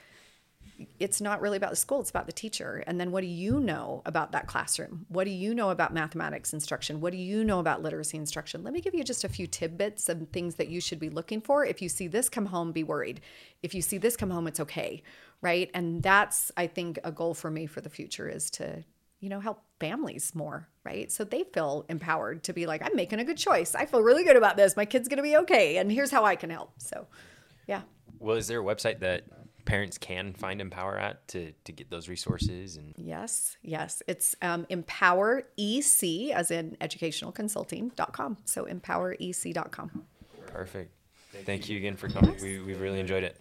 it's 0.99 1.21
not 1.21 1.41
really 1.41 1.57
about 1.57 1.71
the 1.71 1.75
school, 1.75 1.99
it's 1.99 2.09
about 2.09 2.25
the 2.25 2.31
teacher. 2.31 2.83
And 2.87 2.99
then 2.99 3.11
what 3.11 3.21
do 3.21 3.27
you 3.27 3.59
know 3.59 4.01
about 4.05 4.31
that 4.31 4.47
classroom? 4.47 5.05
What 5.09 5.25
do 5.25 5.31
you 5.31 5.53
know 5.53 5.69
about 5.69 5.93
mathematics 5.93 6.53
instruction? 6.53 7.01
What 7.01 7.11
do 7.11 7.17
you 7.17 7.43
know 7.43 7.59
about 7.59 7.81
literacy 7.81 8.17
instruction? 8.17 8.63
Let 8.63 8.73
me 8.73 8.81
give 8.81 8.93
you 8.93 9.03
just 9.03 9.23
a 9.23 9.29
few 9.29 9.47
tidbits 9.47 10.09
and 10.09 10.31
things 10.31 10.55
that 10.55 10.69
you 10.69 10.81
should 10.81 10.99
be 10.99 11.09
looking 11.09 11.41
for. 11.41 11.65
If 11.65 11.81
you 11.81 11.89
see 11.89 12.07
this 12.07 12.29
come 12.29 12.47
home, 12.47 12.71
be 12.71 12.83
worried. 12.83 13.21
If 13.61 13.73
you 13.73 13.81
see 13.81 13.97
this 13.97 14.15
come 14.15 14.29
home, 14.29 14.47
it's 14.47 14.59
okay. 14.59 15.03
Right. 15.41 15.69
And 15.73 16.03
that's, 16.03 16.51
I 16.57 16.67
think, 16.67 16.99
a 17.03 17.11
goal 17.11 17.33
for 17.33 17.49
me 17.49 17.65
for 17.65 17.81
the 17.81 17.89
future 17.89 18.27
is 18.27 18.49
to, 18.51 18.83
you 19.19 19.29
know, 19.29 19.39
help 19.39 19.63
families 19.79 20.33
more, 20.35 20.67
right? 20.83 21.11
So 21.11 21.23
they 21.23 21.43
feel 21.43 21.85
empowered 21.89 22.43
to 22.43 22.53
be 22.53 22.65
like, 22.65 22.81
I'm 22.85 22.95
making 22.95 23.19
a 23.19 23.23
good 23.23 23.37
choice. 23.37 23.73
I 23.75 23.85
feel 23.85 24.01
really 24.01 24.25
good 24.25 24.35
about 24.35 24.57
this. 24.57 24.75
My 24.75 24.85
kid's 24.85 25.07
going 25.07 25.17
to 25.17 25.23
be 25.23 25.37
okay. 25.37 25.77
And 25.77 25.91
here's 25.91 26.11
how 26.11 26.25
I 26.25 26.35
can 26.35 26.49
help. 26.49 26.73
So, 26.77 27.07
yeah. 27.67 27.81
Well, 28.19 28.35
is 28.35 28.47
there 28.47 28.59
a 28.59 28.63
website 28.63 28.99
that 28.99 29.23
parents 29.69 29.99
can 29.99 30.33
find 30.33 30.59
Empower 30.61 30.97
at 30.97 31.27
to, 31.29 31.53
to 31.63 31.71
get 31.71 31.91
those 31.91 32.09
resources? 32.09 32.75
And 32.75 32.95
Yes, 32.97 33.55
yes. 33.61 34.01
It's 34.07 34.35
um, 34.41 34.65
empower 34.69 35.43
EC 35.57 36.31
as 36.33 36.49
in 36.49 36.75
educationalconsulting.com. 36.81 38.37
So 38.45 38.65
empowerec.com. 38.65 40.05
perfect. 40.47 40.91
Thank 41.45 41.69
you 41.69 41.77
again 41.77 41.95
for 41.95 42.09
coming. 42.09 42.35
We, 42.41 42.59
we 42.59 42.73
really 42.73 42.99
enjoyed 42.99 43.23
it. 43.23 43.37